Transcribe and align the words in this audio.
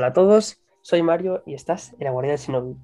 Hola 0.00 0.06
a 0.06 0.12
todos, 0.14 0.58
soy 0.80 1.02
Mario 1.02 1.42
y 1.44 1.52
estás 1.52 1.92
en 1.98 2.04
la 2.04 2.10
guardia 2.10 2.30
del 2.32 2.40
Shinobi. 2.40 2.74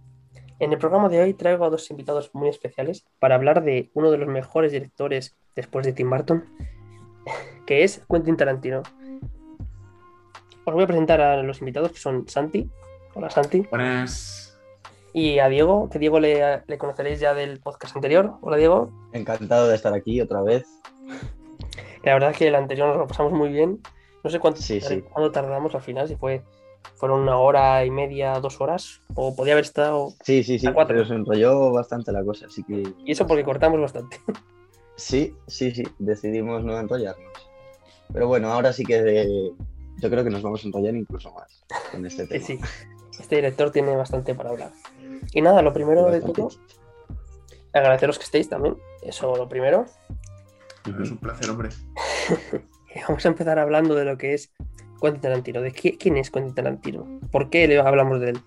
En 0.58 0.70
el 0.74 0.78
programa 0.78 1.08
de 1.08 1.22
hoy 1.22 1.32
traigo 1.32 1.64
a 1.64 1.70
dos 1.70 1.90
invitados 1.90 2.28
muy 2.34 2.50
especiales 2.50 3.06
para 3.18 3.36
hablar 3.36 3.64
de 3.64 3.90
uno 3.94 4.10
de 4.10 4.18
los 4.18 4.28
mejores 4.28 4.70
directores 4.70 5.34
después 5.54 5.86
de 5.86 5.94
Tim 5.94 6.10
Burton, 6.10 6.44
que 7.64 7.84
es 7.84 8.04
Quentin 8.10 8.36
Tarantino. 8.36 8.82
Os 10.66 10.74
voy 10.74 10.84
a 10.84 10.86
presentar 10.86 11.22
a 11.22 11.42
los 11.42 11.60
invitados 11.60 11.90
que 11.90 11.98
son 12.00 12.28
Santi. 12.28 12.68
Hola 13.14 13.30
Santi. 13.30 13.60
Buenas. 13.70 14.60
Y 15.14 15.38
a 15.38 15.48
Diego, 15.48 15.88
que 15.88 15.98
Diego 15.98 16.20
le, 16.20 16.64
le 16.66 16.76
conoceréis 16.76 17.18
ya 17.18 17.32
del 17.32 17.60
podcast 17.60 17.96
anterior. 17.96 18.34
Hola 18.42 18.58
Diego. 18.58 18.90
Encantado 19.12 19.68
de 19.68 19.74
estar 19.74 19.94
aquí 19.94 20.20
otra 20.20 20.42
vez. 20.42 20.66
La 22.02 22.12
verdad 22.12 22.32
es 22.32 22.36
que 22.36 22.48
el 22.48 22.54
anterior 22.56 22.88
nos 22.88 22.98
lo 22.98 23.06
pasamos 23.06 23.32
muy 23.32 23.48
bien. 23.48 23.80
No 24.22 24.28
sé 24.28 24.38
cuánto, 24.38 24.60
Sí, 24.60 24.82
sí. 24.82 25.00
cuánto 25.00 25.32
tardamos 25.32 25.74
al 25.74 25.80
final, 25.80 26.08
si 26.08 26.16
fue 26.16 26.42
fueron 26.94 27.20
una 27.20 27.36
hora 27.38 27.84
y 27.84 27.90
media, 27.90 28.38
dos 28.40 28.60
horas, 28.60 29.00
o 29.14 29.34
podía 29.36 29.52
haber 29.54 29.64
estado. 29.64 30.12
Sí, 30.22 30.42
sí, 30.44 30.58
sí, 30.58 30.66
A 30.66 30.72
cuatro. 30.72 30.94
pero 30.94 31.06
se 31.06 31.14
enrolló 31.14 31.72
bastante 31.72 32.12
la 32.12 32.24
cosa, 32.24 32.46
así 32.46 32.62
que 32.64 32.82
Y 33.04 33.12
eso 33.12 33.26
porque 33.26 33.44
cortamos 33.44 33.80
bastante. 33.80 34.18
sí, 34.96 35.34
sí, 35.46 35.72
sí, 35.72 35.82
decidimos 35.98 36.64
no 36.64 36.78
enrollarnos. 36.78 37.32
Pero 38.12 38.28
bueno, 38.28 38.52
ahora 38.52 38.72
sí 38.72 38.84
que 38.84 38.96
eh, 39.22 39.52
yo 39.98 40.10
creo 40.10 40.22
que 40.24 40.30
nos 40.30 40.42
vamos 40.42 40.62
a 40.64 40.66
enrollar 40.68 40.94
incluso 40.94 41.32
más 41.32 41.64
con 41.90 42.06
este 42.06 42.26
Sí, 42.40 42.56
tema. 42.56 42.66
sí. 42.68 43.20
Este 43.20 43.36
director 43.36 43.70
tiene 43.70 43.96
bastante 43.96 44.34
para 44.34 44.50
hablar. 44.50 44.70
Y 45.32 45.40
nada, 45.40 45.62
lo 45.62 45.72
primero 45.72 46.10
de 46.10 46.20
todo, 46.20 46.50
agradeceros 47.72 48.18
que 48.18 48.24
estéis 48.24 48.48
también. 48.48 48.76
Eso 49.02 49.34
lo 49.36 49.48
primero. 49.48 49.86
Es 51.02 51.10
un 51.10 51.18
placer, 51.18 51.50
hombre. 51.50 51.70
Vamos 53.08 53.24
a 53.24 53.28
empezar 53.28 53.58
hablando 53.58 53.94
de 53.94 54.04
lo 54.04 54.16
que 54.18 54.34
es 54.34 54.50
Quentin 55.00 55.20
Tarantino. 55.20 55.60
¿De 55.60 55.72
qui- 55.72 55.96
quién 55.98 56.16
es 56.16 56.30
Quentin 56.30 56.54
Tarantino? 56.54 57.20
¿Por 57.30 57.50
qué 57.50 57.66
le 57.68 57.78
hablamos 57.78 58.20
de 58.20 58.30
él? 58.30 58.38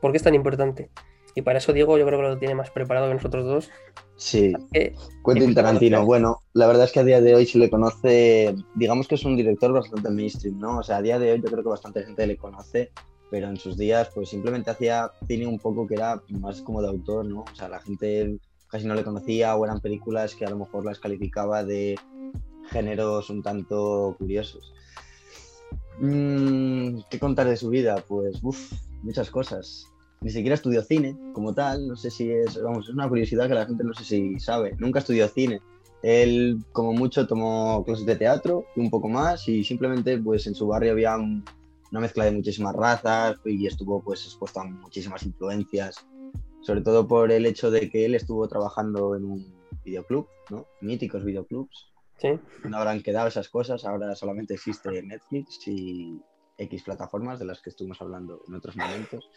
¿Por 0.00 0.12
qué 0.12 0.16
es 0.18 0.22
tan 0.22 0.34
importante? 0.34 0.90
Y 1.34 1.42
para 1.42 1.58
eso 1.58 1.72
Diego 1.72 1.98
yo 1.98 2.06
creo 2.06 2.18
que 2.18 2.26
lo 2.28 2.38
tiene 2.38 2.54
más 2.54 2.70
preparado 2.70 3.08
que 3.08 3.14
nosotros 3.14 3.44
dos. 3.44 3.70
Sí, 4.16 4.52
Eh, 4.72 4.94
Quentin 5.24 5.42
Empieza 5.50 5.54
Tarantino, 5.54 5.98
con- 5.98 6.06
bueno, 6.06 6.42
la 6.52 6.66
verdad 6.66 6.84
es 6.86 6.92
que 6.92 7.00
a 7.00 7.04
día 7.04 7.20
de 7.20 7.34
hoy 7.36 7.46
se 7.46 7.58
le 7.58 7.70
conoce, 7.70 8.54
digamos 8.74 9.06
que 9.06 9.14
es 9.14 9.24
un 9.24 9.36
director 9.36 9.72
bastante 9.72 10.10
mainstream, 10.10 10.58
¿no? 10.58 10.78
O 10.78 10.82
sea, 10.82 10.96
a 10.96 11.02
día 11.02 11.18
de 11.20 11.32
hoy 11.32 11.38
yo 11.40 11.48
creo 11.50 11.62
que 11.62 11.68
bastante 11.68 12.02
gente 12.02 12.26
le 12.26 12.36
conoce, 12.36 12.90
pero 13.30 13.48
en 13.48 13.56
sus 13.56 13.76
días 13.76 14.10
pues 14.12 14.30
simplemente 14.30 14.70
hacía 14.70 15.12
cine 15.28 15.46
un 15.46 15.58
poco 15.60 15.86
que 15.86 15.94
era 15.94 16.20
más 16.30 16.60
como 16.62 16.82
de 16.82 16.88
autor, 16.88 17.26
¿no? 17.26 17.40
O 17.42 17.54
sea, 17.54 17.68
la 17.68 17.78
gente 17.78 18.38
casi 18.66 18.86
no 18.86 18.94
le 18.94 19.04
conocía 19.04 19.54
o 19.54 19.64
eran 19.64 19.80
películas 19.80 20.34
que 20.34 20.44
a 20.44 20.50
lo 20.50 20.58
mejor 20.58 20.84
las 20.84 20.98
calificaba 20.98 21.62
de 21.62 21.94
géneros 22.70 23.30
un 23.30 23.42
tanto 23.42 24.16
curiosos. 24.18 24.72
Mm, 26.00 27.00
¿Qué 27.10 27.18
contar 27.18 27.48
de 27.48 27.56
su 27.56 27.70
vida? 27.70 28.04
Pues, 28.06 28.40
muchas 29.02 29.30
cosas. 29.30 29.84
Ni 30.20 30.30
siquiera 30.30 30.54
estudió 30.54 30.82
cine 30.82 31.16
como 31.32 31.54
tal, 31.54 31.86
no 31.86 31.94
sé 31.96 32.10
si 32.10 32.30
es, 32.30 32.60
vamos, 32.60 32.88
es 32.88 32.94
una 32.94 33.08
curiosidad 33.08 33.46
que 33.48 33.54
la 33.54 33.66
gente 33.66 33.84
no 33.84 33.94
sé 33.94 34.04
si 34.04 34.38
sabe. 34.40 34.74
Nunca 34.78 34.98
estudió 34.98 35.28
cine. 35.28 35.60
Él, 36.02 36.58
como 36.72 36.92
mucho, 36.92 37.26
tomó 37.26 37.84
clases 37.84 38.06
de 38.06 38.16
teatro 38.16 38.64
y 38.76 38.80
un 38.80 38.90
poco 38.90 39.08
más 39.08 39.48
y 39.48 39.64
simplemente, 39.64 40.18
pues, 40.18 40.46
en 40.46 40.54
su 40.54 40.66
barrio 40.66 40.92
había 40.92 41.16
un- 41.16 41.44
una 41.90 42.00
mezcla 42.00 42.24
de 42.24 42.32
muchísimas 42.32 42.74
razas 42.74 43.36
y 43.44 43.66
estuvo, 43.66 44.02
pues, 44.02 44.24
expuesto 44.24 44.60
a 44.60 44.64
muchísimas 44.64 45.24
influencias, 45.24 45.96
sobre 46.60 46.82
todo 46.82 47.06
por 47.08 47.32
el 47.32 47.46
hecho 47.46 47.70
de 47.70 47.88
que 47.90 48.04
él 48.04 48.14
estuvo 48.14 48.46
trabajando 48.48 49.16
en 49.16 49.24
un 49.24 49.46
videoclub, 49.84 50.26
¿no? 50.50 50.66
Míticos 50.80 51.24
videoclubs. 51.24 51.87
Sí. 52.18 52.38
No 52.68 52.76
habrán 52.76 53.02
quedado 53.02 53.28
esas 53.28 53.48
cosas, 53.48 53.84
ahora 53.84 54.14
solamente 54.14 54.54
existe 54.54 55.02
Netflix 55.02 55.66
y 55.66 56.20
X 56.58 56.82
plataformas 56.82 57.38
de 57.38 57.44
las 57.44 57.60
que 57.62 57.70
estuvimos 57.70 58.00
hablando 58.02 58.42
en 58.48 58.54
otros 58.54 58.76
momentos. 58.76 59.30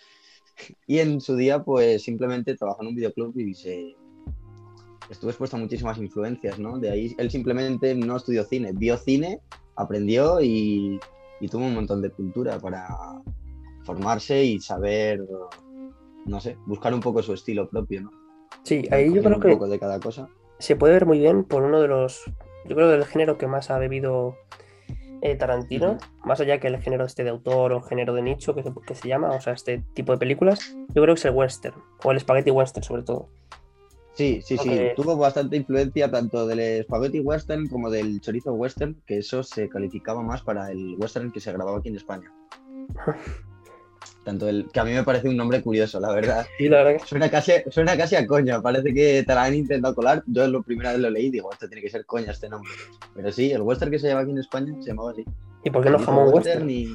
Y 0.87 0.99
en 0.99 1.21
su 1.21 1.35
día, 1.35 1.63
pues 1.63 2.03
simplemente 2.03 2.55
trabajó 2.55 2.81
en 2.81 2.89
un 2.89 2.95
videoclub 2.95 3.37
y 3.39 3.53
se 3.53 3.95
estuvo 5.09 5.30
expuesto 5.30 5.58
a 5.58 5.59
muchísimas 5.59 5.97
influencias, 5.97 6.59
¿no? 6.59 6.77
De 6.80 6.89
ahí 6.89 7.15
él 7.17 7.30
simplemente 7.30 7.95
no 7.95 8.17
estudió 8.17 8.43
cine, 8.43 8.71
vio 8.73 8.97
cine, 8.97 9.39
aprendió 9.75 10.41
y, 10.41 10.99
y 11.39 11.47
tuvo 11.47 11.65
un 11.65 11.73
montón 11.73 12.02
de 12.02 12.11
cultura 12.11 12.59
para 12.59 12.87
formarse 13.83 14.43
y 14.43 14.59
saber, 14.59 15.21
no 16.25 16.39
sé, 16.39 16.58
buscar 16.65 16.93
un 16.93 16.99
poco 17.02 17.21
su 17.23 17.33
estilo 17.33 17.70
propio, 17.70 18.02
¿no? 18.02 18.11
Sí, 18.64 18.87
ahí 18.91 19.14
yo 19.14 19.21
creo 19.21 19.36
un 19.36 19.41
que 19.41 19.49
poco 19.49 19.67
de 19.67 19.80
cada 19.80 19.99
cosa. 19.99 20.30
se 20.59 20.75
puede 20.75 20.93
ver 20.93 21.05
muy 21.05 21.20
bien 21.20 21.43
por 21.43 21.64
uno 21.64 21.81
de 21.81 21.87
los, 21.87 22.23
yo 22.66 22.76
creo 22.76 22.89
del 22.89 23.05
género 23.05 23.38
que 23.38 23.48
más 23.48 23.72
ha 23.72 23.77
bebido 23.77 24.38
eh, 25.22 25.36
Tarantino, 25.36 25.98
más 26.23 26.39
allá 26.42 26.60
que 26.60 26.67
el 26.67 26.82
género 26.82 27.05
este 27.05 27.23
de 27.23 27.30
autor 27.30 27.73
o 27.73 27.82
género 27.82 28.14
de 28.14 28.22
nicho 28.22 28.55
que 28.55 28.64
se, 28.64 28.72
que 28.86 28.95
se 28.95 29.08
llama, 29.08 29.30
o 29.30 29.42
sea, 29.42 29.54
este 29.54 29.83
tipo 29.94 30.11
de 30.11 30.17
películas, 30.17 30.76
yo 30.94 31.02
creo 31.02 31.16
que 31.16 31.20
es 31.20 31.26
el 31.26 31.32
western, 31.32 31.76
o 32.04 32.11
el 32.11 32.20
spaghetti 32.20 32.52
western 32.52 32.83
sobre 32.83 33.04
todo. 33.04 33.30
Sí, 34.14 34.42
sí, 34.44 34.58
sí. 34.58 34.70
Tuvo 34.95 35.16
bastante 35.16 35.55
influencia 35.55 36.11
tanto 36.11 36.45
del 36.45 36.83
spaghetti 36.83 37.20
western 37.20 37.67
como 37.70 37.89
del 37.89 38.20
chorizo 38.20 38.54
western, 38.54 39.02
que 39.05 39.20
eso 39.20 39.42
se 39.42 39.70
calificaba 39.70 40.21
más 40.21 40.42
para 40.42 40.71
el 40.71 40.95
western 40.98 41.32
que 41.32 41.39
se 41.39 41.52
grababa 41.52 41.80
aquí 41.80 41.89
en 41.89 41.95
España. 41.95 42.32
Tanto 44.23 44.48
el 44.48 44.70
que 44.72 44.80
a 44.80 44.84
mí 44.84 44.92
me 44.94 45.04
parece 45.04 45.30
un 45.30 45.36
nombre 45.38 45.62
curioso, 45.64 46.00
la 46.00 46.12
verdad. 46.12 46.45
Sí, 46.58 46.70
la 46.70 46.84
verdad 46.84 47.02
que 47.02 47.08
Suena 47.08 47.30
casi, 47.32 47.54
suena 47.72 47.98
casi 47.98 48.16
a 48.16 48.28
coña, 48.28 48.62
parece 48.62 48.94
que 48.94 49.23
te 49.26 49.34
la 49.34 49.44
han 49.45 49.56
intentado 49.56 49.95
colar. 49.95 50.23
Yo 50.28 50.48
lo 50.48 50.62
primera 50.62 50.92
vez 50.92 51.00
lo 51.00 51.10
leí 51.10 51.26
y 51.28 51.32
digo, 51.32 51.52
esto 51.52 51.67
tiene 51.67 51.82
que 51.82 51.89
ser 51.89 52.06
coña 52.06 52.32
este 52.32 52.48
nombre. 52.48 52.72
Pero 53.16 53.32
sí, 53.32 53.52
el 53.52 53.62
western 53.64 53.89
que 53.92 53.98
se 54.00 54.08
lleva 54.08 54.22
aquí 54.22 54.32
en 54.32 54.38
España 54.38 54.76
se 54.80 54.89
llamaba 54.92 55.12
así. 55.12 55.26
¿Y 55.64 55.70
por 55.72 55.84
qué 55.84 55.89
no 55.89 55.98
jamón 56.00 56.30
western? 56.34 56.70
y- 56.70 56.88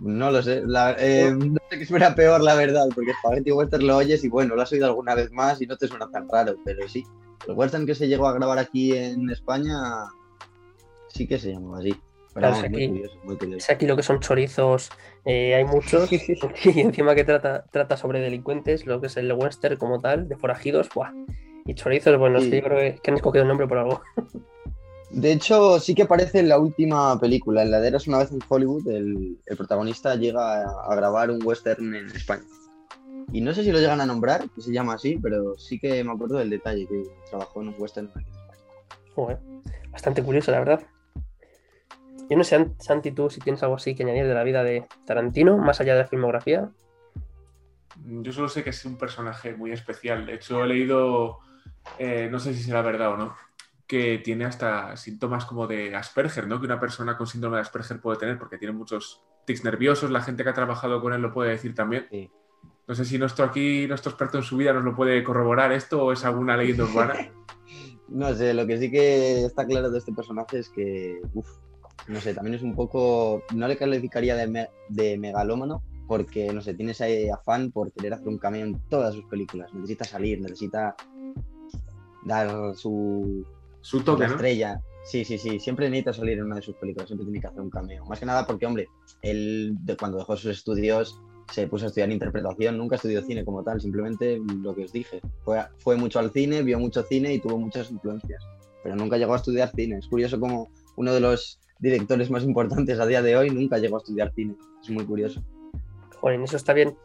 No 0.00 0.30
lo 0.30 0.42
sé, 0.42 0.62
la- 0.66 0.96
eh, 0.98 1.30
no 1.34 1.58
sé 1.70 1.78
qué 1.78 1.86
suena 1.86 2.14
peor 2.14 2.40
la 2.42 2.54
verdad, 2.54 2.86
porque 2.94 3.12
spaghetti 3.14 3.52
western 3.52 3.86
lo 3.86 3.96
oyes 3.98 4.22
y 4.24 4.28
bueno, 4.28 4.54
lo 4.54 4.62
has 4.62 4.72
oído 4.72 4.86
alguna 4.86 5.14
vez 5.14 5.30
más 5.32 5.60
y 5.60 5.66
no 5.66 5.76
te 5.76 5.88
suena 5.88 6.08
tan 6.10 6.26
raro, 6.28 6.56
pero 6.64 6.86
sí. 6.88 7.04
El 7.48 7.54
western 7.54 7.86
que 7.86 7.94
se 7.94 8.06
llegó 8.08 8.26
a 8.26 8.32
grabar 8.34 8.58
aquí 8.58 8.94
en 8.94 9.28
España 9.30 9.74
sí 11.08 11.26
que 11.26 11.38
se 11.38 11.52
llamaba 11.52 11.78
así. 11.78 11.94
Claro, 12.34 12.54
es 12.56 12.62
aquí- 12.64 12.88
curioso. 12.88 13.56
Es 13.56 13.70
aquí 13.70 13.86
lo 13.86 13.96
que 13.96 14.02
son 14.02 14.20
chorizos, 14.20 14.90
eh, 15.24 15.54
hay 15.54 15.64
muchos, 15.64 16.08
y 16.64 16.80
encima 16.80 17.14
que 17.14 17.24
trata, 17.24 17.64
trata 17.70 17.96
sobre 17.96 18.20
delincuentes, 18.20 18.86
lo 18.86 19.00
que 19.00 19.08
es 19.08 19.16
el 19.16 19.32
western 19.32 19.76
como 19.76 20.00
tal, 20.00 20.28
de 20.28 20.36
forajidos, 20.36 20.88
¡buah! 20.94 21.12
Y 21.66 21.74
chorizos, 21.74 22.16
bueno, 22.18 22.38
es 22.38 22.44
Sí. 22.44 22.50
que 22.50 22.56
yo 22.58 22.62
creo 22.64 22.78
que, 22.78 23.00
que 23.02 23.10
han 23.10 23.16
escogido 23.16 23.42
el 23.42 23.48
nombre 23.48 23.66
por 23.66 23.78
algo. 23.78 24.00
De 25.10 25.32
hecho, 25.32 25.80
sí 25.80 25.96
que 25.96 26.02
aparece 26.02 26.38
en 26.38 26.48
la 26.48 26.58
última 26.60 27.18
película, 27.18 27.62
en 27.62 27.72
la 27.72 27.80
de 27.80 27.88
Eras 27.88 28.06
una 28.06 28.18
vez 28.18 28.30
en 28.30 28.38
Hollywood, 28.48 28.86
el, 28.88 29.38
el 29.44 29.56
protagonista 29.56 30.14
llega 30.14 30.62
a, 30.62 30.84
a 30.88 30.94
grabar 30.94 31.32
un 31.32 31.44
western 31.44 31.94
en 31.96 32.06
España. 32.06 32.44
Y 33.32 33.40
no 33.40 33.52
sé 33.52 33.64
si 33.64 33.72
lo 33.72 33.80
llegan 33.80 34.00
a 34.00 34.06
nombrar, 34.06 34.48
que 34.54 34.60
se 34.62 34.72
llama 34.72 34.94
así, 34.94 35.18
pero 35.20 35.58
sí 35.58 35.80
que 35.80 36.04
me 36.04 36.12
acuerdo 36.12 36.38
del 36.38 36.50
detalle, 36.50 36.86
que 36.86 37.02
trabajó 37.28 37.60
en 37.60 37.68
un 37.68 37.74
western 37.76 38.06
en 38.14 38.20
España. 38.20 38.38
Joder, 39.16 39.38
bastante 39.90 40.22
curioso, 40.22 40.52
la 40.52 40.60
verdad. 40.60 40.80
Yo 42.30 42.36
no 42.38 42.44
sé, 42.44 42.56
Ant- 42.58 42.78
Santi, 42.78 43.10
tú 43.10 43.28
si 43.28 43.40
tienes 43.40 43.62
algo 43.62 43.74
así 43.74 43.94
que 43.94 44.04
añadir 44.04 44.26
de 44.26 44.34
la 44.34 44.44
vida 44.44 44.62
de 44.64 44.86
Tarantino, 45.04 45.58
más 45.58 45.80
allá 45.80 45.94
de 45.94 46.00
la 46.02 46.06
filmografía. 46.06 46.70
Yo 48.04 48.32
solo 48.32 48.48
sé 48.48 48.62
que 48.64 48.70
es 48.70 48.84
un 48.84 48.96
personaje 48.96 49.54
muy 49.54 49.72
especial. 49.72 50.24
De 50.26 50.34
hecho, 50.34 50.62
he 50.64 50.66
leído, 50.68 51.38
eh, 51.98 52.28
no 52.30 52.38
sé 52.38 52.54
si 52.54 52.62
será 52.62 52.82
verdad 52.82 53.12
o 53.12 53.16
no, 53.16 53.34
que 53.86 54.18
tiene 54.18 54.44
hasta 54.44 54.96
síntomas 54.96 55.44
como 55.44 55.66
de 55.66 55.94
Asperger, 55.96 56.46
¿no? 56.46 56.60
Que 56.60 56.66
una 56.66 56.78
persona 56.80 57.16
con 57.18 57.26
síndrome 57.26 57.56
de 57.56 57.62
Asperger 57.62 58.00
puede 58.00 58.18
tener, 58.18 58.38
porque 58.38 58.58
tiene 58.58 58.72
muchos 58.72 59.22
tics 59.44 59.64
nerviosos. 59.64 60.10
La 60.10 60.22
gente 60.22 60.44
que 60.44 60.50
ha 60.50 60.54
trabajado 60.54 61.00
con 61.02 61.12
él 61.12 61.20
lo 61.20 61.32
puede 61.34 61.50
decir 61.50 61.74
también. 61.74 62.06
Sí. 62.10 62.30
No 62.86 62.94
sé 62.94 63.04
si 63.04 63.18
nuestro 63.18 63.44
aquí, 63.44 63.86
nuestro 63.88 64.10
experto 64.10 64.38
en 64.38 64.44
su 64.44 64.56
vida 64.56 64.72
nos 64.72 64.84
lo 64.84 64.94
puede 64.94 65.22
corroborar 65.24 65.72
esto 65.72 66.04
o 66.04 66.12
es 66.12 66.24
alguna 66.24 66.56
leyenda 66.56 66.84
urbana. 66.84 67.14
No 68.12 68.34
sé, 68.34 68.54
lo 68.54 68.66
que 68.66 68.76
sí 68.76 68.90
que 68.90 69.44
está 69.44 69.64
claro 69.64 69.88
de 69.88 69.98
este 69.98 70.12
personaje 70.12 70.58
es 70.58 70.68
que, 70.68 71.20
no 72.08 72.20
sé, 72.20 72.34
también 72.34 72.54
es 72.54 72.62
un 72.62 72.74
poco, 72.74 73.42
no 73.54 73.68
le 73.68 73.76
calificaría 73.76 74.36
de, 74.36 74.46
me- 74.46 74.68
de 74.88 75.16
megalómano, 75.18 75.82
porque, 76.08 76.52
no 76.52 76.60
sé, 76.60 76.74
tiene 76.74 76.92
ese 76.92 77.30
afán 77.30 77.70
por 77.70 77.92
querer 77.92 78.14
hacer 78.14 78.28
un 78.28 78.38
cameo 78.38 78.64
en 78.66 78.80
todas 78.88 79.14
sus 79.14 79.24
películas. 79.26 79.72
Necesita 79.72 80.04
salir, 80.04 80.40
necesita 80.40 80.96
dar 82.24 82.74
su, 82.76 83.44
Su 83.80 84.00
toque, 84.02 84.26
¿no? 84.26 84.34
estrella. 84.34 84.80
Sí, 85.04 85.24
sí, 85.24 85.38
sí, 85.38 85.58
siempre 85.58 85.88
necesita 85.88 86.12
salir 86.12 86.38
en 86.38 86.44
una 86.44 86.56
de 86.56 86.62
sus 86.62 86.74
películas, 86.76 87.08
siempre 87.08 87.24
tiene 87.24 87.40
que 87.40 87.46
hacer 87.46 87.60
un 87.60 87.70
cameo. 87.70 88.04
Más 88.04 88.18
que 88.20 88.26
nada 88.26 88.46
porque, 88.46 88.66
hombre, 88.66 88.88
él 89.22 89.74
de 89.80 89.96
cuando 89.96 90.18
dejó 90.18 90.36
sus 90.36 90.50
estudios 90.50 91.18
se 91.50 91.66
puso 91.66 91.86
a 91.86 91.88
estudiar 91.88 92.12
interpretación, 92.12 92.76
nunca 92.76 92.96
estudió 92.96 93.22
cine 93.22 93.44
como 93.44 93.64
tal, 93.64 93.80
simplemente 93.80 94.40
lo 94.62 94.74
que 94.74 94.84
os 94.84 94.92
dije. 94.92 95.20
Fue, 95.44 95.58
fue 95.78 95.96
mucho 95.96 96.18
al 96.18 96.30
cine, 96.32 96.62
vio 96.62 96.78
mucho 96.78 97.02
cine 97.04 97.32
y 97.34 97.40
tuvo 97.40 97.58
muchas 97.58 97.90
influencias, 97.90 98.42
pero 98.84 98.94
nunca 98.94 99.16
llegó 99.16 99.32
a 99.32 99.36
estudiar 99.36 99.70
cine. 99.74 99.98
Es 99.98 100.06
curioso 100.06 100.38
como 100.38 100.68
uno 100.96 101.12
de 101.14 101.20
los 101.20 101.59
directores 101.80 102.30
más 102.30 102.44
importantes 102.44 102.98
a 103.00 103.06
día 103.06 103.22
de 103.22 103.36
hoy 103.36 103.50
nunca 103.50 103.78
llegó 103.78 103.96
a 103.96 104.00
estudiar 104.00 104.32
cine. 104.34 104.54
Es 104.82 104.90
muy 104.90 105.04
curioso. 105.04 105.42
Joder, 106.20 106.40
eso 106.40 106.56
está 106.56 106.72
bien. 106.72 106.96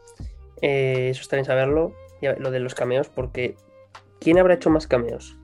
eh, 0.62 1.08
eso 1.10 1.22
está 1.22 1.36
bien 1.36 1.44
saberlo, 1.46 1.94
lo 2.38 2.50
de 2.50 2.60
los 2.60 2.74
cameos, 2.74 3.08
porque 3.08 3.56
¿quién 4.20 4.38
habrá 4.38 4.54
hecho 4.54 4.70
más 4.70 4.86
cameos? 4.86 5.38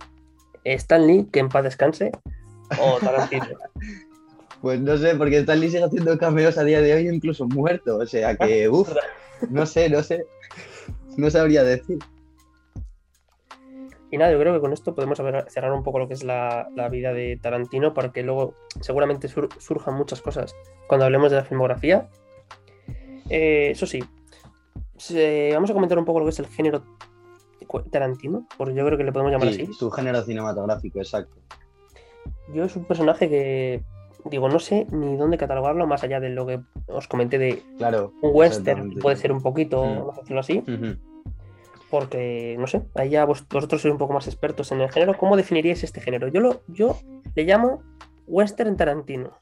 ¿Stan 0.65 1.07
Lee, 1.07 1.27
que 1.33 1.41
en 1.41 1.49
paz 1.49 1.65
descanse? 1.65 2.13
¿O 2.81 2.99
Tarantino? 2.99 3.47
Pues 4.63 4.81
no 4.81 4.97
sé, 4.97 5.17
porque 5.17 5.39
Stanley 5.39 5.71
sigue 5.71 5.83
haciendo 5.83 6.17
cameos 6.17 6.57
a 6.57 6.63
día 6.63 6.81
de 6.81 6.95
hoy, 6.95 7.09
incluso 7.09 7.49
muerto. 7.49 7.97
O 7.97 8.07
sea 8.07 8.37
que, 8.37 8.69
uff, 8.71 8.93
no 9.51 9.67
sé, 9.67 9.91
no 9.91 10.05
sé. 10.05 10.25
No 11.17 11.29
sabría 11.31 11.65
decir. 11.65 11.99
Y 14.13 14.19
nada, 14.19 14.31
yo 14.31 14.39
creo 14.39 14.53
que 14.53 14.61
con 14.61 14.75
esto 14.75 14.95
podemos 14.95 15.19
cerrar 15.49 15.73
un 15.73 15.83
poco 15.83 15.99
lo 15.99 16.07
que 16.07 16.13
es 16.13 16.23
la, 16.23 16.69
vida 16.91 17.15
de 17.15 17.39
Tarantino, 17.41 17.95
porque 17.95 18.23
luego 18.23 18.53
seguramente 18.83 19.27
surjan 19.27 19.95
muchas 19.95 20.21
cosas 20.21 20.55
cuando 20.87 21.07
hablemos 21.07 21.31
de 21.31 21.39
la 21.39 21.45
filmografía. 21.45 22.11
Eh, 23.31 23.71
eso 23.71 23.87
sí, 23.87 24.05
vamos 25.55 25.71
a 25.71 25.73
comentar 25.73 25.99
un 25.99 26.05
poco 26.05 26.19
lo 26.19 26.27
que 26.27 26.31
es 26.31 26.39
el 26.41 26.47
género 26.47 26.83
Tarantino, 27.91 28.47
porque 28.59 28.75
yo 28.75 28.85
creo 28.85 28.99
que 28.99 29.05
le 29.05 29.13
podemos 29.13 29.33
llamar 29.33 29.49
así. 29.49 29.67
Su 29.73 29.91
género 29.91 30.21
cinematográfico, 30.23 30.99
exacto. 30.99 31.35
Yo 32.53 32.65
es 32.65 32.77
un 32.77 32.85
personaje 32.85 33.31
que, 33.31 33.83
digo, 34.27 34.51
no 34.51 34.59
sé 34.59 34.87
ni 34.91 35.17
dónde 35.17 35.39
catalogarlo, 35.39 35.87
más 35.87 36.05
allá 36.05 36.21
de 36.21 36.29
lo 36.29 36.45
que 36.45 36.61
os 36.87 37.09
comenté 37.09 37.39
de 37.39 37.63
claro, 37.79 38.13
un 38.21 38.31
western, 38.35 38.95
puede 38.97 39.17
ser 39.17 39.33
un 39.33 39.41
poquito, 39.41 39.81
vamos 39.81 40.19
a 40.19 40.21
decirlo 40.21 40.41
así. 40.41 40.63
Porque, 41.93 42.57
no 42.59 42.67
sé, 42.67 42.87
ahí 42.95 43.11
ya 43.11 43.27
vosotros 43.27 43.83
sois 43.83 43.93
un 43.93 43.99
poco 43.99 44.15
más 44.15 44.27
expertos 44.27 44.73
en 44.73 44.81
el 44.81 44.91
género. 44.91 45.19
¿Cómo 45.19 45.37
definiríais 45.37 45.85
este 45.85 46.01
género? 46.01 46.29
Yo, 46.29 46.41
lo, 46.41 46.63
yo 46.67 46.97
le 47.35 47.45
llamo 47.45 47.83
western 48.27 48.79
Tarantino. 48.79 49.37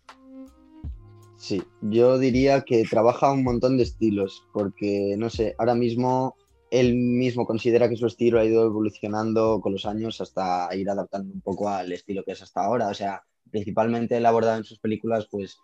Sí, 1.36 1.62
yo 1.80 2.18
diría 2.18 2.62
que 2.62 2.82
trabaja 2.90 3.30
un 3.30 3.44
montón 3.44 3.76
de 3.76 3.84
estilos, 3.84 4.42
porque, 4.52 5.14
no 5.16 5.30
sé, 5.30 5.54
ahora 5.58 5.76
mismo 5.76 6.34
él 6.72 6.96
mismo 6.96 7.46
considera 7.46 7.88
que 7.88 7.94
su 7.94 8.08
estilo 8.08 8.40
ha 8.40 8.44
ido 8.44 8.64
evolucionando 8.64 9.60
con 9.60 9.72
los 9.72 9.86
años 9.86 10.20
hasta 10.20 10.68
ir 10.74 10.90
adaptando 10.90 11.32
un 11.32 11.42
poco 11.42 11.68
al 11.68 11.92
estilo 11.92 12.24
que 12.24 12.32
es 12.32 12.42
hasta 12.42 12.64
ahora. 12.64 12.88
O 12.88 12.94
sea, 12.94 13.22
principalmente 13.48 14.16
él 14.16 14.26
abordado 14.26 14.58
en 14.58 14.64
sus 14.64 14.80
películas, 14.80 15.28
pues, 15.30 15.60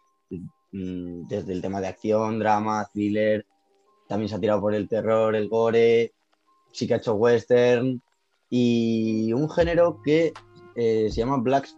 mm, 0.71 1.27
desde 1.27 1.53
el 1.53 1.63
tema 1.63 1.81
de 1.81 1.89
acción, 1.89 2.39
drama, 2.39 2.89
thriller, 2.93 3.45
también 4.07 4.29
se 4.29 4.37
ha 4.37 4.41
tirado 4.41 4.61
por 4.61 4.73
el 4.73 4.89
terror, 4.89 5.35
el 5.35 5.49
gore, 5.49 6.13
sí 6.77 6.87
que 6.87 6.95
ha 6.95 6.99
hecho 6.99 7.15
western 7.15 8.03
y 8.51 9.33
un 9.33 9.49
género 9.49 10.03
que 10.05 10.35
eh, 10.75 11.09
se 11.11 11.17
llama 11.17 11.39
Black 11.39 11.69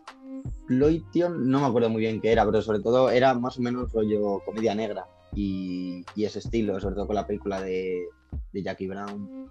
Exploitation, 0.44 1.48
no 1.48 1.60
me 1.60 1.66
acuerdo 1.66 1.88
muy 1.88 2.00
bien 2.00 2.20
qué 2.20 2.32
era, 2.32 2.44
pero 2.44 2.60
sobre 2.60 2.80
todo 2.80 3.10
era 3.10 3.32
más 3.34 3.58
o 3.58 3.62
menos 3.62 3.92
rollo 3.92 4.40
comedia 4.44 4.74
negra 4.74 5.06
y, 5.34 6.04
ese 6.16 6.40
estilo, 6.40 6.80
sobre 6.80 6.96
todo 6.96 7.06
con 7.06 7.14
la 7.14 7.26
película 7.26 7.60
de, 7.60 8.08
Jackie 8.52 8.88
Brown 8.88 9.48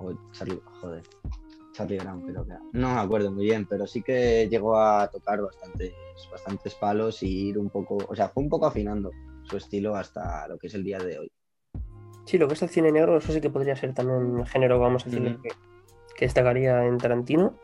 o 0.00 0.12
Charlie, 0.32 0.60
joder, 0.80 1.04
Charlie 1.72 1.98
Brown 1.98 2.22
creo 2.22 2.44
que 2.44 2.54
No 2.72 2.94
me 2.94 3.00
acuerdo 3.00 3.30
muy 3.30 3.44
bien, 3.44 3.66
pero 3.66 3.86
sí 3.86 4.02
que 4.02 4.48
llegó 4.50 4.76
a 4.76 5.08
tocar 5.08 5.40
bastantes, 5.40 5.92
bastantes 6.32 6.74
palos 6.74 7.22
y 7.22 7.50
ir 7.50 7.58
un 7.58 7.70
poco, 7.70 7.98
o 8.08 8.16
sea, 8.16 8.28
fue 8.28 8.42
un 8.42 8.48
poco 8.48 8.66
afinando 8.66 9.12
su 9.44 9.56
estilo 9.56 9.94
hasta 9.94 10.48
lo 10.48 10.58
que 10.58 10.66
es 10.66 10.74
el 10.74 10.82
día 10.82 10.98
de 10.98 11.20
hoy. 11.20 11.32
Sí, 12.30 12.38
lo 12.38 12.46
que 12.46 12.54
es 12.54 12.62
el 12.62 12.68
cine 12.68 12.92
negro, 12.92 13.16
eso 13.16 13.32
sí 13.32 13.40
que 13.40 13.50
podría 13.50 13.74
ser 13.74 13.92
también 13.92 14.38
el 14.38 14.46
género, 14.46 14.78
vamos 14.78 15.04
a 15.04 15.10
decir, 15.10 15.36
que, 15.42 16.24
destacaría 16.24 16.86
en 16.86 16.96
Tarantino. 16.96 17.58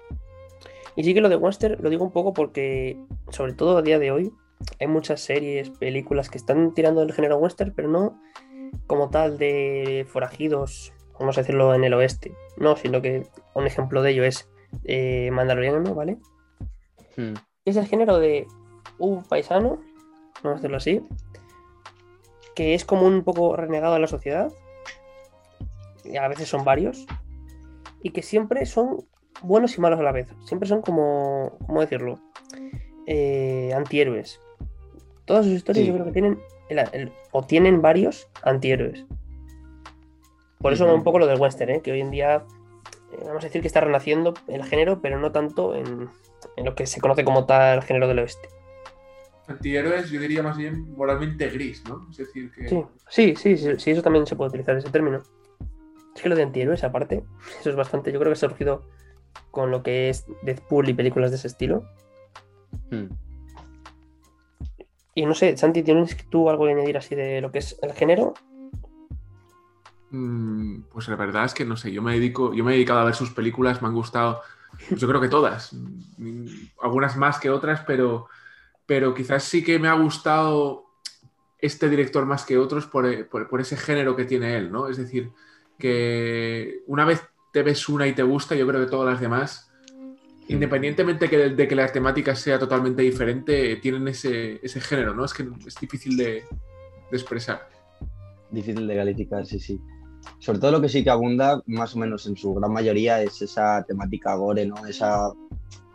Y 0.97 1.05
sí 1.05 1.15
que 1.15 1.21
lo 1.21 1.29
de 1.29 1.37
western 1.37 1.81
lo 1.81 1.89
digo 1.89 2.05
un 2.05 2.11
poco 2.11 2.33
porque, 2.33 2.99
sobre 3.29 3.53
todo 3.53 3.79
a 3.79 3.83
día 3.83 4.01
de 4.01 4.11
hoy, 4.11 4.33
hay 4.81 4.89
muchas 4.89 5.21
series, 5.21 5.71
películas 5.71 6.31
que 6.31 6.39
están 6.39 6.75
tirando 6.75 7.01
del 7.01 7.13
género 7.13 7.37
western, 7.37 7.75
pero 7.77 7.87
no 7.87 8.21
como 8.89 9.09
tal 9.09 9.39
de 9.39 10.05
forajidos, 10.09 10.93
vamos 11.21 11.39
a 11.39 11.43
decirlo 11.43 11.73
en 11.73 11.85
el 11.85 11.95
oeste. 11.95 12.35
No, 12.57 12.75
sino 12.75 13.01
que 13.01 13.25
un 13.55 13.69
ejemplo 13.69 14.03
de 14.03 14.11
ello 14.11 14.25
es 14.25 14.51
eh, 14.83 15.31
Mandaloriano, 15.31 15.95
¿vale? 15.95 16.19
Hmm. 17.17 17.35
Es 17.65 17.77
el 17.77 17.87
género 17.87 18.19
de 18.19 18.49
un 18.99 19.23
paisano, 19.23 19.79
vamos 20.43 20.59
a 20.59 20.63
decirlo 20.63 20.79
así, 20.79 21.07
que 22.57 22.75
es 22.75 22.85
como 22.87 23.07
un 23.07 23.23
poco 23.23 23.55
renegado 23.55 23.95
de 23.95 24.01
la 24.01 24.07
sociedad, 24.09 24.51
y 26.03 26.17
a 26.17 26.27
veces 26.27 26.49
son 26.49 26.65
varios, 26.65 27.07
y 28.03 28.11
que 28.11 28.23
siempre 28.23 28.65
son 28.65 29.05
buenos 29.43 29.77
y 29.77 29.81
malos 29.83 30.01
a 30.01 30.03
la 30.03 30.11
vez. 30.11 30.29
Siempre 30.47 30.67
son 30.67 30.81
como, 30.81 31.59
¿cómo 31.67 31.83
decirlo? 31.83 32.19
Eh, 33.07 33.73
antihéroes. 33.77 34.41
Todas 35.27 35.45
sus 35.45 35.55
historias 35.55 35.87
yo 35.87 35.93
creo 35.93 36.07
que 36.07 36.13
tienen, 36.13 36.39
o 37.31 37.45
tienen 37.45 37.83
varios 37.83 38.27
antihéroes. 38.43 39.05
Por 40.59 40.73
eso 40.73 40.93
un 40.93 41.05
poco 41.05 41.19
lo 41.19 41.27
del 41.27 41.39
western, 41.39 41.71
¿eh? 41.73 41.81
que 41.83 41.93
hoy 41.93 42.01
en 42.01 42.11
día, 42.11 42.43
eh, 43.13 43.25
vamos 43.27 43.45
a 43.45 43.49
decir 43.49 43.61
que 43.61 43.69
está 43.69 43.83
renaciendo 43.83 44.33
el 44.49 44.65
género, 44.65 45.03
pero 45.03 45.19
no 45.21 45.31
tanto 45.31 45.75
en, 45.75 46.09
en 46.57 46.65
lo 46.65 46.75
que 46.75 46.87
se 46.87 47.03
conoce 47.03 47.23
como 47.23 47.45
tal 47.45 47.83
género 47.83 48.09
del 48.09 48.21
oeste 48.21 48.49
antihéroes, 49.49 50.11
yo 50.11 50.21
diría 50.21 50.43
más 50.43 50.57
bien 50.57 50.95
moralmente 50.97 51.49
gris, 51.51 51.83
¿no? 51.89 52.07
Es 52.11 52.17
decir, 52.19 52.51
que. 52.51 52.69
Sí, 52.69 52.85
sí, 53.09 53.57
sí, 53.57 53.79
sí, 53.79 53.91
eso 53.91 54.03
también 54.03 54.27
se 54.27 54.37
puede 54.37 54.49
utilizar 54.49 54.77
ese 54.77 54.91
término. 54.91 55.23
Es 56.15 56.23
que 56.23 56.29
lo 56.29 56.37
de 56.37 56.43
antihéroes, 56.43 56.85
aparte, 56.85 57.23
eso 57.61 57.71
es 57.71 57.77
bastante. 57.77 58.13
Yo 58.13 58.19
creo 58.19 58.31
que 58.31 58.39
ha 58.39 58.49
surgido 58.49 58.89
con 59.51 59.71
lo 59.71 59.83
que 59.83 60.09
es 60.09 60.27
Deadpool 60.43 60.89
y 60.89 60.95
películas 60.95 61.31
de 61.31 61.37
ese 61.37 61.49
estilo. 61.49 61.85
Hmm. 62.91 63.07
Y 65.15 65.25
no 65.25 65.35
sé, 65.35 65.57
Santi, 65.57 65.83
¿tienes 65.83 66.17
tú 66.29 66.51
algo 66.51 66.67
que 66.67 66.73
añadir 66.73 66.99
así 66.99 67.15
de 67.15 67.41
lo 67.41 67.51
que 67.51 67.61
es 67.61 67.79
el 67.83 67.93
género? 67.93 68.35
Mm, 70.11 70.83
pues 70.93 71.09
la 71.09 71.17
verdad 71.17 71.47
es 71.47 71.55
que 71.55 71.65
no 71.65 71.77
sé, 71.77 71.91
yo 71.91 72.03
me 72.03 72.13
dedico, 72.13 72.55
yo 72.55 72.65
me 72.65 72.73
he 72.73 72.75
dedicado 72.75 73.01
a 73.01 73.05
ver 73.05 73.15
sus 73.15 73.31
películas, 73.31 73.83
me 73.83 73.89
han 73.89 73.95
gustado, 73.95 74.43
pues 74.89 75.01
yo 75.01 75.09
creo 75.09 75.21
que 75.21 75.29
todas, 75.29 75.73
mm, 76.19 76.47
algunas 76.83 77.17
más 77.17 77.39
que 77.39 77.51
otras, 77.51 77.81
pero 77.87 78.29
pero 78.87 79.15
quizás 79.15 79.43
sí 79.43 79.63
que 79.63 79.79
me 79.79 79.89
ha 79.89 79.95
gustado 79.95 80.87
este 81.59 81.89
director 81.89 82.25
más 82.27 82.45
que 82.45 82.57
otros 82.57 82.87
por, 82.87 83.07
ese 83.61 83.77
género 83.77 84.15
que 84.15 84.25
tiene 84.25 84.57
él, 84.57 84.71
¿no? 84.71 84.89
Es 84.89 84.97
decir, 84.97 85.31
que 85.79 86.83
una 86.87 87.05
vez 87.05 87.23
te 87.53 87.63
ves 87.63 87.89
una 87.89 88.07
y 88.07 88.15
te 88.15 88.23
gusta, 88.23 88.55
yo 88.55 88.67
creo 88.67 88.85
que 88.85 88.91
todas 88.91 89.11
las 89.11 89.21
demás, 89.21 89.71
independientemente 90.49 91.27
de 91.29 91.69
que 91.69 91.75
la 91.75 91.91
temática 91.91 92.37
sea 92.37 92.59
totalmente 92.59 93.03
diferente, 93.03 93.77
tienen 93.77 94.07
ese, 94.09 94.61
género, 94.81 95.15
¿no? 95.15 95.25
Es 95.25 95.35
que 95.35 95.49
es 95.67 95.75
difícil 95.81 96.17
de, 96.17 96.45
de 97.11 97.17
expresar. 97.17 97.69
Difícil 98.51 98.87
de 98.87 98.95
calificar, 98.95 99.45
sí, 99.45 99.59
sí. 99.59 99.81
Sobre 100.39 100.59
todo 100.59 100.73
lo 100.73 100.81
que 100.81 100.89
sí 100.89 101.03
que 101.03 101.11
abunda, 101.11 101.63
más 101.67 101.95
o 101.95 101.99
menos 101.99 102.27
en 102.27 102.37
su 102.37 102.55
gran 102.55 102.73
mayoría, 102.73 103.23
es 103.23 103.43
esa 103.43 103.85
temática 103.85 104.35
gore, 104.35 104.67
¿no? 104.67 104.87
Esa 104.87 105.33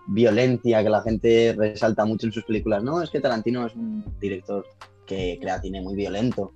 violencia 0.07 0.83
que 0.83 0.89
la 0.89 1.01
gente 1.01 1.55
resalta 1.57 2.05
mucho 2.05 2.27
en 2.27 2.33
sus 2.33 2.43
películas. 2.43 2.83
No, 2.83 3.01
es 3.01 3.09
que 3.09 3.19
Tarantino 3.19 3.65
es 3.65 3.75
un 3.75 4.03
director 4.19 4.65
que 5.05 5.37
crea 5.41 5.61
cine 5.61 5.81
muy 5.81 5.95
violento. 5.95 6.53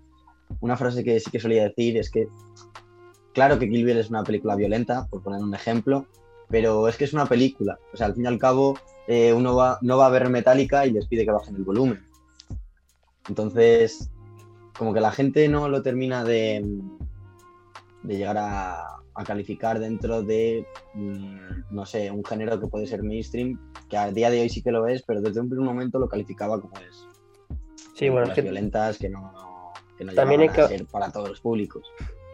Una 0.61 0.77
frase 0.77 1.03
que 1.03 1.19
sí 1.19 1.31
que 1.31 1.39
solía 1.39 1.63
decir 1.63 1.97
es 1.97 2.09
que, 2.09 2.27
claro 3.33 3.59
que 3.59 3.69
Kill 3.69 3.85
Bill 3.85 3.97
es 3.97 4.09
una 4.09 4.23
película 4.23 4.55
violenta, 4.55 5.07
por 5.07 5.23
poner 5.23 5.41
un 5.41 5.53
ejemplo, 5.53 6.05
pero 6.49 6.87
es 6.87 6.97
que 6.97 7.05
es 7.05 7.13
una 7.13 7.25
película. 7.25 7.77
O 7.93 7.97
sea, 7.97 8.07
al 8.07 8.15
fin 8.15 8.25
y 8.25 8.27
al 8.27 8.39
cabo, 8.39 8.77
eh, 9.07 9.33
uno 9.33 9.55
va, 9.55 9.79
no 9.81 9.97
va 9.97 10.07
a 10.07 10.11
ver 10.11 10.29
Metallica 10.29 10.85
y 10.85 10.91
les 10.91 11.07
pide 11.07 11.25
que 11.25 11.31
bajen 11.31 11.55
el 11.55 11.63
volumen. 11.63 12.05
Entonces, 13.27 14.09
como 14.77 14.93
que 14.93 14.99
la 14.99 15.11
gente 15.11 15.47
no 15.47 15.67
lo 15.67 15.81
termina 15.81 16.23
de, 16.23 16.63
de 18.03 18.17
llegar 18.17 18.37
a, 18.37 19.01
a 19.15 19.23
calificar 19.23 19.79
dentro 19.79 20.21
de, 20.21 20.65
mm, 20.93 21.73
no 21.73 21.85
sé, 21.85 22.11
un 22.11 22.23
género 22.23 22.59
que 22.59 22.67
puede 22.67 22.85
ser 22.85 23.01
mainstream, 23.01 23.59
que 23.89 23.97
a 23.97 24.11
día 24.11 24.29
de 24.29 24.41
hoy 24.41 24.49
sí 24.49 24.61
que 24.61 24.71
lo 24.71 24.87
es, 24.87 25.03
pero 25.03 25.21
desde 25.21 25.39
un 25.39 25.49
primer 25.49 25.65
momento 25.65 25.99
lo 25.99 26.09
calificaba 26.09 26.59
como 26.59 26.73
es. 26.77 27.07
Sí, 27.93 28.09
bueno, 28.09 28.33
que 28.33 28.41
violentas 28.41 28.97
que 28.97 29.09
no, 29.09 29.71
que 29.97 30.03
no 30.03 30.13
también 30.13 30.41
hay 30.41 30.49
que... 30.49 30.61
a 30.61 30.67
ser 30.67 30.85
para 30.85 31.11
todos 31.11 31.29
los 31.29 31.39
públicos. 31.39 31.89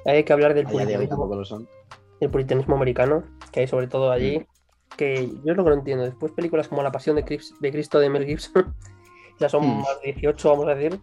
Hay 0.06 0.24
que 0.24 0.34
hablar 0.34 0.56
del 0.56 0.66
puritanismo, 0.66 1.28
lo 1.28 1.46
son. 1.46 1.68
El 2.20 2.32
puritanismo 2.32 2.76
americano, 2.76 3.24
que 3.52 3.62
hay 3.62 3.68
sobre 3.68 3.88
todo 3.88 4.12
allí, 4.12 4.40
mm. 4.40 4.46
que 4.98 5.32
yo 5.46 5.54
lo 5.54 5.64
que 5.64 5.70
no 5.70 5.76
entiendo. 5.76 6.04
Después 6.04 6.32
películas 6.32 6.68
como 6.68 6.82
La 6.82 6.92
Pasión 6.92 7.16
de, 7.16 7.24
Cristo 7.24 8.00
de 8.00 8.10
Mel 8.10 8.26
Gibson, 8.26 8.76
ya 9.40 9.50
son 9.50 9.68
mm. 9.68 9.82
más 9.82 10.02
de 10.02 10.14
18, 10.14 10.50
vamos 10.50 10.68
a 10.68 10.74
decir, 10.74 11.00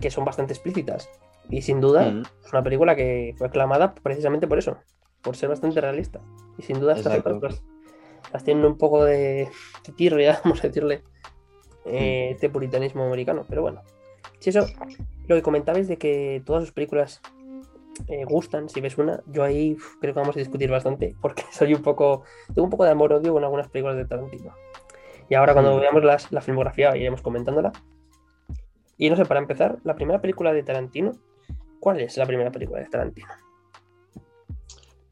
que 0.00 0.10
son 0.10 0.24
bastante 0.24 0.54
explícitas. 0.54 1.08
Y 1.50 1.62
sin 1.62 1.80
duda, 1.80 2.08
es 2.44 2.52
una 2.52 2.62
película 2.64 2.96
que 2.96 3.34
fue 3.36 3.46
aclamada 3.46 3.94
precisamente 3.94 4.48
por 4.48 4.58
eso, 4.58 4.78
por 5.24 5.36
ser 5.36 5.48
bastante 5.48 5.80
realista. 5.80 6.20
Y 6.58 6.62
sin 6.62 6.78
duda 6.78 6.94
estas 6.94 7.18
otras 7.18 7.62
las 8.32 8.44
tienen 8.44 8.64
un 8.64 8.76
poco 8.76 9.04
de, 9.04 9.48
tirria, 9.96 10.40
vamos 10.44 10.62
a 10.62 10.68
decirle, 10.68 11.02
eh, 11.86 12.30
este 12.32 12.50
puritanismo 12.50 13.04
americano. 13.04 13.44
Pero 13.48 13.62
bueno, 13.62 13.82
si 14.38 14.50
eso, 14.50 14.66
lo 15.26 15.36
que 15.36 15.42
comentabais 15.42 15.88
de 15.88 15.96
que 15.96 16.42
todas 16.44 16.64
sus 16.64 16.72
películas 16.72 17.20
eh, 18.08 18.24
gustan, 18.24 18.68
si 18.68 18.80
ves 18.80 18.98
una, 18.98 19.22
yo 19.26 19.44
ahí 19.44 19.76
creo 20.00 20.14
que 20.14 20.20
vamos 20.20 20.36
a 20.36 20.40
discutir 20.40 20.70
bastante, 20.70 21.14
porque 21.22 21.44
soy 21.50 21.74
un 21.74 21.82
poco, 21.82 22.24
tengo 22.48 22.64
un 22.64 22.70
poco 22.70 22.84
de 22.84 22.90
amor-odio 22.90 23.32
con 23.32 23.44
algunas 23.44 23.68
películas 23.68 23.96
de 23.96 24.04
Tarantino. 24.04 24.52
Y 25.28 25.34
ahora 25.36 25.54
cuando 25.54 25.78
veamos 25.80 26.04
las, 26.04 26.30
la 26.32 26.42
filmografía 26.42 26.94
iremos 26.96 27.22
comentándola. 27.22 27.72
Y 28.98 29.10
no 29.10 29.16
sé, 29.16 29.24
para 29.24 29.40
empezar, 29.40 29.78
la 29.82 29.94
primera 29.94 30.20
película 30.20 30.52
de 30.52 30.62
Tarantino, 30.62 31.12
¿cuál 31.80 32.00
es 32.00 32.16
la 32.16 32.26
primera 32.26 32.50
película 32.50 32.80
de 32.80 32.86
Tarantino? 32.86 33.28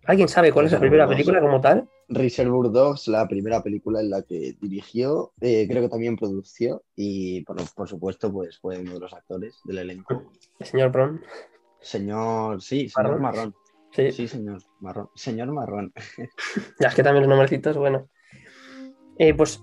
¿Alguien 0.05 0.29
sabe 0.29 0.53
cuál 0.53 0.67
es 0.67 0.73
la 0.73 0.81
primera 0.81 1.09
película 1.09 1.41
como 1.41 1.61
tal? 1.61 1.89
Reservoir 2.09 2.71
Dogs, 2.71 3.09
la 3.09 3.27
primera 3.29 3.63
película 3.63 4.01
en 4.01 4.11
la 4.11 4.23
que 4.23 4.57
dirigió, 4.61 5.33
eh, 5.41 5.67
creo 5.69 5.83
que 5.83 5.89
también 5.89 6.17
produció 6.17 6.83
y 6.97 7.43
por, 7.45 7.57
por, 7.75 7.89
supuesto 7.89 8.33
pues 8.33 8.59
fue 8.59 8.79
uno 8.79 8.95
de 8.95 9.01
los 9.01 9.13
actores 9.13 9.61
del 9.65 9.79
elenco. 9.79 10.25
El 10.59 10.67
señor 10.67 10.91
Bron. 10.91 11.21
Señor, 11.81 12.61
sí, 12.61 12.89
señor 12.89 13.21
Marrón. 13.21 13.55
Sí. 13.93 14.11
sí, 14.11 14.27
señor 14.27 14.63
Marrón. 14.81 15.09
Señor 15.15 15.53
Marrón. 15.53 15.93
ya 16.81 16.89
es 16.89 16.95
que 16.95 17.03
también 17.03 17.23
los 17.23 17.31
nombrecitos, 17.31 17.77
bueno. 17.77 18.09
Eh, 19.19 19.35
pues, 19.35 19.63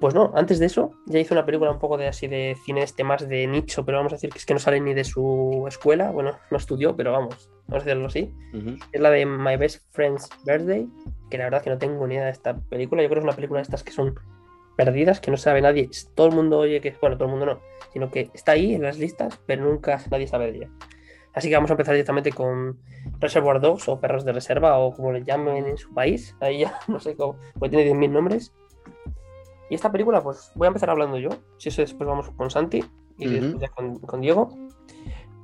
pues 0.00 0.14
no, 0.14 0.32
antes 0.34 0.58
de 0.58 0.66
eso, 0.66 0.92
ya 1.06 1.18
hizo 1.18 1.34
una 1.34 1.44
película 1.44 1.70
un 1.70 1.78
poco 1.78 1.96
de 1.96 2.08
así 2.08 2.26
de 2.26 2.56
cine 2.64 2.82
este 2.82 3.04
más 3.04 3.28
de 3.28 3.46
nicho, 3.46 3.84
pero 3.84 3.98
vamos 3.98 4.12
a 4.12 4.16
decir 4.16 4.30
que 4.30 4.38
es 4.38 4.46
que 4.46 4.54
no 4.54 4.60
sale 4.60 4.80
ni 4.80 4.94
de 4.94 5.04
su 5.04 5.64
escuela, 5.68 6.10
bueno, 6.10 6.38
no 6.50 6.56
estudió, 6.56 6.96
pero 6.96 7.12
vamos, 7.12 7.50
vamos 7.66 7.82
a 7.82 7.86
decirlo 7.86 8.06
así. 8.06 8.34
Es 8.92 9.00
la 9.00 9.10
de 9.10 9.26
My 9.26 9.56
Best 9.56 9.82
Friend's 9.90 10.28
Birthday, 10.44 10.88
que 11.30 11.38
la 11.38 11.44
verdad 11.44 11.62
que 11.62 11.70
no 11.70 11.78
tengo 11.78 12.06
ni 12.06 12.14
idea 12.14 12.24
de 12.26 12.30
esta 12.30 12.56
película. 12.58 13.02
Yo 13.02 13.08
creo 13.08 13.20
que 13.20 13.26
es 13.26 13.32
una 13.32 13.36
película 13.36 13.58
de 13.58 13.62
estas 13.62 13.82
que 13.82 13.92
son 13.92 14.14
perdidas, 14.76 15.20
que 15.20 15.30
no 15.30 15.36
sabe 15.36 15.60
nadie. 15.60 15.88
Todo 16.14 16.28
el 16.28 16.34
mundo 16.34 16.58
oye 16.58 16.80
que, 16.80 16.94
bueno, 17.00 17.16
todo 17.16 17.26
el 17.26 17.30
mundo 17.32 17.46
no, 17.46 17.60
sino 17.92 18.10
que 18.10 18.30
está 18.34 18.52
ahí 18.52 18.74
en 18.74 18.82
las 18.82 18.98
listas, 18.98 19.40
pero 19.46 19.64
nunca 19.64 20.00
nadie 20.10 20.26
sabe 20.26 20.52
de 20.52 20.58
ella. 20.58 20.70
Así 21.32 21.48
que 21.48 21.54
vamos 21.54 21.70
a 21.70 21.74
empezar 21.74 21.94
directamente 21.94 22.32
con 22.32 22.78
Reservoir 23.20 23.60
Dogs 23.60 23.88
o 23.88 24.00
Perros 24.00 24.24
de 24.24 24.32
Reserva 24.32 24.78
o 24.78 24.92
como 24.92 25.12
le 25.12 25.22
llamen 25.22 25.66
en 25.66 25.78
su 25.78 25.92
país. 25.94 26.34
Ahí 26.40 26.60
ya 26.60 26.78
no 26.88 26.98
sé 27.00 27.14
cómo, 27.16 27.38
porque 27.58 27.76
tiene 27.76 27.92
10.000 27.92 28.10
nombres. 28.10 28.52
Y 29.70 29.76
esta 29.76 29.90
película, 29.90 30.22
pues 30.22 30.50
voy 30.56 30.66
a 30.66 30.68
empezar 30.68 30.90
hablando 30.90 31.16
yo. 31.16 31.30
Si 31.56 31.68
eso 31.68 31.80
después 31.80 32.06
vamos 32.06 32.28
con 32.30 32.50
Santi 32.50 32.84
y 33.16 33.28
después 33.28 33.62
ya 33.62 33.68
con, 33.68 34.20
Diego. 34.20 34.50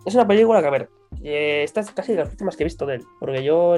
Es 0.04 0.14
una 0.14 0.26
película 0.26 0.60
que, 0.60 0.66
a 0.66 0.70
ver, 0.70 0.90
eh, 1.22 1.62
esta 1.62 1.80
es 1.80 1.90
casi 1.92 2.12
de 2.12 2.18
las 2.18 2.30
últimas 2.30 2.56
que 2.56 2.64
he 2.64 2.66
visto 2.66 2.86
de 2.86 2.96
él. 2.96 3.04
Porque 3.20 3.44
yo 3.44 3.76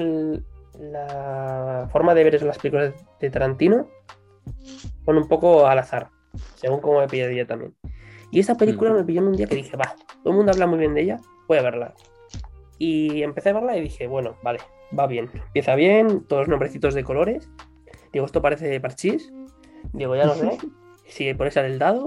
la 0.79 1.89
forma 1.93 2.15
de 2.15 2.25
ver 2.25 2.43
las 2.43 2.59
películas 2.59 2.95
de 3.21 3.31
Tarantino 3.31 3.89
son 5.05 5.19
un 5.19 5.29
poco 5.29 5.67
al 5.67 5.79
azar, 5.79 6.09
según 6.55 6.81
como 6.81 7.01
me 7.01 7.09
pide 7.09 7.45
también. 7.45 7.75
Y 8.31 8.41
esta 8.41 8.57
película 8.57 8.93
me 8.93 9.05
pilló 9.05 9.21
en 9.21 9.29
un 9.29 9.37
día 9.37 9.47
que 9.47 9.55
dije, 9.55 9.77
va, 9.77 9.95
todo 10.23 10.33
el 10.33 10.37
mundo 10.37 10.53
habla 10.53 10.67
muy 10.67 10.79
bien 10.79 10.95
de 10.95 11.03
ella, 11.03 11.21
voy 11.47 11.59
a 11.59 11.63
verla. 11.63 11.95
Y 12.79 13.23
empecé 13.23 13.51
a 13.51 13.55
verla 13.55 13.77
y 13.77 13.83
dije, 13.83 14.07
bueno, 14.07 14.37
vale, 14.43 14.61
va 14.97 15.07
bien. 15.07 15.31
Empieza 15.35 15.75
bien, 15.75 16.25
todos 16.25 16.43
los 16.43 16.49
nombrecitos 16.49 16.95
de 16.95 17.05
colores. 17.05 17.51
Digo, 18.13 18.27
esto 18.27 18.41
parece 18.41 18.81
parchís. 18.81 19.33
Digo, 19.93 20.17
ya 20.17 20.27
no 20.27 20.35
sé. 20.35 20.59
Si 21.09 21.33
por 21.33 21.47
eso 21.47 21.61
el 21.61 21.79
dado. 21.79 22.07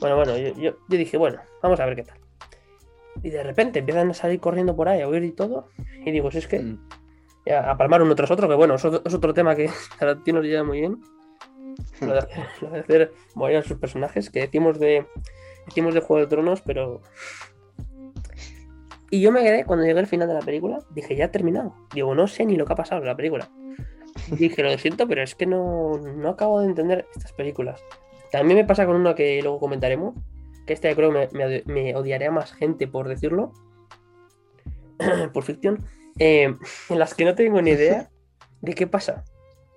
Bueno, 0.00 0.16
bueno, 0.16 0.34
yo, 0.38 0.54
yo, 0.54 0.72
dije, 0.88 1.18
bueno, 1.18 1.42
vamos 1.62 1.78
a 1.78 1.84
ver 1.84 1.94
qué 1.94 2.04
tal. 2.04 2.18
Y 3.22 3.28
de 3.28 3.42
repente 3.42 3.80
empiezan 3.80 4.08
a 4.08 4.14
salir 4.14 4.40
corriendo 4.40 4.74
por 4.74 4.88
ahí, 4.88 5.02
a 5.02 5.08
oír 5.08 5.22
y 5.24 5.32
todo. 5.32 5.68
Y 6.06 6.10
digo, 6.10 6.30
si 6.30 6.38
es 6.38 6.46
que. 6.46 6.58
Mm. 6.58 6.78
A 7.52 7.76
palmar 7.76 8.00
uno 8.00 8.14
tras 8.14 8.30
otro, 8.30 8.48
que 8.48 8.54
bueno, 8.54 8.76
es 8.76 8.84
otro, 8.86 9.34
tema 9.34 9.54
que 9.54 9.68
Tarantino 9.98 10.40
lleva 10.40 10.64
muy 10.64 10.80
bien. 10.80 11.02
Lo 12.00 12.14
de, 12.14 12.78
hacer 12.80 13.12
morir 13.34 13.58
a 13.58 13.62
sus 13.62 13.76
personajes, 13.76 14.30
que 14.30 14.40
decimos 14.40 14.78
de. 14.78 15.06
Decimos 15.66 15.92
de 15.92 16.00
Juego 16.00 16.22
de 16.22 16.28
Tronos, 16.28 16.62
pero 16.62 17.02
y 19.10 19.20
yo 19.20 19.32
me 19.32 19.42
quedé, 19.42 19.64
cuando 19.64 19.84
llegué 19.84 19.98
al 19.98 20.06
final 20.06 20.28
de 20.28 20.34
la 20.34 20.40
película, 20.40 20.78
dije, 20.90 21.16
ya 21.16 21.26
ha 21.26 21.30
terminado. 21.32 21.74
Digo, 21.92 22.14
no 22.14 22.28
sé 22.28 22.46
ni 22.46 22.56
lo 22.56 22.64
que 22.64 22.72
ha 22.72 22.76
pasado 22.76 23.00
en 23.00 23.08
la 23.08 23.16
película. 23.16 23.50
Dije, 24.30 24.62
lo 24.62 24.76
siento, 24.78 25.08
pero 25.08 25.22
es 25.22 25.34
que 25.34 25.46
no, 25.46 25.98
no 25.98 26.28
acabo 26.30 26.60
de 26.60 26.66
entender 26.66 27.06
estas 27.14 27.32
películas. 27.32 27.82
También 28.30 28.58
me 28.58 28.64
pasa 28.64 28.86
con 28.86 28.96
una 28.96 29.14
que 29.14 29.40
luego 29.42 29.58
comentaremos, 29.58 30.14
que 30.66 30.72
esta 30.72 30.94
creo 30.94 31.12
que 31.12 31.28
me, 31.32 31.62
me, 31.66 31.96
odiaré 31.96 32.26
a 32.26 32.30
más 32.30 32.52
gente 32.52 32.86
por 32.86 33.08
decirlo, 33.08 33.52
por 35.32 35.42
ficción, 35.42 35.84
eh, 36.18 36.54
en 36.88 36.98
las 36.98 37.14
que 37.14 37.24
no 37.24 37.34
tengo 37.34 37.60
ni 37.60 37.70
idea 37.70 38.10
de 38.60 38.74
qué 38.74 38.86
pasa. 38.86 39.24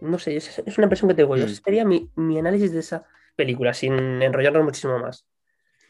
No 0.02 0.20
sé, 0.20 0.36
es, 0.36 0.62
una 0.78 0.86
impresión 0.86 1.10
que 1.10 1.16
tengo 1.16 1.36
yo. 1.36 1.46
Ese 1.46 1.62
mm. 1.62 1.64
sería 1.64 1.86
mi, 1.86 2.10
mi 2.16 2.38
análisis 2.38 2.72
de 2.74 2.80
esa 2.80 3.06
película, 3.36 3.74
sin 3.74 4.22
enrollarnos 4.22 4.64
muchísimo 4.64 5.00
más. 5.00 5.26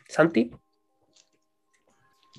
Santi. 0.07 0.51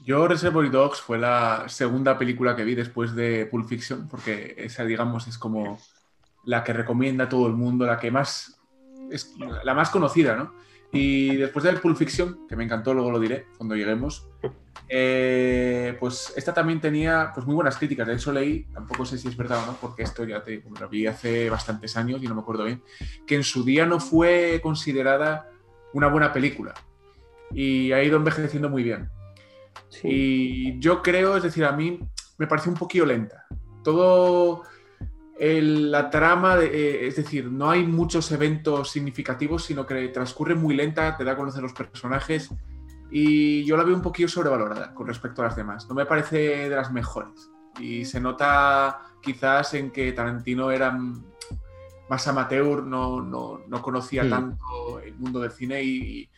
Yo 0.05 0.29
Reservoir 0.29 0.71
Dogs 0.71 1.01
fue 1.01 1.19
la 1.19 1.65
segunda 1.69 2.19
película 2.19 2.55
que 2.55 2.65
vi 2.65 2.75
después 2.75 3.15
de 3.15 3.47
Pulp 3.47 3.67
Fiction, 3.67 4.09
porque 4.09 4.55
esa, 4.59 4.85
digamos, 4.85 5.27
es 5.27 5.39
como 5.39 5.79
la 6.45 6.65
que 6.65 6.73
recomienda 6.73 7.29
todo 7.29 7.47
el 7.47 7.55
mundo, 7.55 7.87
la 7.87 7.99
que 7.99 8.11
más 8.11 8.61
es 9.11 9.35
la 9.65 9.75
más 9.75 9.91
conocida, 9.91 10.37
¿no? 10.37 10.55
Y 10.93 11.37
después 11.37 11.65
de 11.65 11.73
Pulp 11.73 11.97
Fiction, 11.97 12.47
que 12.49 12.57
me 12.57 12.65
encantó, 12.65 12.95
luego 12.95 13.11
lo 13.11 13.19
diré 13.19 13.47
cuando 13.57 13.75
lleguemos, 13.75 14.29
eh, 14.89 15.97
pues 15.99 16.33
esta 16.37 16.55
también 16.55 16.81
tenía 16.81 17.33
pues 17.35 17.47
muy 17.47 17.55
buenas 17.55 17.77
críticas. 17.77 18.07
De 18.07 18.15
hecho 18.15 18.33
leí, 18.33 18.65
tampoco 18.73 19.05
sé 19.05 19.19
si 19.19 19.29
es 19.29 19.37
verdad 19.37 19.65
o 19.65 19.67
no, 19.67 19.77
porque 19.81 20.05
esto 20.05 20.25
ya 20.25 20.43
te, 20.43 20.63
lo 20.81 20.89
vi 20.89 21.07
hace 21.07 21.51
bastantes 21.51 21.97
años 21.97 22.23
y 22.23 22.29
no 22.29 22.35
me 22.35 22.43
acuerdo 22.43 22.65
bien, 22.65 22.83
que 23.27 23.35
en 23.35 23.43
su 23.43 23.65
día 23.65 23.87
no 23.87 23.99
fue 23.99 24.61
considerada 24.63 25.51
una 25.93 26.09
buena 26.09 26.33
película 26.33 26.75
y 27.53 27.93
ha 27.93 28.03
ido 28.03 28.17
envejeciendo 28.17 28.69
muy 28.69 28.83
bien. 28.83 29.11
Y 30.03 30.79
yo 30.81 31.03
creo, 31.03 31.37
es 31.37 31.43
decir, 31.43 31.65
a 31.65 31.73
mí 31.73 32.01
me 32.39 32.47
parece 32.47 32.69
un 32.69 32.75
poquito 32.77 33.07
lenta. 33.07 33.47
Todo 33.83 34.63
la 35.39 36.11
trama, 36.11 36.59
eh, 36.61 37.07
es 37.07 37.17
decir, 37.17 37.51
no 37.51 37.71
hay 37.71 37.85
muchos 37.85 38.31
eventos 38.33 38.91
significativos, 38.91 39.65
sino 39.65 39.85
que 39.85 40.09
transcurre 40.09 40.55
muy 40.55 40.75
lenta, 40.75 41.17
te 41.17 41.25
da 41.25 41.33
a 41.33 41.37
conocer 41.37 41.63
los 41.63 41.73
personajes 41.73 42.51
y 43.11 43.65
yo 43.65 43.77
la 43.77 43.85
veo 43.85 43.95
un 43.95 44.03
poquito 44.03 44.29
sobrevalorada 44.29 44.95
con 44.95 45.07
respecto 45.07 45.43
a 45.43 45.47
las 45.47 45.57
demás. 45.57 45.89
No 45.89 45.95
me 45.95 46.07
parece 46.07 46.69
de 46.69 46.77
las 46.77 46.93
mejores. 46.93 47.51
Y 47.79 48.05
se 48.05 48.21
nota 48.21 49.03
quizás 49.23 49.75
en 49.75 49.91
que 49.91 50.13
Tarantino 50.13 50.71
era 50.71 50.97
más 52.09 52.29
amateur, 52.29 52.83
no, 52.83 53.21
no, 53.21 53.83
conocía 53.83 54.29
tanto 54.29 55.01
el 55.01 55.15
mundo 55.15 55.41
del 55.41 55.51
cine 55.51 55.83
y, 55.83 56.31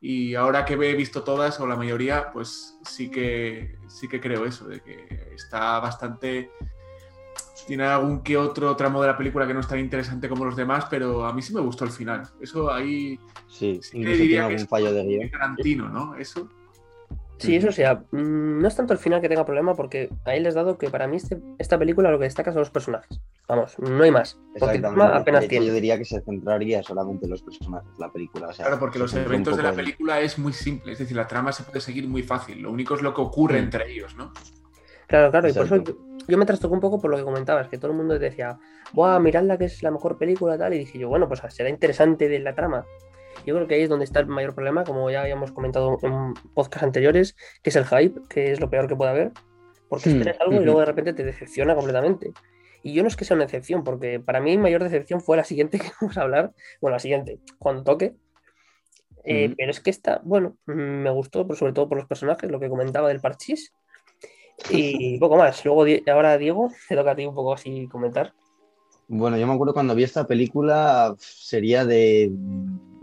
y 0.00 0.34
ahora 0.34 0.64
que 0.64 0.74
he 0.74 0.94
visto 0.94 1.22
todas, 1.22 1.60
o 1.60 1.66
la 1.66 1.76
mayoría, 1.76 2.30
pues 2.32 2.78
sí 2.84 3.10
que, 3.10 3.78
sí 3.88 4.08
que 4.08 4.20
creo 4.20 4.44
eso, 4.44 4.66
de 4.66 4.80
que 4.80 5.32
está 5.34 5.78
bastante... 5.80 6.50
Tiene 7.66 7.84
algún 7.84 8.22
que 8.22 8.36
otro 8.36 8.74
tramo 8.76 9.00
de 9.00 9.08
la 9.08 9.16
película 9.16 9.46
que 9.46 9.54
no 9.54 9.60
es 9.60 9.68
tan 9.68 9.78
interesante 9.78 10.28
como 10.28 10.44
los 10.44 10.56
demás, 10.56 10.86
pero 10.90 11.24
a 11.24 11.32
mí 11.32 11.40
sí 11.40 11.54
me 11.54 11.60
gustó 11.60 11.84
el 11.84 11.90
final. 11.90 12.22
Eso 12.40 12.72
ahí... 12.72 13.18
Sí, 13.48 13.80
sí 13.82 14.04
diría 14.04 14.48
que 14.48 14.58
fallo 14.66 14.92
de 14.92 15.04
guion. 15.04 15.30
Tarantino, 15.30 15.88
¿no? 15.88 16.14
Eso... 16.16 16.48
Sí, 17.38 17.56
eso 17.56 17.72
sea, 17.72 17.96
mm, 18.12 18.60
no 18.60 18.68
es 18.68 18.76
tanto 18.76 18.92
el 18.92 18.98
final 18.98 19.20
que 19.20 19.28
tenga 19.28 19.44
problema, 19.44 19.74
porque 19.74 20.08
ahí 20.24 20.40
les 20.40 20.54
he 20.54 20.56
dado 20.56 20.78
que 20.78 20.88
para 20.88 21.06
mí 21.06 21.16
este, 21.16 21.38
esta 21.58 21.78
película 21.78 22.10
lo 22.10 22.18
que 22.18 22.24
destaca 22.24 22.52
son 22.52 22.60
los 22.60 22.70
personajes. 22.70 23.20
Vamos, 23.48 23.78
no 23.78 24.02
hay 24.02 24.10
más. 24.10 24.38
apenas 24.60 25.48
tiene. 25.48 25.66
Yo 25.66 25.74
diría 25.74 25.98
que 25.98 26.04
se 26.04 26.20
centraría 26.22 26.82
solamente 26.82 27.26
en 27.26 27.32
los 27.32 27.42
personajes 27.42 27.90
la 27.98 28.10
película. 28.10 28.48
claro, 28.48 28.78
porque 28.78 28.98
los 28.98 29.14
eventos 29.14 29.56
de 29.56 29.62
la 29.62 29.72
película 29.72 30.20
es 30.20 30.38
muy 30.38 30.52
simple, 30.52 30.92
es 30.92 30.98
decir, 30.98 31.16
la 31.16 31.26
trama 31.26 31.52
se 31.52 31.64
puede 31.64 31.80
seguir 31.80 32.08
muy 32.08 32.22
fácil. 32.22 32.62
Lo 32.62 32.70
único 32.70 32.94
es 32.94 33.02
lo 33.02 33.12
que 33.12 33.20
ocurre 33.20 33.58
entre 33.58 33.90
ellos, 33.90 34.14
¿no? 34.16 34.32
Claro, 35.06 35.30
claro, 35.30 35.48
y 35.48 35.52
por 35.52 35.66
eso 35.66 35.84
yo, 36.28 36.38
me 36.38 36.46
trastocé 36.46 36.72
un 36.72 36.80
poco 36.80 37.00
por 37.00 37.10
lo 37.10 37.16
que 37.16 37.24
comentabas, 37.24 37.68
que 37.68 37.78
todo 37.78 37.90
el 37.90 37.96
mundo 37.96 38.18
decía, 38.18 38.58
¡buah, 38.92 39.18
miradla 39.18 39.58
que 39.58 39.66
es 39.66 39.82
la 39.82 39.90
mejor 39.90 40.18
película! 40.18 40.58
tal 40.58 40.74
Y 40.74 40.78
dije 40.78 40.98
yo, 40.98 41.08
bueno, 41.08 41.28
pues 41.28 41.40
será 41.48 41.68
interesante 41.68 42.28
de 42.28 42.38
la 42.38 42.54
trama. 42.54 42.84
Yo 43.46 43.54
creo 43.54 43.66
que 43.66 43.74
ahí 43.74 43.82
es 43.82 43.88
donde 43.88 44.04
está 44.04 44.20
el 44.20 44.26
mayor 44.26 44.54
problema, 44.54 44.84
como 44.84 45.10
ya 45.10 45.22
habíamos 45.22 45.52
comentado 45.52 45.98
en 46.02 46.34
podcast 46.54 46.84
anteriores, 46.84 47.36
que 47.62 47.70
es 47.70 47.76
el 47.76 47.84
hype, 47.84 48.20
que 48.28 48.52
es 48.52 48.60
lo 48.60 48.70
peor 48.70 48.88
que 48.88 48.96
puede 48.96 49.10
haber, 49.10 49.32
porque 49.88 50.10
hmm, 50.10 50.12
esperas 50.12 50.40
algo 50.40 50.60
y 50.60 50.64
luego 50.64 50.80
de 50.80 50.86
repente 50.86 51.12
te 51.12 51.24
decepciona 51.24 51.74
completamente. 51.74 52.32
Y 52.82 52.92
yo 52.92 53.02
no 53.02 53.08
es 53.08 53.16
que 53.16 53.24
sea 53.24 53.34
una 53.34 53.46
decepción, 53.46 53.82
porque 53.82 54.20
para 54.20 54.40
mí 54.40 54.56
mayor 54.58 54.82
decepción 54.82 55.20
fue 55.20 55.36
la 55.36 55.44
siguiente 55.44 55.78
que 55.80 55.90
vamos 56.00 56.16
a 56.16 56.22
hablar, 56.22 56.52
bueno, 56.80 56.94
la 56.94 57.00
siguiente, 57.00 57.40
cuando 57.58 57.82
toque. 57.82 58.14
Eh, 59.26 59.54
pero 59.56 59.70
es 59.70 59.80
que 59.80 59.88
esta, 59.88 60.20
bueno, 60.22 60.58
me 60.66 61.10
gustó, 61.10 61.46
pero 61.46 61.58
sobre 61.58 61.72
todo 61.72 61.88
por 61.88 61.96
los 61.96 62.06
personajes, 62.06 62.50
lo 62.50 62.60
que 62.60 62.68
comentaba 62.68 63.08
del 63.08 63.20
parchís. 63.20 63.72
Y 64.70 65.18
poco 65.20 65.36
más. 65.36 65.64
Luego, 65.64 65.84
ahora, 66.12 66.38
Diego, 66.38 66.70
te 66.88 66.96
toca 66.96 67.12
a 67.12 67.16
ti 67.16 67.26
un 67.26 67.34
poco 67.34 67.54
así 67.54 67.88
comentar. 67.88 68.34
Bueno, 69.06 69.36
yo 69.36 69.46
me 69.46 69.52
acuerdo 69.52 69.74
cuando 69.74 69.94
vi 69.94 70.02
esta 70.02 70.26
película, 70.26 71.14
sería 71.18 71.84
de 71.84 72.32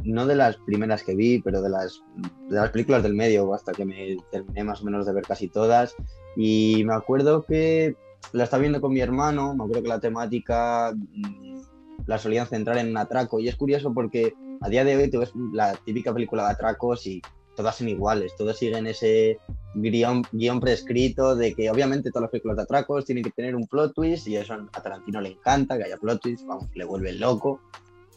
no 0.04 0.26
de 0.26 0.36
las 0.36 0.58
primeras 0.58 1.04
que 1.04 1.16
vi, 1.16 1.40
pero 1.42 1.62
de 1.62 1.70
las, 1.70 2.02
de 2.50 2.56
las 2.56 2.72
películas 2.72 3.04
del 3.04 3.14
medio, 3.14 3.54
hasta 3.54 3.72
que 3.72 3.86
me 3.86 4.18
terminé 4.32 4.64
más 4.64 4.82
o 4.82 4.86
menos 4.86 5.06
de 5.06 5.14
ver 5.14 5.24
casi 5.24 5.48
todas. 5.48 5.96
Y 6.36 6.84
me 6.86 6.94
acuerdo 6.94 7.44
que 7.44 7.96
la 8.34 8.46
estaba 8.46 8.62
viendo 8.62 8.82
con 8.82 8.94
mi 8.94 9.02
hermano, 9.02 9.54
me 9.54 9.64
acuerdo 9.64 9.84
que 9.84 9.90
la 9.90 10.00
temática 10.00 10.94
mm, 10.96 11.62
la 12.08 12.18
solían 12.18 12.48
centrar 12.48 12.78
en 12.78 12.90
un 12.90 12.98
atraco. 12.98 13.40
Y 13.40 13.48
es 13.48 13.56
curioso 13.56 13.94
porque 13.94 14.34
a 14.62 14.70
día 14.70 14.84
de 14.84 14.96
hoy 14.96 15.10
tú 15.10 15.20
ves 15.20 15.34
la 15.54 15.74
típica 15.86 16.14
película 16.14 16.46
de 16.46 16.52
atracos 16.52 17.06
y 17.06 17.22
todas 17.56 17.78
son 17.78 17.90
iguales, 17.90 18.34
todas 18.38 18.58
siguen 18.58 18.88
ese 18.88 19.40
guion, 19.74 20.24
guion, 20.32 20.60
prescrito 20.60 21.36
de 21.36 21.54
que 21.54 21.70
obviamente 21.70 22.10
todas 22.10 22.24
las 22.24 22.32
películas 22.32 22.58
de 22.58 22.64
atracos 22.64 23.06
tienen 23.06 23.24
que 23.24 23.32
tener 23.32 23.56
un 23.56 23.68
plot 23.68 23.94
twist 23.94 24.28
y 24.28 24.36
eso 24.36 24.54
a 24.54 24.82
Tarantino 24.82 25.22
le 25.22 25.30
encanta, 25.30 25.78
que 25.78 25.86
haya 25.86 25.98
plot 25.98 26.22
twist, 26.22 26.46
vamos, 26.46 26.70
le 26.76 26.86
vuelve 26.86 27.14
loco 27.14 27.60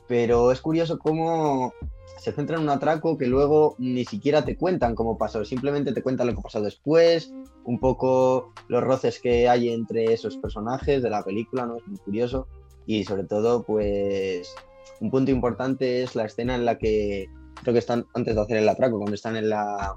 pero 0.07 0.53
es 0.53 0.61
curioso 0.61 0.99
cómo 0.99 1.73
se 2.19 2.33
centra 2.33 2.57
en 2.57 2.63
un 2.63 2.69
atraco 2.69 3.19
que 3.19 3.27
luego 3.27 3.75
ni 3.79 4.05
siquiera 4.05 4.45
te 4.45 4.57
cuentan 4.57 4.95
cómo 4.95 5.19
pasó, 5.19 5.45
simplemente 5.45 5.93
te 5.93 6.03
cuentan 6.03 6.29
lo 6.29 6.35
que 6.35 6.43
pasó 6.43 6.61
después, 6.61 7.33
un 7.65 7.79
poco 7.79 8.53
los 8.69 8.83
roces 8.83 9.21
que 9.21 9.49
hay 9.49 9.71
entre 9.71 10.13
esos 10.13 10.37
personajes 10.37 11.03
de 11.03 11.11
la 11.11 11.23
película, 11.23 11.67
¿no? 11.67 11.77
Es 11.77 11.87
muy 11.87 11.99
curioso. 11.99 12.47
y 12.87 13.05
sobre 13.05 13.25
todo, 13.25 13.63
pues 13.63 14.55
un 15.01 15.11
punto 15.11 15.31
importante 15.31 16.03
es 16.03 16.15
la 16.15 16.27
escena 16.27 16.55
en 16.55 16.67
la 16.67 16.77
que 16.79 17.31
creo 17.63 17.73
que 17.73 17.79
están 17.79 18.07
antes 18.15 18.35
de 18.35 18.41
hacer 18.41 18.57
el 18.59 18.69
atraco, 18.69 18.99
cuando 18.99 19.15
están 19.15 19.37
en 19.37 19.49
la 19.49 19.95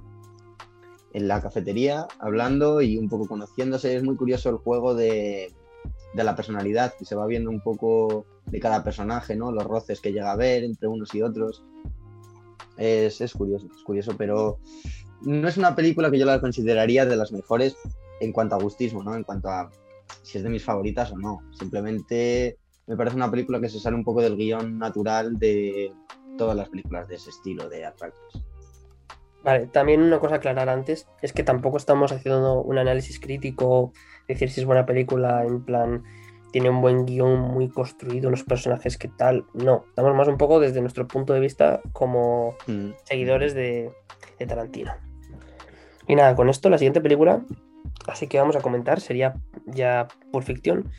en 1.13 1.27
la 1.27 1.41
cafetería 1.41 2.07
hablando 2.19 2.81
y 2.81 2.97
un 2.97 3.09
poco 3.09 3.27
conociéndose. 3.27 3.95
Es 3.95 4.03
muy 4.03 4.15
curioso 4.15 4.49
el 4.49 4.57
juego 4.57 4.93
de, 4.93 5.53
de 6.13 6.23
la 6.23 6.35
personalidad, 6.35 6.93
que 6.97 7.05
se 7.05 7.15
va 7.15 7.25
viendo 7.25 7.49
un 7.49 7.61
poco 7.61 8.25
de 8.45 8.59
cada 8.59 8.83
personaje, 8.83 9.35
¿no? 9.35 9.51
Los 9.51 9.63
roces 9.63 9.99
que 9.99 10.11
llega 10.11 10.31
a 10.31 10.35
ver 10.35 10.63
entre 10.63 10.87
unos 10.87 11.13
y 11.15 11.21
otros. 11.21 11.63
Es, 12.77 13.21
es 13.21 13.33
curioso, 13.33 13.67
curioso, 13.85 14.15
pero 14.17 14.59
no 15.21 15.47
es 15.47 15.57
una 15.57 15.75
película 15.75 16.11
que 16.11 16.19
yo 16.19 16.25
la 16.25 16.39
consideraría 16.39 17.05
de 17.05 17.15
las 17.15 17.31
mejores 17.31 17.75
en 18.19 18.31
cuanto 18.31 18.55
a 18.55 18.61
gustismo, 18.61 19.03
¿no? 19.03 19.15
En 19.15 19.23
cuanto 19.23 19.49
a 19.49 19.71
si 20.21 20.37
es 20.37 20.43
de 20.43 20.49
mis 20.49 20.63
favoritas 20.63 21.11
o 21.11 21.17
no. 21.17 21.39
Simplemente 21.57 22.57
me 22.85 22.95
parece 22.95 23.15
una 23.15 23.31
película 23.31 23.59
que 23.59 23.69
se 23.69 23.79
sale 23.79 23.95
un 23.95 24.03
poco 24.03 24.21
del 24.21 24.37
guion 24.37 24.77
natural 24.77 25.37
de 25.39 25.91
todas 26.37 26.55
las 26.55 26.69
películas 26.69 27.07
de 27.07 27.15
ese 27.15 27.29
estilo 27.29 27.69
de 27.69 27.85
Attractors. 27.85 28.43
Vale, 29.43 29.67
también 29.67 30.01
una 30.01 30.19
cosa 30.19 30.35
a 30.35 30.37
aclarar 30.37 30.67
antes 30.69 31.07
es 31.21 31.31
que 31.31 31.43
tampoco 31.43 31.77
estamos 31.77 32.11
haciendo 32.11 32.61
un 32.61 32.77
análisis 32.77 33.19
crítico, 33.19 33.93
decir 34.27 34.49
si 34.49 34.61
es 34.61 34.65
buena 34.65 34.85
película, 34.85 35.43
en 35.45 35.63
plan, 35.63 36.03
tiene 36.51 36.69
un 36.69 36.81
buen 36.81 37.05
guion 37.05 37.39
muy 37.39 37.69
construido, 37.69 38.27
unos 38.29 38.43
personajes 38.43 38.97
que 38.97 39.07
tal. 39.07 39.45
No, 39.53 39.85
estamos 39.89 40.15
más 40.15 40.27
un 40.27 40.37
poco 40.37 40.59
desde 40.59 40.81
nuestro 40.81 41.07
punto 41.07 41.33
de 41.33 41.39
vista 41.39 41.81
como 41.93 42.55
Mm. 42.67 42.89
seguidores 43.03 43.53
de, 43.53 43.91
de 44.39 44.45
Tarantino. 44.45 44.93
Y 46.07 46.15
nada, 46.15 46.35
con 46.35 46.49
esto 46.49 46.69
la 46.69 46.77
siguiente 46.77 47.01
película, 47.01 47.41
así 48.07 48.27
que 48.27 48.39
vamos 48.39 48.55
a 48.55 48.61
comentar, 48.61 48.99
sería 49.01 49.35
ya 49.65 50.07
por 50.31 50.43
ficción. 50.43 50.89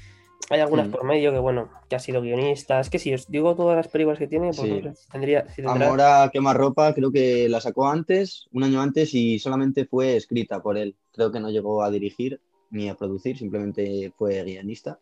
Hay 0.50 0.60
algunas 0.60 0.88
Mm. 0.88 0.92
por 0.92 1.04
medio 1.04 1.30
que, 1.30 1.38
bueno, 1.38 1.68
que 1.88 1.96
ha 1.96 1.98
sido 1.98 2.22
guionista. 2.22 2.80
Es 2.80 2.88
que 2.88 2.98
si 2.98 3.12
os 3.12 3.28
digo 3.30 3.54
todas 3.54 3.76
las 3.76 3.88
películas 3.88 4.18
que 4.18 4.26
tiene, 4.26 4.46
pues 4.46 4.56
Sí. 4.56 4.80
no 4.82 4.94
sé 4.94 5.02
si 5.02 5.08
tendría, 5.10 5.46
si 5.50 5.62
tendrá- 5.62 5.86
Amor 5.86 6.00
a 6.00 6.30
quemarropa 6.32 6.94
creo 6.94 7.12
que 7.12 7.48
la 7.50 7.60
sacó 7.60 7.86
antes, 7.88 8.48
un 8.52 8.64
año 8.64 8.80
antes, 8.80 9.12
y 9.14 9.38
solamente 9.38 9.84
fue 9.84 10.16
escrita 10.16 10.62
por 10.62 10.78
él. 10.78 10.96
Creo 11.12 11.30
que 11.30 11.40
no 11.40 11.50
llegó 11.50 11.82
a 11.82 11.90
dirigir 11.90 12.40
ni 12.70 12.88
a 12.88 12.94
producir, 12.94 13.36
simplemente 13.38 14.12
fue 14.16 14.42
guionista 14.44 14.98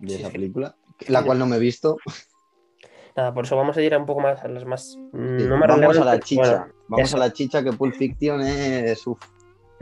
de 0.00 0.08
Sí, 0.10 0.14
esa 0.16 0.26
sí. 0.28 0.32
película, 0.32 0.76
la 1.08 1.22
cual 1.24 1.38
no 1.38 1.46
me 1.46 1.56
he 1.56 1.60
visto. 1.60 1.96
Nada, 3.16 3.34
por 3.34 3.44
eso 3.46 3.56
vamos 3.56 3.76
a 3.76 3.82
ir 3.82 3.94
a 3.94 3.98
un 3.98 4.06
poco 4.06 4.20
más 4.20 4.44
a 4.44 4.48
las 4.48 4.64
más. 4.64 4.90
Sí, 4.92 4.98
no 5.12 5.56
más 5.56 5.68
Vamos 5.68 5.98
a 5.98 6.04
la 6.04 6.20
chicha, 6.20 6.42
bueno, 6.58 6.74
vamos 6.88 7.08
eso. 7.08 7.16
a 7.16 7.20
la 7.20 7.32
chicha 7.32 7.64
que 7.64 7.72
Pulp 7.72 7.94
Fiction 7.94 8.40
es, 8.42 9.04
uf, 9.06 9.18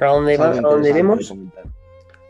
a 0.00 0.06
donde, 0.06 0.36
va- 0.38 0.48
a 0.52 0.60
donde 0.60 0.92
vemos, 0.92 1.28
comentar. 1.28 1.64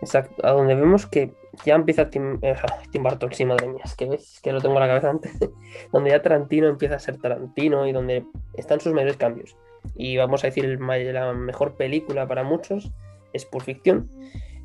Exacto, 0.00 0.46
a 0.46 0.52
donde 0.52 0.74
vemos 0.74 1.06
que 1.06 1.32
ya 1.64 1.74
empieza 1.74 2.10
Tim, 2.10 2.38
eh, 2.42 2.54
Tim 2.90 3.02
Burton, 3.02 3.32
sí, 3.32 3.44
madre 3.44 3.68
mía, 3.68 3.82
es 3.84 3.94
que 3.94 4.06
ves 4.06 4.40
que 4.42 4.52
lo 4.52 4.60
tengo 4.60 4.74
en 4.74 4.80
la 4.80 4.88
cabeza 4.88 5.10
antes, 5.10 5.32
donde 5.92 6.10
ya 6.10 6.22
Tarantino 6.22 6.68
empieza 6.68 6.96
a 6.96 6.98
ser 6.98 7.18
Tarantino 7.18 7.86
y 7.86 7.92
donde 7.92 8.24
están 8.54 8.80
sus 8.80 8.92
mayores 8.92 9.16
cambios. 9.16 9.56
Y 9.94 10.16
vamos 10.16 10.42
a 10.44 10.48
decir, 10.48 10.64
el 10.64 10.78
la 11.14 11.32
mejor 11.32 11.76
película 11.76 12.26
para 12.26 12.42
muchos 12.42 12.90
es 13.32 13.44
Pulp 13.44 13.64
Fiction. 13.64 14.10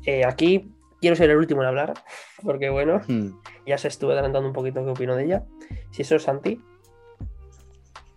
Eh, 0.04 0.24
aquí 0.24 0.72
quiero 1.00 1.16
ser 1.16 1.30
el 1.30 1.36
último 1.36 1.62
en 1.62 1.68
hablar, 1.68 1.94
porque 2.42 2.70
bueno, 2.70 3.00
Hmm. 3.06 3.30
ya 3.66 3.78
se 3.78 3.88
estuve 3.88 4.12
adelantando 4.12 4.48
un 4.48 4.54
poquito 4.54 4.84
qué 4.84 4.90
opino 4.90 5.16
de 5.16 5.24
ella. 5.24 5.44
Si 5.90 6.02
eso 6.02 6.16
es 6.16 6.24
Santi, 6.24 6.60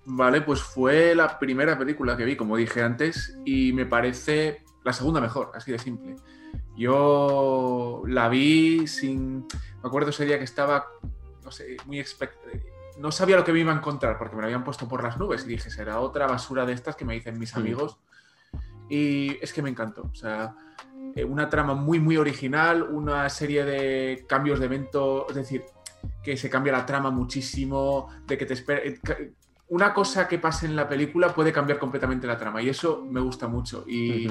Vale, 0.08 0.42
pues 0.42 0.62
fue 0.62 1.16
la 1.16 1.40
primera 1.40 1.78
película 1.78 2.16
que 2.16 2.26
vi, 2.26 2.36
como 2.36 2.58
dije 2.58 2.84
antes, 2.84 3.38
y 3.44 3.74
me 3.74 3.88
parece 3.88 4.64
la 4.84 4.94
segunda 4.94 5.20
mejor, 5.20 5.52
así 5.56 5.72
de 5.72 5.80
simple. 5.80 6.16
Yo 6.78 8.04
la 8.08 8.30
vi 8.30 8.88
sin. 8.88 9.48
Me 9.82 9.88
acuerdo 9.88 10.10
ese 10.10 10.26
día 10.26 10.38
que 10.38 10.44
estaba, 10.44 10.86
no 11.44 11.52
sé, 11.52 11.78
muy 11.86 12.00
expect- 12.00 12.34
No 13.00 13.12
sabía 13.12 13.36
lo 13.38 13.44
que 13.44 13.54
me 13.54 13.60
iba 13.60 13.72
a 13.72 13.76
encontrar 13.76 14.18
porque 14.18 14.36
me 14.36 14.42
lo 14.42 14.48
habían 14.48 14.64
puesto 14.64 14.88
por 14.88 15.04
las 15.04 15.18
nubes 15.18 15.46
y 15.46 15.50
dije, 15.50 15.70
será 15.70 16.00
otra 16.00 16.28
basura 16.28 16.66
de 16.66 16.74
estas 16.74 16.96
que 16.96 17.06
me 17.06 17.14
dicen 17.14 17.38
mis 17.38 17.56
amigos. 17.56 17.98
Y 18.90 19.38
es 19.42 19.52
que 19.52 19.62
me 19.62 19.70
encantó. 19.70 20.04
O 20.12 20.16
sea, 20.16 20.56
eh, 21.16 21.24
una 21.24 21.50
trama 21.50 21.74
muy, 21.74 22.00
muy 22.00 22.18
original, 22.18 22.84
una 22.84 23.30
serie 23.30 23.66
de 23.66 24.25
cambios 24.27 24.60
de 24.60 24.66
evento, 24.66 25.27
es 25.29 25.36
decir, 25.36 25.64
que 26.24 26.38
se 26.38 26.50
cambia 26.50 26.72
la 26.74 26.86
trama 26.86 27.10
muchísimo, 27.12 28.10
de 28.27 28.38
que 28.38 28.46
te 28.46 28.53
espera. 28.53 28.82
Una 29.68 29.94
cosa 29.94 30.27
que 30.27 30.38
pase 30.38 30.68
en 30.68 30.75
la 30.75 30.88
película 30.88 31.34
puede 31.34 31.51
cambiar 31.51 31.79
completamente 31.79 32.27
la 32.27 32.38
trama 32.38 32.62
y 32.62 32.70
eso 32.70 33.03
me 33.10 33.20
gusta 33.20 33.48
mucho. 33.48 33.84
Y. 33.88 34.27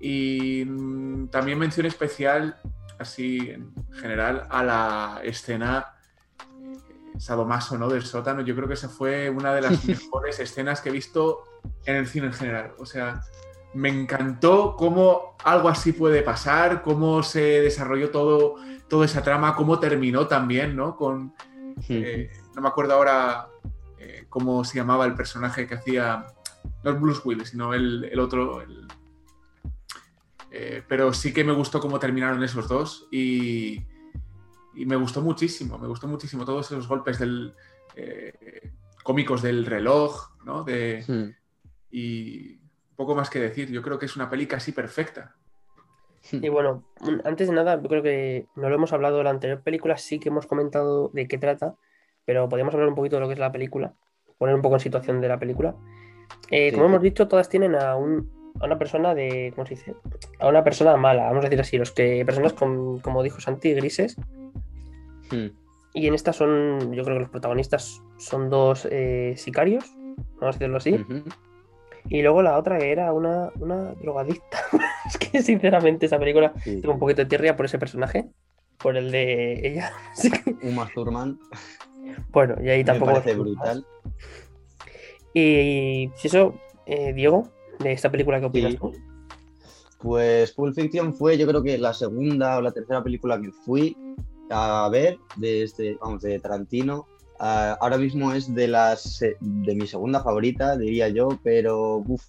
y 0.00 0.64
mm, 0.64 1.28
también 1.28 1.58
mención 1.58 1.86
especial, 1.86 2.56
así 2.98 3.50
en 3.50 3.72
general, 3.92 4.46
a 4.50 4.62
la 4.62 5.20
escena 5.22 5.94
eh, 6.40 7.18
sadomaso 7.18 7.78
¿no? 7.78 7.88
del 7.88 8.02
sótano. 8.04 8.40
Yo 8.42 8.54
creo 8.54 8.68
que 8.68 8.74
esa 8.74 8.88
fue 8.88 9.30
una 9.30 9.54
de 9.54 9.62
las 9.62 9.84
mejores 9.86 10.38
escenas 10.40 10.80
que 10.80 10.90
he 10.90 10.92
visto 10.92 11.44
en 11.84 11.96
el 11.96 12.06
cine 12.06 12.26
en 12.26 12.32
general. 12.32 12.72
O 12.78 12.86
sea, 12.86 13.20
me 13.74 13.88
encantó 13.88 14.74
cómo 14.76 15.36
algo 15.44 15.68
así 15.68 15.92
puede 15.92 16.22
pasar, 16.22 16.82
cómo 16.82 17.22
se 17.22 17.60
desarrolló 17.60 18.10
todo, 18.10 18.56
toda 18.88 19.04
esa 19.04 19.22
trama, 19.22 19.54
cómo 19.56 19.78
terminó 19.78 20.26
también, 20.26 20.74
¿no? 20.76 20.96
Con, 20.96 21.34
eh, 21.88 22.30
no 22.54 22.62
me 22.62 22.68
acuerdo 22.68 22.94
ahora 22.94 23.48
eh, 23.98 24.24
cómo 24.30 24.64
se 24.64 24.78
llamaba 24.78 25.04
el 25.04 25.14
personaje 25.14 25.66
que 25.66 25.74
hacía, 25.74 26.24
no 26.82 26.90
es 26.90 27.00
Bruce 27.00 27.20
Willis, 27.24 27.50
sino 27.50 27.74
el, 27.74 28.04
el 28.04 28.18
otro, 28.18 28.62
el- 28.62 28.86
eh, 30.58 30.82
pero 30.88 31.12
sí 31.12 31.32
que 31.34 31.44
me 31.44 31.52
gustó 31.52 31.80
cómo 31.80 31.98
terminaron 31.98 32.42
esos 32.42 32.66
dos 32.68 33.08
y, 33.10 33.84
y 34.74 34.86
me 34.86 34.96
gustó 34.96 35.20
muchísimo, 35.20 35.76
me 35.78 35.86
gustó 35.86 36.08
muchísimo 36.08 36.44
todos 36.44 36.66
esos 36.70 36.88
golpes 36.88 37.18
del, 37.18 37.54
eh, 37.94 38.72
cómicos 39.02 39.42
del 39.42 39.66
reloj, 39.66 40.30
¿no? 40.44 40.64
De, 40.64 41.04
Hmm. 41.06 41.30
y 41.90 42.58
poco 42.96 43.14
más 43.14 43.28
que 43.30 43.38
decir, 43.38 43.70
yo 43.70 43.82
creo 43.82 43.98
que 43.98 44.06
es 44.06 44.16
una 44.16 44.28
peli 44.30 44.46
casi 44.46 44.72
perfecta. 44.72 45.36
Y 46.32 46.48
bueno, 46.48 46.82
antes 47.24 47.46
de 47.48 47.54
nada, 47.54 47.80
yo 47.80 47.88
creo 47.88 48.02
que 48.02 48.46
no 48.56 48.68
lo 48.68 48.74
hemos 48.74 48.92
hablado 48.92 49.18
de 49.18 49.24
la 49.24 49.30
anterior 49.30 49.60
película, 49.62 49.96
sí 49.96 50.18
que 50.18 50.30
hemos 50.30 50.46
comentado 50.46 51.10
de 51.12 51.28
qué 51.28 51.38
trata, 51.38 51.76
pero 52.24 52.48
podríamos 52.48 52.74
hablar 52.74 52.88
un 52.88 52.96
poquito 52.96 53.16
de 53.16 53.20
lo 53.20 53.28
que 53.28 53.34
es 53.34 53.38
la 53.38 53.52
película, 53.52 53.94
poner 54.38 54.54
un 54.56 54.62
poco 54.62 54.74
en 54.74 54.80
situación 54.80 55.20
de 55.20 55.28
la 55.28 55.38
película. 55.38 55.76
Eh, 56.50 56.70
Sí. 56.70 56.74
Como 56.74 56.86
hemos 56.86 57.02
dicho, 57.02 57.28
todas 57.28 57.48
tienen 57.48 57.76
a, 57.76 57.94
un, 57.94 58.45
a 58.60 58.64
una 58.66 58.78
persona 58.78 59.14
de, 59.14 59.52
¿cómo 59.54 59.66
se 59.66 59.74
dice? 59.74 59.94
A 60.38 60.48
una 60.48 60.64
persona 60.64 60.96
mala, 60.96 61.24
vamos 61.24 61.44
a 61.44 61.48
decir 61.48 61.60
así, 61.60 61.78
los 61.78 61.92
que 61.92 62.24
personas 62.24 62.52
con, 62.52 63.00
como 63.00 63.22
dijo 63.22 63.40
Santi, 63.40 63.72
grises. 63.74 64.16
Hmm. 65.30 65.48
Y 65.94 66.06
en 66.06 66.14
esta 66.14 66.32
son, 66.32 66.92
yo 66.92 67.04
creo 67.04 67.16
que 67.16 67.20
los 67.20 67.30
protagonistas 67.30 68.02
son 68.18 68.50
dos 68.50 68.86
eh, 68.90 69.34
sicarios, 69.36 69.84
vamos 70.40 70.56
a 70.56 70.58
decirlo 70.58 70.76
así. 70.76 71.04
Y 72.08 72.22
luego 72.22 72.42
la 72.42 72.58
otra 72.58 72.78
que 72.78 72.92
era 72.92 73.12
una, 73.12 73.50
una 73.58 73.94
drogadicta. 73.94 74.58
es 75.06 75.16
que 75.18 75.42
sinceramente 75.42 76.06
esa 76.06 76.18
película 76.18 76.52
Sí. 76.62 76.80
tengo 76.80 76.94
un 76.94 77.00
poquito 77.00 77.22
de 77.22 77.26
tierra 77.26 77.56
por 77.56 77.66
ese 77.66 77.78
personaje, 77.78 78.26
por 78.78 78.96
el 78.96 79.10
de 79.10 79.66
ella. 79.66 79.92
Uma 80.62 80.88
Thurman 80.94 81.38
bueno, 82.30 82.56
y 82.62 82.68
ahí 82.68 82.78
me 82.78 82.84
tampoco. 82.84 83.12
parece 83.12 83.34
brutal. 83.34 83.84
Y 85.34 86.10
si 86.16 86.28
eso, 86.28 86.54
eh, 86.86 87.12
Diego, 87.12 87.48
de 87.78 87.92
esta 87.92 88.10
película, 88.10 88.40
¿qué 88.40 88.46
opinas 88.46 88.72
Sí. 88.72 88.78
tú? 88.78 88.92
Pues 89.98 90.52
Pulp 90.52 90.74
Fiction 90.74 91.14
fue, 91.14 91.38
yo 91.38 91.46
creo 91.46 91.62
que 91.62 91.78
la 91.78 91.94
segunda 91.94 92.58
o 92.58 92.60
la 92.62 92.72
tercera 92.72 93.02
película 93.02 93.40
que 93.40 93.50
fui 93.50 93.96
a 94.50 94.88
ver 94.90 95.18
de 95.36 95.62
este, 95.62 95.96
vamos, 96.00 96.22
de 96.22 96.38
Tarantino. 96.38 97.06
Ah, 97.40 97.76
ahora 97.80 97.98
mismo 97.98 98.32
es 98.32 98.54
de 98.54 98.68
las 98.68 99.20
eh, 99.22 99.36
de 99.40 99.74
mi 99.74 99.86
segunda 99.86 100.22
favorita, 100.22 100.76
diría 100.76 101.08
yo, 101.08 101.28
pero 101.42 101.96
uf, 102.06 102.22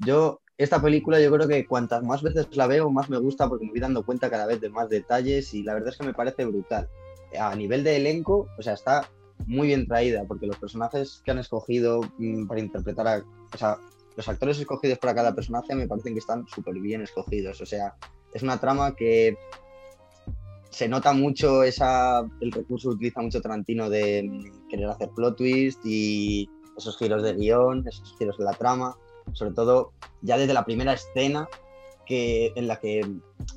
yo 0.00 0.40
esta 0.56 0.80
película 0.80 1.20
yo 1.20 1.30
creo 1.30 1.46
que 1.46 1.66
cuantas 1.66 2.02
más 2.02 2.22
veces 2.22 2.48
la 2.56 2.66
veo, 2.66 2.90
más 2.90 3.08
me 3.10 3.18
gusta 3.18 3.48
porque 3.48 3.64
me 3.66 3.70
voy 3.72 3.80
dando 3.80 4.04
cuenta 4.04 4.30
cada 4.30 4.46
vez 4.46 4.60
de 4.60 4.70
más 4.70 4.88
detalles 4.88 5.54
y 5.54 5.62
la 5.62 5.74
verdad 5.74 5.90
es 5.90 5.96
que 5.98 6.06
me 6.06 6.14
parece 6.14 6.44
brutal. 6.44 6.88
A 7.38 7.54
nivel 7.54 7.84
de 7.84 7.96
elenco, 7.96 8.48
o 8.58 8.62
sea, 8.62 8.72
está 8.74 9.08
muy 9.46 9.68
bien 9.68 9.86
traída 9.86 10.24
porque 10.26 10.46
los 10.46 10.56
personajes 10.56 11.20
que 11.24 11.30
han 11.30 11.38
escogido 11.38 12.00
mm, 12.18 12.46
para 12.46 12.60
interpretar 12.60 13.06
a, 13.06 13.22
o 13.54 13.58
sea, 13.58 13.78
los 14.18 14.28
actores 14.28 14.58
escogidos 14.58 14.98
para 14.98 15.14
cada 15.14 15.32
personaje 15.32 15.76
me 15.76 15.86
parecen 15.86 16.12
que 16.12 16.18
están 16.18 16.44
súper 16.48 16.74
bien 16.74 17.02
escogidos. 17.02 17.60
O 17.60 17.66
sea, 17.66 17.94
es 18.34 18.42
una 18.42 18.58
trama 18.58 18.96
que 18.96 19.36
se 20.70 20.88
nota 20.88 21.12
mucho 21.12 21.62
esa, 21.62 22.26
el 22.40 22.50
recurso 22.50 22.88
que 22.88 22.94
utiliza 22.96 23.22
mucho 23.22 23.40
Tarantino 23.40 23.88
de 23.88 24.24
mm, 24.28 24.68
querer 24.70 24.88
hacer 24.88 25.10
plot 25.14 25.36
twist 25.36 25.78
y 25.84 26.50
esos 26.76 26.98
giros 26.98 27.22
de 27.22 27.34
guion, 27.34 27.86
esos 27.86 28.12
giros 28.18 28.36
de 28.38 28.44
la 28.44 28.54
trama. 28.54 28.96
Sobre 29.34 29.52
todo 29.52 29.92
ya 30.20 30.36
desde 30.36 30.52
la 30.52 30.64
primera 30.64 30.94
escena 30.94 31.48
que, 32.08 32.52
en 32.56 32.66
la 32.66 32.80
que 32.80 33.02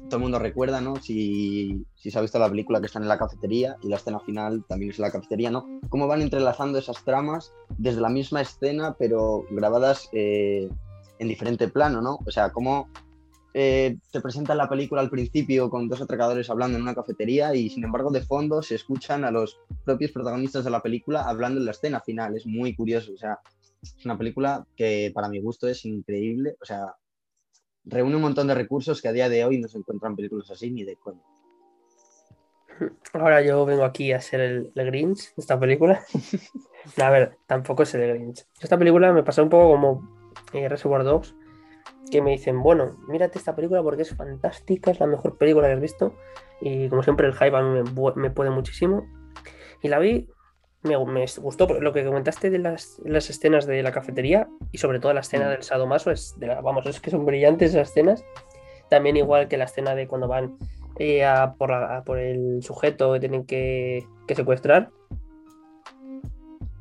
todo 0.06 0.18
el 0.18 0.22
mundo 0.22 0.38
recuerda, 0.38 0.82
¿no? 0.82 0.98
Si, 0.98 1.86
si 1.96 2.12
se 2.12 2.20
ha 2.20 2.22
visto 2.22 2.38
la 2.38 2.50
película 2.50 2.80
que 2.82 2.88
están 2.88 3.04
en 3.04 3.10
la 3.10 3.18
cafetería 3.18 3.78
y 3.82 3.88
la 3.88 3.96
escena 3.96 4.20
final 4.20 4.64
también 4.68 4.92
es 4.92 5.00
en 5.00 5.04
la 5.04 5.12
cafetería, 5.12 5.50
¿no? 5.50 5.80
Cómo 5.90 6.08
van 6.08 6.22
entrelazando 6.22 6.78
esas 6.78 7.04
tramas 7.04 7.54
desde 7.78 8.02
la 8.02 8.10
misma 8.10 8.42
escena, 8.42 8.96
pero 9.00 9.46
grabadas 9.52 10.10
eh, 10.12 10.70
en 11.20 11.28
diferente 11.28 11.70
plano, 11.70 12.02
¿no? 12.02 12.20
O 12.26 12.32
sea, 12.32 12.52
cómo 12.52 12.90
eh, 13.54 13.98
te 14.12 14.22
presentan 14.22 14.58
la 14.58 14.70
película 14.70 15.02
al 15.02 15.10
principio 15.10 15.70
con 15.70 15.88
dos 15.88 16.02
atracadores 16.02 16.50
hablando 16.50 16.78
en 16.78 16.84
una 16.84 16.96
cafetería 16.96 17.56
y 17.56 17.70
sin 17.70 17.84
embargo 17.84 18.12
de 18.12 18.22
fondo 18.22 18.62
se 18.62 18.76
escuchan 18.76 19.26
a 19.26 19.32
los 19.32 19.60
propios 19.86 20.12
protagonistas 20.12 20.64
de 20.64 20.72
la 20.72 20.82
película 20.82 21.24
hablando 21.24 21.60
en 21.60 21.66
la 21.66 21.72
escena 21.72 22.02
final. 22.02 22.36
Es 22.36 22.46
muy 22.46 22.76
curioso. 22.76 23.14
O 23.14 23.18
sea, 23.18 23.40
es 23.82 24.06
una 24.06 24.18
película 24.18 24.66
que 24.76 25.12
para 25.14 25.30
mi 25.30 25.40
gusto 25.40 25.68
es 25.68 25.86
increíble. 25.86 26.56
O 26.62 26.66
sea, 26.66 26.96
reúne 27.86 28.16
un 28.16 28.22
montón 28.22 28.48
de 28.48 28.56
recursos 28.56 29.02
que 29.02 29.08
a 29.08 29.14
día 29.14 29.30
de 29.30 29.46
hoy 29.46 29.60
no 29.60 29.68
se 29.68 29.78
encuentran 29.78 30.16
películas 30.16 30.50
así 30.52 30.72
ni 30.72 30.84
de 30.84 30.96
coña. 30.96 31.22
Ahora 33.14 33.42
yo 33.42 33.66
vengo 33.66 33.84
aquí 33.84 34.12
a 34.12 34.22
ser 34.22 34.42
el, 34.42 34.72
el 34.76 34.86
Grinch 34.88 35.36
de 35.36 35.42
esta 35.42 35.60
película. 35.60 36.04
a 37.02 37.10
ver, 37.10 37.38
tampoco 37.48 37.84
es 37.84 37.94
el 37.96 38.08
Grinch. 38.08 38.46
Esta 38.60 38.78
película 38.78 39.12
me 39.14 39.24
pasó 39.24 39.44
un 39.44 39.50
poco 39.50 39.72
como 39.72 40.22
eh, 40.54 40.68
Reservoir 40.68 41.04
Dogs, 41.04 41.36
que 42.12 42.22
me 42.22 42.32
dicen, 42.32 42.62
bueno, 42.62 42.98
mírate 43.08 43.38
esta 43.38 43.56
película 43.56 43.82
porque 43.84 44.04
es 44.04 44.16
fantástica, 44.16 44.92
es 44.92 45.00
la 45.00 45.08
mejor 45.08 45.38
película 45.38 45.68
que 45.68 45.74
has 45.74 45.82
visto. 45.82 46.16
Y 46.60 46.90
como 46.90 47.04
siempre 47.04 47.28
el 47.28 47.34
hype 47.34 47.56
a 47.56 47.62
mí 47.62 47.82
me, 47.82 48.14
me 48.16 48.32
puede 48.32 48.50
muchísimo. 48.50 49.08
Y 49.82 49.88
la 49.88 50.00
vi, 50.00 50.30
me, 50.84 50.98
me 51.06 51.26
gustó 51.38 51.68
lo 51.80 51.94
que 51.94 52.04
comentaste 52.04 52.50
de 52.50 52.60
las, 52.60 53.00
las, 53.06 53.30
escenas 53.30 53.66
de 53.66 53.84
la 53.84 53.92
cafetería 53.92 54.48
y 54.72 54.78
sobre 54.80 55.00
todo 55.00 55.14
la 55.14 55.22
escena 55.22 55.50
del 55.50 55.64
sadomaso, 55.64 56.12
es 56.12 56.36
de 56.40 56.48
la, 56.48 56.62
vamos, 56.62 56.86
es 56.86 57.00
que 57.00 57.12
son 57.12 57.26
brillantes 57.26 57.72
esas 57.72 57.90
escenas. 57.90 58.24
También 58.90 59.16
igual 59.16 59.48
que 59.48 59.58
la 59.58 59.66
escena 59.66 59.96
de 59.96 60.08
cuando 60.08 60.28
van 60.28 60.58
eh, 60.98 61.24
a, 61.24 61.54
por, 61.54 61.70
la, 61.70 61.98
a 61.98 62.04
por, 62.04 62.20
el 62.20 62.62
sujeto 62.64 63.14
que 63.14 63.20
tienen 63.20 63.46
que, 63.46 64.06
que 64.28 64.36
secuestrar. 64.36 64.90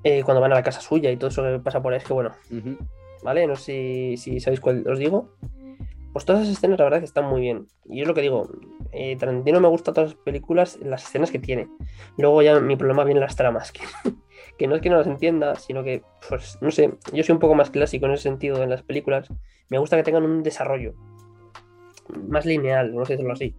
Eh, 0.02 0.22
cuando 0.24 0.40
van 0.40 0.52
a 0.52 0.56
la 0.56 0.62
casa 0.62 0.80
suya 0.80 1.10
y 1.10 1.16
todo 1.16 1.28
eso 1.28 1.42
que 1.42 1.58
pasa 1.58 1.82
por 1.82 1.92
ahí, 1.92 1.98
es 1.98 2.04
que 2.04 2.14
bueno, 2.14 2.32
uh 2.50 2.54
-huh. 2.54 2.78
¿vale? 3.22 3.46
No 3.46 3.54
sé 3.54 4.14
si, 4.16 4.16
si, 4.16 4.40
sabéis 4.40 4.60
cuál 4.60 4.86
os 4.88 4.98
digo. 4.98 5.28
Pues 6.12 6.24
todas 6.24 6.42
esas 6.42 6.56
escenas, 6.56 6.78
la 6.78 6.84
verdad, 6.84 6.98
que 6.98 7.04
están 7.04 7.26
muy 7.26 7.40
bien. 7.40 7.68
Y 7.88 8.02
es 8.02 8.08
lo 8.08 8.14
que 8.14 8.20
digo, 8.20 8.50
eh, 8.92 9.16
Tarantino 9.16 9.60
me 9.60 9.68
gusta 9.68 9.92
todas 9.92 10.10
las 10.10 10.20
películas, 10.20 10.78
las 10.82 11.04
escenas 11.04 11.30
que 11.30 11.38
tiene. 11.38 11.68
Luego 12.18 12.42
ya 12.42 12.58
mi 12.58 12.76
problema 12.76 13.04
viene 13.04 13.18
en 13.18 13.26
las 13.26 13.36
tramas, 13.36 13.70
que, 13.72 13.82
que 14.58 14.66
no 14.66 14.74
es 14.74 14.82
que 14.82 14.90
no 14.90 14.96
las 14.96 15.06
entienda, 15.06 15.54
sino 15.54 15.84
que, 15.84 16.02
pues, 16.28 16.58
no 16.60 16.70
sé, 16.70 16.92
yo 17.12 17.22
soy 17.22 17.32
un 17.34 17.38
poco 17.38 17.54
más 17.54 17.70
clásico 17.70 18.06
en 18.06 18.12
ese 18.12 18.24
sentido 18.24 18.62
en 18.62 18.70
las 18.70 18.82
películas. 18.82 19.28
Me 19.68 19.78
gusta 19.78 19.96
que 19.96 20.02
tengan 20.02 20.24
un 20.24 20.42
desarrollo 20.42 20.94
más 22.28 22.44
lineal, 22.44 22.94
no 22.94 23.04
sé 23.04 23.14
decirlo 23.14 23.32
así. 23.32 23.54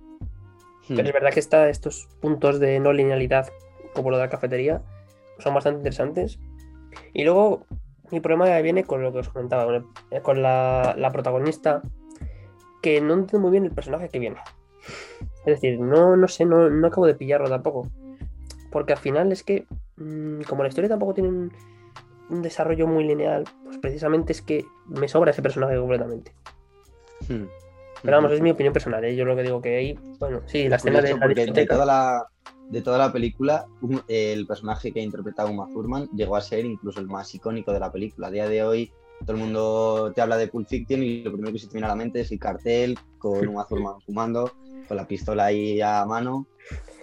Hmm. 0.90 0.96
Pero 0.96 1.08
es 1.08 1.14
verdad 1.14 1.32
que 1.32 1.40
está 1.40 1.70
estos 1.70 2.10
puntos 2.20 2.60
de 2.60 2.80
no 2.80 2.92
linealidad, 2.92 3.48
como 3.94 4.12
lo 4.12 4.18
de 4.18 4.24
la 4.24 4.30
cafetería, 4.30 4.82
son 5.40 5.54
bastante 5.54 5.80
interesantes. 5.80 6.40
Y 7.14 7.24
luego 7.24 7.66
mi 8.12 8.20
problema 8.20 8.48
ya 8.48 8.62
viene 8.62 8.84
con 8.84 9.02
lo 9.02 9.12
que 9.12 9.20
os 9.20 9.30
comentaba, 9.30 9.66
con, 9.66 9.76
el, 9.76 10.22
con 10.22 10.42
la, 10.42 10.96
la, 10.98 11.12
protagonista, 11.12 11.82
que 12.82 13.02
no 13.02 13.14
entiendo 13.14 13.40
muy 13.40 13.52
bien 13.52 13.66
el 13.66 13.72
personaje 13.72 14.10
que 14.10 14.20
viene. 14.20 14.38
Es 15.46 15.62
decir, 15.62 15.80
no, 15.80 16.16
no 16.16 16.28
sé, 16.28 16.46
no, 16.46 16.70
no 16.70 16.88
acabo 16.88 17.06
de 17.06 17.16
pillarlo 17.16 17.50
tampoco. 17.50 17.88
Porque 18.72 18.94
al 18.94 19.00
final 19.00 19.32
es 19.32 19.44
que, 19.44 19.66
mmm, 19.98 20.42
como 20.44 20.64
la 20.64 20.70
historia 20.70 20.90
tampoco 20.90 21.14
tiene 21.14 21.30
un, 21.30 21.52
un, 22.30 22.42
desarrollo 22.42 22.88
muy 22.88 23.04
lineal, 23.04 23.44
pues 23.66 23.78
precisamente 23.78 24.32
es 24.32 24.42
que 24.42 24.66
me 24.88 25.08
sobra 25.08 25.32
ese 25.32 25.42
personaje 25.42 25.78
completamente. 25.78 26.34
Hmm. 27.28 27.46
Pero 28.02 28.18
vamos, 28.18 28.32
es 28.32 28.42
mi 28.42 28.52
opinión 28.52 28.74
personal, 28.74 29.04
¿eh? 29.06 29.16
yo 29.16 29.26
lo 29.26 29.36
que 29.36 29.44
digo 29.44 29.62
que 29.62 29.78
ahí, 29.78 30.00
bueno, 30.20 30.42
sí, 30.48 30.68
la 30.68 30.78
escena 30.78 31.02
de 31.02 31.14
la 31.14 31.28
de 31.28 31.66
toda 31.68 31.86
la, 31.86 32.26
de 32.68 32.82
toda 32.82 32.98
la 32.98 33.12
película, 33.12 33.68
el 34.08 34.48
personaje 34.48 34.92
que 34.92 35.02
ha 35.02 35.04
interpretado 35.04 35.52
Uma 35.52 35.68
Thurman 35.68 36.10
llegó 36.16 36.36
a 36.36 36.42
ser 36.42 36.66
incluso 36.66 37.00
el 37.00 37.08
más 37.08 37.36
icónico 37.36 37.72
de 37.74 37.80
la 37.80 37.92
película. 37.92 38.28
A 38.28 38.32
día 38.32 38.48
de 38.48 38.64
hoy, 38.64 38.92
todo 39.22 39.36
el 39.36 39.44
mundo 39.44 40.12
te 40.14 40.22
habla 40.22 40.38
de 40.38 40.48
Pulp 40.48 40.68
Fiction 40.68 41.04
y 41.04 41.24
lo 41.24 41.32
primero 41.32 41.54
que 41.54 41.60
se 41.60 41.68
te 41.68 41.74
viene 41.74 41.86
a 41.86 41.90
la 41.90 41.96
mente 41.96 42.22
es 42.22 42.32
el 42.32 42.40
cartel 42.40 42.98
con 43.18 43.48
Uma 43.48 43.66
Thurman 43.66 44.02
fumando, 44.02 44.52
con 44.88 44.98
la 44.98 45.08
pistola 45.08 45.46
ahí 45.46 45.82
a 45.82 46.06
mano. 46.06 46.48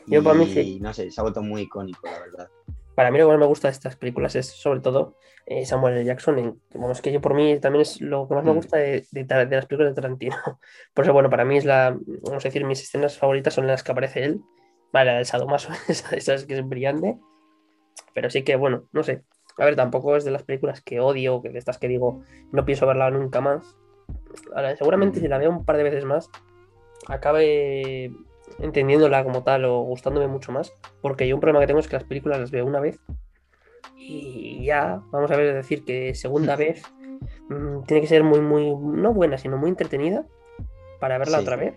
Yo 0.06 0.20
y, 0.20 0.22
para 0.22 0.38
mí 0.38 0.46
sí. 0.46 0.78
no 0.80 0.92
sé, 0.92 1.10
se 1.10 1.20
ha 1.20 1.22
vuelto 1.22 1.42
muy 1.42 1.62
icónico, 1.62 2.00
la 2.04 2.18
verdad. 2.18 2.48
Para 2.94 3.10
mí 3.10 3.18
lo 3.18 3.26
que 3.26 3.32
más 3.32 3.40
me 3.40 3.46
gusta 3.46 3.68
de 3.68 3.72
estas 3.72 3.96
películas 3.96 4.34
es 4.34 4.46
sobre 4.46 4.80
todo 4.80 5.14
eh, 5.46 5.64
Samuel 5.64 5.94
L. 5.94 6.04
Jackson. 6.04 6.38
En, 6.38 6.60
vamos, 6.74 7.00
que 7.00 7.12
yo 7.12 7.20
por 7.20 7.34
mí 7.34 7.58
también 7.58 7.82
es 7.82 8.00
lo 8.00 8.28
que 8.28 8.34
más 8.34 8.44
me 8.44 8.52
gusta 8.52 8.76
de, 8.76 9.06
de, 9.12 9.24
de, 9.24 9.56
las 9.56 9.66
películas 9.66 9.94
de 9.94 9.94
Tarantino. 9.94 10.36
Por 10.94 11.04
eso, 11.04 11.12
bueno, 11.12 11.30
para 11.30 11.44
mí 11.44 11.56
es 11.56 11.64
la, 11.64 11.96
vamos 12.22 12.44
a 12.44 12.48
decir, 12.48 12.64
mis 12.64 12.82
escenas 12.82 13.16
favoritas 13.16 13.54
son 13.54 13.66
las 13.66 13.82
que 13.82 13.92
aparece 13.92 14.24
él. 14.24 14.42
Vale, 14.92 15.12
la 15.12 15.16
del 15.16 15.26
Sadomaso, 15.26 15.70
esa, 15.88 16.16
esa 16.16 16.34
es 16.34 16.44
que 16.44 16.58
es 16.58 16.68
brillante. 16.68 17.18
Pero 18.14 18.30
sí 18.30 18.42
que, 18.42 18.56
bueno, 18.56 18.88
no 18.92 19.02
sé. 19.02 19.22
A 19.58 19.64
ver, 19.64 19.76
tampoco 19.76 20.16
es 20.16 20.24
de 20.24 20.30
las 20.30 20.42
películas 20.42 20.80
que 20.80 21.00
odio, 21.00 21.42
que 21.42 21.50
de 21.50 21.58
estas 21.58 21.78
que 21.78 21.88
digo, 21.88 22.22
no 22.52 22.64
pienso 22.64 22.86
verla 22.86 23.10
nunca 23.10 23.40
más. 23.40 23.76
Ahora, 24.54 24.76
seguramente 24.76 25.20
si 25.20 25.28
la 25.28 25.38
veo 25.38 25.50
un 25.50 25.64
par 25.64 25.76
de 25.76 25.82
veces 25.82 26.04
más, 26.04 26.30
acabe 27.08 28.12
entendiéndola 28.60 29.24
como 29.24 29.42
tal 29.42 29.64
o 29.64 29.80
gustándome 29.80 30.28
mucho 30.28 30.52
más. 30.52 30.72
Porque 31.02 31.26
yo 31.26 31.34
un 31.34 31.40
problema 31.40 31.60
que 31.60 31.66
tengo 31.66 31.80
es 31.80 31.88
que 31.88 31.96
las 31.96 32.04
películas 32.04 32.38
las 32.38 32.50
veo 32.50 32.64
una 32.64 32.80
vez 32.80 33.00
y 33.96 34.64
ya, 34.64 35.02
vamos 35.10 35.30
a 35.30 35.36
ver, 35.36 35.54
decir 35.54 35.84
que 35.84 36.14
segunda 36.14 36.56
vez 36.56 36.82
mmm, 37.48 37.82
tiene 37.82 38.00
que 38.00 38.06
ser 38.06 38.24
muy, 38.24 38.40
muy, 38.40 38.74
no 38.74 39.12
buena, 39.12 39.38
sino 39.38 39.56
muy 39.56 39.70
entretenida 39.70 40.24
para 41.00 41.18
verla 41.18 41.38
sí. 41.38 41.42
otra 41.42 41.56
vez. 41.56 41.74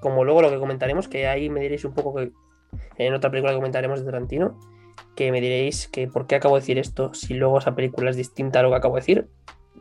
Como 0.00 0.24
luego 0.24 0.42
lo 0.42 0.50
que 0.50 0.58
comentaremos, 0.58 1.08
que 1.08 1.28
ahí 1.28 1.48
me 1.48 1.60
diréis 1.60 1.84
un 1.84 1.94
poco 1.94 2.14
que 2.14 2.32
en 2.98 3.14
otra 3.14 3.30
película 3.30 3.52
que 3.52 3.58
comentaremos 3.58 4.00
de 4.00 4.06
Tarantino, 4.06 4.58
que 5.16 5.30
me 5.30 5.40
diréis 5.40 5.88
que 5.88 6.08
por 6.08 6.26
qué 6.26 6.36
acabo 6.36 6.54
de 6.54 6.60
decir 6.60 6.78
esto 6.78 7.12
si 7.14 7.34
luego 7.34 7.58
esa 7.58 7.74
película 7.74 8.10
es 8.10 8.16
distinta 8.16 8.60
a 8.60 8.62
lo 8.62 8.70
que 8.70 8.76
acabo 8.76 8.94
de 8.94 9.00
decir. 9.00 9.28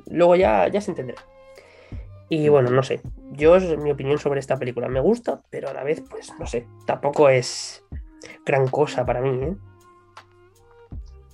Luego 0.07 0.35
ya, 0.35 0.67
ya 0.67 0.81
se 0.81 0.91
entenderá. 0.91 1.21
Y 2.29 2.47
bueno, 2.47 2.69
no 2.69 2.81
sé. 2.81 3.01
Yo 3.31 3.57
es 3.57 3.77
mi 3.77 3.91
opinión 3.91 4.17
sobre 4.17 4.39
esta 4.39 4.57
película. 4.57 4.87
Me 4.87 5.01
gusta, 5.01 5.41
pero 5.49 5.69
a 5.69 5.73
la 5.73 5.83
vez, 5.83 6.01
pues 6.09 6.31
no 6.39 6.47
sé. 6.47 6.65
Tampoco 6.85 7.27
es 7.27 7.83
gran 8.45 8.67
cosa 8.67 9.05
para 9.05 9.21
mí, 9.21 9.29
¿eh? 9.43 9.55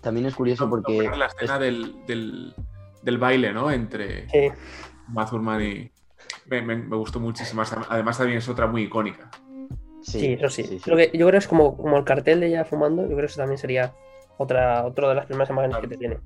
También 0.02 0.26
es 0.26 0.36
curioso 0.36 0.68
porque. 0.68 1.10
La 1.16 1.28
escena 1.28 1.56
es... 1.56 1.60
del, 1.60 2.06
del, 2.08 2.56
del, 3.04 3.18
baile, 3.20 3.54
¿no? 3.54 3.70
Entre 3.70 4.28
sí. 4.30 4.52
Mazurman 5.10 5.62
y. 5.62 5.92
Me, 6.48 6.62
me, 6.63 6.76
me, 6.78 6.96
gustó 6.96 7.20
muchísimo. 7.20 7.62
Además, 7.90 8.18
también 8.18 8.40
es 8.40 8.50
otra 8.50 8.66
muy 8.66 8.84
icónica. 8.84 9.30
Sí, 10.08 10.20
sí 10.20 10.34
eso 10.34 10.50
sí. 10.50 10.63
sí, 10.63 10.80
sí. 10.80 10.89
Lo 10.89 10.96
que 10.96 11.12
yo 11.13 11.28
creo 11.28 11.32
que 11.32 11.38
es 11.38 11.48
como, 11.48 11.76
como 11.76 11.98
el 11.98 12.04
cartel 12.06 12.39
de 12.39 12.48
ella 12.48 12.63
fumando. 12.63 13.02
Yo 13.04 13.10
creo 13.10 13.20
que 13.20 13.26
eso 13.26 13.41
también 13.41 13.58
sería 13.58 13.93
otra, 14.38 14.86
otra 14.86 15.10
de 15.10 15.15
las 15.15 15.26
primeras 15.26 15.50
imágenes 15.50 15.76
claro. 15.76 15.89
que 15.89 15.96
te 15.96 16.00
tiene. 16.00 16.17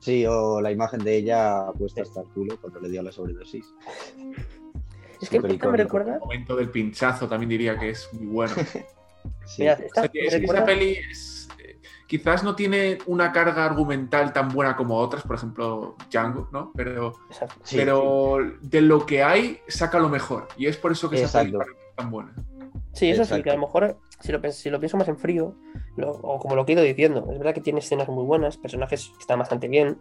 Sí, 0.00 0.26
o 0.26 0.60
la 0.60 0.72
imagen 0.72 1.02
de 1.04 1.16
ella 1.16 1.66
puesta 1.78 2.02
hasta 2.02 2.22
el 2.22 2.26
culo 2.28 2.60
cuando 2.60 2.80
le 2.80 2.88
dio 2.90 3.02
la 3.02 3.12
sobredosis. 3.12 3.64
Es 5.22 5.30
que 5.30 5.36
esto 5.38 5.70
me 5.70 5.78
recuerda. 5.78 6.14
El 6.14 6.20
momento 6.20 6.56
del 6.56 6.68
pinchazo 6.70 7.26
también 7.26 7.48
diría 7.48 7.78
que 7.78 7.90
es 7.90 8.12
muy 8.12 8.26
bueno. 8.26 8.52
sí. 9.46 9.62
Mira, 9.62 9.74
esta, 9.74 10.02
o 10.02 10.04
sea, 10.04 10.10
es, 10.12 10.32
recuerda... 10.34 10.60
esta 10.60 10.66
peli 10.66 10.98
es, 11.10 11.48
eh, 11.58 11.80
quizás 12.06 12.44
no 12.44 12.54
tiene 12.54 12.98
una 13.06 13.32
carga 13.32 13.64
argumental 13.64 14.34
tan 14.34 14.48
buena 14.48 14.76
como 14.76 14.98
otras, 14.98 15.22
por 15.22 15.36
ejemplo, 15.36 15.96
Django, 16.10 16.50
¿no? 16.52 16.72
Pero, 16.74 17.14
sí, 17.62 17.76
pero 17.76 18.38
sí. 18.40 18.68
de 18.68 18.80
lo 18.82 19.06
que 19.06 19.22
hay, 19.22 19.60
saca 19.68 19.98
lo 19.98 20.10
mejor. 20.10 20.48
Y 20.58 20.66
es 20.66 20.76
por 20.76 20.92
eso 20.92 21.08
que 21.08 21.22
esa 21.22 21.40
peli 21.40 21.56
es 21.56 21.96
tan 21.96 22.10
buena. 22.10 22.34
Sí, 22.94 23.10
eso 23.10 23.22
Exacto. 23.22 23.36
sí, 23.36 23.42
que 23.42 23.50
a 23.50 23.54
lo 23.54 23.60
mejor, 23.60 23.98
si 24.20 24.32
lo, 24.32 24.52
si 24.52 24.70
lo 24.70 24.78
pienso 24.78 24.96
más 24.96 25.08
en 25.08 25.18
frío, 25.18 25.56
lo, 25.96 26.12
o 26.12 26.38
como 26.38 26.54
lo 26.54 26.64
que 26.64 26.72
he 26.72 26.74
ido 26.74 26.84
diciendo, 26.84 27.26
es 27.32 27.38
verdad 27.38 27.52
que 27.52 27.60
tiene 27.60 27.80
escenas 27.80 28.08
muy 28.08 28.24
buenas, 28.24 28.56
personajes 28.56 29.08
que 29.08 29.20
están 29.20 29.40
bastante 29.40 29.68
bien. 29.68 29.98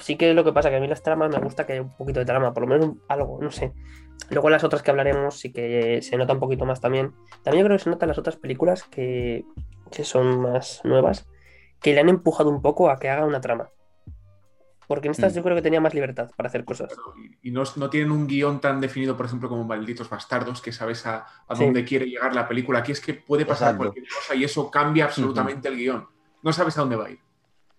Sí 0.00 0.16
que 0.16 0.30
es 0.30 0.34
lo 0.34 0.42
que 0.42 0.52
pasa, 0.52 0.70
que 0.70 0.76
a 0.76 0.80
mí 0.80 0.88
las 0.88 1.02
tramas 1.02 1.30
me 1.30 1.38
gusta 1.38 1.66
que 1.66 1.74
haya 1.74 1.82
un 1.82 1.94
poquito 1.94 2.18
de 2.18 2.26
trama, 2.26 2.54
por 2.54 2.62
lo 2.62 2.68
menos 2.68 2.86
un, 2.86 3.02
algo, 3.08 3.38
no 3.40 3.50
sé. 3.50 3.72
Luego 4.30 4.48
las 4.48 4.64
otras 4.64 4.82
que 4.82 4.90
hablaremos 4.90 5.38
sí 5.38 5.52
que 5.52 6.00
se 6.00 6.16
nota 6.16 6.32
un 6.32 6.40
poquito 6.40 6.64
más 6.64 6.80
también. 6.80 7.12
También 7.42 7.62
yo 7.62 7.66
creo 7.66 7.76
que 7.76 7.84
se 7.84 7.90
nota 7.90 8.06
en 8.06 8.08
las 8.08 8.18
otras 8.18 8.36
películas 8.36 8.82
que, 8.84 9.44
que 9.90 10.04
son 10.04 10.40
más 10.40 10.80
nuevas, 10.82 11.28
que 11.82 11.92
le 11.92 12.00
han 12.00 12.08
empujado 12.08 12.48
un 12.48 12.62
poco 12.62 12.90
a 12.90 12.98
que 12.98 13.10
haga 13.10 13.26
una 13.26 13.42
trama. 13.42 13.70
Porque 14.86 15.08
en 15.08 15.12
estas 15.12 15.32
mm. 15.32 15.36
yo 15.36 15.42
creo 15.42 15.56
que 15.56 15.62
tenía 15.62 15.80
más 15.80 15.94
libertad 15.94 16.30
para 16.36 16.48
hacer 16.48 16.64
cosas. 16.64 16.94
Y 17.42 17.50
no, 17.50 17.62
no 17.76 17.90
tienen 17.90 18.10
un 18.10 18.26
guion 18.26 18.60
tan 18.60 18.80
definido, 18.80 19.16
por 19.16 19.26
ejemplo, 19.26 19.48
como 19.48 19.64
Malditos 19.64 20.08
Bastardos, 20.08 20.60
que 20.60 20.72
sabes 20.72 21.06
a, 21.06 21.26
a 21.48 21.54
dónde 21.54 21.80
sí. 21.80 21.86
quiere 21.86 22.06
llegar 22.06 22.34
la 22.34 22.46
película. 22.46 22.80
Aquí 22.80 22.92
es 22.92 23.00
que 23.00 23.14
puede 23.14 23.44
pasar 23.44 23.68
Exacto. 23.68 23.84
cualquier 23.84 24.06
cosa 24.08 24.34
y 24.34 24.44
eso 24.44 24.70
cambia 24.70 25.04
absolutamente 25.04 25.68
uh 25.68 25.72
-huh. 25.72 25.74
el 25.74 25.78
guion. 25.78 26.08
No 26.42 26.52
sabes 26.52 26.76
a 26.78 26.80
dónde 26.80 26.96
va 26.96 27.06
a 27.06 27.10
ir. 27.10 27.18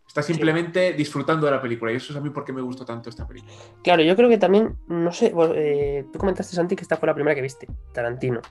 Estás 0.08 0.26
simplemente 0.26 0.92
sí. 0.92 0.98
disfrutando 0.98 1.46
de 1.46 1.52
la 1.52 1.62
película 1.62 1.92
y 1.92 1.96
eso 1.96 2.14
es 2.14 2.18
a 2.18 2.22
mí 2.22 2.30
porque 2.30 2.54
me 2.54 2.62
gustó 2.62 2.86
tanto 2.86 3.10
esta 3.10 3.28
película. 3.28 3.54
Claro, 3.84 4.04
yo 4.04 4.16
creo 4.16 4.30
que 4.30 4.38
también, 4.38 4.78
no 4.88 5.12
sé, 5.12 5.34
eh, 5.56 6.06
tú 6.12 6.20
comentaste, 6.20 6.56
Santi, 6.56 6.76
que 6.76 6.82
esta 6.82 6.98
fue 6.98 7.08
la 7.08 7.14
primera 7.14 7.36
que 7.36 7.42
viste, 7.42 7.68
Tarantino. 7.94 8.42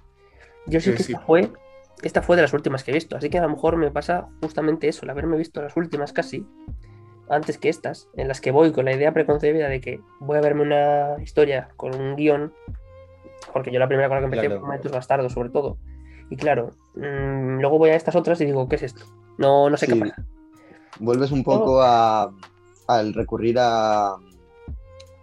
Yo 0.67 0.81
sé 0.81 0.95
que 0.95 1.03
esta 1.03 1.21
fue 1.21 1.51
esta 2.03 2.23
fue 2.23 2.37
de 2.37 2.43
las 2.43 2.53
últimas 2.53 2.85
que 2.85 2.91
he 2.91 2.95
visto, 2.95 3.17
así 3.17 3.31
que 3.31 3.39
a 3.39 3.43
lo 3.43 3.49
mejor 3.49 3.77
me 3.77 3.91
pasa 3.91 4.29
justamente 4.43 4.89
eso, 4.89 5.05
el 5.05 5.11
haberme 5.11 5.37
visto 5.37 5.63
las 5.63 5.77
últimas 5.77 6.13
casi, 6.13 6.47
antes 7.29 7.59
que 7.59 7.69
estas, 7.69 8.09
en 8.17 8.29
las 8.29 8.41
que 8.41 8.51
voy 8.51 8.73
con 8.73 8.85
la 8.85 8.93
idea 8.93 9.13
preconcebida 9.13 9.69
de 9.69 9.81
que 9.81 10.01
voy 10.21 10.39
a 10.39 10.41
verme 10.41 10.63
una 10.63 11.17
historia 11.23 11.69
con 11.77 11.95
un 11.95 12.17
guion, 12.17 12.53
porque 13.53 13.71
yo 13.73 13.79
la 13.79 13.89
primera 13.89 14.09
con 14.09 14.17
la 14.17 14.21
que 14.21 14.25
empecé 14.27 14.47
claro. 14.47 14.81
fue 14.83 14.91
Bastardos, 14.91 15.33
sobre 15.33 15.51
todo. 15.51 15.79
Y 16.31 16.37
claro, 16.37 16.71
mmm, 16.95 17.61
luego 17.61 17.79
voy 17.79 17.91
a 17.91 17.97
estas 17.97 18.17
otras 18.17 18.41
y 18.41 18.47
digo, 18.47 18.69
¿qué 18.69 18.77
es 18.77 18.83
esto? 18.83 19.05
No, 19.39 19.71
no 19.71 19.77
sé 19.77 19.87
sí. 19.87 19.93
qué 19.93 20.01
pasa. 20.01 20.25
Vuelves 20.99 21.31
un 21.31 21.45
poco 21.45 21.77
oh. 21.77 21.83
a, 21.83 22.33
al 22.89 23.15
recurrir 23.15 23.57
a, 23.59 24.17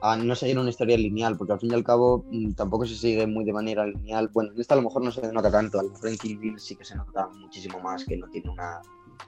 a 0.01 0.15
no 0.17 0.35
seguir 0.35 0.59
una 0.59 0.69
historia 0.69 0.97
lineal, 0.97 1.37
porque 1.37 1.53
al 1.53 1.59
fin 1.59 1.71
y 1.71 1.73
al 1.73 1.83
cabo 1.83 2.25
mm, 2.29 2.53
tampoco 2.53 2.85
se 2.85 2.95
sigue 2.95 3.25
muy 3.25 3.45
de 3.45 3.53
manera 3.53 3.85
lineal. 3.85 4.29
Bueno, 4.33 4.51
en 4.53 4.61
esta 4.61 4.75
a 4.75 4.77
lo 4.77 4.83
mejor 4.83 5.03
no 5.03 5.11
se 5.11 5.31
nota 5.31 5.49
tanto, 5.49 5.79
a 5.79 5.83
lo 5.83 5.89
mejor 5.89 6.09
en 6.09 6.17
Kill 6.17 6.37
Bill 6.37 6.59
sí 6.59 6.75
que 6.75 6.85
se 6.85 6.95
nota 6.95 7.27
muchísimo 7.29 7.79
más 7.79 8.05
que 8.05 8.17
no 8.17 8.27
tiene 8.29 8.49
una 8.49 8.81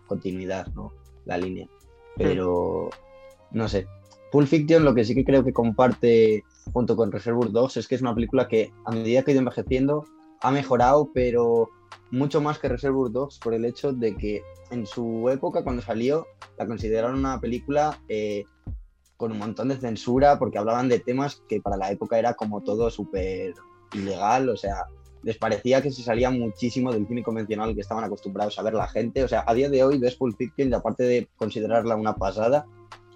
continuidad, 0.07 0.67
¿no? 0.75 0.91
La 1.25 1.37
línea. 1.37 1.67
Pero, 2.17 2.89
no 3.51 3.67
sé. 3.67 3.87
Pulp 4.31 4.47
Fiction 4.47 4.83
lo 4.83 4.93
que 4.93 5.05
sí 5.05 5.15
que 5.15 5.23
creo 5.23 5.43
que 5.43 5.53
comparte 5.53 6.43
junto 6.73 6.95
con 6.95 7.11
Reservoir 7.11 7.51
Dogs 7.51 7.77
es 7.77 7.87
que 7.87 7.95
es 7.95 8.01
una 8.01 8.15
película 8.15 8.47
que 8.47 8.71
a 8.85 8.91
medida 8.91 9.23
que 9.23 9.31
ha 9.31 9.33
ido 9.33 9.39
envejeciendo 9.39 10.05
ha 10.41 10.51
mejorado, 10.51 11.09
pero 11.13 11.69
mucho 12.11 12.41
más 12.41 12.59
que 12.59 12.69
Reservoir 12.69 13.11
Dogs 13.11 13.39
por 13.39 13.53
el 13.53 13.65
hecho 13.65 13.93
de 13.93 14.15
que 14.15 14.41
en 14.71 14.85
su 14.85 15.29
época, 15.29 15.63
cuando 15.63 15.81
salió, 15.81 16.27
la 16.57 16.67
consideraron 16.67 17.19
una 17.19 17.39
película 17.39 17.99
eh, 18.09 18.43
con 19.17 19.31
un 19.31 19.37
montón 19.37 19.69
de 19.69 19.77
censura 19.77 20.37
porque 20.39 20.57
hablaban 20.57 20.89
de 20.89 20.99
temas 20.99 21.41
que 21.47 21.61
para 21.61 21.77
la 21.77 21.91
época 21.91 22.19
era 22.19 22.33
como 22.33 22.61
todo 22.61 22.89
súper 22.89 23.53
ilegal, 23.93 24.49
o 24.49 24.57
sea, 24.57 24.85
les 25.25 25.37
parecía 25.37 25.81
que 25.81 25.91
se 25.91 26.03
salía 26.03 26.29
muchísimo 26.29 26.93
del 26.93 27.07
cine 27.07 27.23
convencional 27.23 27.73
que 27.73 27.81
estaban 27.81 28.03
acostumbrados 28.03 28.57
a 28.59 28.61
ver 28.61 28.75
la 28.75 28.87
gente, 28.87 29.23
o 29.23 29.27
sea, 29.27 29.43
a 29.47 29.53
día 29.55 29.69
de 29.69 29.83
hoy 29.83 29.97
ves 29.97 30.15
Pulp 30.15 30.37
Fiction 30.37 30.69
y 30.69 30.73
aparte 30.73 31.03
de 31.03 31.27
considerarla 31.35 31.95
una 31.95 32.15
pasada, 32.15 32.67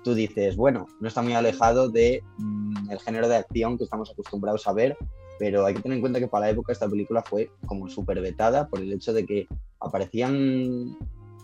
tú 0.04 0.16
dices, 0.16 0.56
bueno, 0.56 0.88
no 1.00 1.08
está 1.08 1.22
muy 1.22 1.34
alejado 1.34 1.88
de 1.88 2.24
mm, 2.38 2.90
el 2.90 3.00
género 3.00 3.28
de 3.30 3.36
acción 3.36 3.78
que 3.78 3.84
estamos 3.84 4.10
acostumbrados 4.10 4.68
a 4.68 4.74
ver, 4.74 4.98
pero 5.38 5.66
hay 5.66 5.76
que 5.76 5.82
tener 5.82 5.98
en 5.98 6.02
cuenta 6.02 6.20
que 6.20 6.28
para 6.28 6.48
la 6.48 6.52
época 6.52 6.74
esta 6.74 6.90
película 6.90 7.22
fue 7.22 7.52
como 7.68 7.88
súper 7.88 8.20
vetada 8.22 8.68
por 8.68 8.82
el 8.82 8.92
hecho 8.92 9.14
de 9.14 9.26
que 9.26 9.48
aparecían 9.80 10.98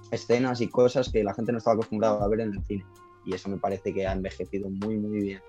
escenas 0.09 0.61
y 0.61 0.67
cosas 0.67 1.09
que 1.09 1.23
la 1.23 1.35
gente 1.35 1.51
no 1.51 1.59
estaba 1.59 1.75
acostumbrada 1.75 2.25
a 2.25 2.27
ver 2.27 2.41
en 2.41 2.53
el 2.53 2.63
cine 2.65 2.85
y 3.25 3.33
eso 3.33 3.49
me 3.49 3.57
parece 3.57 3.93
que 3.93 4.05
ha 4.07 4.13
envejecido 4.13 4.69
muy, 4.69 4.97
muy 4.97 5.21
bien. 5.21 5.41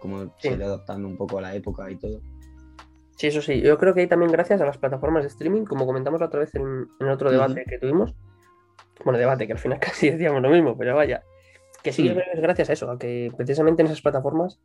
Como 0.00 0.32
se 0.38 0.50
ha 0.50 0.54
adaptando 0.54 1.06
un 1.06 1.16
poco 1.16 1.38
a 1.38 1.42
la 1.42 1.54
época 1.54 1.90
y 1.90 1.96
todo. 1.96 2.20
Sí, 3.16 3.28
eso 3.28 3.42
sí. 3.42 3.60
Yo 3.60 3.78
creo 3.78 3.94
que 3.94 4.00
hay 4.00 4.06
también 4.06 4.32
gracias 4.32 4.60
a 4.60 4.66
las 4.66 4.78
plataformas 4.78 5.22
de 5.22 5.28
streaming, 5.28 5.64
como 5.64 5.86
comentamos 5.86 6.20
la 6.20 6.26
otra 6.26 6.40
vez 6.40 6.54
en, 6.54 6.88
en 6.98 7.08
otro 7.08 7.30
debate 7.30 7.64
que 7.68 7.78
tuvimos. 7.78 8.14
Bueno, 9.04 9.18
debate 9.18 9.46
que 9.46 9.52
al 9.52 9.58
final 9.58 9.78
casi 9.80 10.10
decíamos 10.10 10.42
lo 10.42 10.50
mismo, 10.50 10.76
pero 10.76 10.94
vaya. 10.94 11.22
Que 11.82 11.92
sí, 11.92 12.08
es 12.08 12.40
gracias 12.40 12.70
a 12.70 12.72
eso, 12.74 12.90
a 12.90 12.98
que 12.98 13.32
precisamente 13.36 13.82
en 13.82 13.86
esas 13.86 14.02
plataformas, 14.02 14.60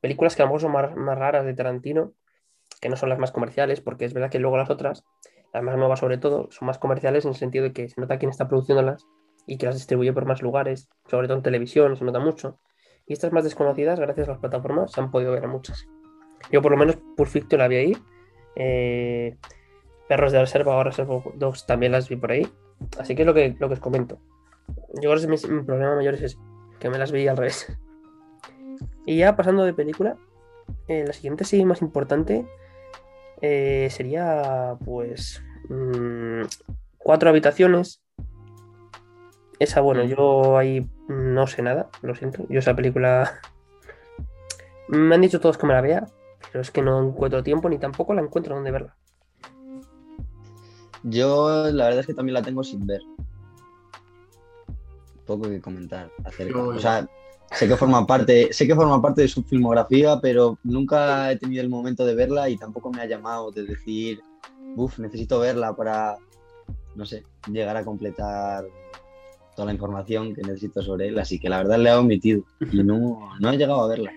películas 0.00 0.34
que 0.34 0.42
a 0.42 0.46
lo 0.46 0.50
mejor 0.50 0.60
son 0.62 0.72
más, 0.72 0.96
más 0.96 1.18
raras 1.18 1.44
de 1.44 1.52
Tarantino, 1.52 2.12
que 2.80 2.88
no 2.88 2.96
son 2.96 3.10
las 3.10 3.18
más 3.18 3.30
comerciales, 3.30 3.80
porque 3.82 4.06
es 4.06 4.14
verdad 4.14 4.30
que 4.30 4.38
luego 4.38 4.56
las 4.56 4.70
otras, 4.70 5.04
las 5.52 5.62
más 5.62 5.76
nuevas 5.76 6.00
sobre 6.00 6.16
todo, 6.16 6.48
son 6.50 6.66
más 6.66 6.78
comerciales 6.78 7.24
en 7.24 7.30
el 7.30 7.36
sentido 7.36 7.64
de 7.64 7.72
que 7.72 7.88
se 7.90 8.00
nota 8.00 8.18
quién 8.18 8.30
está 8.30 8.48
produciéndolas 8.48 9.06
y 9.46 9.58
que 9.58 9.66
las 9.66 9.74
distribuye 9.74 10.12
por 10.14 10.24
más 10.24 10.40
lugares, 10.40 10.88
sobre 11.08 11.28
todo 11.28 11.36
en 11.36 11.42
televisión, 11.42 11.96
se 11.96 12.04
nota 12.04 12.20
mucho. 12.20 12.58
Y 13.06 13.12
estas 13.12 13.32
más 13.32 13.44
desconocidas, 13.44 14.00
gracias 14.00 14.28
a 14.28 14.32
las 14.32 14.40
plataformas, 14.40 14.92
se 14.92 15.00
han 15.00 15.10
podido 15.10 15.32
ver 15.32 15.44
a 15.44 15.48
muchas. 15.48 15.86
Yo 16.50 16.62
por 16.62 16.72
lo 16.72 16.78
menos 16.78 16.96
por 17.16 17.28
Fiction 17.28 17.60
la 17.60 17.68
vi 17.68 17.76
ahí. 17.76 17.96
Eh, 18.56 19.36
Perros 20.08 20.32
de 20.32 20.40
Reserva 20.40 20.76
o 20.76 20.84
Reserva 20.84 21.22
Dogs 21.34 21.66
también 21.66 21.92
las 21.92 22.08
vi 22.08 22.16
por 22.16 22.30
ahí. 22.30 22.46
Así 22.98 23.14
que 23.14 23.22
es 23.22 23.26
lo 23.26 23.34
que, 23.34 23.56
lo 23.58 23.68
que 23.68 23.74
os 23.74 23.80
comento. 23.80 24.18
Yo 25.00 25.10
creo 25.10 25.20
que 25.20 25.26
mi, 25.28 25.54
mi 25.54 25.62
problema 25.62 25.96
mayor 25.96 26.14
es 26.14 26.22
ese, 26.22 26.38
que 26.78 26.90
me 26.90 26.98
las 26.98 27.12
vi 27.12 27.26
al 27.28 27.36
revés. 27.36 27.76
Y 29.04 29.18
ya 29.18 29.36
pasando 29.36 29.64
de 29.64 29.72
película, 29.72 30.16
eh, 30.88 31.04
la 31.06 31.12
siguiente 31.12 31.44
sí 31.44 31.64
más 31.64 31.80
importante 31.80 32.44
eh, 33.40 33.88
sería 33.90 34.76
pues 34.84 35.42
mmm, 35.68 36.42
cuatro 36.98 37.30
habitaciones 37.30 38.02
esa, 39.58 39.80
bueno, 39.80 40.04
yo 40.04 40.58
ahí 40.58 40.86
no 41.08 41.46
sé 41.46 41.62
nada, 41.62 41.88
lo 42.02 42.14
siento. 42.14 42.44
Yo 42.48 42.58
esa 42.58 42.76
película. 42.76 43.40
Me 44.88 45.14
han 45.14 45.20
dicho 45.20 45.40
todos 45.40 45.58
que 45.58 45.66
me 45.66 45.72
la 45.72 45.80
vea, 45.80 46.06
pero 46.50 46.62
es 46.62 46.70
que 46.70 46.82
no 46.82 47.02
encuentro 47.02 47.42
tiempo 47.42 47.68
ni 47.68 47.78
tampoco 47.78 48.14
la 48.14 48.22
encuentro 48.22 48.54
donde 48.54 48.70
verla. 48.70 48.96
Yo 51.02 51.70
la 51.70 51.84
verdad 51.84 52.00
es 52.00 52.06
que 52.06 52.14
también 52.14 52.34
la 52.34 52.42
tengo 52.42 52.64
sin 52.64 52.86
ver. 52.86 53.02
Poco 55.24 55.48
que 55.48 55.60
comentar 55.60 56.10
acerca. 56.24 56.58
O 56.58 56.78
sea, 56.78 57.08
sé 57.52 57.68
que 57.68 57.76
forma 57.76 58.06
parte, 58.06 58.52
sé 58.52 58.66
que 58.66 58.74
forma 58.74 59.00
parte 59.00 59.22
de 59.22 59.28
su 59.28 59.42
filmografía, 59.42 60.18
pero 60.20 60.58
nunca 60.64 61.30
he 61.30 61.36
tenido 61.36 61.62
el 61.62 61.68
momento 61.68 62.04
de 62.04 62.14
verla 62.14 62.48
y 62.48 62.56
tampoco 62.56 62.90
me 62.90 63.02
ha 63.02 63.06
llamado 63.06 63.50
de 63.50 63.64
decir, 63.64 64.20
uff, 64.76 64.98
necesito 64.98 65.38
verla 65.40 65.74
para, 65.74 66.16
no 66.94 67.06
sé, 67.06 67.22
llegar 67.50 67.76
a 67.76 67.84
completar 67.84 68.64
toda 69.54 69.66
la 69.66 69.72
información 69.72 70.34
que 70.34 70.42
necesito 70.42 70.82
sobre 70.82 71.08
él, 71.08 71.18
así 71.18 71.38
que 71.38 71.48
la 71.48 71.58
verdad 71.58 71.78
le 71.78 71.90
he 71.90 71.94
omitido 71.94 72.42
y 72.72 72.82
no, 72.82 73.30
no 73.40 73.50
he 73.50 73.56
llegado 73.56 73.82
a 73.82 73.88
verla. 73.88 74.12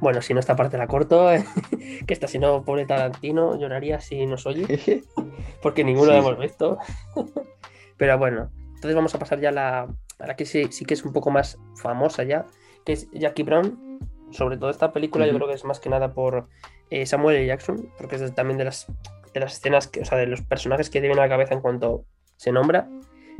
Bueno, 0.00 0.22
si 0.22 0.34
no 0.34 0.40
esta 0.40 0.56
parte 0.56 0.78
la 0.78 0.86
corto, 0.86 1.28
que 2.06 2.12
está 2.12 2.28
si 2.28 2.38
no, 2.38 2.64
pobre 2.64 2.86
Tarantino, 2.86 3.58
lloraría 3.58 4.00
si 4.00 4.26
nos 4.26 4.46
oye, 4.46 5.02
porque 5.62 5.84
ninguno 5.84 6.12
sí. 6.12 6.18
hemos 6.18 6.38
visto. 6.38 6.78
Pero 7.96 8.18
bueno, 8.18 8.50
entonces 8.74 8.94
vamos 8.94 9.14
a 9.14 9.18
pasar 9.18 9.40
ya 9.40 9.48
a 9.48 9.52
la, 9.52 9.80
a 10.18 10.26
la 10.26 10.36
que 10.36 10.44
sí, 10.44 10.66
sí, 10.70 10.84
que 10.84 10.94
es 10.94 11.04
un 11.04 11.12
poco 11.12 11.30
más 11.30 11.58
famosa 11.76 12.24
ya, 12.24 12.46
que 12.84 12.92
es 12.92 13.08
Jackie 13.12 13.42
Brown. 13.42 13.98
Sobre 14.32 14.56
todo 14.56 14.70
esta 14.70 14.92
película, 14.92 15.24
uh 15.24 15.28
-huh. 15.28 15.32
yo 15.32 15.36
creo 15.36 15.48
que 15.48 15.54
es 15.54 15.64
más 15.64 15.80
que 15.80 15.88
nada 15.88 16.12
por 16.12 16.48
eh, 16.90 17.06
Samuel 17.06 17.36
L. 17.36 17.46
Jackson, 17.46 17.90
porque 17.96 18.16
es 18.16 18.34
también 18.34 18.58
de 18.58 18.64
las, 18.64 18.86
de 19.32 19.40
las 19.40 19.54
escenas, 19.54 19.86
que, 19.86 20.00
o 20.00 20.04
sea, 20.04 20.18
de 20.18 20.26
los 20.26 20.42
personajes 20.42 20.90
que 20.90 21.00
vienen 21.00 21.18
a 21.18 21.22
la 21.22 21.28
cabeza 21.28 21.54
en 21.54 21.60
cuanto 21.60 22.04
se 22.36 22.52
nombra. 22.52 22.88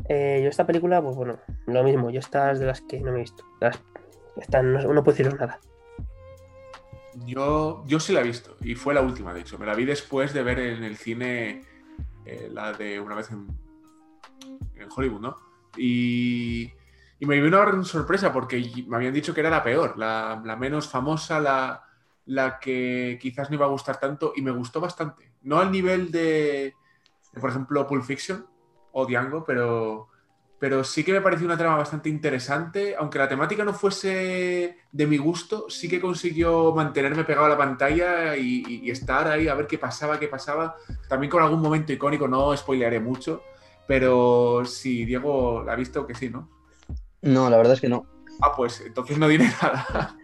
Eh, 0.09 0.41
yo 0.43 0.49
esta 0.49 0.67
película, 0.67 1.03
pues 1.03 1.17
bueno, 1.17 1.39
lo 1.67 1.83
mismo, 1.83 2.11
yo 2.11 2.21
estas 2.21 2.59
de 2.61 2.67
las 2.67 2.81
que 2.83 3.01
no 3.01 3.13
me 3.13 3.19
he 3.19 3.21
visto. 3.23 3.45
Las, 3.61 3.83
esta, 4.37 4.63
no, 4.63 4.81
no, 4.81 5.03
puedo 5.03 5.17
deciros 5.17 5.35
nada. 5.39 5.59
Yo, 7.25 7.85
yo 7.87 7.99
sí 7.99 8.13
la 8.13 8.21
he 8.21 8.25
visto, 8.25 8.57
y 8.61 8.75
fue 8.75 8.93
la 8.93 9.01
última, 9.01 9.33
de 9.33 9.41
hecho. 9.41 9.59
Me 9.59 9.67
la 9.67 9.75
vi 9.75 9.85
después 9.85 10.35
de 10.35 10.43
ver 10.43 10.59
en 10.59 10.85
el 10.85 10.97
cine 10.97 11.65
eh, 12.25 12.51
la 12.53 12.73
de 12.73 13.01
una 13.01 13.15
vez 13.15 13.31
en, 13.31 13.47
en 14.75 14.89
Hollywood, 14.95 15.21
¿no? 15.21 15.37
Y, 15.77 16.71
y, 17.19 17.27
me 17.27 17.37
dio 17.37 17.47
una 17.47 17.85
sorpresa 17.85 18.33
porque 18.33 18.85
me 18.87 18.97
habían 18.97 19.15
dicho 19.15 19.33
que 19.33 19.41
era 19.41 19.51
la 19.51 19.63
peor, 19.63 19.97
la, 19.97 20.43
la 20.45 20.57
menos 20.57 20.89
famosa, 20.89 21.41
la, 21.41 21.85
la, 22.27 22.59
que 22.59 23.19
quizás 23.21 23.49
no 23.49 23.57
iba 23.57 23.67
a 23.67 23.71
gustar 23.71 23.99
tanto, 23.99 24.33
y 24.37 24.43
me 24.43 24.51
gustó 24.51 24.81
bastante. 24.81 25.33
No 25.43 25.59
al 25.59 25.71
nivel 25.71 26.11
de, 26.11 26.75
de 27.33 27.41
por 27.41 27.51
ejemplo, 27.51 27.87
Pulp 27.87 28.05
Fiction, 28.05 28.47
o 28.93 29.07
Django, 29.07 29.45
pero, 29.45 30.09
pero 30.59 30.85
sí 30.85 31.05
que 31.05 31.13
me 31.13 31.21
pareció 31.21 31.47
una 31.47 31.59
trama 31.59 31.77
bastante 31.77 32.09
interesante. 32.09 32.95
Aunque 32.97 33.19
la 33.19 33.29
temática 33.29 33.65
no 33.65 33.75
fuese 33.75 34.79
de 34.91 35.07
mi 35.07 35.19
gusto, 35.19 35.67
sí 35.69 35.89
que 35.89 36.01
consiguió 36.01 36.73
mantenerme 36.75 37.25
pegado 37.25 37.47
a 37.47 37.51
la 37.51 37.59
pantalla 37.59 38.37
y, 38.37 38.91
estar 38.91 39.29
ahí 39.29 39.49
a 39.49 39.55
ver 39.55 39.67
qué 39.67 39.79
pasaba, 39.79 40.19
qué 40.19 40.29
pasaba. 40.29 40.77
También 41.09 41.31
con 41.31 41.43
algún 41.43 41.61
momento 41.61 41.93
icónico, 41.93 42.27
no 42.27 42.57
spoilearé 42.57 43.01
mucho, 43.01 43.43
pero 43.87 44.65
sí, 44.65 45.05
Diego 45.05 45.63
la 45.65 45.73
ha 45.73 45.77
visto 45.77 46.07
que 46.07 46.15
sí, 46.15 46.31
¿no? 46.31 46.49
No, 47.23 47.51
la 47.51 47.57
verdad 47.59 47.75
es 47.75 47.81
que 47.81 47.89
no. 47.89 48.07
Ah, 48.41 48.53
pues 48.55 48.81
entonces 48.81 49.19
no 49.19 49.29
diré 49.29 49.45
nada. 49.63 50.17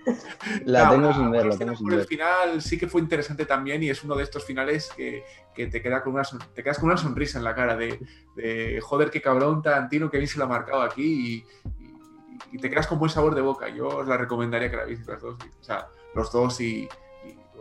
La 0.65 0.85
no, 0.87 0.91
tengo 0.93 1.15
sin 1.15 1.31
ver, 1.31 1.47
la 1.47 1.57
tengo 1.57 1.77
sin 1.77 1.87
ver. 1.87 2.01
El 2.01 2.07
final 2.07 2.63
sí 2.63 2.79
que 2.79 2.87
fue 2.87 3.01
interesante 3.01 3.47
también 3.47 3.83
y 3.83 3.91
es 3.91 4.03
uno 4.05 4.15
de 4.17 4.25
estos 4.25 4.45
finales 4.45 4.91
que, 4.97 5.25
que 5.55 5.67
te, 5.67 5.81
queda 5.81 6.03
con 6.03 6.15
una, 6.15 6.23
te 6.55 6.63
quedas 6.63 6.79
con 6.79 6.91
una 6.91 6.99
sonrisa 6.99 7.39
en 7.39 7.45
la 7.45 7.55
cara 7.55 7.77
de, 7.77 7.99
de 8.37 8.81
joder, 8.83 9.11
qué 9.11 9.23
cabrón 9.23 9.63
Tarantino, 9.63 10.11
que 10.11 10.19
bien 10.19 10.29
se 10.29 10.39
lo 10.39 10.45
ha 10.45 10.49
marcado 10.49 10.83
aquí 10.83 11.05
y, 11.05 11.35
y, 11.83 12.57
y, 12.57 12.59
te 12.59 12.69
quedas 12.69 12.87
con 12.87 12.99
buen 12.99 13.11
sabor 13.11 13.35
de 13.35 13.41
boca. 13.41 13.69
Yo 13.69 13.89
os 13.89 14.07
la 14.07 14.17
recomendaría 14.17 14.71
que 14.71 14.77
la 14.77 14.85
veáis 14.85 15.07
las 15.07 15.21
dos, 15.21 15.37
o 15.61 15.65
sea, 15.65 15.89
los 16.15 16.31
dos 16.33 16.61
y, 16.61 16.89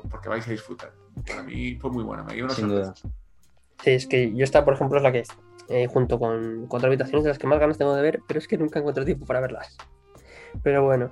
porque 0.09 0.29
vais 0.29 0.47
a 0.47 0.51
disfrutar. 0.51 0.93
Para 1.27 1.43
mí 1.43 1.75
fue 1.75 1.91
muy 1.91 2.03
buena, 2.03 2.23
me 2.23 2.33
dio 2.33 2.45
una 2.45 2.53
sin 2.53 2.67
sorpresa. 2.67 2.93
Duda. 3.03 3.13
Sí, 3.83 3.91
es 3.91 4.07
que 4.07 4.33
yo 4.33 4.43
esta, 4.43 4.63
por 4.63 4.75
ejemplo, 4.75 4.97
es 4.97 5.03
la 5.03 5.11
que 5.11 5.23
eh, 5.69 5.87
junto 5.87 6.19
con 6.19 6.67
cuatro 6.67 6.87
habitaciones 6.87 7.23
de 7.23 7.29
las 7.29 7.39
que 7.39 7.47
más 7.47 7.59
ganas 7.59 7.77
tengo 7.77 7.95
de 7.95 8.01
ver, 8.01 8.21
pero 8.27 8.39
es 8.39 8.47
que 8.47 8.57
nunca 8.57 8.79
encuentro 8.79 9.05
tiempo 9.05 9.25
para 9.25 9.39
verlas. 9.39 9.77
Pero 10.63 10.83
bueno, 10.83 11.11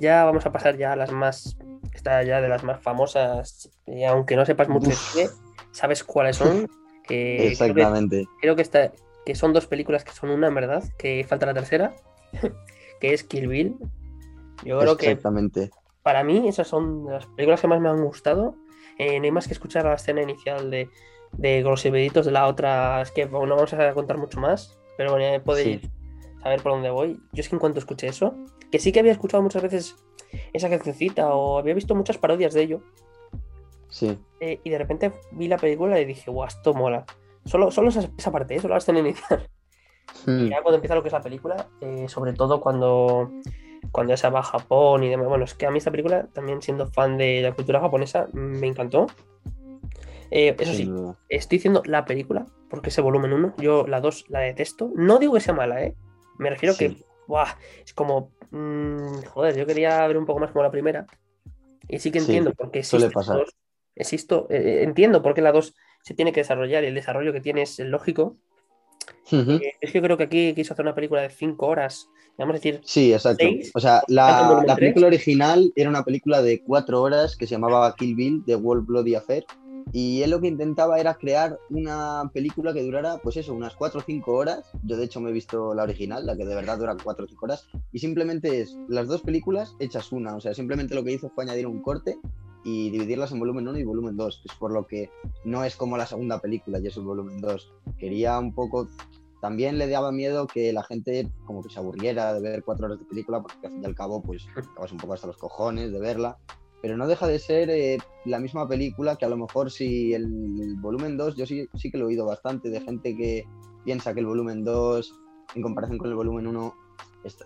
ya 0.00 0.24
vamos 0.24 0.46
a 0.46 0.52
pasar 0.52 0.76
ya 0.76 0.92
a 0.92 0.96
las 0.96 1.12
más. 1.12 1.56
Esta 1.92 2.22
ya 2.22 2.40
de 2.40 2.48
las 2.48 2.64
más 2.64 2.80
famosas. 2.80 3.70
Y 3.86 4.04
aunque 4.04 4.36
no 4.36 4.46
sepas 4.46 4.68
mucho 4.68 4.90
de 4.90 4.96
cine, 4.96 5.28
sabes 5.72 6.02
cuáles 6.02 6.36
son. 6.36 6.68
Que 7.06 7.48
Exactamente. 7.48 8.16
Creo 8.16 8.26
que, 8.26 8.40
creo 8.40 8.56
que, 8.56 8.62
esta, 8.62 8.92
que 9.26 9.34
son 9.34 9.52
dos 9.52 9.66
películas 9.66 10.04
que 10.04 10.12
son 10.12 10.30
una, 10.30 10.48
en 10.48 10.54
verdad. 10.54 10.84
Que 10.98 11.24
falta 11.28 11.46
la 11.46 11.54
tercera. 11.54 11.94
que 13.00 13.12
es 13.12 13.24
Kill 13.24 13.48
Bill. 13.48 13.76
Yo 14.64 14.78
creo 14.78 14.96
que. 14.96 15.06
Exactamente. 15.06 15.70
Para 16.02 16.24
mí, 16.24 16.48
esas 16.48 16.66
son 16.66 17.06
las 17.06 17.26
películas 17.26 17.60
que 17.60 17.68
más 17.68 17.80
me 17.80 17.88
han 17.88 18.02
gustado. 18.02 18.54
Eh, 18.98 19.18
no 19.18 19.24
hay 19.24 19.30
más 19.30 19.46
que 19.46 19.52
escuchar 19.52 19.84
la 19.84 19.94
escena 19.94 20.22
inicial 20.22 20.70
de, 20.70 20.88
de 21.32 21.60
los 21.62 21.82
de 21.82 22.30
la 22.30 22.46
otra. 22.46 23.02
Es 23.02 23.10
que 23.10 23.26
bueno, 23.26 23.46
no 23.46 23.56
vamos 23.56 23.72
a 23.74 23.92
contar 23.92 24.18
mucho 24.18 24.40
más. 24.40 24.78
Pero 24.96 25.12
bueno, 25.12 25.30
ya 25.30 25.42
podéis 25.42 25.80
sí. 25.82 25.90
saber 26.42 26.62
por 26.62 26.72
dónde 26.72 26.90
voy. 26.90 27.20
Yo 27.32 27.40
es 27.40 27.48
que 27.48 27.56
en 27.56 27.60
cuanto 27.60 27.78
escuché 27.78 28.08
eso, 28.08 28.34
que 28.70 28.78
sí 28.78 28.92
que 28.92 29.00
había 29.00 29.12
escuchado 29.12 29.42
muchas 29.42 29.62
veces 29.62 29.96
esa 30.52 30.70
cancioncita 30.70 31.34
o 31.34 31.58
había 31.58 31.74
visto 31.74 31.94
muchas 31.94 32.18
parodias 32.18 32.54
de 32.54 32.62
ello. 32.62 32.82
Sí. 33.88 34.18
Eh, 34.40 34.60
y 34.62 34.70
de 34.70 34.78
repente 34.78 35.12
vi 35.32 35.48
la 35.48 35.58
película 35.58 36.00
y 36.00 36.04
dije, 36.04 36.30
guau, 36.30 36.46
esto 36.46 36.74
mola. 36.74 37.04
Solo, 37.44 37.70
solo 37.70 37.88
esa, 37.88 38.08
esa 38.16 38.30
parte, 38.30 38.54
¿eh? 38.54 38.60
solo 38.60 38.74
la 38.74 38.78
escena 38.78 39.00
inicial. 39.00 39.48
Mm. 40.26 40.46
Y 40.46 40.48
ya 40.50 40.62
cuando 40.62 40.76
empieza 40.76 40.94
lo 40.94 41.02
que 41.02 41.08
es 41.08 41.12
la 41.12 41.22
película, 41.22 41.68
eh, 41.80 42.08
sobre 42.08 42.32
todo 42.32 42.60
cuando 42.60 43.30
cuando 43.92 44.12
ya 44.12 44.16
se 44.16 44.28
va 44.30 44.40
a 44.40 44.44
Japón 44.44 45.02
y 45.02 45.08
demás. 45.08 45.28
Bueno, 45.28 45.44
es 45.44 45.54
que 45.54 45.66
a 45.66 45.70
mí 45.70 45.78
esta 45.78 45.90
película, 45.90 46.28
también 46.32 46.62
siendo 46.62 46.86
fan 46.86 47.16
de 47.16 47.42
la 47.42 47.52
cultura 47.52 47.80
japonesa, 47.80 48.28
me 48.32 48.66
encantó. 48.66 49.06
Eh, 50.30 50.54
eso 50.58 50.72
sí, 50.74 50.92
estoy 51.28 51.58
diciendo 51.58 51.82
la 51.86 52.04
película, 52.04 52.46
porque 52.68 52.90
ese 52.90 53.00
volumen 53.00 53.32
1, 53.32 53.54
yo 53.58 53.86
la 53.86 54.00
2 54.00 54.26
la 54.28 54.40
detesto. 54.40 54.90
No 54.94 55.18
digo 55.18 55.34
que 55.34 55.40
sea 55.40 55.54
mala, 55.54 55.82
¿eh? 55.82 55.96
Me 56.38 56.50
refiero 56.50 56.76
que, 56.76 56.90
Sí. 56.90 57.04
¡Buah! 57.30 57.56
es 57.84 57.94
como, 57.94 58.32
mm, 58.50 59.22
joder, 59.32 59.56
yo 59.56 59.64
quería 59.64 60.06
ver 60.06 60.18
un 60.18 60.26
poco 60.26 60.40
más 60.40 60.50
como 60.50 60.64
la 60.64 60.70
primera. 60.70 61.06
Y 61.88 61.98
sí 61.98 62.10
que 62.10 62.18
entiendo 62.18 62.52
por 62.52 62.70
qué 62.70 62.82
suele 62.82 63.06
existe. 63.06 63.32
2. 63.32 63.56
Existo, 63.96 64.46
eh, 64.50 64.82
entiendo 64.82 65.22
por 65.22 65.34
qué 65.34 65.40
la 65.42 65.52
2 65.52 65.74
se 66.02 66.14
tiene 66.14 66.32
que 66.32 66.40
desarrollar 66.40 66.84
y 66.84 66.88
el 66.88 66.94
desarrollo 66.94 67.32
que 67.32 67.40
tiene 67.40 67.62
es 67.62 67.78
lógico. 67.78 68.36
Eh, 69.32 69.72
Es 69.80 69.92
que 69.92 70.02
creo 70.02 70.16
que 70.16 70.24
aquí 70.24 70.54
quiso 70.54 70.72
hacer 70.72 70.84
una 70.84 70.94
película 70.94 71.22
de 71.22 71.30
5 71.30 71.66
horas, 71.66 72.08
vamos 72.38 72.54
a 72.54 72.58
decir, 72.58 72.80
Sí, 72.84 73.12
exacto. 73.12 73.44
¿Seis? 73.44 73.70
O 73.74 73.80
sea, 73.80 74.02
¿Cuánto 74.06 74.14
la, 74.14 74.62
la 74.66 74.76
película 74.76 75.06
original 75.06 75.72
era 75.76 75.88
una 75.88 76.04
película 76.04 76.42
de 76.42 76.62
cuatro 76.62 77.02
horas 77.02 77.36
que 77.36 77.46
se 77.46 77.52
llamaba 77.52 77.94
Kill 77.96 78.14
Bill, 78.14 78.42
The 78.44 78.56
World 78.56 78.86
Bloody 78.86 79.14
Affair. 79.14 79.44
Y 79.92 80.22
él 80.22 80.30
lo 80.30 80.40
que 80.40 80.48
intentaba 80.48 80.98
era 80.98 81.14
crear 81.14 81.58
una 81.70 82.30
película 82.32 82.72
que 82.72 82.82
durara, 82.82 83.18
pues 83.18 83.36
eso, 83.36 83.54
unas 83.54 83.74
cuatro 83.74 84.00
o 84.00 84.02
cinco 84.04 84.34
horas. 84.34 84.70
Yo, 84.84 84.96
de 84.96 85.04
hecho, 85.04 85.20
me 85.20 85.30
he 85.30 85.32
visto 85.32 85.74
la 85.74 85.82
original, 85.82 86.26
la 86.26 86.36
que 86.36 86.44
de 86.44 86.54
verdad 86.54 86.78
dura 86.78 86.96
cuatro 87.02 87.24
o 87.24 87.28
cinco 87.28 87.46
horas. 87.46 87.66
Y 87.92 87.98
simplemente 87.98 88.60
es 88.60 88.76
las 88.88 89.08
dos 89.08 89.22
películas 89.22 89.74
hechas 89.78 90.12
una. 90.12 90.36
O 90.36 90.40
sea, 90.40 90.54
simplemente 90.54 90.94
lo 90.94 91.04
que 91.04 91.12
hizo 91.12 91.30
fue 91.30 91.44
añadir 91.44 91.66
un 91.66 91.80
corte 91.80 92.18
y 92.64 92.90
dividirlas 92.90 93.32
en 93.32 93.40
volumen 93.40 93.66
1 93.68 93.78
y 93.78 93.84
volumen 93.84 94.16
2. 94.16 94.42
Es 94.44 94.54
por 94.56 94.72
lo 94.72 94.86
que 94.86 95.10
no 95.44 95.64
es 95.64 95.76
como 95.76 95.96
la 95.96 96.06
segunda 96.06 96.40
película, 96.40 96.78
y 96.78 96.86
es 96.86 96.96
el 96.96 97.04
volumen 97.04 97.40
2. 97.40 97.72
Quería 97.98 98.38
un 98.38 98.54
poco 98.54 98.88
también 99.40 99.78
le 99.78 99.88
daba 99.88 100.12
miedo 100.12 100.46
que 100.46 100.72
la 100.72 100.82
gente 100.82 101.30
como 101.46 101.62
que 101.62 101.70
se 101.70 101.78
aburriera 101.78 102.34
de 102.34 102.40
ver 102.40 102.62
cuatro 102.62 102.86
horas 102.86 102.98
de 102.98 103.06
película, 103.06 103.40
porque 103.40 103.66
al 103.66 103.72
fin 103.72 103.82
y 103.82 103.86
al 103.86 103.94
cabo, 103.94 104.22
pues 104.22 104.46
acabas 104.54 104.92
un 104.92 104.98
poco 104.98 105.14
hasta 105.14 105.26
los 105.26 105.38
cojones 105.38 105.90
de 105.92 105.98
verla. 105.98 106.38
Pero 106.82 106.96
no 106.96 107.06
deja 107.06 107.26
de 107.26 107.38
ser 107.38 107.70
eh, 107.70 107.98
la 108.24 108.38
misma 108.38 108.66
película 108.66 109.16
que 109.16 109.24
a 109.24 109.28
lo 109.28 109.36
mejor 109.36 109.70
si 109.70 110.14
el, 110.14 110.76
volumen 110.78 111.16
2, 111.16 111.36
yo 111.36 111.46
sí, 111.46 111.68
sí 111.74 111.90
que 111.90 111.98
lo 111.98 112.04
he 112.04 112.08
oído 112.08 112.26
bastante 112.26 112.70
de 112.70 112.80
gente 112.80 113.16
que 113.16 113.44
piensa 113.84 114.14
que 114.14 114.20
el 114.20 114.26
volumen 114.26 114.64
2, 114.64 115.20
en 115.54 115.62
comparación 115.62 115.98
con 115.98 116.08
el 116.08 116.16
volumen 116.16 116.46
1, 116.46 116.74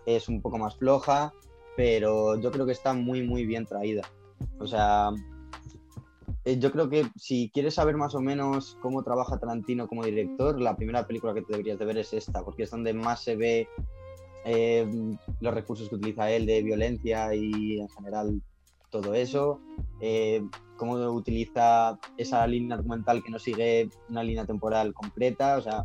es, 0.07 0.29
un 0.29 0.40
poco 0.40 0.59
más 0.59 0.77
floja, 0.77 1.33
pero 1.77 2.40
yo 2.40 2.51
creo 2.51 2.66
que 2.66 2.73
está 2.73 2.92
muy, 2.94 3.23
muy 3.27 3.47
bien 3.47 3.66
traída. 3.66 4.03
O 4.59 4.66
sea, 4.66 5.11
eh, 6.44 6.59
yo 6.59 6.70
creo 6.70 6.88
que 6.88 7.07
si 7.16 7.51
quieres 7.53 7.75
saber 7.75 7.97
más 7.97 8.14
o 8.14 8.20
menos 8.20 8.79
cómo 8.83 9.03
trabaja 9.03 9.38
Tarantino 9.38 9.88
como 9.88 10.05
director, 10.05 10.61
la 10.61 10.77
primera 10.77 11.07
película 11.07 11.35
que 11.35 11.42
te 11.42 11.53
deberías 11.53 11.79
de 11.79 11.85
ver 11.85 11.99
es 11.99 12.12
esta, 12.12 12.44
porque 12.44 12.64
es 12.64 12.70
donde 12.70 12.92
más 12.92 13.23
se 13.23 13.37
ve 13.37 13.68
eh, 14.44 14.87
los 15.40 15.55
recursos 15.55 15.88
que 15.88 15.94
utiliza 15.94 16.31
él 16.31 16.47
de 16.47 16.62
violencia 16.62 17.35
y 17.35 17.81
en 17.81 17.88
general 17.88 18.42
todo 19.00 19.14
eso, 19.14 19.61
eh, 20.00 20.42
cómo 20.76 20.94
utiliza 21.11 21.98
esa 22.16 22.46
línea 22.46 22.76
argumental 22.76 23.22
que 23.22 23.30
no 23.30 23.38
sigue 23.38 23.88
una 24.09 24.22
línea 24.22 24.44
temporal 24.44 24.92
completa, 24.94 25.57
o 25.59 25.62
sea, 25.62 25.85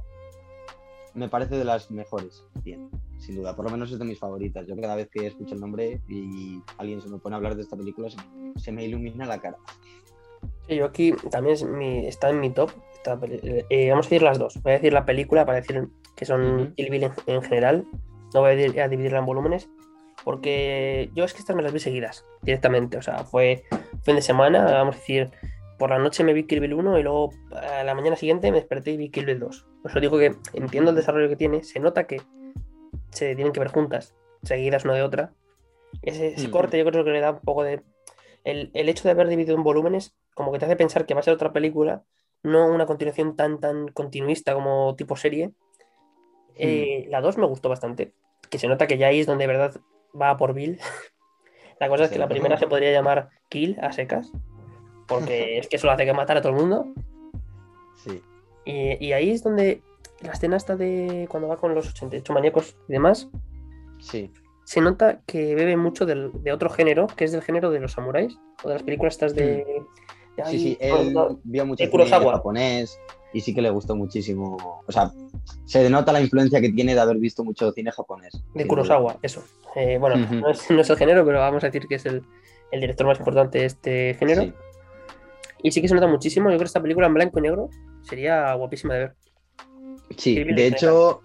me 1.16 1.28
parece 1.28 1.58
de 1.58 1.66
las 1.66 1.90
mejores, 1.90 2.44
bien, 2.64 2.90
sin 3.18 3.36
duda, 3.36 3.56
por 3.56 3.66
lo 3.66 3.72
menos 3.72 3.92
es 3.92 3.98
de 4.00 4.06
mis 4.06 4.20
favoritas. 4.20 4.66
Yo 4.68 4.76
cada 4.78 4.96
vez 4.96 5.10
que 5.12 5.26
escucho 5.28 5.56
el 5.56 5.62
nombre 5.62 6.02
y 6.08 6.62
alguien 6.78 7.02
se 7.02 7.10
me 7.10 7.18
pone 7.18 7.36
a 7.36 7.38
hablar 7.38 7.56
de 7.56 7.64
esta 7.64 7.76
película, 7.76 8.10
se 8.10 8.18
me, 8.18 8.54
se 8.60 8.72
me 8.72 8.86
ilumina 8.86 9.26
la 9.26 9.40
cara. 9.40 9.58
Sí, 10.68 10.76
yo 10.76 10.86
aquí 10.86 11.14
también 11.32 11.56
es 11.56 11.64
mi- 11.64 12.06
está 12.06 12.30
en 12.30 12.40
mi 12.40 12.52
top. 12.52 12.70
eh, 13.70 13.90
vamos 13.90 14.06
a 14.06 14.10
decir 14.10 14.22
las 14.22 14.38
dos. 14.38 14.62
Voy 14.62 14.72
a 14.74 14.76
decir 14.76 14.94
la 14.94 15.04
película 15.06 15.46
para 15.46 15.60
decir 15.62 15.88
que 16.16 16.26
son. 16.26 16.74
Kill 16.76 16.90
Bill 16.92 17.04
en, 17.06 17.12
en 17.26 17.42
general. 17.42 17.88
No 18.34 18.42
voy 18.42 18.52
a 18.52 18.88
dividirla 18.88 19.18
en 19.20 19.26
volúmenes. 19.26 19.68
Porque 20.24 21.10
yo 21.16 21.24
es 21.24 21.34
que 21.34 21.40
estas 21.40 21.56
me 21.56 21.62
las 21.64 21.74
vi 21.74 21.80
seguidas 21.80 22.26
directamente. 22.42 22.98
O 22.98 23.02
sea, 23.02 23.24
fue 23.24 23.64
fin 24.04 24.16
de 24.16 24.22
semana, 24.22 24.64
vamos 24.66 24.96
a 24.96 25.00
decir, 25.00 25.32
por 25.78 25.90
la 25.92 25.98
noche 26.00 26.24
me 26.24 26.34
vi 26.34 26.44
Kill 26.44 26.60
Bill 26.60 26.74
1 26.74 27.00
y 27.00 27.04
luego 27.04 27.32
a 27.54 27.84
la 27.84 27.96
mañana 27.96 28.16
siguiente 28.16 28.52
me 28.52 28.58
desperté 28.58 28.92
y 28.92 28.98
vi 28.98 29.10
Kill 29.10 29.26
Bill 29.26 29.40
2. 29.40 29.66
Por 29.82 29.92
eso 29.92 30.00
digo 30.00 30.18
que 30.18 30.36
entiendo 30.54 30.90
el 30.92 30.96
desarrollo 30.98 31.30
que 31.30 31.36
tiene. 31.38 31.64
Se 31.64 31.80
nota 31.80 32.06
que 32.06 32.22
se 33.12 33.34
tienen 33.36 33.54
que 33.54 33.60
ver 33.60 33.70
juntas, 33.70 34.14
seguidas 34.44 34.84
una 34.86 34.94
de 34.96 35.04
otra. 35.04 35.34
Ese, 36.02 36.28
ese 36.28 36.48
Mm. 36.48 36.52
corte 36.52 36.78
yo 36.78 36.86
creo 36.86 37.04
que 37.04 37.12
le 37.12 37.20
da 37.22 37.32
un 37.32 37.40
poco 37.40 37.64
de... 37.64 37.82
El, 38.44 38.72
el 38.74 38.90
hecho 38.90 39.04
de 39.04 39.12
haber 39.12 39.28
dividido 39.28 39.56
en 39.56 39.64
volúmenes 39.64 40.16
como 40.34 40.52
que 40.52 40.60
te 40.60 40.66
hace 40.66 40.76
pensar 40.76 41.06
que 41.06 41.14
va 41.14 41.20
a 41.20 41.24
ser 41.24 41.34
otra 41.34 41.52
película, 41.52 42.04
no 42.44 42.68
una 42.68 42.86
continuación 42.86 43.36
tan, 43.36 43.60
tan 43.60 43.88
continuista 43.90 44.54
como 44.54 44.96
tipo 44.96 45.16
serie. 45.18 45.52
Eh, 46.56 47.06
La 47.10 47.22
2 47.22 47.38
me 47.38 47.46
gustó 47.48 47.70
bastante, 47.70 48.14
que 48.50 48.58
se 48.60 48.68
nota 48.68 48.88
que 48.88 48.98
ya 48.98 49.08
ahí 49.08 49.20
es 49.22 49.28
donde 49.28 49.44
de 49.44 49.48
verdad 49.48 49.76
va 50.20 50.38
por 50.38 50.54
Bill. 50.54 50.80
La 51.80 51.88
cosa 51.90 52.06
es 52.06 52.12
que 52.12 52.20
la 52.20 52.28
primera 52.28 52.58
se 52.58 52.68
podría 52.68 52.92
llamar 52.92 53.30
Kill 53.50 53.78
a 53.82 53.92
secas, 53.92 54.32
porque 55.08 55.58
es 55.60 55.68
que 55.68 55.78
eso 55.78 55.88
lo 55.88 55.94
hace 55.94 56.06
que 56.06 56.14
matar 56.14 56.38
a 56.38 56.42
todo 56.42 56.54
el 56.54 56.60
mundo. 56.60 56.88
Sí. 57.96 58.22
Y, 58.66 59.06
y 59.06 59.14
ahí 59.14 59.32
es 59.32 59.44
donde 59.44 59.82
la 60.22 60.34
escena 60.34 60.58
esta 60.58 60.76
de 60.76 61.28
cuando 61.30 61.48
va 61.48 61.58
con 61.58 61.74
los 61.74 61.90
88 61.90 62.34
maníacos 62.34 62.76
y 62.88 62.94
demás, 62.94 63.30
Sí, 64.02 64.32
se 64.64 64.80
nota 64.80 65.20
que 65.26 65.56
bebe 65.56 65.76
mucho 65.76 66.06
del- 66.06 66.32
de 66.44 66.54
otro 66.54 66.70
género, 66.70 67.08
que 67.08 67.26
es 67.26 67.32
del 67.34 67.42
género 67.42 67.70
de 67.70 67.82
los 67.82 67.92
samuráis, 67.94 68.38
o 68.64 68.70
de 68.70 68.76
las 68.76 68.84
películas 68.84 69.16
estas 69.16 69.36
de... 69.36 69.44
de 69.44 69.84
sí, 70.38 70.42
ahí, 70.44 70.60
sí. 70.60 70.78
Él 70.80 71.14
vio 71.44 71.66
mucho 71.66 71.84
de 71.86 72.06
japonés 72.08 72.98
y 73.34 73.42
sí 73.42 73.54
que 73.54 73.62
le 73.62 73.70
gustó 73.72 73.96
muchísimo. 73.98 74.56
O 74.88 74.92
sea, 74.92 75.12
se 75.66 75.84
denota 75.84 76.12
la 76.12 76.22
influencia 76.22 76.62
que 76.62 76.70
tiene 76.72 76.96
de 76.96 77.02
haber 77.02 77.18
visto 77.18 77.44
mucho 77.44 77.72
cine 77.72 77.92
japonés. 77.92 78.34
de. 78.54 78.68
Kurosawa, 78.68 79.18
eso. 79.22 79.44
Eh, 79.76 79.98
bueno, 80.00 80.18
no, 80.18 80.50
es, 80.50 80.70
no 80.72 80.82
es 80.82 80.90
el 80.90 80.98
género, 80.98 81.26
pero 81.26 81.40
vamos 81.40 81.64
a 81.64 81.68
decir 81.68 81.88
que 81.88 81.96
es 81.96 82.06
el, 82.06 82.24
el 82.72 82.82
director 82.82 83.06
más 83.08 83.20
importante 83.20 83.60
de 83.60 83.66
este 83.66 84.16
género. 84.16 84.44
Sí. 84.44 84.54
Y 85.62 85.72
sí 85.72 85.82
que 85.82 85.88
se 85.88 85.96
nota 85.96 86.08
muchísimo. 86.08 86.50
Yo 86.50 86.56
creo 86.56 86.60
que 86.60 86.66
esta 86.66 86.82
película 86.82 87.08
en 87.08 87.14
blanco 87.14 87.40
y 87.40 87.42
negro 87.44 87.70
sería 88.02 88.54
guapísima 88.54 88.94
de 88.94 89.00
ver. 89.00 89.16
Sí, 90.18 90.44
de 90.44 90.68
hecho, 90.68 91.22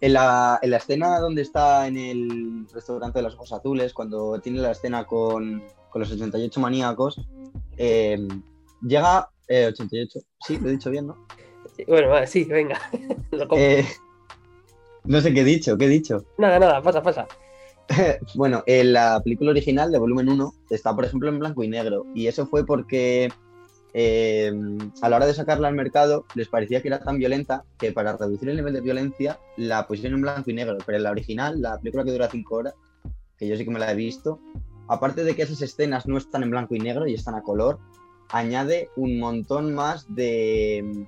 en 0.00 0.12
la, 0.12 0.58
en 0.62 0.70
la 0.70 0.76
escena 0.76 1.18
donde 1.18 1.42
está 1.42 1.86
en 1.86 1.96
el 1.96 2.66
restaurante 2.72 3.18
de 3.18 3.22
los 3.24 3.34
ojos 3.34 3.52
azules, 3.52 3.92
cuando 3.92 4.38
tiene 4.40 4.60
la 4.60 4.70
escena 4.72 5.04
con, 5.04 5.64
con 5.88 6.00
los 6.00 6.12
88 6.12 6.60
maníacos, 6.60 7.20
eh, 7.76 8.18
llega. 8.82 9.28
eh, 9.48 9.66
88, 9.66 10.20
sí, 10.46 10.58
lo 10.58 10.68
he 10.68 10.72
dicho 10.72 10.90
bien, 10.90 11.08
¿no? 11.08 11.26
Bueno, 11.86 12.08
vale, 12.08 12.26
sí, 12.26 12.44
venga. 12.44 12.78
Lo. 13.30 13.46
Eh, 13.56 13.84
no 15.04 15.20
sé 15.20 15.32
qué 15.32 15.40
he 15.40 15.44
dicho, 15.44 15.76
qué 15.76 15.86
he 15.86 15.88
dicho. 15.88 16.24
Nada, 16.38 16.58
nada, 16.58 16.82
pasa, 16.82 17.02
pasa. 17.02 17.26
Bueno, 18.36 18.62
en 18.66 18.92
la 18.92 19.20
película 19.22 19.50
original 19.50 19.90
de 19.90 19.98
volumen 19.98 20.28
1 20.28 20.54
está, 20.70 20.94
por 20.94 21.04
ejemplo, 21.04 21.28
en 21.28 21.40
blanco 21.40 21.64
y 21.64 21.68
negro. 21.68 22.06
Y 22.14 22.28
eso 22.28 22.46
fue 22.46 22.64
porque 22.64 23.28
eh, 23.92 24.52
a 25.02 25.08
la 25.08 25.16
hora 25.16 25.26
de 25.26 25.34
sacarla 25.34 25.66
al 25.66 25.74
mercado 25.74 26.24
les 26.36 26.46
parecía 26.46 26.80
que 26.80 26.88
era 26.88 27.00
tan 27.00 27.18
violenta 27.18 27.64
que 27.78 27.90
para 27.90 28.16
reducir 28.16 28.48
el 28.48 28.56
nivel 28.56 28.74
de 28.74 28.80
violencia 28.80 29.40
la 29.56 29.88
pusieron 29.88 30.18
en 30.18 30.22
blanco 30.22 30.50
y 30.50 30.54
negro. 30.54 30.78
Pero 30.86 30.98
en 30.98 31.04
la 31.04 31.10
original, 31.10 31.60
la 31.60 31.78
película 31.78 32.04
que 32.04 32.12
dura 32.12 32.28
5 32.30 32.54
horas, 32.54 32.74
que 33.36 33.48
yo 33.48 33.56
sí 33.56 33.64
que 33.64 33.70
me 33.70 33.80
la 33.80 33.90
he 33.90 33.96
visto, 33.96 34.38
aparte 34.88 35.24
de 35.24 35.34
que 35.34 35.42
esas 35.42 35.60
escenas 35.62 36.06
no 36.06 36.18
están 36.18 36.42
en 36.42 36.50
blanco 36.50 36.74
y 36.74 36.78
negro 36.78 37.06
y 37.06 37.14
están 37.14 37.34
a 37.34 37.42
color, 37.42 37.78
añade 38.28 38.90
un 38.96 39.18
montón 39.18 39.74
más 39.74 40.06
de... 40.14 41.06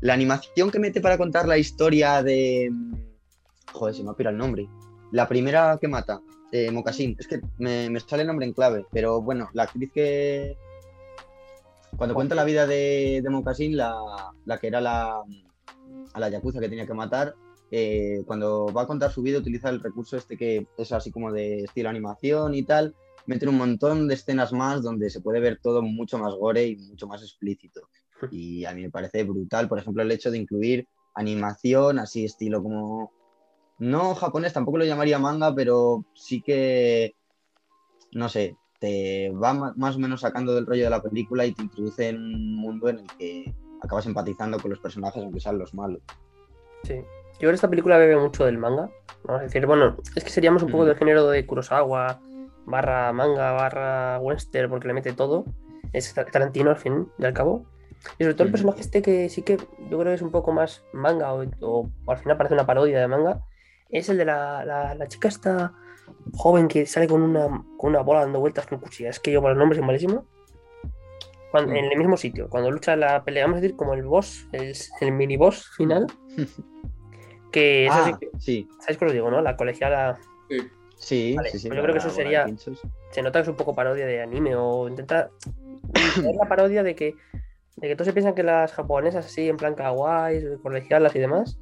La 0.00 0.14
animación 0.14 0.70
que 0.70 0.78
mete 0.78 1.00
para 1.00 1.18
contar 1.18 1.46
la 1.46 1.58
historia 1.58 2.22
de... 2.22 2.70
Joder, 3.72 3.94
se 3.94 4.02
me 4.02 4.10
ha 4.10 4.30
el 4.30 4.36
nombre. 4.36 4.68
La 5.12 5.28
primera 5.28 5.78
que 5.80 5.88
mata, 5.88 6.20
eh, 6.52 6.70
Mocasín. 6.70 7.16
Es 7.18 7.26
que 7.26 7.40
me, 7.58 7.90
me 7.90 8.00
sale 8.00 8.22
el 8.22 8.28
nombre 8.28 8.46
en 8.46 8.52
clave, 8.52 8.86
pero 8.92 9.20
bueno, 9.20 9.48
la 9.52 9.64
actriz 9.64 9.90
que. 9.92 10.56
Cuando 11.96 12.14
cuenta 12.14 12.34
la 12.34 12.44
vida 12.44 12.66
de, 12.66 13.20
de 13.22 13.30
Mocasín, 13.30 13.76
la, 13.76 13.94
la 14.44 14.58
que 14.58 14.68
era 14.68 14.80
la. 14.80 15.22
a 16.12 16.20
la 16.20 16.28
yakuza 16.28 16.60
que 16.60 16.68
tenía 16.68 16.86
que 16.86 16.94
matar, 16.94 17.34
eh, 17.70 18.22
cuando 18.26 18.72
va 18.72 18.82
a 18.82 18.86
contar 18.86 19.12
su 19.12 19.22
vida 19.22 19.38
utiliza 19.38 19.68
el 19.68 19.82
recurso 19.82 20.16
este 20.16 20.38
que 20.38 20.66
es 20.78 20.92
así 20.92 21.10
como 21.10 21.32
de 21.32 21.64
estilo 21.64 21.88
animación 21.88 22.54
y 22.54 22.62
tal. 22.62 22.94
Meten 23.26 23.50
un 23.50 23.58
montón 23.58 24.08
de 24.08 24.14
escenas 24.14 24.52
más 24.52 24.82
donde 24.82 25.10
se 25.10 25.20
puede 25.20 25.40
ver 25.40 25.58
todo 25.62 25.82
mucho 25.82 26.18
más 26.18 26.34
gore 26.34 26.66
y 26.66 26.76
mucho 26.76 27.06
más 27.06 27.22
explícito. 27.22 27.88
Y 28.30 28.64
a 28.64 28.72
mí 28.74 28.82
me 28.82 28.90
parece 28.90 29.24
brutal, 29.24 29.68
por 29.68 29.78
ejemplo, 29.78 30.02
el 30.02 30.10
hecho 30.12 30.30
de 30.30 30.38
incluir 30.38 30.86
animación 31.14 31.98
así 31.98 32.24
estilo 32.24 32.62
como 32.62 33.12
no 33.78 34.14
japonés, 34.14 34.52
tampoco 34.52 34.78
lo 34.78 34.84
llamaría 34.84 35.18
manga, 35.18 35.54
pero 35.54 36.04
sí 36.14 36.42
que, 36.42 37.14
no 38.12 38.28
sé, 38.28 38.56
te 38.80 39.30
va 39.30 39.54
más 39.76 39.96
o 39.96 39.98
menos 39.98 40.20
sacando 40.20 40.54
del 40.54 40.66
rollo 40.66 40.84
de 40.84 40.90
la 40.90 41.02
película 41.02 41.46
y 41.46 41.52
te 41.52 41.62
introduce 41.62 42.08
en 42.08 42.16
un 42.16 42.56
mundo 42.56 42.88
en 42.88 42.98
el 43.00 43.06
que 43.18 43.54
acabas 43.82 44.06
empatizando 44.06 44.58
con 44.58 44.70
los 44.70 44.80
personajes, 44.80 45.22
aunque 45.22 45.40
sean 45.40 45.58
los 45.58 45.74
malos. 45.74 46.00
Sí. 46.84 46.94
Yo 46.94 47.38
creo 47.40 47.50
que 47.50 47.54
esta 47.56 47.70
película 47.70 47.98
bebe 47.98 48.16
mucho 48.16 48.44
del 48.44 48.58
manga. 48.58 48.90
Vamos 49.24 49.40
a 49.40 49.44
decir, 49.44 49.64
bueno, 49.66 49.96
es 50.16 50.24
que 50.24 50.30
seríamos 50.30 50.62
un 50.64 50.70
poco 50.72 50.84
del 50.84 50.96
género 50.96 51.28
de 51.28 51.46
Kurosawa, 51.46 52.20
barra 52.66 53.12
manga, 53.12 53.52
barra 53.52 54.18
western, 54.20 54.70
porque 54.70 54.88
le 54.88 54.94
mete 54.94 55.12
todo. 55.12 55.44
Es 55.92 56.12
Tar- 56.14 56.30
Tarantino 56.30 56.70
al 56.70 56.76
fin 56.76 57.08
y 57.18 57.24
al 57.24 57.32
cabo. 57.32 57.64
Y 58.18 58.24
sobre 58.24 58.34
todo 58.34 58.44
el 58.44 58.50
personaje 58.52 58.80
este 58.80 59.02
que 59.02 59.28
sí 59.28 59.42
que 59.42 59.56
yo 59.56 59.98
creo 59.98 60.04
que 60.04 60.14
es 60.14 60.22
un 60.22 60.30
poco 60.30 60.52
más 60.52 60.84
manga 60.92 61.32
o, 61.34 61.44
o 61.60 61.90
al 62.06 62.18
final 62.18 62.36
parece 62.36 62.54
una 62.54 62.66
parodia 62.66 63.00
de 63.00 63.08
manga. 63.08 63.40
Es 63.90 64.08
el 64.08 64.18
de 64.18 64.24
la, 64.24 64.64
la- 64.64 64.94
la 64.94 65.06
chica 65.08 65.28
esta 65.28 65.72
joven 66.34 66.68
que 66.68 66.86
sale 66.86 67.06
con 67.08 67.22
una, 67.22 67.46
con 67.76 67.90
una 67.90 68.00
bola 68.00 68.20
dando 68.20 68.40
vueltas 68.40 68.66
con 68.66 68.78
cuchillas. 68.78 69.16
Es 69.16 69.20
que 69.20 69.32
yo 69.32 69.40
por 69.40 69.50
los 69.50 69.58
nombres 69.58 69.78
soy 69.78 69.86
malísimo. 69.86 70.24
Cuando- 71.50 71.72
Mm. 71.72 71.76
En 71.76 71.84
el 71.92 71.98
mismo 71.98 72.16
sitio, 72.18 72.48
cuando 72.50 72.70
lucha 72.70 72.94
la 72.96 73.24
pelea, 73.24 73.44
vamos 73.44 73.58
a 73.58 73.60
decir, 73.62 73.74
como 73.76 73.94
el 73.94 74.02
boss, 74.04 74.46
el, 74.52 74.74
el 75.00 75.12
mini 75.12 75.36
boss 75.36 75.70
final. 75.76 76.06
Que 77.50 77.86
eso 77.86 78.04
sí 78.04 78.10
Ah, 78.14 78.18
que- 78.20 78.30
sí, 78.38 78.68
¿sabéis 78.80 78.98
qué 78.98 79.04
os 79.06 79.12
digo, 79.12 79.30
no? 79.30 79.40
La 79.40 79.56
colegiala 79.56 80.18
sí, 80.96 81.34
Vale, 81.34 81.48
sí, 81.50 81.58
sí. 81.58 81.68
pues 81.68 81.76
yo 81.78 81.82
creo 81.82 81.94
que 81.94 81.98
eso 81.98 82.10
sería- 82.10 82.46
se 83.10 83.22
nota 83.22 83.38
que 83.38 83.42
es 83.44 83.48
un 83.48 83.56
poco 83.56 83.74
parodia 83.74 84.04
de 84.06 84.20
anime 84.20 84.54
o 84.54 84.86
intenta 84.86 85.30
hacer 85.94 86.34
la 86.38 86.46
parodia 86.46 86.82
de 86.82 86.94
que 86.94 87.14
de 87.80 87.88
que 87.88 87.94
todos 87.96 88.06
se 88.06 88.12
piensan 88.12 88.34
que 88.34 88.42
las 88.42 88.72
japonesas 88.72 89.26
así 89.26 89.48
en 89.48 89.56
plan 89.56 89.74
kawaii, 89.74 90.58
colegialas 90.62 91.14
y 91.14 91.18
demás. 91.20 91.58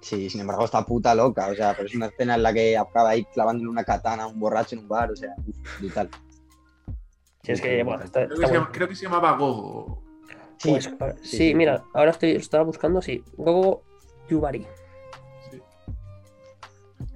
Sí, 0.00 0.28
sin 0.28 0.40
embargo, 0.40 0.64
está 0.64 0.84
puta 0.84 1.14
loca. 1.14 1.48
O 1.48 1.54
sea, 1.54 1.74
pero 1.74 1.86
es 1.86 1.94
una 1.94 2.06
escena 2.06 2.34
en 2.34 2.42
la 2.42 2.52
que 2.52 2.76
acaba 2.76 3.10
ahí 3.10 3.24
clavándole 3.26 3.70
una 3.70 3.84
katana 3.84 4.24
a 4.24 4.26
un 4.26 4.38
borracho 4.40 4.74
en 4.74 4.82
un 4.82 4.88
bar. 4.88 5.10
O 5.12 5.16
sea, 5.16 5.30
uf, 5.46 5.80
brutal. 5.80 6.10
Si 7.42 7.52
es 7.52 7.60
que, 7.60 7.82
bueno, 7.82 8.02
está, 8.04 8.26
Creo 8.26 8.28
que, 8.28 8.36
se, 8.36 8.42
bueno. 8.42 8.54
llama- 8.60 8.72
creo 8.72 8.88
que 8.88 8.94
se 8.96 9.04
llamaba 9.04 9.32
Gogo. 9.36 10.02
Sí, 10.58 10.70
Pues, 10.70 10.90
sí, 11.22 11.28
sí. 11.38 11.54
mira, 11.54 11.84
ahora 11.94 12.10
estoy 12.12 12.32
estaba 12.32 12.62
buscando, 12.64 13.00
sí, 13.02 13.24
Gogo 13.36 13.82
Yubari. 14.28 14.66
Sí. 15.50 15.60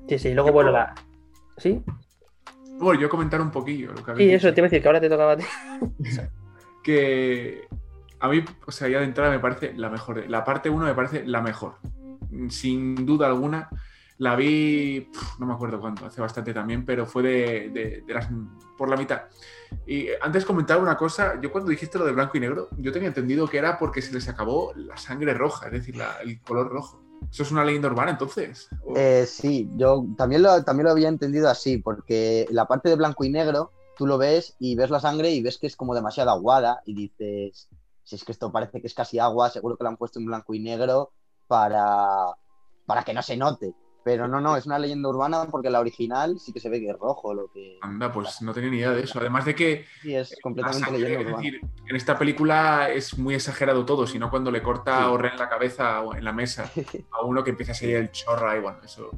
Sí, 0.08 0.18
sí, 0.18 0.34
luego 0.34 0.52
bueno, 0.52 0.70
la 0.72 0.94
¿Sí? 1.58 1.82
Bueno, 2.78 3.00
yo 3.00 3.08
comentar 3.08 3.40
un 3.40 3.50
poquillo 3.50 3.92
lo 3.92 4.04
que 4.04 4.14
Sí, 4.16 4.30
eso 4.32 4.48
dicho. 4.48 4.54
te 4.54 4.60
iba 4.60 4.66
a 4.66 4.70
decir 4.70 4.82
que 4.82 4.88
ahora 4.88 5.00
te 5.00 5.08
tocaba 5.08 5.32
a 5.32 5.36
ti. 5.36 5.44
que 6.84 7.66
a 8.20 8.28
mí, 8.28 8.44
o 8.66 8.72
sea, 8.72 8.88
ya 8.88 8.98
de 8.98 9.04
entrada 9.04 9.30
me 9.30 9.38
parece 9.40 9.72
la 9.74 9.88
mejor. 9.90 10.28
La 10.28 10.44
parte 10.44 10.70
1 10.70 10.84
me 10.86 10.94
parece 10.94 11.24
la 11.26 11.40
mejor. 11.42 11.74
Sin 12.48 13.06
duda 13.06 13.26
alguna. 13.26 13.68
La 14.18 14.34
vi, 14.34 15.10
no 15.38 15.44
me 15.44 15.52
acuerdo 15.52 15.78
cuándo, 15.78 16.06
hace 16.06 16.22
bastante 16.22 16.54
también, 16.54 16.86
pero 16.86 17.04
fue 17.04 17.22
de, 17.22 17.68
de- 17.68 18.02
de 18.06 18.14
las 18.14 18.26
por 18.78 18.88
la 18.88 18.96
mitad. 18.96 19.22
Y 19.86 20.06
antes 20.22 20.46
comentaba 20.46 20.82
una 20.82 20.96
cosa, 20.96 21.38
yo 21.40 21.52
cuando 21.52 21.70
dijiste 21.70 21.98
lo 21.98 22.06
de 22.06 22.12
blanco 22.12 22.36
y 22.38 22.40
negro, 22.40 22.68
yo 22.78 22.92
tenía 22.92 23.08
entendido 23.08 23.46
que 23.46 23.58
era 23.58 23.78
porque 23.78 24.00
se 24.00 24.14
les 24.14 24.26
acabó 24.28 24.72
la 24.74 24.96
sangre 24.96 25.34
roja, 25.34 25.66
es 25.66 25.72
decir, 25.72 25.96
la- 25.96 26.16
el 26.22 26.40
color 26.40 26.70
rojo. 26.70 27.02
¿Eso 27.30 27.42
es 27.42 27.50
una 27.52 27.62
leyenda 27.64 27.88
urbana 27.88 28.12
entonces? 28.12 28.70
¿O- 28.86 28.94
Eh, 28.96 29.26
sí, 29.26 29.68
yo 29.76 30.06
también 30.16 30.42
lo, 30.42 30.64
también 30.64 30.86
lo 30.86 30.92
había 30.92 31.08
entendido 31.08 31.50
así, 31.50 31.76
porque 31.76 32.46
la 32.50 32.66
parte 32.66 32.88
de 32.88 32.96
blanco 32.96 33.22
y 33.24 33.28
negro, 33.30 33.70
tú 33.98 34.06
lo 34.06 34.16
ves 34.16 34.56
y 34.58 34.76
ves 34.76 34.88
la 34.88 35.00
sangre 35.00 35.30
y 35.30 35.42
ves 35.42 35.58
que 35.58 35.66
es 35.66 35.76
como 35.76 35.94
demasiado 35.94 36.30
aguada 36.30 36.80
y 36.86 36.94
dices, 36.94 37.68
si 38.07 38.14
es 38.14 38.24
que 38.24 38.30
esto 38.32 38.52
parece 38.52 38.80
que 38.80 38.86
es 38.86 38.94
casi 38.94 39.18
agua, 39.18 39.50
seguro 39.50 39.76
que 39.76 39.82
lo 39.84 39.90
han 39.90 39.96
puesto 39.96 40.18
en 40.20 40.26
blanco 40.26 40.54
y 40.54 40.61
negro 40.61 41.11
para, 41.48 42.26
para 42.86 43.02
que 43.02 43.12
no 43.12 43.20
se 43.22 43.36
note. 43.36 43.72
Pero 44.04 44.28
no, 44.28 44.40
no, 44.40 44.57
es 44.57 44.66
una 44.66 44.78
leyenda 44.78 45.09
urbana 45.09 45.48
porque 45.50 45.68
la 45.68 45.80
original 45.80 46.38
sí 46.38 46.52
que 46.52 46.61
se 46.61 46.68
ve 46.68 46.78
que 46.78 46.90
es 46.90 46.96
rojo, 46.96 47.34
lo 47.34 47.48
que 47.52 47.78
Anda, 47.82 48.12
pues 48.12 48.40
no 48.40 48.54
tenía 48.54 48.70
ni 48.70 48.76
idea 48.76 48.92
de 48.92 49.02
eso. 49.02 49.18
Además 49.18 49.44
de 49.44 49.57
que 49.57 49.84
sí 50.00 50.14
es 50.14 50.36
completamente 50.40 50.84
sangre, 50.86 51.00
leyenda 51.02 51.20
es 51.22 51.26
urbana. 51.26 51.42
decir, 51.42 51.61
en 51.88 51.96
esta 51.96 52.16
película 52.16 52.88
es 52.88 53.18
muy 53.18 53.34
exagerado 53.34 53.84
todo, 53.84 54.07
sino 54.07 54.30
cuando 54.30 54.52
le 54.52 54.62
corta 54.62 54.96
Sí. 54.98 55.02
a 55.04 55.11
Orren 55.11 55.36
la 55.36 55.48
cabeza 55.48 56.02
o 56.02 56.14
en 56.14 56.22
la 56.22 56.32
mesa 56.32 56.70
a 57.11 57.24
uno 57.24 57.42
que 57.42 57.50
empieza 57.50 57.72
a 57.72 57.74
salir 57.74 57.96
el 57.96 58.12
chorra 58.12 58.57
y 58.57 58.61
bueno, 58.61 58.78
eso, 58.84 59.11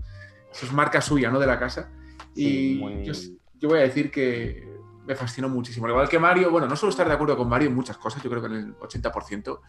eso 0.50 0.64
es 0.64 0.72
marca 0.72 1.02
suya, 1.02 1.30
¿no? 1.30 1.38
De 1.38 1.46
la 1.46 1.58
casa. 1.58 1.90
Sí, 2.34 2.76
Y 2.76 2.78
muy- 2.78 3.04
yo, 3.04 3.12
yo 3.58 3.68
voy 3.68 3.80
a 3.80 3.82
decir 3.82 4.10
que 4.10 4.77
me 5.08 5.14
fascinó 5.14 5.48
muchísimo. 5.48 5.86
Al 5.86 5.92
igual 5.92 6.08
que 6.08 6.18
Mario, 6.18 6.50
bueno, 6.50 6.68
no 6.68 6.76
suelo 6.76 6.90
estar 6.90 7.08
de 7.08 7.14
acuerdo 7.14 7.34
con 7.34 7.48
Mario 7.48 7.68
en 7.68 7.74
muchas 7.74 7.96
cosas, 7.96 8.22
yo 8.22 8.28
creo 8.28 8.42
que 8.42 8.48
en 8.48 8.52
el 8.52 8.76
80%. 8.76 9.60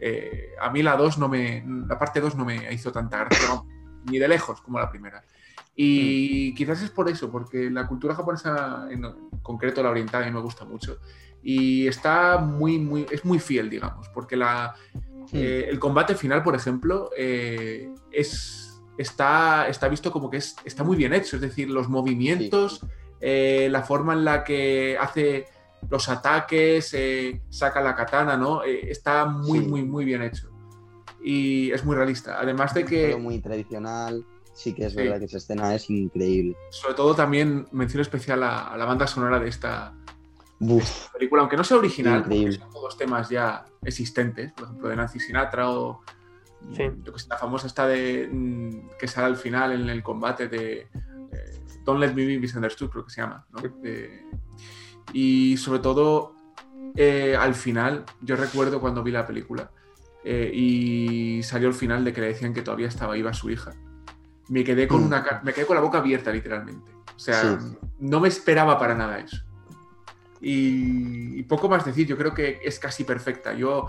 Eh, 0.00 0.54
a 0.58 0.70
mí 0.70 0.82
la 0.82 0.96
2 0.96 1.18
no 1.18 1.28
me. 1.28 1.62
La 1.86 1.98
parte 1.98 2.18
2 2.18 2.34
no 2.34 2.46
me 2.46 2.72
hizo 2.72 2.90
tanta 2.90 3.18
gracia, 3.18 3.46
no, 3.46 3.66
ni 4.06 4.18
de 4.18 4.26
lejos 4.26 4.62
como 4.62 4.78
la 4.78 4.90
primera. 4.90 5.22
Y 5.76 6.54
quizás 6.54 6.80
es 6.80 6.88
por 6.88 7.10
eso, 7.10 7.30
porque 7.30 7.70
la 7.70 7.86
cultura 7.86 8.14
japonesa, 8.14 8.88
en 8.90 9.02
concreto 9.42 9.82
la 9.82 9.90
oriental, 9.90 10.22
a 10.22 10.26
mí 10.26 10.32
me 10.32 10.40
gusta 10.40 10.64
mucho. 10.64 10.98
Y 11.42 11.86
está 11.86 12.38
muy, 12.38 12.78
muy, 12.78 13.06
es 13.10 13.22
muy 13.22 13.38
fiel, 13.38 13.68
digamos, 13.68 14.08
porque 14.08 14.34
la, 14.34 14.74
eh, 15.32 15.66
el 15.68 15.78
combate 15.78 16.14
final, 16.14 16.42
por 16.42 16.56
ejemplo, 16.56 17.10
eh, 17.14 17.92
es, 18.10 18.80
está, 18.96 19.68
está 19.68 19.88
visto 19.88 20.10
como 20.10 20.30
que 20.30 20.38
es, 20.38 20.56
está 20.64 20.82
muy 20.82 20.96
bien 20.96 21.12
hecho, 21.12 21.36
es 21.36 21.42
decir, 21.42 21.68
los 21.68 21.90
movimientos, 21.90 22.80
eh, 23.20 23.68
la 23.70 23.82
forma 23.82 24.12
en 24.14 24.24
la 24.24 24.44
que 24.44 24.96
hace 25.00 25.46
los 25.88 26.08
ataques, 26.08 26.92
eh, 26.94 27.42
saca 27.50 27.80
la 27.80 27.94
katana, 27.94 28.36
¿no? 28.36 28.64
Eh, 28.64 28.90
está 28.90 29.24
muy, 29.26 29.60
Sí. 29.60 29.66
muy, 29.66 29.82
muy 29.84 30.04
bien 30.04 30.22
hecho. 30.22 30.50
Y 31.22 31.70
es 31.72 31.84
muy 31.84 31.96
realista. 31.96 32.38
Además 32.40 32.74
de 32.74 32.84
que... 32.84 33.08
Todo 33.10 33.20
muy 33.20 33.40
tradicional. 33.40 34.24
Sí 34.54 34.72
que 34.72 34.86
es 34.86 34.92
Sí. 34.92 34.98
verdad 34.98 35.18
que 35.18 35.26
esa 35.26 35.36
escena 35.38 35.74
es 35.74 35.88
increíble. 35.90 36.56
Sobre 36.70 36.94
todo 36.94 37.14
también 37.14 37.66
mención 37.72 38.00
especial 38.00 38.42
a, 38.42 38.68
a 38.68 38.76
la 38.76 38.84
banda 38.84 39.06
sonora 39.06 39.38
de 39.38 39.48
esta 39.48 39.92
Buf, 40.58 41.10
película, 41.12 41.42
aunque 41.42 41.56
no 41.58 41.64
sea 41.64 41.76
original, 41.76 42.20
Increíble. 42.20 42.56
porque 42.58 42.64
son 42.64 42.72
todos 42.72 42.96
temas 42.96 43.28
ya 43.28 43.64
existentes, 43.84 44.52
por 44.52 44.64
ejemplo, 44.64 44.88
de 44.88 44.96
Nancy 44.96 45.20
Sinatra 45.20 45.70
o 45.70 46.00
Sí. 46.74 46.82
yo 47.04 47.12
que 47.12 47.18
sé, 47.20 47.28
la 47.28 47.36
famosa 47.36 47.66
esta 47.66 47.86
de 47.86 48.28
mm, 48.32 48.96
que 48.98 49.06
sale 49.06 49.26
al 49.26 49.36
final 49.36 49.72
en 49.72 49.88
el 49.90 50.02
combate 50.02 50.48
de 50.48 50.88
Don't 51.86 52.00
Let 52.00 52.12
Me 52.14 52.26
Be 52.26 52.38
Misunderstood, 52.38 52.90
creo 52.90 53.04
que 53.04 53.10
se 53.10 53.22
llama, 53.22 53.46
¿no? 53.52 53.62
De- 53.80 54.26
y 55.12 55.56
sobre 55.56 55.78
todo 55.80 56.34
eh, 56.96 57.36
al 57.38 57.54
final, 57.54 58.04
yo 58.20 58.36
recuerdo 58.36 58.80
cuando 58.80 59.02
vi 59.02 59.12
la 59.12 59.26
película 59.26 59.70
eh, 60.24 60.50
y 60.52 61.42
salió 61.42 61.68
el 61.68 61.74
final 61.74 62.04
de 62.04 62.12
que 62.12 62.20
le 62.20 62.26
decían 62.28 62.52
que 62.52 62.62
todavía 62.62 62.88
estaba 62.88 63.14
viva 63.14 63.32
su 63.32 63.48
hija. 63.50 63.70
Me 64.48 64.64
quedé 64.64 64.88
con 64.88 65.02
Mm. 65.02 65.06
una 65.06 65.40
me 65.44 65.52
quedé 65.52 65.64
con 65.66 65.76
la 65.76 65.82
boca 65.82 65.98
abierta 65.98 66.30
literalmente. 66.32 66.90
O 67.14 67.18
sea, 67.18 67.58
Sí. 67.60 67.76
no 68.00 68.18
me 68.20 68.28
esperaba 68.28 68.78
para 68.78 68.94
nada 68.94 69.18
eso. 69.20 69.36
Y, 70.40 71.38
y 71.38 71.42
poco 71.44 71.68
más 71.68 71.84
decir, 71.84 72.06
yo 72.06 72.16
creo 72.16 72.34
que 72.34 72.60
es 72.62 72.78
casi 72.78 73.04
perfecta. 73.04 73.54
Yo 73.54 73.86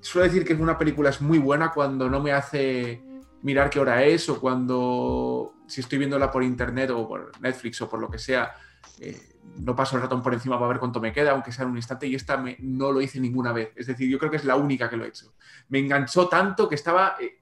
suelo 0.00 0.26
decir 0.26 0.44
que 0.44 0.54
una 0.54 0.76
película 0.78 1.10
es 1.10 1.20
muy 1.20 1.38
buena 1.38 1.70
cuando 1.72 2.08
no 2.10 2.20
me 2.20 2.32
hace 2.32 3.02
mirar 3.42 3.70
qué 3.70 3.78
hora 3.80 4.04
es 4.04 4.28
o 4.28 4.40
cuando 4.40 5.51
si 5.72 5.80
estoy 5.80 5.98
viéndola 5.98 6.30
por 6.30 6.42
internet 6.42 6.90
o 6.90 7.08
por 7.08 7.32
Netflix 7.40 7.80
o 7.80 7.88
por 7.88 7.98
lo 7.98 8.10
que 8.10 8.18
sea, 8.18 8.52
eh, 9.00 9.18
no 9.56 9.74
paso 9.74 9.96
el 9.96 10.02
ratón 10.02 10.22
por 10.22 10.34
encima 10.34 10.56
para 10.58 10.68
ver 10.68 10.78
cuánto 10.78 11.00
me 11.00 11.12
queda, 11.12 11.30
aunque 11.32 11.50
sea 11.50 11.64
en 11.64 11.70
un 11.70 11.76
instante, 11.78 12.06
y 12.06 12.14
esta 12.14 12.36
me- 12.36 12.56
no 12.60 12.92
lo 12.92 13.00
hice 13.00 13.18
ninguna 13.20 13.52
vez. 13.52 13.70
Es 13.76 13.86
decir, 13.86 14.08
yo 14.10 14.18
creo 14.18 14.30
que 14.30 14.36
es 14.36 14.44
la 14.44 14.56
única 14.56 14.90
que 14.90 14.96
lo 14.98 15.04
he 15.04 15.08
hecho. 15.08 15.32
Me 15.70 15.78
enganchó 15.78 16.28
tanto 16.28 16.68
que 16.68 16.74
estaba 16.74 17.16
eh, 17.20 17.38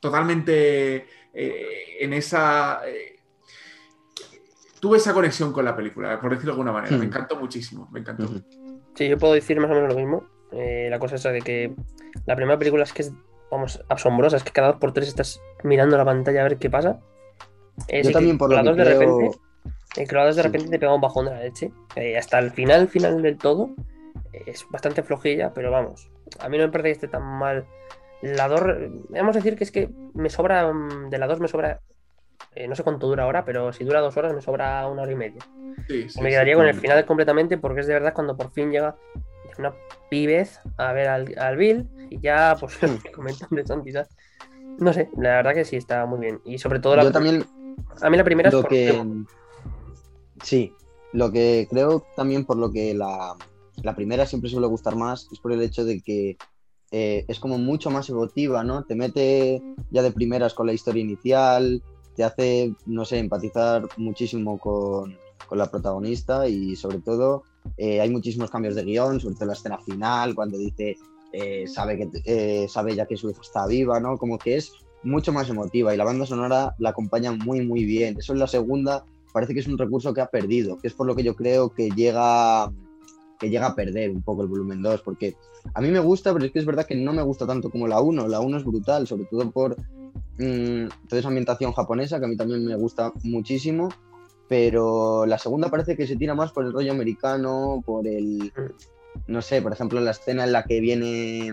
totalmente 0.00 1.06
eh, 1.34 1.96
en 2.00 2.12
esa... 2.14 2.80
eh, 2.86 3.16
tuve 4.80 4.96
esa 4.98 5.12
conexión 5.12 5.52
con 5.52 5.64
la 5.64 5.76
película, 5.76 6.20
por 6.20 6.30
decirlo 6.30 6.52
de 6.52 6.54
alguna 6.54 6.72
manera. 6.72 6.96
Me 6.96 7.04
Hmm. 7.04 7.08
encantó 7.08 7.36
muchísimo, 7.36 7.88
me 7.92 8.00
encantó. 8.00 8.24
Ujú. 8.24 8.42
Sí, 8.94 9.08
yo 9.08 9.18
puedo 9.18 9.34
decir 9.34 9.60
más 9.60 9.70
o 9.70 9.74
menos 9.74 9.90
lo 9.92 9.98
mismo. 9.98 10.24
Eh, 10.52 10.86
la 10.90 10.98
cosa 10.98 11.16
es 11.16 11.20
esa 11.20 11.30
de 11.30 11.42
que 11.42 11.74
la 12.26 12.34
primera 12.36 12.58
película 12.58 12.84
es 12.84 12.92
que 12.92 13.02
es, 13.02 13.12
vamos, 13.50 13.82
asombrosa, 13.88 14.36
es 14.36 14.44
que 14.44 14.52
cada 14.52 14.68
dos 14.68 14.76
por 14.76 14.92
tres 14.92 15.08
estás 15.08 15.40
mirando 15.64 15.96
la 15.96 16.04
pantalla 16.04 16.40
a 16.40 16.44
ver 16.44 16.58
qué 16.58 16.70
pasa. 16.70 16.98
Eh, 17.88 18.02
Yo 18.02 18.08
sí 18.08 18.12
también 18.12 18.38
por 18.38 18.50
lo 18.50 18.56
la 18.56 18.62
que 18.62 18.72
de 18.76 18.84
repente, 18.84 19.30
eh, 19.96 20.06
la 20.10 20.24
dos 20.26 20.36
de 20.36 20.42
Sí. 20.42 20.48
repente 20.48 20.70
te 20.70 20.78
pega 20.78 20.94
un 20.94 21.00
bajón 21.00 21.26
de 21.26 21.30
la 21.32 21.40
leche. 21.40 21.72
Eh, 21.96 22.18
hasta 22.18 22.38
el 22.38 22.50
final, 22.50 22.88
final 22.88 23.22
del 23.22 23.38
todo, 23.38 23.70
eh, 24.32 24.42
es 24.46 24.66
bastante 24.70 25.02
flojilla, 25.02 25.52
pero 25.54 25.70
vamos, 25.70 26.10
a 26.40 26.48
mí 26.48 26.58
no 26.58 26.64
me 26.66 26.72
parece 26.72 26.88
que 26.88 26.92
esté 26.92 27.08
tan 27.08 27.22
mal. 27.22 27.64
La 28.20 28.48
2, 28.48 28.62
vamos 29.10 29.36
a 29.36 29.38
decir 29.38 29.56
que 29.56 29.62
es 29.64 29.70
que 29.70 29.88
me 30.14 30.28
sobra, 30.28 30.72
mm, 30.72 31.08
de 31.08 31.18
la 31.18 31.26
2 31.28 31.38
me 31.38 31.46
sobra, 31.46 31.80
eh, 32.56 32.66
no 32.66 32.74
sé 32.74 32.82
cuánto 32.82 33.06
dura 33.06 33.22
ahora, 33.24 33.44
pero 33.44 33.72
si 33.72 33.84
dura 33.84 34.00
dos 34.00 34.16
horas 34.16 34.34
me 34.34 34.40
sobra 34.40 34.86
una 34.88 35.02
hora 35.02 35.12
y 35.12 35.16
media. 35.16 35.40
Sí, 35.86 36.08
sí, 36.08 36.20
me 36.20 36.28
sí. 36.28 36.32
quedaría 36.34 36.56
con 36.56 36.66
el 36.66 36.74
final 36.74 37.04
completamente 37.06 37.58
porque 37.58 37.80
es 37.80 37.86
de 37.86 37.94
verdad 37.94 38.12
cuando 38.12 38.36
por 38.36 38.50
fin 38.50 38.72
llega 38.72 38.96
una 39.58 39.74
pibez 40.08 40.60
a 40.76 40.92
ver 40.92 41.08
al, 41.08 41.34
al 41.38 41.56
Bill 41.56 41.88
y 42.10 42.20
ya 42.20 42.56
pues 42.58 42.78
comentan 43.14 43.48
de 43.50 43.66
Santis. 43.66 43.96
No 44.78 44.92
sé, 44.92 45.10
la 45.18 45.36
verdad 45.36 45.54
que 45.54 45.64
sí 45.64 45.76
está 45.76 46.06
muy 46.06 46.20
bien. 46.20 46.40
Y 46.44 46.58
sobre 46.58 46.78
todo 46.80 46.96
la, 46.96 47.04
Yo 47.04 47.12
también 47.12 47.44
a 48.00 48.10
mí 48.10 48.16
la 48.16 48.24
primera 48.24 48.48
es 48.48 48.54
lo 48.54 48.62
por- 48.62 48.70
que 48.70 49.02
sí 50.42 50.72
lo 51.12 51.32
que 51.32 51.66
creo 51.70 52.06
también 52.14 52.44
por 52.44 52.58
lo 52.58 52.70
que 52.70 52.94
la, 52.94 53.34
la 53.82 53.96
primera 53.96 54.26
siempre 54.26 54.50
suele 54.50 54.66
gustar 54.66 54.94
más 54.94 55.26
es 55.32 55.40
por 55.40 55.52
el 55.52 55.62
hecho 55.62 55.84
de 55.84 56.00
que 56.00 56.36
eh, 56.90 57.24
es 57.28 57.40
como 57.40 57.58
mucho 57.58 57.90
más 57.90 58.08
emotiva 58.10 58.62
no 58.62 58.84
te 58.84 58.94
mete 58.94 59.62
ya 59.90 60.02
de 60.02 60.12
primeras 60.12 60.54
con 60.54 60.66
la 60.66 60.72
historia 60.74 61.02
inicial 61.02 61.82
te 62.14 62.24
hace 62.24 62.74
no 62.86 63.04
sé 63.04 63.18
empatizar 63.18 63.86
muchísimo 63.96 64.58
con, 64.58 65.16
con 65.46 65.58
la 65.58 65.70
protagonista 65.70 66.46
y 66.46 66.76
sobre 66.76 66.98
todo 66.98 67.44
eh, 67.76 68.00
hay 68.00 68.10
muchísimos 68.10 68.50
cambios 68.50 68.74
de 68.74 68.84
guion 68.84 69.20
sobre 69.20 69.34
todo 69.34 69.44
en 69.44 69.48
la 69.48 69.54
escena 69.54 69.78
final 69.78 70.34
cuando 70.34 70.58
dice 70.58 70.96
eh, 71.32 71.66
sabe 71.66 71.98
que 71.98 72.08
eh, 72.24 72.66
sabe 72.68 72.94
ya 72.94 73.06
que 73.06 73.16
su 73.16 73.30
hija 73.30 73.40
está 73.42 73.66
viva 73.66 74.00
no 74.00 74.16
como 74.16 74.38
que 74.38 74.56
es 74.56 74.72
mucho 75.02 75.32
más 75.32 75.48
emotiva 75.48 75.94
y 75.94 75.96
la 75.96 76.04
banda 76.04 76.26
sonora 76.26 76.74
la 76.78 76.90
acompaña 76.90 77.32
muy 77.32 77.64
muy 77.64 77.84
bien. 77.84 78.16
Eso 78.18 78.32
en 78.32 78.40
la 78.40 78.46
segunda 78.46 79.04
parece 79.32 79.54
que 79.54 79.60
es 79.60 79.66
un 79.66 79.78
recurso 79.78 80.12
que 80.12 80.20
ha 80.20 80.26
perdido, 80.26 80.78
que 80.78 80.88
es 80.88 80.94
por 80.94 81.06
lo 81.06 81.14
que 81.14 81.22
yo 81.22 81.36
creo 81.36 81.70
que 81.70 81.90
llega 81.90 82.72
que 83.38 83.50
llega 83.50 83.66
a 83.68 83.74
perder 83.74 84.10
un 84.10 84.22
poco 84.22 84.42
el 84.42 84.48
volumen 84.48 84.82
2, 84.82 85.02
porque 85.02 85.36
a 85.72 85.80
mí 85.80 85.90
me 85.90 86.00
gusta, 86.00 86.32
pero 86.32 86.44
es 86.44 86.50
que 86.50 86.58
es 86.58 86.66
verdad 86.66 86.86
que 86.86 86.96
no 86.96 87.12
me 87.12 87.22
gusta 87.22 87.46
tanto 87.46 87.70
como 87.70 87.86
la 87.86 88.00
1. 88.00 88.26
La 88.26 88.40
1 88.40 88.56
es 88.56 88.64
brutal, 88.64 89.06
sobre 89.06 89.26
todo 89.26 89.48
por 89.52 89.76
mm, 90.38 90.88
toda 91.08 91.20
esa 91.20 91.28
ambientación 91.28 91.72
japonesa, 91.72 92.18
que 92.18 92.24
a 92.24 92.28
mí 92.28 92.36
también 92.36 92.64
me 92.64 92.74
gusta 92.74 93.12
muchísimo, 93.22 93.90
pero 94.48 95.26
la 95.26 95.38
segunda 95.38 95.68
parece 95.70 95.96
que 95.96 96.06
se 96.06 96.16
tira 96.16 96.34
más 96.34 96.52
por 96.52 96.64
el 96.64 96.72
rollo 96.72 96.92
americano, 96.92 97.82
por 97.84 98.06
el, 98.06 98.52
no 99.26 99.42
sé, 99.42 99.60
por 99.62 99.72
ejemplo, 99.72 100.00
la 100.00 100.12
escena 100.12 100.44
en 100.44 100.52
la 100.52 100.64
que 100.64 100.80
viene 100.80 101.52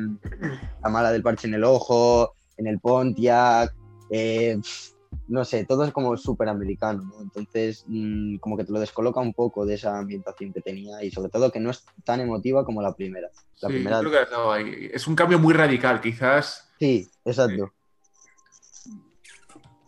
la 0.83 0.89
mala 0.89 1.11
del 1.11 1.23
parche 1.23 1.47
en 1.47 1.55
el 1.55 1.63
ojo, 1.63 2.33
en 2.57 2.67
el 2.67 2.79
Pontiac, 2.79 3.73
eh, 4.09 4.57
no 5.27 5.43
sé, 5.43 5.65
todo 5.65 5.83
es 5.85 5.91
como 5.91 6.15
súper 6.17 6.49
americano, 6.49 7.03
¿no? 7.03 7.21
Entonces, 7.21 7.83
mm, 7.87 8.37
como 8.37 8.57
que 8.57 8.63
te 8.63 8.71
lo 8.71 8.79
descoloca 8.79 9.19
un 9.19 9.33
poco 9.33 9.65
de 9.65 9.75
esa 9.75 9.97
ambientación 9.97 10.53
que 10.53 10.61
tenía 10.61 11.03
y 11.03 11.11
sobre 11.11 11.29
todo 11.29 11.51
que 11.51 11.59
no 11.59 11.71
es 11.71 11.83
tan 12.03 12.19
emotiva 12.19 12.63
como 12.63 12.81
la 12.81 12.93
primera. 12.93 13.29
La 13.61 13.69
Sí, 13.69 13.75
primera... 13.75 13.99
creo 13.99 14.11
que. 14.11 14.91
Es 14.93 15.07
un 15.07 15.15
cambio 15.15 15.39
muy 15.39 15.53
radical, 15.53 15.99
quizás 16.01 16.69
Sí, 16.79 17.09
exacto. 17.23 17.71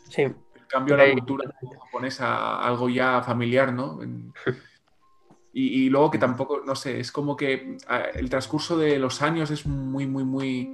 Sí, 0.10 0.26
cambio 0.68 0.96
a 0.96 0.98
la 0.98 1.04
cultura 1.14 1.52
japonesa, 1.86 2.60
algo 2.60 2.90
ya 2.90 3.22
familiar, 3.24 3.74
¿no? 3.74 4.00
Y, 5.54 5.86
y 5.86 5.90
luego 5.90 6.12
que 6.12 6.18
tampoco, 6.20 6.62
no 6.66 6.76
sé, 6.76 7.00
es 7.00 7.12
como 7.12 7.36
que 7.36 7.78
ah, 7.88 8.04
el 8.14 8.30
transcurso 8.30 8.78
de 8.78 9.00
los 9.00 9.22
años 9.22 9.50
es 9.50 9.66
muy, 9.66 10.06
muy, 10.06 10.24
muy... 10.24 10.74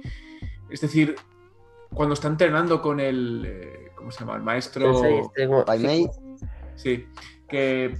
Es 0.68 0.80
decir, 0.80 1.14
cuando 1.92 2.14
está 2.14 2.28
entrenando 2.28 2.82
con 2.82 3.00
el... 3.00 3.44
eh, 3.46 3.92
¿Cómo 3.94 4.10
se 4.10 4.20
llama? 4.20 4.36
El 4.36 4.42
maestro... 4.42 4.92
Sí, 6.76 7.06
que 7.48 7.96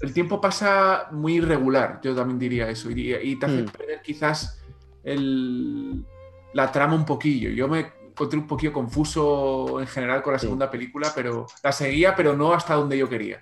el 0.00 0.12
tiempo 0.12 0.40
pasa 0.40 1.08
muy 1.10 1.36
irregular, 1.36 2.00
yo 2.02 2.14
también 2.14 2.38
diría 2.38 2.68
eso, 2.68 2.90
y, 2.90 3.14
y 3.14 3.36
te 3.36 3.46
hace 3.46 3.62
Mm. 3.62 3.66
perder 3.70 4.02
quizás 4.02 4.60
el- 5.02 6.04
la 6.52 6.70
trama 6.70 6.94
un 6.94 7.04
poquillo. 7.06 7.50
Yo 7.50 7.66
me 7.66 7.92
encontré 8.14 8.38
un 8.38 8.46
poquillo 8.46 8.72
confuso 8.72 9.80
en 9.80 9.86
general 9.88 10.22
con 10.22 10.32
la 10.32 10.38
Sí. 10.38 10.46
segunda 10.46 10.70
película, 10.70 11.08
pero 11.14 11.46
la 11.62 11.72
seguía, 11.72 12.14
pero 12.14 12.34
no 12.36 12.52
hasta 12.54 12.74
donde 12.74 12.96
yo 12.96 13.08
quería. 13.08 13.38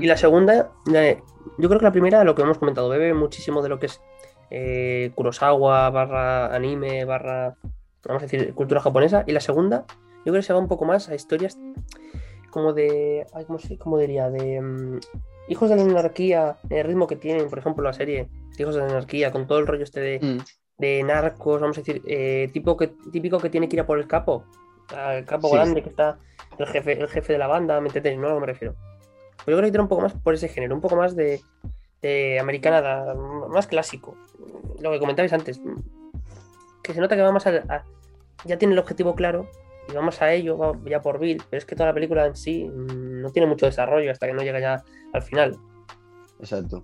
Y 0.00 0.06
la 0.06 0.16
segunda, 0.16 0.72
eh, 0.92 1.22
yo 1.58 1.68
creo 1.68 1.78
que 1.78 1.84
la 1.84 1.92
primera, 1.92 2.24
lo 2.24 2.34
que 2.34 2.42
hemos 2.42 2.58
comentado, 2.58 2.88
bebe 2.88 3.14
muchísimo 3.14 3.62
de 3.62 3.68
lo 3.68 3.78
que 3.78 3.86
es 3.86 4.00
eh, 4.50 5.12
Kurosawa, 5.14 5.90
barra 5.90 6.54
anime, 6.54 7.04
barra, 7.04 7.56
vamos 8.04 8.22
a 8.22 8.26
decir, 8.26 8.54
cultura 8.54 8.80
japonesa. 8.80 9.22
Y 9.26 9.32
la 9.32 9.40
segunda, 9.40 9.84
yo 10.24 10.32
creo 10.32 10.36
que 10.36 10.42
se 10.42 10.52
va 10.52 10.58
un 10.58 10.68
poco 10.68 10.84
más 10.84 11.08
a 11.08 11.14
historias 11.14 11.58
como 12.50 12.72
de, 12.72 13.26
ay, 13.34 13.44
¿cómo, 13.44 13.58
se- 13.58 13.76
cómo 13.78 13.98
diría? 13.98 14.30
De 14.30 14.60
mm, 14.60 14.98
hijos 15.48 15.68
de 15.68 15.76
la 15.76 15.82
anarquía, 15.82 16.56
el 16.70 16.84
ritmo 16.84 17.06
que 17.06 17.16
tienen, 17.16 17.48
por 17.50 17.58
ejemplo, 17.58 17.84
la 17.84 17.92
serie 17.92 18.28
Hijos 18.58 18.74
de 18.74 18.80
la 18.80 18.86
anarquía, 18.88 19.30
con 19.32 19.46
todo 19.46 19.58
el 19.58 19.66
rollo 19.66 19.84
este 19.84 20.00
de, 20.00 20.18
mm, 20.22 20.38
de 20.78 21.02
narcos, 21.02 21.60
vamos 21.60 21.78
a 21.78 21.80
decir, 21.80 22.02
eh, 22.06 22.50
tipo 22.52 22.76
que, 22.76 22.88
típico 23.10 23.38
que 23.40 23.50
tiene 23.50 23.68
que 23.68 23.76
ir 23.76 23.80
a 23.80 23.86
por 23.86 23.98
el 23.98 24.06
capo, 24.06 24.44
al 24.94 25.24
capo 25.24 25.48
Sí. 25.48 25.54
grande 25.54 25.82
que 25.82 25.88
está 25.88 26.18
el 26.58 26.66
jefe, 26.66 26.92
el 27.00 27.08
jefe 27.08 27.32
de 27.32 27.38
la 27.38 27.46
banda, 27.46 27.80
¿me 27.80 27.88
entiendes? 27.88 28.18
No 28.18 28.26
a 28.26 28.30
lo 28.30 28.36
que 28.36 28.40
me 28.42 28.46
refiero. 28.46 28.74
Pues 29.44 29.46
yo 29.48 29.56
creo 29.56 29.62
que 29.62 29.70
tiene 29.70 29.82
un 29.82 29.88
poco 29.88 30.02
más 30.02 30.14
por 30.14 30.34
ese 30.34 30.48
género, 30.48 30.74
un 30.74 30.80
poco 30.80 30.96
más 30.96 31.14
de, 31.16 31.40
de 32.02 32.38
americanada, 32.40 33.14
más 33.48 33.66
clásico. 33.66 34.16
Lo 34.80 34.90
que 34.90 34.98
comentabais 34.98 35.32
antes, 35.32 35.60
que 36.82 36.92
se 36.94 37.00
nota 37.00 37.16
que 37.16 37.22
va 37.22 37.32
más 37.32 37.46
a, 37.46 37.50
a- 37.68 37.84
ya 38.44 38.58
tiene 38.58 38.74
el 38.74 38.78
objetivo 38.78 39.14
claro 39.14 39.48
y 39.88 39.92
vamos 39.94 40.20
a 40.20 40.32
ello, 40.32 40.58
va 40.58 40.72
ya 40.84 41.00
por 41.00 41.18
Bill, 41.18 41.42
pero 41.48 41.58
es 41.58 41.64
que 41.64 41.74
toda 41.74 41.88
la 41.88 41.94
película 41.94 42.26
en 42.26 42.36
sí 42.36 42.64
mm, 42.64 43.20
no 43.22 43.30
tiene 43.30 43.46
mucho 43.48 43.66
desarrollo 43.66 44.10
hasta 44.10 44.26
que 44.26 44.34
no 44.34 44.42
llega 44.42 44.60
ya 44.60 44.84
al 45.12 45.22
final. 45.22 45.56
exacto. 46.40 46.82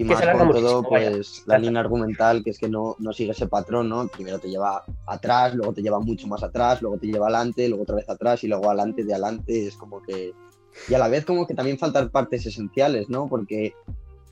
Y 0.00 0.04
más 0.04 0.22
por 0.22 0.54
todo, 0.54 0.82
vaya. 0.82 1.10
pues, 1.10 1.42
la 1.44 1.58
línea 1.58 1.82
argumental, 1.82 2.42
que 2.42 2.48
es 2.48 2.58
que 2.58 2.70
no, 2.70 2.96
no 3.00 3.12
sigue 3.12 3.32
ese 3.32 3.48
patrón, 3.48 3.90
¿no? 3.90 4.08
Primero 4.08 4.38
te 4.38 4.48
lleva 4.48 4.82
atrás, 5.06 5.54
luego 5.54 5.74
te 5.74 5.82
lleva 5.82 6.00
mucho 6.00 6.26
más 6.26 6.42
atrás, 6.42 6.80
luego 6.80 6.96
te 6.96 7.06
lleva 7.06 7.26
adelante, 7.26 7.68
luego 7.68 7.82
otra 7.82 7.96
vez 7.96 8.08
atrás 8.08 8.42
y 8.42 8.48
luego 8.48 8.66
adelante 8.70 9.04
de 9.04 9.12
adelante. 9.12 9.66
Es 9.66 9.76
como 9.76 10.02
que... 10.02 10.32
Y 10.88 10.94
a 10.94 10.98
la 10.98 11.08
vez 11.08 11.26
como 11.26 11.46
que 11.46 11.52
también 11.52 11.78
faltan 11.78 12.08
partes 12.08 12.46
esenciales, 12.46 13.10
¿no? 13.10 13.28
Porque 13.28 13.74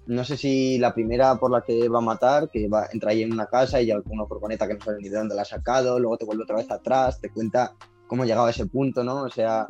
no 0.06 0.24
sé 0.24 0.38
si 0.38 0.78
la 0.78 0.94
primera 0.94 1.34
por 1.34 1.50
la 1.50 1.60
que 1.60 1.86
va 1.90 1.98
a 1.98 2.00
matar, 2.00 2.48
que 2.48 2.66
va, 2.66 2.88
entra 2.90 3.10
ahí 3.10 3.22
en 3.22 3.34
una 3.34 3.44
casa 3.44 3.82
y 3.82 3.88
ya 3.88 4.00
una 4.06 4.24
furgoneta 4.24 4.66
que 4.66 4.72
no 4.72 4.80
sabe 4.80 5.02
ni 5.02 5.10
de 5.10 5.18
dónde 5.18 5.34
la 5.34 5.42
ha 5.42 5.44
sacado, 5.44 5.98
luego 5.98 6.16
te 6.16 6.24
vuelve 6.24 6.44
otra 6.44 6.56
vez 6.56 6.70
atrás, 6.70 7.20
te 7.20 7.28
cuenta 7.28 7.74
cómo 8.06 8.24
llegaba 8.24 8.46
a 8.46 8.52
ese 8.52 8.64
punto, 8.64 9.04
¿no? 9.04 9.24
O 9.24 9.28
sea, 9.28 9.66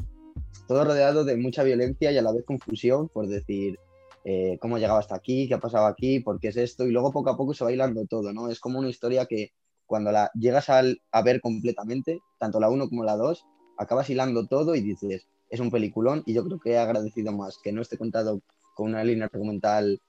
todo 0.68 0.84
rodeado 0.84 1.24
de 1.24 1.36
mucha 1.36 1.64
violencia 1.64 2.12
y 2.12 2.18
a 2.18 2.22
la 2.22 2.30
vez 2.30 2.44
confusión 2.44 3.08
por 3.08 3.26
decir 3.26 3.80
eh, 4.24 4.58
cómo 4.60 4.78
llegaba 4.78 4.98
hasta 5.00 5.14
aquí, 5.16 5.48
qué 5.48 5.54
ha 5.54 5.60
pasado 5.60 5.86
aquí, 5.86 6.20
por 6.20 6.38
qué 6.40 6.48
es 6.48 6.56
esto, 6.56 6.84
y 6.86 6.90
luego 6.92 7.12
poco 7.12 7.30
a 7.30 7.36
poco 7.36 7.54
se 7.54 7.64
va 7.64 7.72
hilando 7.72 8.04
todo, 8.06 8.32
¿no? 8.32 8.48
Es 8.50 8.60
como 8.60 8.78
una 8.78 8.88
historia 8.88 9.26
que 9.26 9.52
cuando 9.86 10.12
la 10.12 10.30
llegas 10.34 10.68
al- 10.68 11.00
a 11.12 11.22
ver 11.22 11.40
completamente, 11.40 12.20
tanto 12.38 12.60
la 12.60 12.68
1 12.70 12.88
como 12.88 13.04
la 13.04 13.16
2, 13.16 13.46
acabas 13.78 14.10
hilando 14.10 14.46
todo 14.46 14.74
y 14.74 14.80
dices, 14.82 15.26
es 15.50 15.60
un 15.60 15.70
peliculón, 15.70 16.22
y 16.26 16.34
yo 16.34 16.44
creo 16.44 16.58
que 16.58 16.72
he 16.72 16.78
agradecido 16.78 17.32
más 17.32 17.58
que 17.62 17.72
no 17.72 17.80
esté 17.80 17.96
contado 17.96 18.40
con 18.74 18.88
una 18.90 19.02
línea 19.04 19.26
argumental 19.26 20.00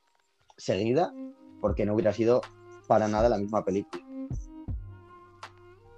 seguida, 0.57 1.13
porque 1.61 1.85
no 1.85 1.93
hubiera 1.93 2.11
sido 2.13 2.41
para 2.87 3.07
nada 3.07 3.29
la 3.29 3.37
misma 3.37 3.63
película. 3.63 4.03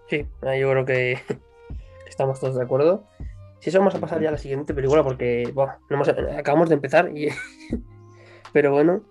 Sí, 0.07 0.25
yo 0.59 0.69
creo 0.71 0.85
que 0.85 1.17
estamos 2.07 2.39
todos 2.39 2.55
de 2.55 2.63
acuerdo. 2.63 3.05
Si 3.61 3.69
eso 3.69 3.79
vamos 3.79 3.95
a 3.95 3.99
pasar 3.99 4.21
ya 4.21 4.29
a 4.29 4.33
la 4.33 4.37
siguiente 4.37 4.73
película 4.73 5.03
porque 5.03 5.49
buah, 5.53 5.77
no 5.89 5.95
hemos- 5.95 6.09
acabamos 6.09 6.69
de 6.69 6.75
empezar 6.75 7.15
y 7.15 7.29
pero 8.53 8.71
bueno, 8.71 9.01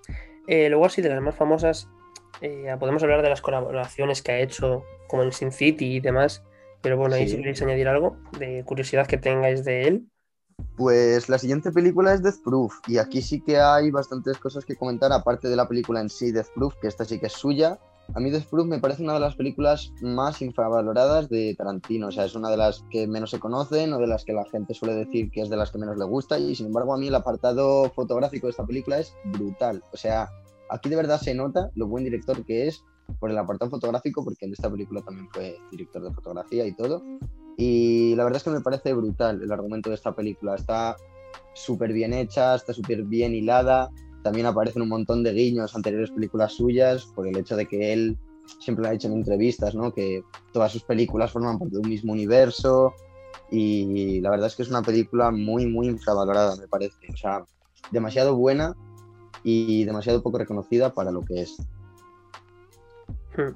eh, 0.47 0.69
luego 0.69 0.87
así 0.87 1.03
de 1.03 1.09
las 1.11 1.21
más 1.23 1.35
famosas 1.35 1.89
eh, 2.41 2.75
podemos 2.79 3.03
hablar 3.03 3.23
de 3.23 3.29
las 3.29 3.41
colaboraciones 3.43 4.23
que 4.23 4.33
ha 4.33 4.39
hecho 4.41 4.85
como 5.09 5.23
en 5.23 5.33
Sin 5.33 5.53
City 5.53 5.97
y 5.97 6.01
demás, 6.01 6.43
pero 6.81 6.97
bueno, 6.97 7.15
ahí 7.17 7.25
Sí. 7.25 7.31
si 7.33 7.37
queréis 7.39 7.61
añadir 7.63 7.89
algo 7.89 8.17
de 8.39 8.65
curiosidad 8.65 9.07
que 9.07 9.19
tengáis 9.19 9.65
de 9.65 9.83
él. 9.89 10.07
Pues 10.77 11.29
la 11.29 11.39
siguiente 11.39 11.73
película 11.73 12.13
es 12.13 12.23
Death 12.23 12.43
Proof 12.45 12.75
y 12.87 12.99
aquí 12.99 13.23
sí 13.23 13.41
que 13.43 13.59
hay 13.59 13.91
bastantes 13.91 14.39
cosas 14.39 14.65
que 14.65 14.77
comentar 14.77 15.11
aparte 15.13 15.49
de 15.49 15.57
la 15.57 15.67
película 15.67 16.01
en 16.01 16.09
sí, 16.11 16.33
Death 16.33 16.49
Proof, 16.55 16.75
que 16.81 16.89
esta 16.89 17.05
sí 17.05 17.19
que 17.19 17.27
es 17.27 17.33
suya. 17.33 17.79
A 18.15 18.21
mí 18.21 18.31
Death 18.31 18.47
Proof 18.47 18.67
me 18.67 18.81
parece 18.81 19.03
una 19.03 19.15
de 19.15 19.21
las 19.21 19.37
películas 19.37 19.93
más 20.03 20.43
infravaloradas 20.43 21.29
de 21.29 21.55
Tarantino, 21.57 22.09
o 22.09 22.11
sea, 22.11 22.25
es 22.25 22.35
una 22.35 22.51
de 22.51 22.57
las 22.57 22.85
que 22.91 23.07
menos 23.07 23.31
se 23.31 23.39
conocen 23.39 23.93
o 23.93 23.99
de 23.99 24.07
las 24.07 24.25
que 24.25 24.33
la 24.33 24.45
gente 24.47 24.75
suele 24.75 24.95
decir 24.95 25.31
que 25.31 25.43
es 25.43 25.49
de 25.49 25.57
las 25.57 25.71
que 25.71 25.79
menos 25.79 25.97
le 25.97 26.05
gusta 26.05 26.39
y 26.39 26.55
sin 26.55 26.67
embargo 26.67 26.95
a 26.95 26.99
mí 26.99 27.09
el 27.09 27.15
apartado 27.15 27.91
fotográfico 27.91 28.47
de 28.47 28.51
esta 28.51 28.67
película 28.67 28.99
es 28.99 29.15
brutal, 29.25 29.83
o 29.93 29.97
sea, 29.97 30.29
aquí 30.71 30.89
de 30.89 30.97
verdad 30.97 31.21
se 31.21 31.35
nota 31.35 31.71
lo 31.75 31.87
buen 31.87 32.05
director 32.05 32.45
que 32.45 32.67
es 32.67 32.85
por 33.19 33.31
el 33.31 33.39
apartado 33.39 33.71
fotográfico, 33.71 34.25
porque 34.25 34.47
en 34.47 34.53
esta 34.53 34.71
película 34.71 35.03
también 35.03 35.29
fue 35.31 35.57
director 35.71 36.03
de 36.03 36.13
fotografía 36.13 36.67
y 36.67 36.73
todo. 36.75 37.03
Y 37.57 38.15
la 38.15 38.25
verdad 38.25 38.39
es 38.39 38.45
que 38.45 38.51
me 38.51 38.61
parece 38.61 38.95
brutal 38.95 39.43
el 39.43 39.53
argumento 39.53 39.91
de 39.91 39.97
esta 39.97 40.15
película. 40.15 40.55
Está 40.55 40.97
súper 41.55 41.93
bien 41.93 42.13
hecha, 42.13 42.55
está 42.55 42.73
súper 42.73 43.03
bien 43.05 43.35
hilada. 43.35 43.91
También 44.23 44.47
aparecen 44.47 44.83
un 44.83 44.89
montón 44.89 45.23
de 45.23 45.33
guiños 45.33 45.75
anteriores 45.75 46.11
películas 46.11 46.53
suyas 46.53 47.07
por 47.15 47.27
el 47.27 47.37
hecho 47.37 47.57
de 47.57 47.67
que 47.67 47.93
él 47.93 48.19
siempre 48.59 48.83
lo 48.83 48.89
ha 48.89 48.93
dicho 48.93 49.09
en 49.09 49.15
entrevistas, 49.15 49.75
¿no? 49.75 49.93
Que 49.93 50.23
todas 50.53 50.73
sus 50.73 50.83
películas 50.83 51.31
forman 51.31 51.59
parte 51.59 51.75
de 51.75 51.81
un 51.81 51.89
mismo 51.89 52.13
universo. 52.13 52.95
Y 53.51 54.21
la 54.21 54.31
verdad 54.31 54.47
es 54.49 54.57
que 54.57 54.63
es 54.63 54.71
una 54.71 54.83
película 54.83 55.31
muy, 55.31 55.67
muy 55.67 55.87
infravalorada, 55.87 56.57
me 56.57 56.69
parece. 56.69 56.97
O 57.13 57.17
sea, 57.17 57.45
demasiado 57.91 58.37
buena 58.37 58.75
y 59.43 59.85
demasiado 59.85 60.23
poco 60.23 60.39
reconocida 60.39 60.93
para 60.93 61.11
lo 61.11 61.23
que 61.23 61.43
es. 61.43 61.57
Hmm. 63.37 63.55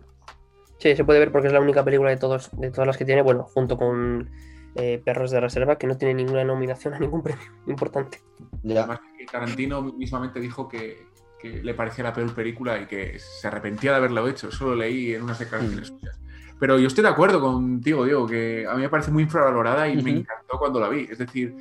Sí, 0.79 0.97
se 0.97 1.05
puede 1.05 1.19
ver 1.19 1.33
porque 1.33 1.49
es 1.49 1.53
la 1.53 1.61
única 1.61 1.85
película 1.85 2.11
de 2.11 2.17
todos, 2.17 2.51
de 2.53 2.71
todas 2.71 2.87
las 2.87 2.97
que 2.97 3.05
tiene, 3.05 3.23
bueno, 3.23 3.45
junto 3.45 3.77
con 3.77 4.31
eh, 4.77 5.01
Perros 5.05 5.31
de 5.31 5.41
Reserva, 5.41 5.77
que 5.79 5.87
no 5.87 5.97
tiene 5.97 6.15
ninguna 6.15 6.45
nominación 6.45 6.95
a 6.95 6.99
ningún 6.99 7.23
premio 7.23 7.45
importante. 7.67 8.21
Ya, 8.63 8.81
Además, 8.81 9.01
que 9.19 9.27
Tarantino 9.27 9.83
mismamente 9.83 10.41
dijo 10.41 10.69
que, 10.69 11.07
que 11.41 11.63
le 11.63 11.75
parecía 11.75 12.05
la 12.05 12.13
peor 12.13 12.35
película 12.35 12.79
y 12.81 12.87
que 12.87 13.19
se 13.19 13.47
arrepentía 13.49 13.93
de 13.93 13.97
haberlo 13.99 14.27
hecho. 14.29 14.49
Eso 14.49 14.67
lo 14.71 14.75
leí 14.77 15.15
en 15.15 15.23
unas 15.23 15.39
declaraciones 15.39 15.89
suyas. 15.89 16.19
Pero 16.59 16.79
yo 16.79 16.87
estoy 16.87 17.03
de 17.03 17.11
acuerdo 17.11 17.41
contigo, 17.41 18.05
Diego, 18.05 18.27
que 18.27 18.67
a 18.69 18.75
mí 18.75 18.83
me 18.83 18.89
parece 18.89 19.11
muy 19.11 19.25
infravalorada 19.25 19.89
y 19.89 20.01
me 20.03 20.11
encantó 20.11 20.59
cuando 20.59 20.81
la 20.81 20.89
vi. 20.89 21.09
Es 21.11 21.19
decir, 21.19 21.57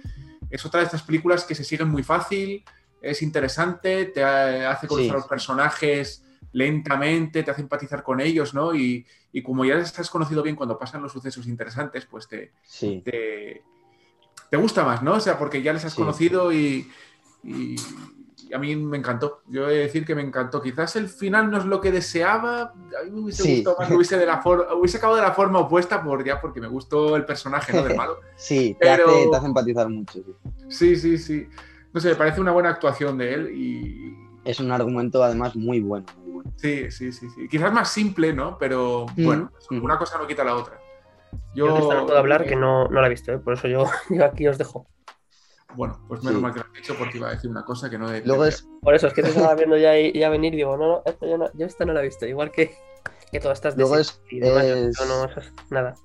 es 0.50 0.66
otra 0.66 0.80
de 0.82 0.86
estas 0.86 1.02
películas 1.04 1.44
que 1.46 1.56
se 1.56 1.64
siguen 1.64 1.90
muy 1.90 2.04
fácil, 2.04 2.64
es 3.02 3.22
interesante, 3.22 4.06
te 4.06 4.24
ha- 4.24 4.72
hace 4.72 4.88
conocer 4.88 5.10
Sí. 5.10 5.12
a 5.12 5.16
los 5.16 5.28
personajes 5.28 6.24
lentamente, 6.54 7.44
te 7.44 7.52
hace 7.52 7.62
empatizar 7.62 8.02
con 8.04 8.22
ellos, 8.22 8.54
¿no? 8.54 8.74
Y, 8.74 9.06
y 9.32 9.42
como 9.44 9.66
ya 9.66 9.76
les 9.76 9.98
has 10.00 10.10
conocido 10.10 10.42
bien 10.42 10.56
cuando 10.56 10.78
pasan 10.78 11.02
los 11.02 11.12
sucesos 11.12 11.46
interesantes, 11.48 12.06
pues 12.06 12.28
te, 12.28 12.54
sí. 12.64 13.02
te, 13.04 13.64
te 14.50 14.58
gusta 14.58 14.84
más, 14.86 15.04
¿no? 15.04 15.14
O 15.14 15.20
sea, 15.20 15.38
porque 15.38 15.62
ya 15.62 15.74
les 15.74 15.84
has 15.86 15.94
Sí. 15.94 16.00
conocido 16.02 16.54
y, 16.54 16.88
a 18.54 18.60
mí 18.60 18.76
me 18.76 18.98
encantó. 18.98 19.42
Yo 19.48 19.68
he 19.68 19.74
de 19.74 19.80
decir 19.80 20.06
que 20.06 20.14
me 20.14 20.22
encantó. 20.22 20.62
Quizás 20.62 20.96
el 20.96 21.10
final 21.10 21.50
no 21.50 21.58
es 21.58 21.66
lo 21.66 21.82
que 21.82 21.92
deseaba. 21.92 22.62
A 23.02 23.04
mí 23.04 23.10
me 23.12 23.20
hubiese 23.22 23.42
Sí. 23.44 23.56
gustado 23.56 23.78
más 23.80 23.90
hubiese, 23.92 24.18
de 24.18 24.26
la 24.28 24.42
hubiese 24.76 24.98
acabado 24.98 25.16
de 25.18 25.24
la 25.24 25.34
forma 25.34 25.60
opuesta 25.60 26.04
por, 26.04 26.24
ya 26.24 26.40
porque 26.40 26.62
me 26.62 26.68
gustó 26.68 27.16
el 27.16 27.26
personaje, 27.26 27.74
¿no? 27.74 27.84
Del 27.84 27.98
malo. 27.98 28.20
Sí, 28.38 28.78
te, 28.80 28.86
Pero- 28.86 29.10
hace, 29.10 29.28
te 29.32 29.36
hace 29.38 29.46
empatizar 29.48 29.90
mucho. 29.90 30.14
sí. 30.14 30.36
Sí, 30.70 30.96
sí, 30.98 31.18
sí. 31.18 31.48
No 31.92 32.00
sé, 32.00 32.10
me 32.10 32.16
parece 32.16 32.42
una 32.42 32.52
buena 32.52 32.70
actuación 32.70 33.18
de 33.18 33.34
él 33.34 33.52
y... 33.56 34.23
Es 34.46 34.60
un 34.60 34.72
argumento 34.72 35.24
además 35.24 35.56
muy 35.56 35.80
bueno, 35.80 36.06
muy 36.18 36.32
bueno. 36.32 36.52
Sí, 36.58 36.92
sí, 36.92 37.12
sí, 37.12 37.30
sí. 37.30 37.48
Quizás 37.48 37.72
más 37.72 37.90
simple, 37.92 38.34
¿no? 38.34 38.58
Pero 38.58 39.06
Mm, 39.16 39.24
bueno, 39.26 39.52
mm. 39.70 39.84
una 39.84 39.98
cosa 39.98 40.18
no 40.18 40.28
quita 40.28 40.44
la 40.44 40.56
otra. 40.56 40.80
Yo, 41.56 41.68
Yo, 41.68 41.74
de 41.74 41.80
esta 41.82 41.96
no 41.96 42.06
puedo 42.06 42.18
hablar, 42.20 42.46
que 42.46 42.56
no, 42.56 42.88
no 42.88 43.02
la 43.02 43.08
he 43.08 43.10
visto, 43.10 43.32
¿eh? 43.32 43.40
por 43.40 43.54
eso 43.54 43.68
yo, 43.68 43.86
yo 44.10 44.26
aquí 44.26 44.48
os 44.48 44.58
dejo. 44.58 44.88
Bueno, 45.76 46.00
pues 46.08 46.24
menos 46.24 46.38
Sí. 46.38 46.44
mal 46.44 46.54
que 46.54 46.60
lo 46.60 46.66
has 46.66 46.74
dicho 46.74 46.96
porque 46.98 47.18
iba 47.18 47.30
a 47.30 47.32
decir 47.32 47.50
una 47.50 47.64
cosa 47.66 47.90
que 47.90 47.98
no 47.98 48.12
he 48.14 48.22
Luego 48.26 48.46
es, 48.46 48.68
Por 48.82 48.94
eso 48.94 49.08
es 49.08 49.14
que 49.14 49.24
te 49.24 49.30
estaba 49.30 49.56
viendo 49.56 49.78
ya, 49.78 49.94
ya 49.98 50.30
venir 50.30 50.54
y 50.54 50.58
digo, 50.58 50.78
no, 50.78 50.88
no, 50.88 51.02
esto 51.06 51.26
yo, 51.28 51.38
no, 51.38 51.50
yo 51.54 51.66
esta 51.66 51.86
no 51.86 51.94
la 51.94 52.02
he 52.02 52.04
visto. 52.06 52.26
Igual 52.28 52.52
que, 52.52 52.76
que 53.32 53.40
todas 53.40 53.58
estas 53.58 53.76
de 53.76 53.82
Luego 53.84 53.96
Six 53.98 54.10
es- 54.12 54.22
y 54.32 54.40
demás, 54.40 54.66
es- 54.66 54.98
yo 55.00 55.06
no, 55.06 55.26
eso 55.26 55.40
es 55.40 55.52
nada. 55.72 55.96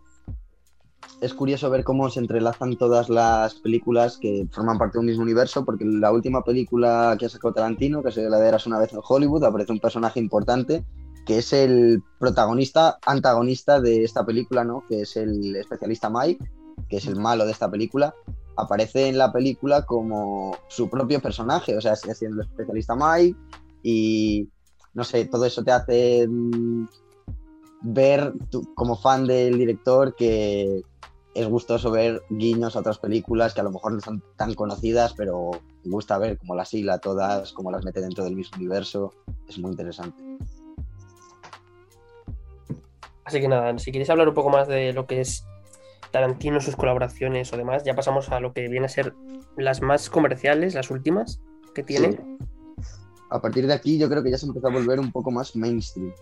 Es 1.21 1.35
curioso 1.35 1.69
ver 1.71 1.85
cómo 1.85 2.09
se 2.11 2.21
entrelazan 2.21 2.77
todas 2.77 3.09
las 3.09 3.55
películas 3.55 4.19
que 4.19 4.47
forman 4.51 4.79
parte 4.79 4.95
de 4.95 5.01
un 5.01 5.07
mismo 5.07 5.23
universo, 5.23 5.65
porque 5.65 5.85
la 5.85 6.13
última 6.13 6.43
película 6.43 7.17
que 7.19 7.27
ha 7.27 7.29
sacado 7.29 7.55
Tarantino, 7.55 8.03
que 8.03 8.11
es 8.11 8.17
la 8.17 8.39
de 8.39 8.49
Eras 8.49 8.67
una 8.67 8.79
vez 8.79 8.93
en 8.93 9.01
Hollywood, 9.03 9.45
aparece 9.45 9.73
un 9.73 9.81
personaje 9.81 10.21
importante 10.21 10.85
que 11.27 11.39
es 11.39 11.53
el 11.53 12.03
protagonista, 12.19 12.99
antagonista 13.05 13.81
de 13.81 14.03
esta 14.03 14.25
película, 14.25 14.65
¿no? 14.65 14.85
Que 14.89 15.03
es 15.03 15.15
el 15.17 15.55
especialista 15.57 16.09
Mike, 16.09 16.43
que 16.89 16.97
es 16.97 17.07
el 17.07 17.17
malo 17.17 17.45
de 17.45 17.53
esta 17.53 17.71
película. 17.71 18.15
Aparece 18.57 19.09
en 19.09 19.19
la 19.19 19.31
película 19.31 19.85
como 19.85 20.57
su 20.69 20.89
propio 20.89 21.21
personaje, 21.21 21.77
o 21.77 21.83
sea, 21.83 21.97
sigue 21.97 22.15
siendo 22.15 22.41
el 22.41 22.49
especialista 22.49 22.97
Mike 22.97 23.37
y 23.83 24.49
no 24.95 25.05
sé, 25.05 25.27
todo 25.27 25.45
eso 25.45 25.63
te 25.63 25.71
hace 25.71 26.27
mm, 26.27 26.87
ver 27.83 28.33
como 28.75 28.97
fan 28.97 29.27
del 29.27 29.59
director 29.59 30.15
que 30.17 30.83
es 31.39 31.47
gustoso 31.47 31.91
ver 31.93 32.23
guiños 32.31 32.75
a 32.75 32.81
otras 32.81 32.99
películas 32.99 33.55
que 33.55 33.61
a 33.61 33.65
lo 33.65 33.71
mejor 33.71 33.93
no 33.93 34.01
son 34.01 34.23
tan 34.37 34.55
conocidas, 34.55 35.15
pero 35.15 35.53
me 35.85 35.93
gusta 35.93 36.19
ver 36.19 36.37
cómo 36.37 36.57
las 36.57 36.75
hila 36.75 36.99
todas, 36.99 37.53
cómo 37.53 37.71
las 37.71 37.85
mete 37.85 38.01
dentro 38.01 38.25
del 38.25 38.35
mismo 38.35 38.57
universo. 38.57 39.15
Es 39.49 39.59
muy 39.59 39.71
interesante. 39.71 40.21
Así 43.25 43.41
que 43.41 43.47
nada, 43.47 43.79
si 43.79 43.93
queréis 43.93 44.11
hablar 44.11 44.29
un 44.29 44.35
poco 44.35 44.51
más 44.51 44.67
de 44.67 44.93
lo 44.93 45.07
que 45.07 45.21
es 45.21 45.45
Tarantino, 46.11 46.61
sus 46.61 46.75
colaboraciones 46.75 47.53
o 47.53 47.57
demás, 47.57 47.85
ya 47.85 47.95
pasamos 47.95 48.31
a 48.31 48.41
lo 48.41 48.53
que 48.53 48.69
viene 48.69 48.87
a 48.87 48.89
ser 48.89 49.15
las 49.57 49.81
más 49.81 50.11
comerciales, 50.11 50.75
las 50.75 50.91
últimas 50.91 51.41
que 51.75 51.85
tiene. 51.85 52.13
Sí. 52.13 52.19
A 53.31 53.41
partir 53.41 53.67
de 53.67 53.75
aquí 53.75 53.99
yo 53.99 54.09
creo 54.09 54.25
que 54.25 54.31
ya 54.31 54.39
se 54.39 54.47
empezó 54.47 54.69
a 54.69 54.73
volver 54.73 54.99
un 54.99 55.13
poco 55.13 55.31
más 55.31 55.55
mainstream, 55.55 56.13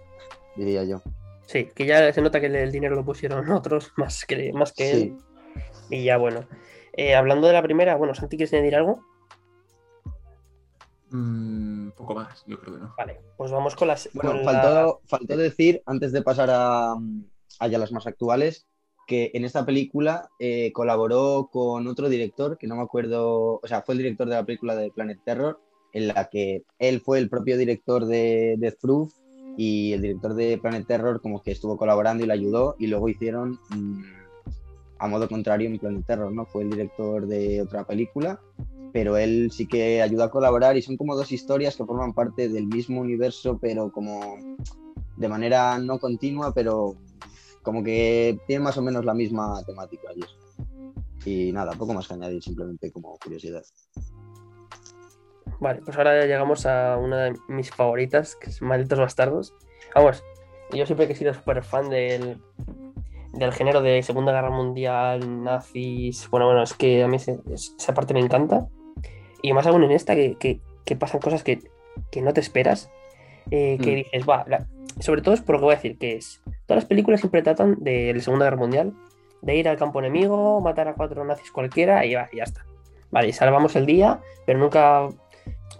diría 0.57 0.85
yo. 0.85 1.01
Sí, 1.47 1.68
que 1.74 1.86
ya 1.86 2.12
se 2.12 2.20
nota 2.20 2.40
que 2.40 2.47
el 2.47 2.72
dinero 2.72 2.97
lo 2.97 3.05
pusieron 3.05 3.51
otros 3.53 3.92
más 3.97 4.24
que, 4.26 4.53
más 4.53 4.72
que 4.72 4.90
él. 4.90 5.16
Y 5.90 6.05
ya 6.05 6.18
bueno. 6.18 6.47
Eh, 6.92 7.14
hablando 7.14 7.47
de 7.47 7.53
la 7.53 7.62
primera, 7.62 7.97
bueno, 7.97 8.14
Santi, 8.14 8.36
¿quieres 8.36 8.53
añadir 8.53 8.76
algo? 8.76 9.05
Un 11.12 11.92
poco 11.97 12.14
más, 12.14 12.44
yo 12.47 12.59
creo 12.59 12.74
que 12.74 12.80
no. 12.80 12.94
Vale, 12.97 13.20
pues 13.36 13.53
vamos 13.53 13.76
con 13.76 13.88
las. 13.88 14.09
Bueno, 14.12 14.32
con 14.32 14.44
faltó, 14.44 15.01
faltó 15.07 15.36
decir, 15.36 15.82
antes 15.86 16.12
de 16.12 16.22
pasar 16.22 16.51
a, 16.51 16.94
a 17.61 17.68
ya 17.68 17.78
las 17.78 17.92
más 17.92 18.07
actuales, 18.07 18.66
que 19.07 19.30
en 19.34 19.44
esta 19.44 19.64
película 19.64 20.30
eh, 20.38 20.72
colaboró 20.72 21.49
con 21.53 21.86
otro 21.86 22.09
director, 22.09 22.59
que 22.59 22.66
no 22.66 22.76
me 22.76 22.82
acuerdo, 22.82 23.61
o 23.62 23.66
sea, 23.66 23.82
fue 23.82 23.94
el 23.94 23.99
director 23.99 24.28
de 24.28 24.34
la 24.34 24.44
película 24.44 24.74
de 24.74 24.90
Planet 24.90 25.20
Terror, 25.24 25.61
en 25.92 26.09
la 26.09 26.28
que 26.28 26.64
él 26.78 27.01
fue 27.01 27.18
el 27.18 27.30
propio 27.30 27.57
director 27.57 28.05
de 28.07 28.57
Death 28.59 28.78
Proof 28.80 29.12
y 29.57 29.93
el 29.93 30.03
director 30.03 30.35
de 30.35 30.59
Planet 30.59 30.87
Terror 30.87 31.21
como 31.21 31.43
que 31.43 31.53
estuvo 31.53 31.77
colaborando 31.77 32.25
y 32.25 32.27
le 32.27 32.33
ayudó 32.33 32.77
y 32.79 32.87
luego 32.87 33.09
hicieron 33.09 33.59
mm, 33.71 34.03
a 34.99 35.09
modo 35.09 35.29
contrario 35.29 35.69
en 35.69 35.79
Planet 35.79 36.07
Terror, 36.07 36.33
¿no? 36.33 36.47
Fue 36.47 36.63
el 36.63 36.71
director 36.71 37.27
de 37.27 37.63
otra 37.63 37.85
película, 37.85 38.41
pero 38.93 39.17
él 39.17 39.51
sí 39.53 39.67
que 39.67 40.03
ayudó 40.03 40.25
a 40.25 40.31
colaborar 40.31 40.77
y 40.77 40.83
son 40.83 40.97
como 40.97 41.17
dos 41.17 41.33
historias 41.33 41.77
que 41.77 41.85
forman 41.85 42.13
parte 42.13 42.49
del 42.49 42.67
mismo 42.67 43.01
universo, 43.01 43.59
pero 43.61 43.91
como 43.91 44.37
de 45.17 45.29
manera 45.29 45.79
no 45.79 45.99
continua, 45.99 46.53
pero 46.53 46.97
como 47.63 47.83
que 47.83 48.39
tienen 48.47 48.63
más 48.63 48.77
o 48.79 48.83
menos 48.83 49.05
la 49.05 49.15
misma 49.15 49.63
temática 49.65 50.09
y 50.15 50.21
eso. 50.21 50.37
Y 51.25 51.53
nada, 51.53 51.73
poco 51.73 51.93
más 51.93 52.07
que 52.07 52.15
añadir, 52.15 52.43
simplemente 52.43 52.93
como 52.93 53.19
curiosidad. 53.19 53.65
Vale, 55.61 55.81
pues 55.85 55.97
ahora 55.97 56.21
ya 56.21 56.27
llegamos 56.27 56.67
a 56.67 56.97
una 56.99 57.25
de 57.25 57.35
mis 57.49 57.71
favoritas, 57.71 58.37
que 58.37 58.51
es 58.51 58.61
Malditos 58.63 58.99
Bastardos. 58.99 59.55
Vamos, 59.95 60.23
yo 60.73 60.85
siempre 60.87 61.07
que 61.07 61.15
he 61.15 61.17
sido 61.17 61.33
súper 61.33 61.63
fan 61.65 61.89
del, 61.89 62.39
del 63.33 63.53
género 63.53 63.81
de 63.81 64.03
Segunda 64.03 64.33
Guerra 64.33 64.51
Mundial, 64.51 65.43
nazis. 65.45 66.29
Bueno, 66.31 66.47
bueno, 66.47 66.63
es 66.63 66.75
que 66.75 67.03
a 67.03 67.09
mí 67.09 67.19
se- 67.19 67.41
es- 67.53 67.75
esa 67.79 67.95
parte 67.95 68.13
me 68.15 68.21
encanta. 68.21 68.67
Y 69.43 69.53
más 69.53 69.67
aún 69.67 69.83
en 69.85 69.93
esta, 69.93 70.15
que, 70.15 70.37
que- 70.37 70.61
que 70.85 70.97
pasan 70.97 71.21
cosas 71.21 71.43
que, 71.43 71.61
que 72.11 72.21
no 72.23 72.33
te 72.33 72.41
esperas. 72.41 72.91
eh, 73.53 73.79
que 73.81 73.93
Mm. 73.93 73.95
dices, 73.95 74.29
va, 74.29 74.45
la- 74.49 74.67
sobre 74.99 75.23
todo 75.23 75.33
es 75.33 75.41
por 75.41 75.55
lo 75.55 75.61
que 75.61 75.65
voy 75.67 75.73
a 75.75 75.77
decir, 75.77 75.99
que 75.99 76.17
es. 76.17 76.43
Todas 76.67 76.83
las 76.83 76.85
películas 76.87 77.21
siempre 77.21 77.43
tratan 77.43 77.77
de 77.79 78.13
la 78.13 78.21
Segunda 78.21 78.45
Guerra 78.47 78.57
Mundial, 78.57 78.93
de 79.41 79.55
ir 79.55 79.69
al 79.69 79.77
campo 79.77 80.01
enemigo, 80.01 80.61
matar 80.61 80.89
a 80.89 80.95
cuatro 80.95 81.25
nazis 81.25 81.53
cualquiera 81.53 82.05
y 82.05 82.17
va, 82.17 82.29
y 82.33 82.39
ya 82.39 82.43
está. 82.43 82.67
Vale, 83.13 83.33
salvamos 83.33 83.77
el 83.77 83.87
día, 83.87 84.19
pero 84.47 84.59
nunca. 84.59 85.09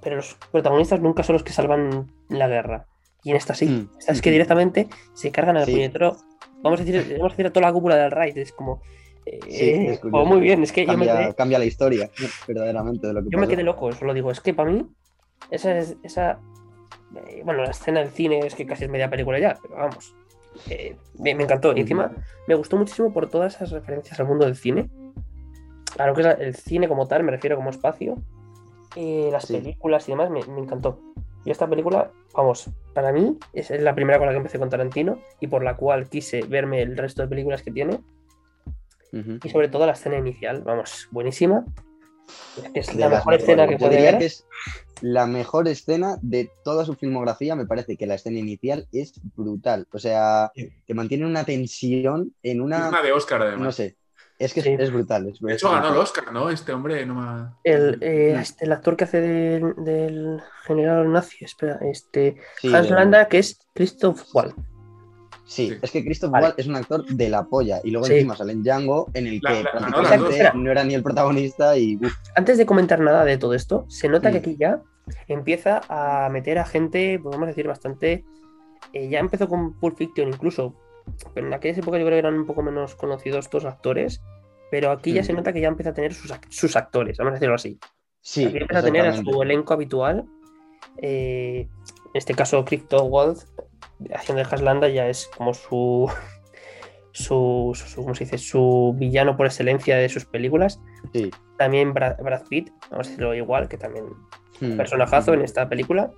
Pero 0.07 0.17
los 0.19 0.37
protagonistas 0.53 1.01
nunca 1.01 1.25
son 1.25 1.33
los 1.33 1.43
que 1.43 1.53
salvan 1.53 2.13
la 2.29 2.47
guerra. 2.47 2.87
Y 3.25 3.31
en 3.31 3.37
esta 3.37 3.55
sí. 3.55 3.67
Mm. 3.67 3.91
Esta 3.99 4.13
es 4.13 4.23
que 4.23 4.31
directamente 4.31 4.87
se 5.15 5.33
cargan 5.33 5.57
al 5.57 5.65
Sí. 5.65 5.73
puñetero. 5.73 6.17
Vamos 6.63 6.81
a 6.81 6.85
decir, 6.85 7.17
vamos 7.19 7.33
a 7.33 7.35
decir 7.35 7.47
a 7.47 7.51
toda 7.53 7.67
la 7.67 7.73
cúpula 7.73 7.97
del 7.97 8.13
raid. 8.13 8.39
Es 8.39 8.53
como. 8.53 8.81
eh, 9.25 9.41
Sí, 9.49 9.71
es 9.71 9.87
pues 9.87 9.99
curioso. 9.99 10.25
muy 10.27 10.41
bien, 10.41 10.63
es 10.63 10.71
que 10.71 10.87
yo 10.87 10.97
me, 10.97 11.07
Cambia, 11.07 11.25
quedé, 11.25 11.35
cambia 11.35 11.59
la 11.59 11.65
historia, 11.65 12.09
verdaderamente, 12.47 13.09
de 13.09 13.13
lo 13.15 13.23
que 13.25 13.31
yo 13.33 13.39
me 13.39 13.49
quedé 13.49 13.65
loco, 13.65 13.91
eso 13.91 14.05
lo 14.05 14.15
digo. 14.15 14.31
Es 14.31 14.41
que 14.41 14.55
para 14.55 14.71
mí, 14.71 14.87
esa 15.51 15.77
es. 15.77 15.97
Esa, 16.05 16.39
eh, 17.17 17.43
bueno, 17.45 17.65
la 17.65 17.71
escena 17.71 17.99
del 17.99 18.11
cine 18.11 18.39
es 18.47 18.55
que 18.55 18.65
casi 18.65 18.85
es 18.85 18.91
media 18.91 19.11
película 19.11 19.41
ya, 19.41 19.59
pero 19.61 19.75
vamos. 19.75 20.15
eh, 20.71 20.95
me, 21.19 21.35
me 21.35 21.43
encantó. 21.43 21.77
Y 21.77 21.81
encima 21.81 22.13
me 22.47 22.55
gustó 22.55 22.77
muchísimo 22.77 23.13
por 23.13 23.29
todas 23.29 23.57
esas 23.57 23.73
referencias 23.73 24.21
al 24.21 24.27
mundo 24.29 24.45
del 24.47 24.55
cine. 24.55 24.89
A 25.99 26.07
lo 26.07 26.15
que 26.15 26.21
es 26.21 26.27
el 26.39 26.55
cine 26.55 26.87
como 26.87 27.09
tal, 27.09 27.25
me 27.25 27.33
refiero 27.33 27.57
como 27.57 27.71
espacio. 27.71 28.17
Eh, 28.95 29.29
las 29.33 29.45
Sí. 29.47 29.55
películas 29.59 30.09
y 30.09 30.13
demás, 30.13 30.31
me, 30.31 30.41
me 30.47 30.61
encantó. 30.61 31.01
Y 31.45 31.51
esta 31.51 31.69
película, 31.69 32.11
vamos, 32.35 32.69
para 32.95 33.13
mí 33.13 33.39
es 33.53 33.71
la 33.71 33.95
primera 33.95 34.19
con 34.19 34.27
la 34.27 34.33
que 34.33 34.39
empecé 34.39 34.59
con 34.59 34.69
Tarantino 34.69 35.21
y 35.41 35.47
por 35.47 35.63
la 35.63 35.77
cual 35.77 36.09
quise 36.09 36.43
verme 36.43 36.83
el 36.83 36.97
resto 36.97 37.23
de 37.23 37.29
películas 37.29 37.63
que 37.63 37.71
tiene. 37.71 38.01
Y 39.43 39.49
sobre 39.49 39.69
todo 39.69 39.87
la 39.87 39.93
escena 39.93 40.19
inicial, 40.19 40.63
vamos, 40.63 41.09
buenísima. 41.11 41.65
Es 42.63 42.69
que 42.71 42.81
es 42.81 42.95
la 42.97 43.09
mejor 43.09 43.35
escena 43.35 43.67
que 43.67 43.79
Yo 43.79 43.89
diría 43.89 44.11
ver. 44.11 44.19
que 44.19 44.27
es 44.27 44.47
la 45.01 45.27
mejor 45.27 45.69
escena 45.69 46.19
de 46.21 46.51
toda 46.65 46.85
su 46.85 46.95
filmografía. 46.97 47.55
Me 47.55 47.65
parece 47.65 47.97
que 47.97 48.05
la 48.07 48.15
escena 48.17 48.39
inicial 48.41 48.87
es 48.93 49.15
brutal. 49.37 49.87
O 49.93 49.99
sea, 49.99 50.51
que 50.55 50.95
mantiene 50.95 51.25
una 51.25 51.45
tensión 51.45 52.35
en 52.43 52.59
Es 52.59 52.63
una. 52.65 52.89
una 52.89 53.01
de 53.03 53.13
Oscar, 53.13 53.41
además. 53.43 53.61
No 53.65 53.73
sé. 53.73 53.97
Es 54.39 54.53
que 54.53 54.61
es, 54.61 54.67
Sí. 54.67 54.77
es 54.79 54.93
brutal. 54.93 55.29
es- 55.29 55.41
De 55.41 55.55
hecho, 55.55 55.69
ganó 55.71 55.79
el 55.89 55.93
brutal. 55.95 56.03
Oscar, 56.03 56.33
¿no? 56.33 56.51
Este 56.51 56.73
hombre 56.73 57.05
no 57.07 57.15
me... 57.15 57.49
El, 57.65 57.99
eh, 58.03 58.37
este, 58.39 58.67
el 58.67 58.73
actor 58.73 58.97
que 58.97 59.05
hace 59.05 59.21
del, 59.21 59.75
del 59.79 60.41
general 60.67 61.11
nazi, 61.11 61.45
espera, 61.45 61.79
este, 61.83 62.37
Sí, 62.61 62.75
Hans 62.75 62.89
de- 62.89 62.95
Landa, 62.95 63.29
que 63.29 63.39
es 63.39 63.59
Christoph 63.75 64.23
Waltz. 64.35 64.55
Sí, 65.45 65.71
Sí. 65.71 65.79
es 65.81 65.91
que 65.93 66.05
Christoph 66.05 66.33
Vale. 66.33 66.47
Waltz 66.47 66.59
es 66.59 66.67
un 66.67 66.77
actor 66.77 67.07
de 67.07 67.29
la 67.31 67.45
polla. 67.45 67.81
Y 67.85 67.93
luego 67.93 68.07
Sí. 68.07 68.15
encima 68.15 68.37
sale 68.37 68.53
en 68.53 68.63
Django, 68.63 69.09
en 69.15 69.27
el 69.29 69.41
La- 69.43 69.51
que 69.53 69.63
la- 69.63 69.71
prácticamente 69.71 70.51
no 70.55 70.71
era 70.71 70.85
ni 70.85 70.95
el 70.95 71.03
protagonista 71.03 71.79
y. 71.79 71.97
uf, 71.97 72.13
Antes 72.35 72.59
de 72.59 72.67
comentar 72.67 73.01
nada 73.01 73.25
de 73.25 73.39
todo 73.39 73.55
esto, 73.55 73.85
se 73.89 74.09
nota 74.09 74.31
que 74.33 74.39
aquí 74.39 74.57
ya 74.59 74.83
empieza 75.29 75.81
a 75.89 76.29
meter 76.31 76.59
a 76.59 76.65
gente, 76.67 77.19
podemos 77.23 77.47
decir, 77.47 77.67
bastante. 77.69 78.25
eh, 78.93 79.09
ya 79.09 79.19
empezó 79.19 79.49
con 79.49 79.73
Pulp 79.81 79.97
Fiction 79.97 80.29
incluso, 80.29 80.75
pero 81.35 81.47
en 81.47 81.55
aquella 81.55 81.79
época 81.81 81.99
yo 81.99 82.05
creo 82.05 82.17
que 82.17 82.19
eran 82.21 82.35
un 82.35 82.47
poco 82.47 82.63
menos 82.63 82.95
conocidos 82.95 83.47
estos 83.47 83.65
actores. 83.65 84.23
Pero 84.71 84.91
aquí 84.91 85.13
ya 85.13 85.21
Mm. 85.23 85.25
se 85.25 85.33
nota 85.33 85.53
que 85.53 85.61
ya 85.61 85.69
empieza 85.69 85.91
a 85.91 85.95
tener 85.95 86.13
sus, 86.13 86.33
sus 86.49 86.75
actores, 86.77 87.19
vamos 87.19 87.31
a 87.33 87.35
decirlo 87.35 87.55
así. 87.55 87.79
Sí, 88.21 88.45
aquí 88.47 88.57
empieza 88.59 88.81
a 88.81 88.83
tener 88.85 89.07
a 89.07 89.13
su 89.13 89.43
elenco 89.43 89.73
habitual. 89.73 90.25
eh, 91.03 91.69
en 92.07 92.11
este 92.19 92.35
caso, 92.35 92.65
Crypto 92.65 93.05
Waltz, 93.05 93.47
haciendo 94.15 94.43
de 94.43 94.49
Haslanda, 94.51 94.89
ya 94.89 95.09
es 95.09 95.29
como 95.37 95.53
su, 95.55 96.11
su, 97.13 97.73
su- 97.75 98.03
¿cómo 98.03 98.15
se 98.15 98.25
dice? 98.25 98.39
Su 98.39 98.95
villano 98.97 99.37
por 99.37 99.47
excelencia 99.47 99.97
de 99.97 100.09
sus 100.09 100.25
películas. 100.25 100.81
Sí. 101.13 101.31
También 101.59 101.93
Brad, 101.95 102.17
Brad 102.23 102.43
Pitt, 102.49 102.71
vamos 102.91 103.07
a 103.07 103.11
decirlo 103.11 103.35
igual, 103.35 103.69
que 103.69 103.77
también 103.79 104.07
Mm. 104.61 104.77
personajazo 104.79 105.35
en 105.35 105.43
esta 105.43 105.69
película. 105.69 106.11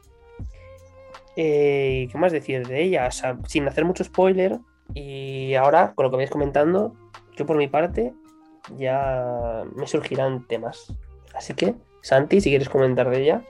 Eh, 1.36 2.05
¿y 2.05 2.09
¿Qué 2.09 2.18
más 2.18 2.32
decir 2.32 2.66
de 2.66 2.82
ella? 2.82 3.07
O 3.07 3.11
sea, 3.11 3.36
sin 3.47 3.66
hacer 3.68 3.84
mucho 3.84 4.03
spoiler, 4.05 4.59
y 4.95 5.55
ahora, 5.55 5.93
con 5.95 6.05
lo 6.05 6.11
que 6.11 6.16
vais 6.16 6.30
comentando, 6.30 6.95
yo 7.36 7.47
por 7.47 7.57
mi 7.57 7.68
parte 7.68 8.14
ya 8.76 9.64
me 9.74 9.86
surgirán 9.86 10.47
temas. 10.47 10.95
Así 11.34 11.55
que, 11.55 11.74
Santi, 12.03 12.41
si 12.41 12.51
quieres 12.51 12.68
comentar 12.68 13.09
de 13.11 13.22
ella. 13.22 13.43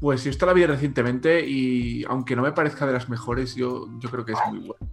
Pues 0.00 0.24
yo 0.24 0.30
esta 0.30 0.46
la 0.46 0.52
vi 0.52 0.64
recientemente 0.64 1.44
y 1.46 2.04
aunque 2.04 2.36
no 2.36 2.42
me 2.42 2.52
parezca 2.52 2.86
de 2.86 2.92
las 2.92 3.08
mejores, 3.08 3.54
yo, 3.54 3.86
yo 3.98 4.10
creo 4.10 4.24
que 4.24 4.32
es 4.32 4.38
muy 4.48 4.60
buena. 4.60 4.86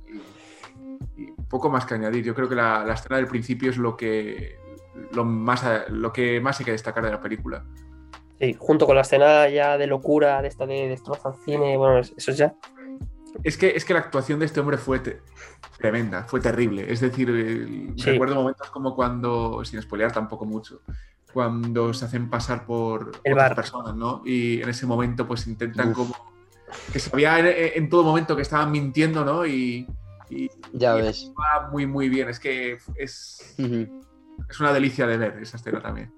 Y, 1.16 1.24
y 1.24 1.32
poco 1.50 1.70
más 1.70 1.86
que 1.86 1.94
añadir. 1.94 2.26
Yo 2.26 2.36
creo 2.36 2.50
que 2.50 2.56
la, 2.56 2.84
la 2.84 2.94
escena 2.94 3.18
del 3.18 3.28
principio 3.28 3.70
es 3.70 3.78
lo 3.78 3.96
que 3.96 4.58
lo 5.14 5.24
más 5.24 5.64
lo 5.90 6.12
que 6.12 6.42
más 6.42 6.60
hay 6.60 6.66
que 6.66 6.72
destacar 6.72 7.04
de 7.04 7.12
la 7.12 7.22
película. 7.22 7.64
Sí, 8.40 8.56
junto 8.58 8.86
con 8.86 8.96
la 8.96 9.02
escena 9.02 9.50
ya 9.50 9.78
de 9.78 9.88
locura, 9.88 10.42
de 10.42 10.48
esta 10.48 10.66
de 10.66 10.88
destroza 10.88 11.30
el 11.30 11.36
cine, 11.44 11.78
bueno, 11.78 12.00
eso 12.00 12.32
es 12.32 12.38
ya. 12.38 12.54
Es 13.44 13.58
que, 13.58 13.76
es 13.76 13.86
que 13.86 13.94
la 13.94 14.00
actuación 14.00 14.40
de 14.40 14.46
este 14.46 14.60
hombre 14.60 14.78
fue 14.78 15.02
tremenda, 15.78 16.24
fue 16.24 16.40
terrible. 16.40 16.92
Es 16.92 17.00
decir, 17.02 17.30
el- 17.30 17.94
Sí. 17.98 18.12
recuerdo 18.12 18.36
momentos 18.36 18.70
como 18.70 18.96
cuando, 18.96 19.64
sin 19.66 19.82
spoilear 19.82 20.12
tampoco 20.12 20.46
mucho, 20.46 20.82
cuando 21.34 21.94
se 21.94 22.06
hacen 22.06 22.30
pasar 22.30 22.66
por 22.66 23.12
El 23.24 23.34
otras 23.34 23.50
bar. 23.50 23.56
personas, 23.56 23.96
¿no? 23.96 24.22
Y 24.26 24.62
en 24.62 24.70
ese 24.70 24.86
momento 24.86 25.28
pues 25.28 25.46
intentan 25.48 25.90
Uf. 25.90 25.96
como... 25.96 26.16
Que 26.92 27.00
sabía 27.00 27.40
en, 27.40 27.48
en 27.84 27.90
todo 27.90 28.04
momento 28.04 28.36
que 28.36 28.42
estaban 28.42 28.72
mintiendo, 28.72 29.24
¿no? 29.24 29.46
Y, 29.46 29.88
y- 30.30 30.50
Ya 30.74 30.98
y 30.98 31.02
ves. 31.02 31.28
actúa 31.30 31.70
muy, 31.72 31.86
muy 31.86 32.10
bien. 32.10 32.28
Es 32.30 32.40
que 32.40 32.78
es, 32.96 33.56
es 33.58 34.60
una 34.60 34.74
delicia 34.74 35.08
de 35.08 35.18
ver 35.18 35.38
esa 35.42 35.58
escena 35.58 35.82
también. 35.82 36.12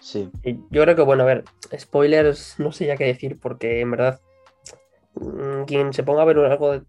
Sí. 0.00 0.30
Yo 0.70 0.82
creo 0.84 0.96
que, 0.96 1.02
bueno, 1.02 1.24
a 1.24 1.26
ver, 1.26 1.44
spoilers 1.78 2.54
no 2.58 2.72
sé 2.72 2.86
ya 2.86 2.96
qué 2.96 3.04
decir, 3.04 3.38
porque 3.38 3.80
en 3.80 3.90
verdad, 3.90 4.20
quien 5.66 5.92
se 5.92 6.02
ponga 6.02 6.22
a 6.22 6.24
ver 6.24 6.38
algo 6.38 6.72
de 6.72 6.82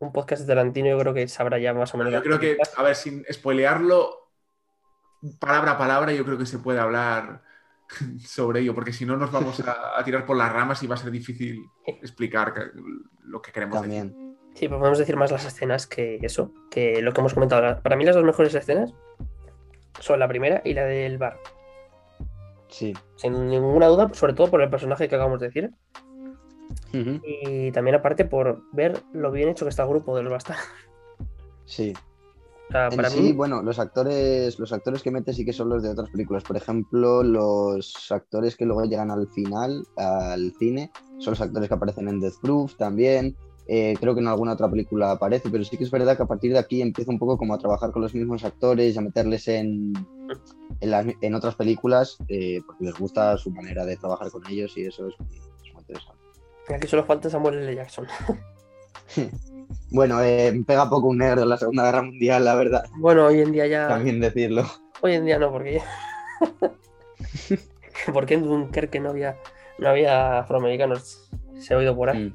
un 0.00 0.12
podcast 0.12 0.42
de 0.42 0.48
Tarantino, 0.48 0.88
yo 0.88 0.98
creo 0.98 1.14
que 1.14 1.28
sabrá 1.28 1.58
ya 1.58 1.74
más 1.74 1.92
o 1.94 1.98
menos. 1.98 2.12
Yo 2.12 2.22
creo 2.22 2.38
que, 2.38 2.56
a 2.76 2.82
ver, 2.82 2.94
sin 2.94 3.24
spoilearlo, 3.30 4.30
palabra 5.38 5.72
a 5.72 5.78
palabra, 5.78 6.12
yo 6.12 6.24
creo 6.24 6.38
que 6.38 6.46
se 6.46 6.58
puede 6.58 6.78
hablar 6.78 7.42
sobre 8.24 8.60
ello, 8.60 8.74
porque 8.74 8.92
si 8.92 9.04
no 9.04 9.16
nos 9.16 9.32
vamos 9.32 9.60
a, 9.60 9.98
a 9.98 10.04
tirar 10.04 10.24
por 10.24 10.36
las 10.36 10.52
ramas 10.52 10.82
y 10.82 10.86
va 10.86 10.94
a 10.94 10.98
ser 10.98 11.10
difícil 11.10 11.64
explicar 11.84 12.54
lo 13.22 13.42
que 13.42 13.52
queremos 13.52 13.82
decir. 13.82 13.98
También. 13.98 14.28
Sí, 14.54 14.66
pues 14.66 14.78
podemos 14.78 14.98
decir 14.98 15.16
más 15.16 15.30
las 15.30 15.44
escenas 15.44 15.86
que 15.86 16.18
eso, 16.22 16.52
que 16.70 17.00
lo 17.00 17.12
que 17.12 17.20
hemos 17.20 17.34
comentado 17.34 17.62
ahora. 17.62 17.80
Para 17.80 17.96
mí 17.96 18.04
las 18.04 18.16
dos 18.16 18.24
mejores 18.24 18.54
escenas 18.54 18.92
son 20.00 20.18
la 20.18 20.28
primera 20.28 20.62
y 20.64 20.74
la 20.74 20.84
del 20.84 21.18
bar. 21.18 21.38
Sí. 22.68 22.92
Sin 23.16 23.48
ninguna 23.48 23.86
duda, 23.86 24.10
sobre 24.14 24.32
todo 24.32 24.50
por 24.50 24.60
el 24.62 24.70
personaje 24.70 25.08
que 25.08 25.14
acabamos 25.14 25.40
de 25.40 25.46
decir. 25.46 25.70
Y 26.92 27.72
también 27.72 27.96
aparte 27.96 28.24
por 28.24 28.62
ver 28.72 29.02
lo 29.12 29.30
bien 29.30 29.48
hecho 29.48 29.64
que 29.64 29.70
está 29.70 29.82
el 29.82 29.88
grupo 29.90 30.16
de 30.16 30.22
los 30.22 30.32
bastardos. 30.32 30.64
Sí. 31.64 31.92
O 32.68 32.72
sea, 32.72 32.90
En 32.90 32.96
para 32.96 33.10
sí, 33.10 33.20
mí, 33.20 33.32
bueno, 33.32 33.62
los 33.62 33.78
actores, 33.78 34.58
los 34.58 34.72
actores 34.72 35.02
que 35.02 35.10
mete 35.10 35.32
sí 35.32 35.44
que 35.44 35.52
son 35.52 35.68
los 35.68 35.82
de 35.82 35.90
otras 35.90 36.10
películas. 36.10 36.44
Por 36.44 36.56
ejemplo, 36.56 37.22
los 37.22 38.10
actores 38.10 38.56
que 38.56 38.66
luego 38.66 38.84
llegan 38.84 39.10
al 39.10 39.26
final, 39.28 39.84
al 39.96 40.52
cine, 40.58 40.90
son 41.18 41.32
los 41.32 41.40
actores 41.40 41.68
que 41.68 41.74
aparecen 41.74 42.08
en 42.08 42.20
Death 42.20 42.38
Proof 42.42 42.76
también. 42.76 43.36
Eh, 43.66 43.96
creo 44.00 44.14
que 44.14 44.20
en 44.20 44.28
alguna 44.28 44.52
otra 44.54 44.70
película 44.70 45.10
aparece, 45.10 45.50
pero 45.50 45.62
sí 45.64 45.76
que 45.76 45.84
es 45.84 45.90
verdad 45.90 46.16
que 46.16 46.22
a 46.22 46.26
partir 46.26 46.52
de 46.52 46.58
aquí 46.58 46.80
empieza 46.80 47.10
un 47.10 47.18
poco 47.18 47.36
como 47.36 47.54
a 47.54 47.58
trabajar 47.58 47.90
con 47.92 48.00
los 48.02 48.14
mismos 48.14 48.44
actores 48.44 48.94
y 48.94 48.98
a 48.98 49.02
meterles 49.02 49.46
en, 49.48 49.92
en, 50.80 50.90
las- 50.90 51.06
en 51.20 51.34
otras 51.34 51.54
películas, 51.56 52.16
eh, 52.28 52.62
porque 52.66 52.84
les 52.84 52.98
gusta 52.98 53.36
su 53.36 53.50
manera 53.50 53.84
de 53.84 53.96
trabajar 53.98 54.30
con 54.30 54.46
ellos 54.48 54.74
y 54.76 54.86
eso 54.86 55.06
es 55.08 55.14
muy 55.20 55.80
interesante. 55.80 56.17
Aquí 56.74 56.86
solo 56.86 57.04
falta 57.04 57.30
Samuel 57.30 57.58
L. 57.58 57.74
Jackson. 57.74 58.06
Bueno, 59.90 60.22
eh, 60.22 60.52
pega 60.66 60.90
poco 60.90 61.08
un 61.08 61.18
negro 61.18 61.42
en 61.42 61.48
la 61.48 61.56
Segunda 61.56 61.84
Guerra 61.84 62.02
Mundial, 62.02 62.44
la 62.44 62.54
verdad, 62.54 62.84
Bueno, 62.98 63.26
hoy 63.26 63.40
en 63.40 63.52
día 63.52 63.66
ya. 63.66 63.88
también 63.88 64.20
decirlo. 64.20 64.64
Hoy 65.00 65.14
en 65.14 65.24
día 65.24 65.38
no, 65.38 65.50
porque 65.50 65.74
ya. 65.74 65.84
porque 68.12 68.34
en 68.34 68.44
Dunkerque 68.44 69.00
no 69.00 69.10
había, 69.10 69.36
no 69.78 69.88
había 69.88 70.40
afroamericanos. 70.40 71.30
Se 71.58 71.72
ha 71.72 71.78
oído 71.78 71.96
por 71.96 72.10
ahí. 72.10 72.26
Mm. 72.26 72.34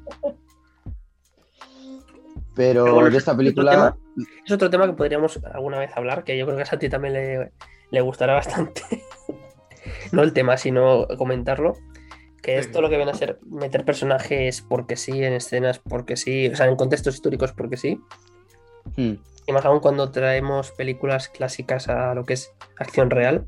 Pero 2.56 2.84
Pero 2.84 2.94
bueno, 2.94 3.10
de 3.10 3.18
esta 3.18 3.32
otro 3.32 3.38
película, 3.38 3.96
Es 4.44 4.52
otro 4.52 4.70
tema 4.70 4.86
que 4.86 4.92
podríamos 4.92 5.40
alguna 5.52 5.78
vez 5.78 5.90
hablar, 5.96 6.24
que 6.24 6.38
yo 6.38 6.46
creo 6.46 6.56
que 6.56 6.62
a 6.62 6.66
Santi 6.66 6.88
también 6.88 7.14
le, 7.14 7.52
le 7.90 8.00
gustará 8.00 8.34
bastante. 8.34 8.82
no 10.12 10.22
el 10.22 10.32
tema, 10.32 10.56
sino 10.56 11.06
comentarlo. 11.18 11.76
Que 12.44 12.58
es 12.58 12.66
Sí. 12.66 12.72
todo 12.72 12.82
lo 12.82 12.90
que 12.90 12.96
viene 12.96 13.10
a 13.10 13.14
ser 13.14 13.38
meter 13.46 13.84
personajes 13.86 14.60
porque 14.60 14.96
sí, 14.96 15.24
en 15.24 15.32
escenas 15.32 15.78
porque 15.78 16.16
sí, 16.16 16.48
o 16.48 16.54
sea, 16.56 16.66
en 16.66 16.76
contextos 16.76 17.14
históricos 17.14 17.52
porque 17.52 17.76
sí. 17.78 17.98
mm, 18.96 19.14
Y 19.46 19.52
más 19.52 19.64
aún 19.64 19.80
cuando 19.80 20.10
traemos 20.10 20.70
películas 20.72 21.28
clásicas 21.28 21.88
a 21.88 22.14
lo 22.14 22.24
que 22.24 22.34
es 22.34 22.52
acción 22.78 23.08
real. 23.10 23.46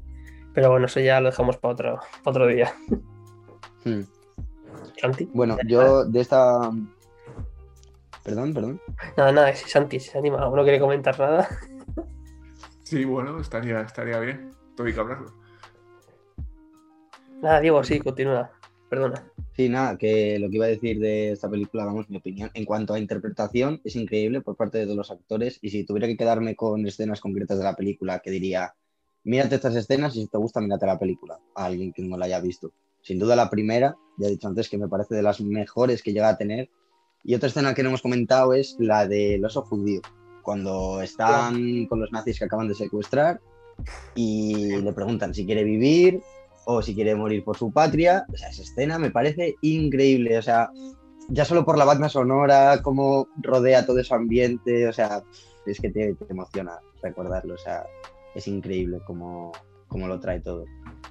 Pero 0.54 0.70
bueno, 0.70 0.86
eso 0.86 1.00
ya 1.00 1.20
lo 1.20 1.28
dejamos 1.28 1.58
para 1.58 1.72
otro, 1.74 2.00
otro 2.24 2.46
día. 2.46 2.74
mm. 3.84 4.00
Santi. 4.98 5.28
bueno, 5.34 5.58
yo 5.66 6.06
de 6.06 6.20
esta. 6.20 6.70
Perdón, 8.24 8.54
perdón. 8.54 8.80
Nada, 9.16 9.30
nada, 9.32 9.54
si 9.54 9.68
Santi 9.68 10.00
si 10.00 10.08
se 10.10 10.18
anima 10.18 10.38
no 10.38 10.62
quiere 10.62 10.80
comentar 10.80 11.18
nada. 11.20 11.48
Sí, 12.82 13.04
bueno, 13.04 13.38
estaría, 13.40 13.80
estaría 13.82 14.18
bien. 14.20 14.52
Tengo 14.76 14.90
que 14.92 15.00
hablarlo. 15.00 15.32
Nada, 17.42 17.60
Diego, 17.60 17.84
sí, 17.84 18.00
continúa. 18.00 18.50
Perdona. 18.88 19.32
Sí, 19.56 19.68
nada, 19.68 19.98
que 19.98 20.38
lo 20.38 20.48
que 20.48 20.56
iba 20.56 20.66
a 20.66 20.68
decir 20.68 21.00
de 21.00 21.32
esta 21.32 21.50
película, 21.50 21.84
vamos, 21.84 22.08
mi 22.08 22.18
opinión, 22.18 22.50
en 22.54 22.64
cuanto 22.64 22.94
a 22.94 22.98
interpretación, 22.98 23.80
es 23.84 23.96
increíble 23.96 24.42
por 24.42 24.56
parte 24.56 24.78
de 24.78 24.84
todos 24.84 24.96
los 24.96 25.10
actores. 25.10 25.58
Y 25.60 25.70
si 25.70 25.84
tuviera 25.84 26.06
que 26.06 26.16
quedarme 26.16 26.54
con 26.54 26.86
escenas 26.86 27.20
concretas 27.20 27.58
de 27.58 27.64
la 27.64 27.74
película, 27.74 28.20
que 28.20 28.30
diría, 28.30 28.74
mírate 29.24 29.56
estas 29.56 29.74
escenas 29.74 30.14
y 30.14 30.22
si 30.22 30.28
te 30.28 30.38
gusta, 30.38 30.60
mírate 30.60 30.86
la 30.86 30.98
película, 30.98 31.38
a 31.54 31.64
alguien 31.64 31.92
que 31.92 32.02
no 32.02 32.16
la 32.16 32.26
haya 32.26 32.40
visto. 32.40 32.72
Sin 33.02 33.18
duda 33.18 33.34
la 33.34 33.50
primera, 33.50 33.96
ya 34.18 34.28
he 34.28 34.30
dicho 34.30 34.48
antes 34.48 34.68
que 34.68 34.78
me 34.78 34.88
parece 34.88 35.14
de 35.14 35.22
las 35.22 35.40
mejores 35.40 36.02
que 36.02 36.12
llega 36.12 36.28
a 36.28 36.36
tener. 36.36 36.70
Y 37.24 37.34
otra 37.34 37.48
escena 37.48 37.74
que 37.74 37.82
no 37.82 37.88
hemos 37.88 38.02
comentado 38.02 38.52
es 38.54 38.76
la 38.78 39.08
del 39.08 39.44
oso 39.44 39.62
judío, 39.62 40.00
cuando 40.42 41.02
están 41.02 41.86
con 41.86 42.00
los 42.00 42.12
nazis 42.12 42.38
que 42.38 42.44
acaban 42.44 42.68
de 42.68 42.74
secuestrar 42.74 43.40
y 44.14 44.76
le 44.76 44.92
preguntan 44.92 45.34
si 45.34 45.44
quiere 45.44 45.64
vivir 45.64 46.20
o 46.66 46.82
si 46.82 46.94
quiere 46.94 47.14
morir 47.14 47.42
por 47.44 47.56
su 47.56 47.72
patria. 47.72 48.26
O 48.32 48.36
sea, 48.36 48.50
esa 48.50 48.62
escena 48.62 48.98
me 48.98 49.10
parece 49.10 49.54
increíble. 49.62 50.36
O 50.36 50.42
sea, 50.42 50.70
ya 51.28 51.44
solo 51.44 51.64
por 51.64 51.78
la 51.78 51.84
banda 51.84 52.08
sonora, 52.08 52.82
cómo 52.82 53.28
rodea 53.36 53.86
todo 53.86 54.00
ese 54.00 54.14
ambiente, 54.14 54.86
o 54.86 54.92
sea, 54.92 55.22
es 55.64 55.80
que 55.80 55.90
te, 55.90 56.14
te 56.14 56.26
emociona 56.28 56.78
recordarlo. 57.02 57.54
O 57.54 57.58
sea, 57.58 57.84
es 58.34 58.46
increíble 58.48 58.98
cómo, 59.06 59.52
cómo 59.88 60.08
lo 60.08 60.20
trae 60.20 60.40
todo. 60.40 60.64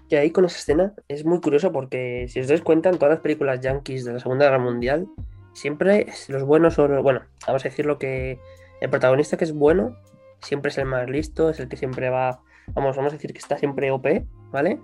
Que 0.10 0.18
ahí 0.18 0.30
con 0.32 0.45
esa 0.45 0.58
escena 0.58 0.93
es 1.08 1.26
muy 1.26 1.39
curioso 1.39 1.72
porque 1.72 2.28
si 2.30 2.39
os 2.39 2.47
dais 2.47 2.62
cuenta 2.62 2.89
en 2.89 2.97
todas 2.97 3.16
las 3.16 3.22
películas 3.22 3.62
yankees 3.62 4.06
de 4.06 4.14
la 4.14 4.20
Segunda 4.20 4.45
Guerra 4.45 4.60
Mundial, 4.60 5.08
siempre 5.53 6.08
los 6.28 6.43
buenos 6.43 6.78
los, 6.78 7.01
bueno, 7.01 7.22
vamos 7.47 7.66
a 7.66 7.70
decir 7.70 7.86
lo 7.86 7.97
que 7.97 8.39
el 8.82 8.89
protagonista 8.89 9.38
que 9.38 9.45
es 9.45 9.53
bueno, 9.53 9.95
siempre 10.41 10.70
es 10.70 10.78
el 10.78 10.86
más 10.86 11.10
listo, 11.10 11.49
es 11.49 11.60
el 11.60 11.70
que 11.70 11.78
siempre 11.78 12.10
va, 12.10 12.41
vamos, 12.74 12.95
vamos 12.95 13.14
a 13.14 13.16
decir 13.16 13.32
que 13.32 13.39
está 13.39 13.58
siempre 13.58 13.89
OP, 13.89 14.06
¿vale? 14.51 14.80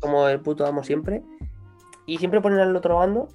Como 0.00 0.28
el 0.28 0.40
puto 0.40 0.66
amo 0.66 0.82
siempre. 0.84 1.22
Y 2.06 2.18
siempre 2.18 2.40
ponen 2.40 2.60
al 2.60 2.74
otro 2.74 2.96
bando 2.96 3.28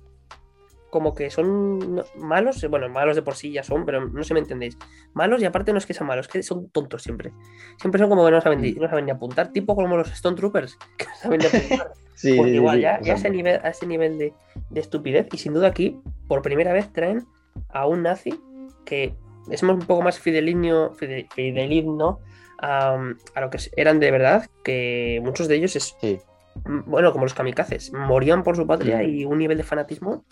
como 0.90 1.16
que 1.16 1.32
son 1.32 2.04
malos, 2.18 2.64
bueno, 2.70 2.88
malos 2.88 3.16
de 3.16 3.24
por 3.24 3.34
sí 3.36 3.52
ya 3.52 3.64
son, 3.64 3.84
pero 3.84 4.08
no 4.08 4.22
sé 4.22 4.28
si 4.28 4.34
me 4.36 4.40
entendéis. 4.42 4.78
Malos 5.16 5.42
y 5.42 5.46
aparte 5.46 5.72
no 5.72 5.80
es 5.80 5.88
que 5.88 5.96
sean 5.96 6.06
malos, 6.08 6.28
es 6.28 6.32
que 6.32 6.44
son 6.44 6.70
tontos 6.70 7.02
siempre. 7.02 7.32
Siempre 7.80 7.98
son 8.00 8.10
como 8.10 8.24
que 8.24 8.30
no 8.32 8.40
saben, 8.42 8.62
ni- 8.62 8.74
no 8.74 8.88
saben 8.88 9.06
ni 9.06 9.12
apuntar, 9.12 9.52
tipo 9.52 9.76
como 9.76 9.98
los 9.98 10.12
Stone 10.12 10.38
Troopers, 10.38 10.78
que 10.98 11.06
no 11.06 11.16
saben 11.20 11.40
ni 11.40 11.46
apuntar. 11.48 11.94
Sí, 12.16 12.30
igual, 12.54 12.80
ya, 12.80 13.02
ya 13.02 13.14
a 13.14 13.16
ese 13.16 13.30
nivel, 13.32 13.60
a 13.64 13.70
ese 13.70 13.88
nivel 13.88 14.20
de, 14.20 14.34
de 14.70 14.80
estupidez. 14.80 15.28
Y 15.34 15.40
sin 15.40 15.54
duda 15.56 15.68
aquí, 15.68 16.00
por 16.28 16.44
primera 16.44 16.72
vez, 16.72 16.94
traen 16.94 17.26
a 17.70 17.88
un 17.88 18.04
nazi 18.04 18.40
que 18.86 19.16
es 19.50 19.64
un 19.64 19.80
poco 19.80 20.04
más 20.04 20.20
fideligno, 20.20 20.94
fide- 20.94 21.28
fideligno 21.34 22.20
a, 22.64 22.98
a 23.36 23.42
lo 23.42 23.50
que 23.50 23.58
eran 23.76 24.00
de 24.00 24.10
verdad, 24.12 24.50
que 24.64 25.20
muchos 25.24 25.48
de 25.48 25.56
ellos 25.56 25.76
es, 25.76 25.96
Sí. 26.02 26.20
bueno, 26.66 27.12
como 27.12 27.26
los 27.26 27.34
kamikazes, 27.34 27.92
morían 27.94 28.44
por 28.44 28.56
su 28.56 28.66
patria 28.66 29.04
y 29.04 29.26
un 29.26 29.38
nivel 29.38 29.58
de 29.58 29.64
fanatismo 29.64 30.24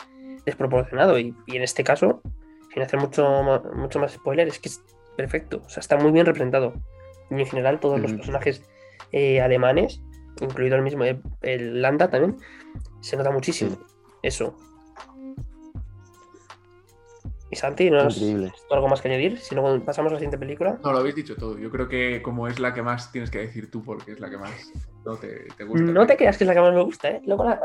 desproporcionado. 0.46 1.18
Y, 1.18 1.34
y 1.46 1.56
en 1.56 1.62
este 1.62 1.84
caso, 1.84 2.22
sin 2.72 2.82
hacer 2.82 2.98
mucho, 2.98 3.42
mucho 3.74 3.98
más 3.98 4.12
spoiler, 4.12 4.48
es 4.48 4.58
que 4.58 4.68
es 4.68 4.80
perfecto. 5.16 5.62
O 5.66 5.68
sea, 5.68 5.80
está 5.80 5.96
muy 5.96 6.10
bien 6.12 6.26
representado. 6.26 6.72
Y 7.30 7.34
en 7.40 7.46
general, 7.46 7.80
todos 7.80 8.00
los 8.00 8.12
personajes 8.12 8.62
eh, 9.12 9.40
alemanes, 9.40 10.00
incluido 10.40 10.76
el 10.76 10.82
mismo, 10.82 11.04
el, 11.04 11.20
el 11.42 11.82
Landa 11.82 12.08
también, 12.08 12.36
se 13.00 13.16
nota 13.16 13.30
muchísimo 13.30 13.72
Sí. 13.72 13.78
eso. 14.22 14.56
Y 17.52 17.56
Santi, 17.56 17.90
¿no 17.90 18.00
has 18.00 18.16
Increíble. 18.16 18.50
algo 18.70 18.88
más 18.88 19.02
que 19.02 19.08
añadir? 19.08 19.38
Si 19.38 19.54
no, 19.54 19.62
pasamos 19.84 20.10
a 20.10 20.14
la 20.14 20.18
siguiente 20.18 20.38
película. 20.38 20.80
No, 20.82 20.90
lo 20.90 20.98
habéis 21.00 21.14
dicho 21.14 21.36
todo. 21.36 21.58
Yo 21.58 21.70
creo 21.70 21.86
que 21.86 22.22
como 22.22 22.48
es 22.48 22.58
la 22.58 22.72
que 22.72 22.80
más 22.80 23.12
tienes 23.12 23.30
que 23.30 23.40
decir 23.40 23.70
tú, 23.70 23.84
porque 23.84 24.12
es 24.12 24.20
la 24.20 24.30
que 24.30 24.38
más 24.38 24.72
no 25.04 25.16
te, 25.16 25.44
te 25.58 25.64
gusta. 25.64 25.92
No 25.92 26.06
te 26.06 26.16
creas 26.16 26.38
que 26.38 26.44
es 26.44 26.48
la 26.48 26.54
que 26.54 26.60
más 26.62 26.72
me 26.72 26.82
gusta, 26.82 27.10
¿eh? 27.10 27.20
Luego 27.26 27.44
la- 27.44 27.60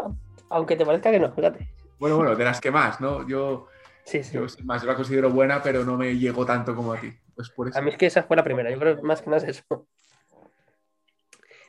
aunque 0.49 0.75
te 0.75 0.85
parezca 0.85 1.09
que 1.09 1.19
no, 1.21 1.31
fíjate. 1.31 1.69
Bueno, 1.99 2.17
bueno, 2.17 2.35
de 2.35 2.43
las 2.43 2.59
que 2.59 2.69
más, 2.69 2.99
¿no? 2.99 3.25
Yo, 3.29 3.67
Sí, 4.03 4.21
sí. 4.23 4.33
yo 4.33 4.45
más, 4.65 4.81
yo 4.81 4.89
la 4.89 4.95
considero 4.95 5.29
buena, 5.29 5.63
pero 5.63 5.85
no 5.85 5.95
me 5.95 6.17
llegó 6.17 6.45
tanto 6.45 6.75
como 6.75 6.91
a 6.91 6.99
ti. 6.99 7.13
Pues 7.33 7.49
por 7.51 7.69
eso. 7.69 7.79
A 7.79 7.81
mí 7.81 7.91
es 7.91 7.97
que 7.97 8.07
esa 8.07 8.23
fue 8.23 8.35
la 8.35 8.43
primera, 8.43 8.69
yo 8.69 8.77
creo 8.77 8.97
que 8.97 9.03
más 9.03 9.21
que 9.21 9.29
nada 9.29 9.41
es 9.47 9.57
eso. 9.57 9.88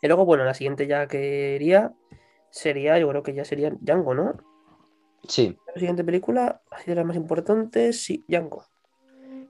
Y 0.02 0.08
luego, 0.08 0.24
bueno, 0.24 0.42
la 0.44 0.54
siguiente 0.54 0.88
ya 0.88 1.06
que 1.06 1.54
iría 1.54 1.92
sería, 2.50 2.98
yo 2.98 3.08
creo 3.10 3.22
que 3.22 3.34
ya 3.34 3.44
sería 3.44 3.70
Django, 3.80 4.12
¿no? 4.14 4.36
Sí, 5.26 5.58
La 5.66 5.74
siguiente 5.74 6.04
película, 6.04 6.62
así 6.70 6.86
de 6.90 6.94
las 6.96 7.04
más 7.04 7.16
importantes, 7.16 8.02
sí, 8.02 8.24
Django. 8.28 8.64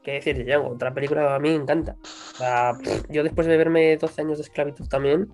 ¿Qué 0.02 0.12
decir 0.12 0.36
de 0.36 0.44
Django? 0.44 0.70
Otra 0.70 0.92
película 0.94 1.22
que 1.22 1.34
a 1.34 1.38
mí 1.38 1.50
me 1.50 1.56
encanta. 1.62 1.96
O 2.02 2.36
sea, 2.36 2.78
pff, 2.82 3.04
yo 3.10 3.22
después 3.22 3.46
de 3.46 3.56
verme 3.56 3.96
12 3.96 4.20
años 4.22 4.38
de 4.38 4.42
esclavitud 4.44 4.86
también, 4.88 5.28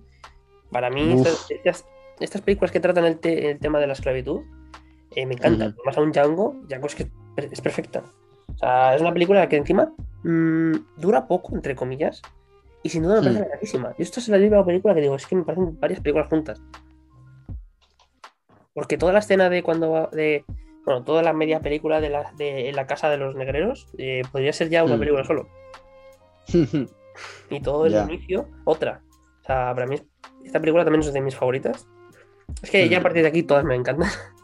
para 0.71 0.89
mí 0.89 1.13
estas, 1.13 1.45
estas- 1.49 1.85
estas 2.19 2.41
películas 2.41 2.71
que 2.71 2.79
tratan 2.79 3.05
el, 3.05 3.19
te- 3.19 3.49
el 3.51 3.59
tema 3.59 3.79
de 3.79 3.87
la 3.87 3.93
esclavitud 3.93 4.41
eh, 5.15 5.25
me 5.25 5.35
encantan. 5.35 5.69
Ujú. 5.71 5.81
Más 5.85 5.97
aún 5.97 6.11
Django, 6.11 6.55
Django 6.67 6.87
es 6.87 6.95
que 6.95 7.07
es 7.37 7.61
perfecta. 7.61 8.03
O 8.53 8.57
sea, 8.57 8.95
es 8.95 9.01
una 9.01 9.13
película 9.13 9.47
que 9.49 9.55
encima 9.57 9.93
mm, 10.23 10.73
dura 10.97 11.27
poco, 11.27 11.55
entre 11.55 11.75
comillas, 11.75 12.21
y 12.83 12.89
sin 12.89 13.03
duda 13.03 13.15
me 13.15 13.21
parece 13.23 13.39
Hmm. 13.45 13.49
larguísima. 13.49 13.89
Yo 13.97 14.03
esto 14.03 14.19
es 14.19 14.27
la 14.29 14.37
típica 14.37 14.65
película 14.65 14.93
que 14.93 15.01
digo, 15.01 15.15
es 15.15 15.25
que 15.25 15.35
me 15.35 15.43
parecen 15.43 15.79
varias 15.79 15.99
películas 16.01 16.29
juntas. 16.29 16.61
Porque 18.75 18.97
toda 18.97 19.13
la 19.13 19.19
escena 19.19 19.49
de 19.49 19.63
cuando 19.63 19.89
va, 19.89 20.09
de, 20.11 20.43
bueno, 20.85 21.03
toda 21.03 21.23
la 21.23 21.33
media 21.33 21.61
película 21.61 21.99
de 22.01 22.09
la, 22.09 22.31
de 22.37 22.71
la 22.73 22.85
casa 22.85 23.09
de 23.09 23.17
los 23.17 23.33
negreros 23.33 23.87
eh, 23.97 24.21
podría 24.31 24.53
ser 24.53 24.69
ya 24.69 24.83
una 24.83 24.97
Hmm. 24.97 24.99
película 24.99 25.23
solo. 25.23 25.47
Y 27.49 27.61
todo 27.61 27.85
el 27.85 27.93
Ya. 27.93 28.03
inicio, 28.03 28.49
otra. 28.65 29.01
O 29.41 29.45
sea, 29.45 29.73
para 29.73 29.87
mí, 29.87 29.95
esta 30.43 30.59
película 30.59 30.83
también 30.83 31.01
es 31.01 31.13
de 31.13 31.21
mis 31.21 31.35
favoritas. 31.35 31.87
Es 32.61 32.69
que 32.69 32.89
ya 32.89 32.97
a 32.97 32.99
Hmm. 32.99 33.03
partir 33.03 33.21
de 33.23 33.29
aquí 33.29 33.43
todas 33.43 33.63
me 33.65 33.75
encantan. 33.75 34.09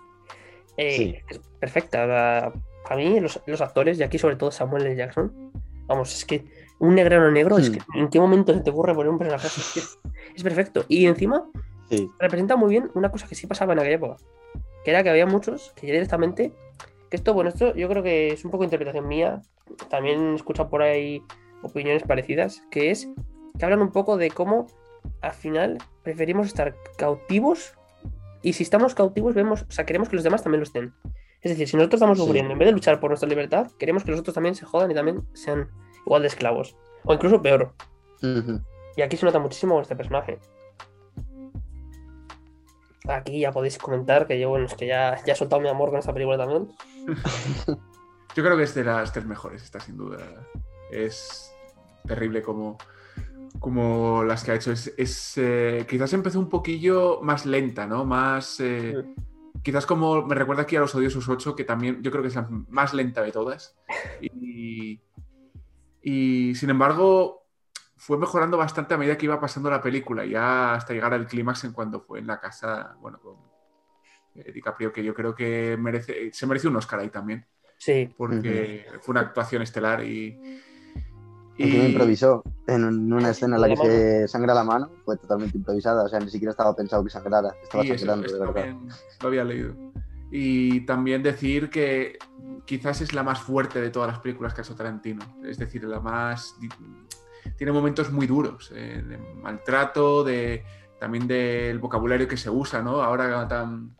Eh, 0.77 0.91
Sí. 0.97 1.15
Es 1.29 1.39
perfecta. 1.59 2.05
sea, 2.07 2.53
para 2.85 2.95
mí, 2.95 3.19
los, 3.19 3.41
los 3.45 3.59
actores, 3.59 3.99
y 3.99 4.03
aquí 4.03 4.17
sobre 4.17 4.37
todo 4.37 4.51
Samuel 4.51 4.85
L. 4.85 4.95
Jackson, 4.95 5.51
vamos, 5.85 6.15
es 6.15 6.23
que 6.25 6.45
un 6.79 6.95
negrero 6.95 7.29
negro, 7.29 7.57
es 7.57 7.69
Hmm. 7.69 7.73
que 7.73 7.99
¿en 7.99 8.09
qué 8.09 8.19
momento 8.21 8.53
se 8.53 8.61
te 8.61 8.69
ocurre 8.69 8.95
poner 8.95 9.11
un 9.11 9.19
personaje? 9.19 9.47
Es, 9.47 9.71
que 10.31 10.37
es 10.37 10.43
perfecto. 10.43 10.85
Y 10.87 11.05
encima, 11.07 11.43
Sí. 11.91 12.09
representa 12.19 12.55
muy 12.55 12.69
bien 12.69 12.89
una 12.95 13.11
cosa 13.11 13.27
que 13.27 13.35
sí 13.35 13.45
pasaba 13.47 13.73
en 13.73 13.79
aquella 13.79 13.95
época. 13.95 14.17
Que 14.83 14.91
era 14.91 15.03
que 15.03 15.09
había 15.09 15.25
muchos 15.27 15.71
que 15.75 15.87
ya 15.87 15.93
directamente. 15.93 16.53
Que 17.09 17.17
esto, 17.17 17.33
bueno, 17.33 17.49
esto 17.49 17.75
yo 17.75 17.87
creo 17.89 18.01
que 18.01 18.29
es 18.29 18.43
un 18.45 18.51
poco 18.51 18.63
interpretación 18.63 19.07
mía. 19.07 19.41
También 19.89 20.31
he 20.31 20.35
escuchado 20.35 20.69
por 20.69 20.81
ahí 20.81 21.21
opiniones 21.61 22.03
parecidas. 22.03 22.63
Que 22.71 22.89
es 22.91 23.09
que 23.59 23.65
hablan 23.65 23.81
un 23.81 23.91
poco 23.91 24.17
de 24.17 24.31
cómo 24.31 24.67
al 25.21 25.33
final 25.33 25.77
preferimos 26.03 26.47
estar 26.47 26.75
cautivos. 26.97 27.73
Y 28.41 28.53
si 28.53 28.63
estamos 28.63 28.95
cautivos, 28.95 29.35
vemos, 29.35 29.63
o 29.63 29.71
sea, 29.71 29.85
queremos 29.85 30.09
que 30.09 30.15
los 30.15 30.23
demás 30.23 30.41
también 30.41 30.61
lo 30.61 30.63
estén. 30.63 30.93
Es 31.41 31.51
decir, 31.51 31.67
si 31.67 31.75
nosotros 31.77 31.99
estamos 31.99 32.17
Sí. 32.17 32.23
sufriendo, 32.23 32.53
en 32.53 32.59
vez 32.59 32.67
de 32.67 32.71
luchar 32.71 32.99
por 32.99 33.09
nuestra 33.11 33.27
libertad, 33.29 33.69
queremos 33.77 34.03
que 34.03 34.11
los 34.11 34.19
otros 34.19 34.33
también 34.33 34.55
se 34.55 34.65
jodan 34.65 34.89
y 34.91 34.95
también 34.95 35.21
sean 35.33 35.69
igual 36.05 36.21
de 36.23 36.27
esclavos. 36.29 36.75
O 37.03 37.13
incluso 37.13 37.41
peor. 37.41 37.73
Y 38.95 39.01
aquí 39.01 39.17
se 39.17 39.25
nota 39.25 39.39
muchísimo 39.39 39.73
con 39.75 39.81
este 39.81 39.95
personaje. 39.95 40.39
Aquí 43.07 43.39
ya 43.39 43.51
podéis 43.51 43.77
comentar 43.77 44.27
que 44.27 44.39
yo, 44.39 44.49
bueno, 44.49 44.65
es 44.65 44.75
que 44.75 44.87
ya, 44.87 45.19
ya 45.25 45.33
he 45.33 45.35
soltado 45.35 45.61
mi 45.61 45.69
amor 45.69 45.89
con 45.89 45.99
esta 45.99 46.13
película 46.13 46.37
también. 46.37 46.69
Yo 48.35 48.43
creo 48.43 48.55
que 48.55 48.63
es 48.63 48.73
de 48.73 48.83
las 48.85 49.11
tres 49.11 49.25
mejores, 49.25 49.61
esta 49.63 49.79
sin 49.79 49.97
duda. 49.97 50.17
Es 50.91 51.53
terrible 52.07 52.41
como, 52.41 52.77
como 53.59 54.23
las 54.23 54.43
que 54.43 54.51
ha 54.51 54.55
hecho. 54.55 54.71
Es, 54.71 54.93
es, 54.97 55.33
eh, 55.37 55.85
quizás 55.89 56.13
empezó 56.13 56.39
un 56.39 56.47
poquillo 56.49 57.19
más 57.21 57.45
lenta, 57.45 57.85
¿no? 57.87 58.05
Más. 58.05 58.59
eh, 58.59 59.03
Quizás 59.63 59.85
como 59.85 60.23
me 60.25 60.33
recuerda 60.33 60.63
aquí 60.63 60.75
a 60.75 60.79
Los 60.79 60.95
Odiosos 60.95 61.27
8, 61.27 61.55
que 61.55 61.63
también 61.65 62.01
yo 62.01 62.09
creo 62.09 62.23
que 62.23 62.29
es 62.29 62.35
la 62.35 62.47
más 62.69 62.93
lenta 62.93 63.21
de 63.21 63.31
todas. 63.31 63.75
Y, 64.21 65.01
y 66.01 66.55
sin 66.55 66.69
embargo, 66.69 67.40
fue 68.01 68.17
mejorando 68.17 68.57
bastante 68.57 68.95
a 68.95 68.97
medida 68.97 69.15
que 69.15 69.25
iba 69.27 69.39
pasando 69.39 69.69
la 69.69 69.79
película, 69.79 70.25
ya 70.25 70.73
hasta 70.73 70.91
llegar 70.91 71.13
al 71.13 71.27
clímax 71.27 71.65
en 71.65 71.71
cuando 71.71 72.01
fue 72.01 72.17
en 72.17 72.25
la 72.25 72.39
casa, 72.39 72.95
bueno, 72.99 73.19
con 73.19 73.35
eh, 74.33 74.51
DiCaprio, 74.51 74.91
que 74.91 75.03
yo 75.03 75.13
creo 75.13 75.35
que 75.35 75.77
merece, 75.79 76.33
se 76.33 76.47
merece 76.47 76.67
un 76.67 76.77
Oscar 76.77 76.99
ahí 76.99 77.09
también 77.09 77.45
Sí, 77.77 78.11
porque 78.17 78.85
fue 79.01 79.13
una 79.13 79.21
actuación 79.21 79.61
estelar 79.61 80.03
y. 80.03 80.35
Y- 81.57 81.85
improvisó 81.85 82.43
en 82.65 82.85
un- 82.85 83.13
una 83.13 83.29
escena 83.29 83.57
en 83.57 83.61
la 83.61 83.67
que 83.69 83.75
se 83.77 84.27
sangra 84.27 84.55
la 84.55 84.63
mano, 84.63 84.89
fue 85.05 85.17
totalmente 85.17 85.57
improvisada, 85.57 86.03
o 86.03 86.09
sea, 86.09 86.19
ni 86.19 86.31
siquiera 86.31 86.51
estaba 86.51 86.75
pensado 86.75 87.03
que 87.03 87.11
sangrara, 87.11 87.53
estaba 87.61 87.83
eso, 87.83 87.97
sangrando 87.97 88.25
eso 88.25 88.33
de 88.35 88.39
verdad. 88.39 88.53
también 88.63 88.89
lo 89.21 89.27
había 89.27 89.43
leído. 89.43 89.75
Y 90.31 90.85
también 90.87 91.21
decir 91.21 91.69
que 91.69 92.17
quizás 92.65 93.01
es 93.01 93.13
la 93.13 93.21
más 93.21 93.41
fuerte 93.41 93.79
de 93.79 93.91
todas 93.91 94.09
las 94.09 94.19
películas 94.21 94.53
que 94.55 94.61
ha 94.61 94.63
hecho 94.63 94.75
Tarantino. 94.75 95.23
Es 95.43 95.59
decir, 95.59 95.83
la 95.83 95.99
más. 95.99 96.55
Tiene 97.57 97.71
momentos 97.71 98.11
muy 98.11 98.27
duros, 98.27 98.71
eh, 98.75 99.03
de 99.05 99.17
maltrato, 99.17 100.23
de 100.23 100.63
también 100.99 101.27
del 101.27 101.79
vocabulario 101.79 102.27
que 102.27 102.37
se 102.37 102.49
usa, 102.49 102.81
¿no? 102.81 103.01
Ahora 103.01 103.47
tan, 103.47 103.95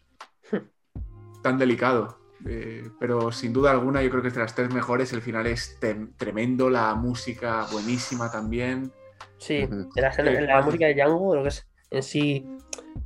tan 1.41 1.57
delicado. 1.57 2.19
Eh, 2.45 2.89
pero 2.99 3.31
sin 3.31 3.53
duda 3.53 3.71
alguna, 3.71 4.01
yo 4.01 4.09
creo 4.09 4.21
que 4.21 4.29
es 4.29 4.33
de 4.33 4.41
las 4.41 4.55
tres 4.55 4.73
mejores. 4.73 5.13
El 5.13 5.21
final 5.21 5.47
es 5.47 5.79
tremendo, 6.17 6.69
la 6.69 6.93
música 6.95 7.65
buenísima 7.71 8.31
también. 8.31 8.91
sí. 9.37 9.57
En 9.57 9.89
la, 9.95 10.11
en 10.15 10.65
música 10.65 10.85
de 10.85 10.93
Django, 10.93 11.35
lo 11.35 11.43
que 11.43 11.49
es 11.49 11.67
en 11.91 12.03
sí. 12.03 12.45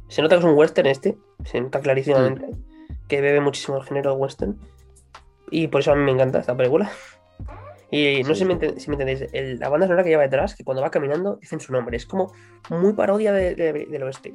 Se 0.08 0.22
nota 0.22 0.36
que 0.36 0.40
es 0.40 0.46
un 0.46 0.58
western 0.58 0.88
este. 0.88 1.18
Se 1.44 1.60
nota 1.60 1.80
clarísimamente. 1.82 2.52
Que 3.08 3.22
bebe 3.22 3.42
muchísimo 3.42 3.78
el 3.78 3.84
género 3.84 4.14
western. 4.14 4.58
Y 5.52 5.68
por 5.68 5.82
eso 5.82 5.92
a 5.92 5.96
mí 5.96 6.04
me 6.04 6.12
encanta 6.12 6.40
esta 6.40 6.56
película. 6.56 6.92
Y 7.96 8.24
no 8.24 8.30
sé 8.30 8.36
si 8.36 8.46
me, 8.46 8.56
enten- 8.60 8.78
si 8.78 8.90
me 8.90 8.96
entendéis, 8.96 9.30
el- 9.34 9.60
la 9.60 9.70
banda 9.70 9.86
sonora 9.88 10.04
que 10.04 10.10
lleva 10.10 10.24
detrás, 10.24 10.56
que 10.56 10.64
cuando 10.64 10.82
va 10.82 10.90
caminando 10.92 11.38
dicen 11.38 11.60
su 11.60 11.72
nombre, 11.72 11.98
es 11.98 12.06
como 12.06 12.34
muy 12.70 12.94
parodia 12.94 13.32
de- 13.32 13.56
de- 13.56 13.86
del 13.86 14.04
oeste. 14.04 14.34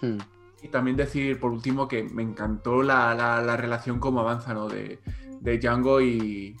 Hmm. 0.00 0.18
Y 0.62 0.68
también 0.68 0.96
decir, 0.96 1.38
por 1.40 1.52
último, 1.52 1.88
que 1.88 2.02
me 2.02 2.22
encantó 2.22 2.82
la, 2.82 3.14
la- 3.14 3.40
la 3.42 3.56
relación 3.56 3.98
como 3.98 4.20
avanza, 4.20 4.52
¿no? 4.54 4.68
De, 4.68 4.98
de 5.40 5.58
Django 5.58 6.00
y, 6.00 6.56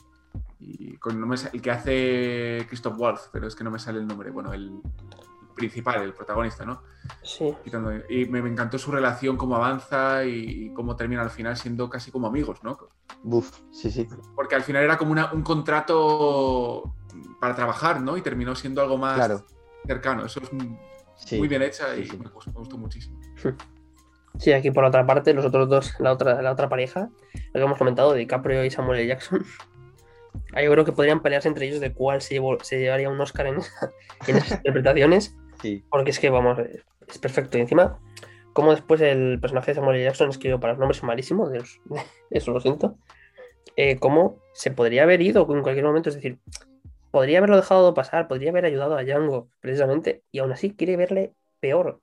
y 0.58 0.96
con, 0.96 1.20
no 1.20 1.26
me 1.26 1.36
sa- 1.36 1.50
el 1.52 1.60
que 1.60 1.70
hace 1.70 2.66
Christoph 2.68 2.98
Waltz, 2.98 3.28
pero 3.32 3.46
es 3.46 3.54
que 3.56 3.64
no 3.64 3.70
me 3.70 3.78
sale 3.78 3.98
el 3.98 4.06
nombre. 4.06 4.30
Bueno, 4.30 4.52
el 4.52 4.80
principal, 5.54 6.02
el 6.02 6.14
protagonista, 6.14 6.64
¿no? 6.64 6.82
Sí, 7.22 7.54
Y 8.08 8.24
me, 8.26 8.40
me 8.40 8.48
encantó 8.48 8.78
su 8.78 8.90
relación, 8.90 9.36
cómo 9.36 9.56
avanza 9.56 10.24
y, 10.24 10.72
cómo 10.74 10.96
termina 10.96 11.20
al 11.22 11.30
final 11.30 11.56
siendo 11.56 11.90
casi 11.90 12.10
como 12.10 12.26
amigos, 12.26 12.62
¿no? 12.62 12.78
Buf, 13.22 13.50
sí, 13.70 13.90
sí. 13.90 14.06
Porque 14.34 14.54
al 14.54 14.62
final 14.62 14.84
era 14.84 14.96
como 14.98 15.12
una- 15.12 15.32
un 15.32 15.42
contrato 15.42 16.94
para 17.40 17.54
trabajar, 17.54 18.00
¿no? 18.00 18.16
Y 18.16 18.22
terminó 18.22 18.54
siendo 18.54 18.80
algo 18.82 18.96
más 18.98 19.16
Claro. 19.16 19.44
cercano. 19.86 20.24
Eso 20.26 20.40
es 20.42 20.52
muy 20.52 20.76
sí. 21.16 21.38
muy 21.38 21.48
bien 21.48 21.62
hecha 21.62 21.94
Sí, 21.94 22.02
y 22.02 22.06
sí. 22.06 22.16
Me, 22.18 22.28
gustó, 22.30 22.50
me 22.52 22.58
gustó 22.58 22.78
muchísimo. 22.78 23.18
Sí, 24.38 24.52
aquí 24.52 24.70
por 24.70 24.84
otra 24.84 25.04
parte, 25.06 25.34
los 25.34 25.44
otros 25.44 25.68
dos, 25.68 25.94
la 25.98 26.12
otra, 26.12 26.40
la 26.40 26.52
otra 26.52 26.68
pareja, 26.68 27.10
lo 27.52 27.52
que 27.52 27.62
hemos 27.64 27.76
comentado, 27.78 28.14
DiCaprio 28.14 28.64
y 28.64 28.70
Samuel 28.70 29.00
L. 29.00 29.08
Jackson. 29.08 29.44
Ahí 30.54 30.64
yo 30.64 30.72
creo 30.72 30.84
que 30.84 30.92
podrían 30.92 31.20
pelearse 31.20 31.48
entre 31.48 31.66
ellos 31.68 31.80
de 31.80 31.92
cuál 31.92 32.22
se, 32.22 32.34
llevó- 32.34 32.62
se 32.62 32.78
llevaría 32.78 33.08
un 33.10 33.20
Oscar 33.20 33.46
en, 33.48 33.58
esa- 33.58 33.90
en 34.26 34.36
esas 34.36 34.58
interpretaciones, 34.64 35.36
Sí. 35.60 35.84
porque 35.90 36.10
es 36.10 36.18
que, 36.18 36.30
vamos, 36.30 36.58
es 37.06 37.18
perfecto. 37.18 37.58
Y 37.58 37.62
encima, 37.62 37.98
como 38.52 38.72
después 38.72 39.00
el 39.00 39.38
personaje 39.40 39.70
de 39.70 39.74
Samuel 39.76 39.96
L. 39.96 40.04
Jackson 40.04 40.30
escribió 40.30 40.60
para 40.60 40.74
los 40.74 40.80
nombres 40.80 41.00
de 41.00 41.58
los- 41.58 41.80
eso 42.30 42.52
lo 42.52 42.60
siento, 42.60 42.96
eh, 43.76 43.98
cómo 43.98 44.38
se 44.52 44.70
podría 44.70 45.04
haber 45.04 45.22
ido 45.22 45.42
en 45.54 45.62
cualquier 45.62 45.84
momento, 45.84 46.08
es 46.08 46.16
decir, 46.16 46.38
podría 47.10 47.38
haberlo 47.38 47.56
dejado 47.56 47.94
pasar, 47.94 48.28
podría 48.28 48.50
haber 48.50 48.64
ayudado 48.64 48.96
a 48.96 49.04
Django, 49.04 49.48
precisamente, 49.60 50.22
y 50.30 50.38
aún 50.38 50.52
así 50.52 50.74
quiere 50.74 50.96
verle 50.96 51.34
peor. 51.60 52.00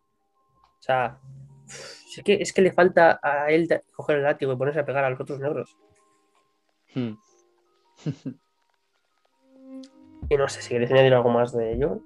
O 0.80 0.82
sea, 0.82 1.20
es 1.68 2.22
que, 2.24 2.36
es 2.36 2.54
que 2.54 2.62
le 2.62 2.72
falta 2.72 3.20
a 3.22 3.50
él 3.52 3.68
coger 3.96 4.18
el 4.18 4.24
látigo 4.24 4.54
y 4.54 4.58
ponerse 4.58 4.80
a 4.80 4.86
pegar 4.86 5.04
a 5.04 5.10
los 5.10 5.20
otros 5.20 5.40
negros. 5.40 5.78
Hmm. 6.94 7.14
Y 10.30 10.36
no 10.36 10.50
sé 10.50 10.62
si 10.62 10.70
queréis 10.70 10.92
añadir 10.92 11.14
algo 11.14 11.30
más 11.30 11.54
de 11.54 11.74
ello. 11.74 12.02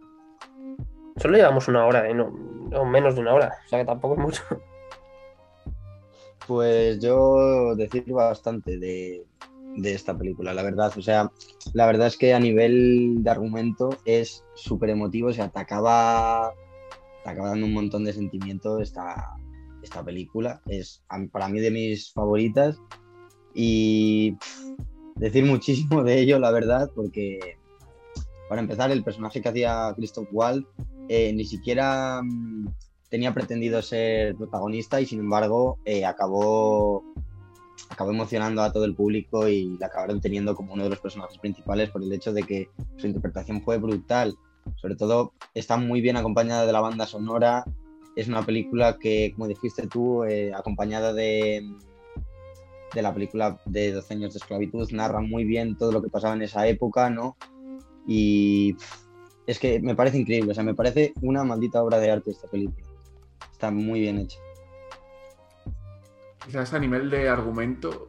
Solo 1.18 1.38
llevamos 1.38 1.68
una 1.68 1.86
hora, 1.86 2.09
¿eh? 2.09 2.14
no, 2.14 2.32
no, 2.70 2.86
menos 2.86 3.16
de 3.16 3.22
una 3.22 3.34
hora, 3.34 3.53
o 3.66 3.70
sea 3.70 3.80
que 3.80 3.86
tampoco 3.86 4.16
es 4.16 4.20
mucho. 4.20 4.43
Pues 6.47 6.99
yo 6.99 7.76
decir 7.76 8.03
bastante 8.12 8.78
de, 8.78 9.26
esta 9.84 10.18
película, 10.18 10.53
la 10.53 10.64
verdad. 10.64 10.91
O 10.97 11.01
sea, 11.01 11.32
la 11.74 11.86
verdad 11.86 12.07
es 12.07 12.18
que 12.18 12.34
a 12.34 12.39
nivel 12.39 13.24
de 13.24 13.30
argumento 13.30 13.89
es 14.05 14.43
súper 14.55 14.89
emotivo, 14.89 15.30
o 15.30 15.34
sea, 15.34 15.49
te 15.49 15.59
acaba, 15.59 16.53
dando 17.24 17.66
un 17.66 17.74
montón 17.74 18.03
de 18.03 18.14
sentimiento 18.14 18.80
esta, 18.80 19.36
película. 20.03 20.62
Es 20.66 21.03
para 21.32 21.47
mí 21.47 21.59
de 21.59 21.72
mis 21.72 22.12
favoritas 22.12 22.78
y 23.53 24.36
decir 25.16 25.45
muchísimo 25.45 26.03
de 26.03 26.20
ello, 26.20 26.39
la 26.39 26.51
verdad, 26.51 26.91
porque 26.95 27.57
para 28.49 28.59
empezar, 28.62 28.91
el 28.91 29.05
personaje 29.05 29.41
que 29.41 29.47
hacía 29.47 29.93
Christoph 29.95 30.28
Waltz 30.34 30.68
eh, 31.14 31.34
ni 31.34 31.43
siquiera 31.43 32.22
mm, 32.24 32.70
tenía 33.09 33.34
pretendido 33.34 33.82
ser 33.82 34.34
protagonista 34.38 35.01
y 35.01 35.05
sin 35.05 35.20
embargo 35.20 35.78
eh, 35.84 36.05
acabó, 36.05 37.03
acabó 37.89 38.12
emocionando 38.12 38.62
a 38.62 38.72
todo 38.72 38.86
el 38.86 38.95
público 38.95 39.49
y 39.49 39.78
la 39.78 39.88
acabaron 39.88 40.22
teniendo 40.22 40.55
como 40.55 40.72
uno 40.72 40.86
de 40.86 40.89
los 40.89 40.99
personajes 40.99 41.38
principales 41.38 41.89
por 41.89 42.01
el 42.01 42.14
hecho 42.14 42.32
de 42.32 42.43
que 42.43 42.70
su 42.95 43.07
interpretación 43.07 43.62
fue 43.62 43.78
brutal. 43.78 44.38
Sobre 44.78 44.95
todo 44.95 45.34
está 45.53 45.76
muy 45.76 45.99
bien 45.99 46.16
acompañada 46.16 46.66
de 46.66 46.72
la 46.72 46.80
banda 46.80 47.05
sonora. 47.05 47.66
Es 48.16 48.30
una 48.30 48.45
película 48.45 48.97
que, 48.97 49.34
como 49.34 49.49
dijiste 49.49 49.88
tú, 49.88 50.24
eh, 50.24 50.53
acompañada 50.53 51.12
de, 51.12 51.70
de 52.95 53.01
la 53.01 53.14
película 53.14 53.59
de 53.66 53.91
12 53.91 54.14
años 54.14 54.34
de 54.34 54.38
esclavitud, 54.38 54.89
narra 54.91 55.20
muy 55.20 55.43
bien 55.43 55.76
todo 55.76 55.91
lo 55.91 56.01
que 56.01 56.09
pasaba 56.09 56.36
en 56.36 56.43
esa 56.43 56.68
época, 56.68 57.09
¿no? 57.09 57.36
Y 58.07 58.76
pff, 58.76 59.11
es 59.48 59.60
que 59.60 59.80
me 59.80 59.96
parece 59.96 60.18
increíble, 60.20 60.52
o 60.52 60.56
sea, 60.56 60.64
me 60.64 60.76
parece 60.76 61.14
una 61.22 61.44
maldita 61.44 61.84
obra 61.84 62.00
de 62.00 62.12
arte 62.12 62.32
esta 62.32 62.48
película. 62.48 62.86
Está 63.52 63.72
muy 63.72 64.02
bien 64.02 64.20
hecha. 64.20 64.38
Quizás 66.46 66.74
a 66.74 66.80
nivel 66.80 67.10
de 67.10 67.30
argumento, 67.30 68.08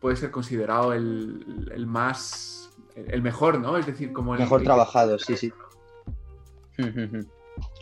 puede 0.00 0.16
ser 0.16 0.30
considerado 0.30 0.92
el, 0.92 1.70
el 1.74 1.86
más, 1.86 2.70
el 2.94 3.22
mejor, 3.22 3.58
¿no? 3.60 3.76
Es 3.76 3.86
decir, 3.86 4.12
como 4.12 4.34
el 4.34 4.40
Mejor 4.40 4.60
el- 4.60 4.64
trabajado, 4.66 5.18
sí, 5.18 5.36
sí. 5.36 5.52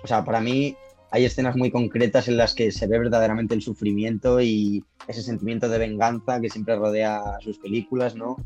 O 0.02 0.06
sea, 0.06 0.24
para 0.24 0.40
mí 0.40 0.74
hay 1.10 1.24
escenas 1.24 1.56
muy 1.56 1.70
concretas 1.70 2.28
en 2.28 2.36
las 2.36 2.54
que 2.54 2.70
se 2.72 2.86
ve 2.86 2.98
verdaderamente 2.98 3.54
el 3.54 3.62
sufrimiento 3.62 4.40
y 4.40 4.84
ese 5.06 5.22
sentimiento 5.22 5.68
de 5.68 5.78
venganza 5.78 6.40
que 6.40 6.50
siempre 6.50 6.76
rodea 6.76 7.22
sus 7.40 7.58
películas, 7.58 8.14
¿no? 8.14 8.36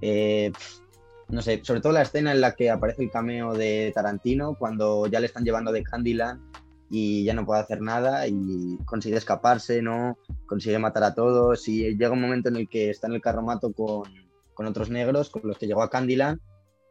Eh, 0.00 0.52
no 1.34 1.42
sé, 1.42 1.60
sobre 1.64 1.80
todo 1.80 1.92
la 1.92 2.02
escena 2.02 2.32
en 2.32 2.40
la 2.40 2.54
que 2.54 2.70
aparece 2.70 3.02
el 3.02 3.10
cameo 3.10 3.52
de 3.54 3.90
Tarantino 3.94 4.54
cuando 4.56 5.06
ya 5.08 5.18
le 5.18 5.26
están 5.26 5.44
llevando 5.44 5.72
de 5.72 5.82
Candyland 5.82 6.40
y 6.90 7.24
ya 7.24 7.34
no 7.34 7.44
puede 7.44 7.60
hacer 7.60 7.80
nada 7.80 8.28
y 8.28 8.78
consigue 8.84 9.16
escaparse, 9.16 9.82
¿no? 9.82 10.16
Consigue 10.46 10.78
matar 10.78 11.02
a 11.02 11.14
todos 11.14 11.66
y 11.68 11.96
llega 11.96 12.12
un 12.12 12.20
momento 12.20 12.48
en 12.48 12.56
el 12.56 12.68
que 12.68 12.90
está 12.90 13.08
en 13.08 13.14
el 13.14 13.20
carromato 13.20 13.72
con, 13.72 14.04
con 14.54 14.66
otros 14.66 14.90
negros 14.90 15.28
con 15.28 15.42
los 15.44 15.58
que 15.58 15.66
llegó 15.66 15.82
a 15.82 15.90
Candyland 15.90 16.40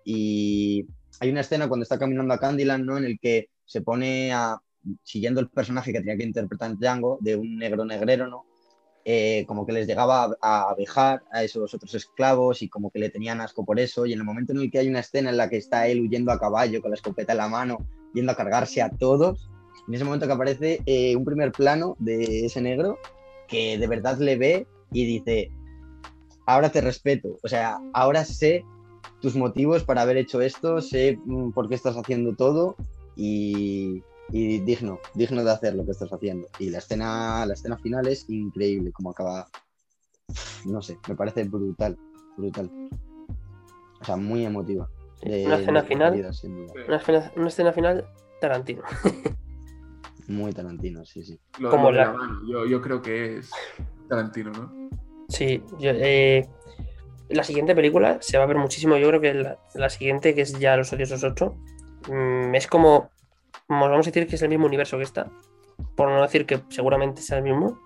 y 0.03 0.87
hay 1.21 1.29
una 1.29 1.41
escena 1.41 1.69
cuando 1.69 1.83
está 1.83 1.97
caminando 1.97 2.33
a 2.33 2.39
Candyland, 2.39 2.83
¿no? 2.83 2.97
En 2.97 3.05
el 3.05 3.19
que 3.19 3.47
se 3.65 3.81
pone 3.81 4.33
a, 4.33 4.57
siguiendo 5.03 5.39
el 5.39 5.49
personaje 5.49 5.93
que 5.93 5.99
tenía 5.99 6.17
que 6.17 6.23
interpretar 6.25 6.77
Django, 6.77 7.17
de 7.21 7.37
un 7.37 7.55
negro 7.55 7.85
negrero, 7.85 8.27
¿no? 8.27 8.45
Eh, 9.05 9.43
como 9.47 9.65
que 9.65 9.73
les 9.73 9.85
llegaba 9.85 10.23
a, 10.23 10.37
a 10.41 10.69
abejar 10.69 11.23
a 11.31 11.43
esos 11.43 11.73
otros 11.73 11.93
esclavos 11.93 12.61
y 12.61 12.69
como 12.69 12.89
que 12.89 12.99
le 12.99 13.09
tenían 13.09 13.41
asco 13.41 13.65
por 13.65 13.79
eso. 13.79 14.05
Y 14.05 14.13
en 14.13 14.19
el 14.19 14.25
momento 14.25 14.53
en 14.53 14.59
el 14.59 14.71
que 14.71 14.79
hay 14.79 14.87
una 14.87 15.01
escena 15.01 15.29
en 15.29 15.37
la 15.37 15.49
que 15.49 15.57
está 15.57 15.87
él 15.87 16.01
huyendo 16.01 16.31
a 16.31 16.39
caballo 16.39 16.81
con 16.81 16.91
la 16.91 16.95
escopeta 16.95 17.33
en 17.33 17.39
la 17.39 17.49
mano, 17.49 17.85
yendo 18.13 18.31
a 18.31 18.35
cargarse 18.35 18.81
a 18.81 18.89
todos, 18.89 19.49
en 19.87 19.93
ese 19.93 20.03
momento 20.05 20.27
que 20.27 20.33
aparece 20.33 20.81
eh, 20.85 21.15
un 21.15 21.25
primer 21.25 21.51
plano 21.51 21.95
de 21.99 22.45
ese 22.45 22.61
negro 22.61 22.97
que 23.47 23.77
de 23.77 23.87
verdad 23.87 24.17
le 24.17 24.37
ve 24.37 24.67
y 24.91 25.05
dice, 25.05 25.51
ahora 26.45 26.71
te 26.71 26.81
respeto, 26.81 27.37
o 27.43 27.47
sea, 27.47 27.79
ahora 27.93 28.23
sé 28.23 28.63
tus 29.21 29.35
motivos 29.35 29.83
para 29.83 30.01
haber 30.01 30.17
hecho 30.17 30.41
esto, 30.41 30.81
sé 30.81 31.17
mm, 31.25 31.51
por 31.51 31.67
qué 31.67 31.75
estás 31.75 31.97
haciendo 31.97 32.35
todo 32.35 32.75
y, 33.15 34.03
y 34.31 34.59
digno, 34.59 34.99
digno 35.13 35.43
de 35.43 35.51
hacer 35.51 35.75
lo 35.75 35.85
que 35.85 35.91
estás 35.91 36.11
haciendo. 36.11 36.47
Y 36.59 36.69
la 36.69 36.79
escena, 36.79 37.45
la 37.45 37.53
escena 37.53 37.77
final 37.77 38.07
es 38.07 38.29
increíble, 38.29 38.91
como 38.91 39.11
acaba, 39.11 39.47
no 40.65 40.81
sé, 40.81 40.97
me 41.07 41.15
parece 41.15 41.43
brutal, 41.43 41.97
brutal. 42.37 42.71
O 44.01 44.05
sea, 44.05 44.15
muy 44.17 44.45
emotiva. 44.45 44.89
De- 45.21 45.45
Una 45.47 45.55
escena 45.57 45.83
final. 45.83 46.17
duda. 46.17 46.31
Una 46.87 46.97
escena, 46.97 47.31
una 47.35 47.47
escena 47.47 47.73
final 47.73 48.05
Tarantino. 48.41 48.81
Muy 50.27 50.51
Tarantino, 50.53 51.05
sí, 51.05 51.23
sí. 51.23 51.39
lo- 51.59 51.69
como 51.69 51.91
lo 51.91 51.97
de 51.99 52.05
la- 52.05 52.11
la 52.11 52.17
mano. 52.17 52.39
Yo, 52.49 52.65
yo 52.65 52.81
creo 52.81 53.01
que 53.01 53.37
es 53.37 53.51
Tarantino, 54.09 54.51
¿no? 54.51 54.73
Sí, 55.29 55.63
yo, 55.79 55.91
eh, 55.93 56.47
la 57.29 57.43
siguiente 57.43 57.75
película 57.75 58.17
se 58.21 58.37
va 58.37 58.43
a 58.43 58.47
ver 58.47 58.57
muchísimo. 58.57 58.97
Yo 58.97 59.07
creo 59.09 59.21
que 59.21 59.33
la, 59.33 59.57
la 59.75 59.89
siguiente, 59.89 60.35
que 60.35 60.41
es 60.41 60.59
ya 60.59 60.75
Los 60.77 60.91
Odiosos 60.93 61.23
8, 61.23 61.55
mm, 62.09 62.53
es 62.55 62.67
como 62.67 63.09
vamos 63.67 64.07
a 64.07 64.09
decir 64.09 64.27
que 64.27 64.35
es 64.35 64.41
el 64.41 64.49
mismo 64.49 64.65
universo 64.65 64.97
que 64.97 65.03
esta, 65.03 65.31
por 65.95 66.09
no 66.09 66.21
decir 66.21 66.45
que 66.45 66.61
seguramente 66.69 67.21
sea 67.21 67.37
el 67.37 67.43
mismo. 67.43 67.79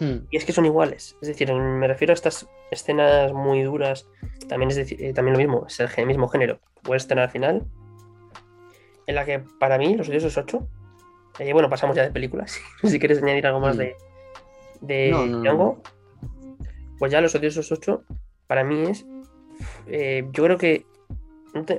Hmm, 0.00 0.26
Y 0.30 0.36
es 0.36 0.44
que 0.44 0.52
son 0.52 0.64
iguales. 0.66 1.16
Es 1.22 1.28
decir, 1.28 1.52
me 1.52 1.86
refiero 1.86 2.12
a 2.12 2.14
estas 2.14 2.48
escenas 2.70 3.32
muy 3.32 3.62
duras. 3.62 4.08
También 4.48 4.70
es 4.70 4.76
decir, 4.76 5.00
eh, 5.02 5.12
también 5.12 5.34
lo 5.34 5.38
mismo, 5.38 5.66
es 5.68 5.78
el 5.80 6.06
mismo 6.06 6.28
género. 6.28 6.58
Western 6.86 7.20
al 7.20 7.30
final. 7.30 7.64
En 9.06 9.14
la 9.14 9.24
que 9.24 9.40
para 9.60 9.78
mí, 9.78 9.94
Los 9.96 10.08
Odiosos 10.08 10.36
8. 10.38 10.66
eh, 11.38 11.52
bueno, 11.52 11.68
pasamos 11.70 11.94
ya 11.96 12.02
de 12.02 12.10
películas. 12.10 12.58
si 12.82 12.98
quieres 12.98 13.22
añadir 13.22 13.46
algo 13.46 13.60
más 13.60 13.76
Mm. 13.76 13.78
de, 13.78 13.96
de 14.80 15.10
No, 15.10 15.26
no, 15.26 15.36
no, 15.38 15.42
Django. 15.42 15.82
Pues 16.98 17.12
ya 17.12 17.20
Los 17.20 17.34
Odiosos 17.34 17.70
8, 17.70 18.02
para 18.46 18.64
mí 18.64 18.82
es. 18.90 19.06
eh, 19.86 20.26
yo 20.32 20.44
creo 20.44 20.58
que. 20.58 20.86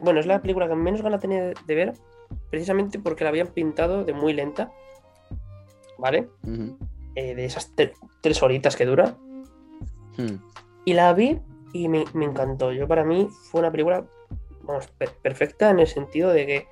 bueno, 0.01 0.19
es 0.19 0.25
la 0.25 0.41
película 0.41 0.67
que 0.69 0.75
menos 0.75 1.01
gana 1.01 1.19
tenía 1.19 1.51
de 1.65 1.75
ver. 1.75 1.93
Precisamente 2.49 2.99
porque 2.99 3.23
la 3.23 3.29
habían 3.31 3.47
pintado 3.47 4.03
de 4.03 4.13
muy 4.13 4.33
lenta. 4.33 4.71
¿Vale? 5.97 6.29
Eh, 7.15 7.35
de 7.35 7.45
esas 7.45 7.73
tre- 7.75 7.93
tres 8.21 8.41
horitas 8.43 8.75
que 8.75 8.85
dura. 8.85 9.15
hmm. 10.17 10.35
Y 10.85 10.93
la 10.93 11.13
vi 11.13 11.39
y 11.73 11.87
me, 11.89 12.05
me 12.13 12.25
encantó. 12.25 12.71
Yo 12.71 12.87
para 12.87 13.03
mí 13.03 13.27
fue 13.49 13.61
una 13.61 13.71
película, 13.71 14.05
vamos, 14.63 14.87
per- 14.97 15.13
perfecta 15.21 15.69
en 15.69 15.79
el 15.79 15.87
sentido 15.87 16.29
de 16.31 16.45
que, 16.45 16.67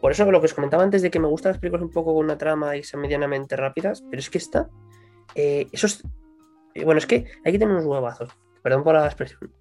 por 0.00 0.12
eso 0.12 0.30
lo 0.30 0.40
que 0.40 0.46
os 0.46 0.54
comentaba 0.54 0.82
antes 0.82 1.02
de 1.02 1.10
que 1.10 1.18
me 1.18 1.28
gustan 1.28 1.52
las 1.52 1.60
películas 1.60 1.82
un 1.82 1.90
poco 1.90 2.14
con 2.14 2.24
una 2.24 2.38
trama 2.38 2.76
y 2.76 2.82
sean 2.82 3.02
medianamente 3.02 3.56
rápidas, 3.56 4.02
pero 4.08 4.20
es 4.20 4.30
que 4.30 4.38
esta, 4.38 4.68
eh, 5.34 5.66
esos, 5.72 6.04
eh, 6.74 6.84
bueno, 6.84 6.98
es 6.98 7.06
que 7.06 7.26
hay 7.44 7.52
que 7.52 7.58
tener 7.58 7.74
unos 7.74 7.84
huevazos, 7.86 8.30
perdón 8.62 8.84
por 8.84 8.94
la 8.94 9.06
expresión, 9.06 9.52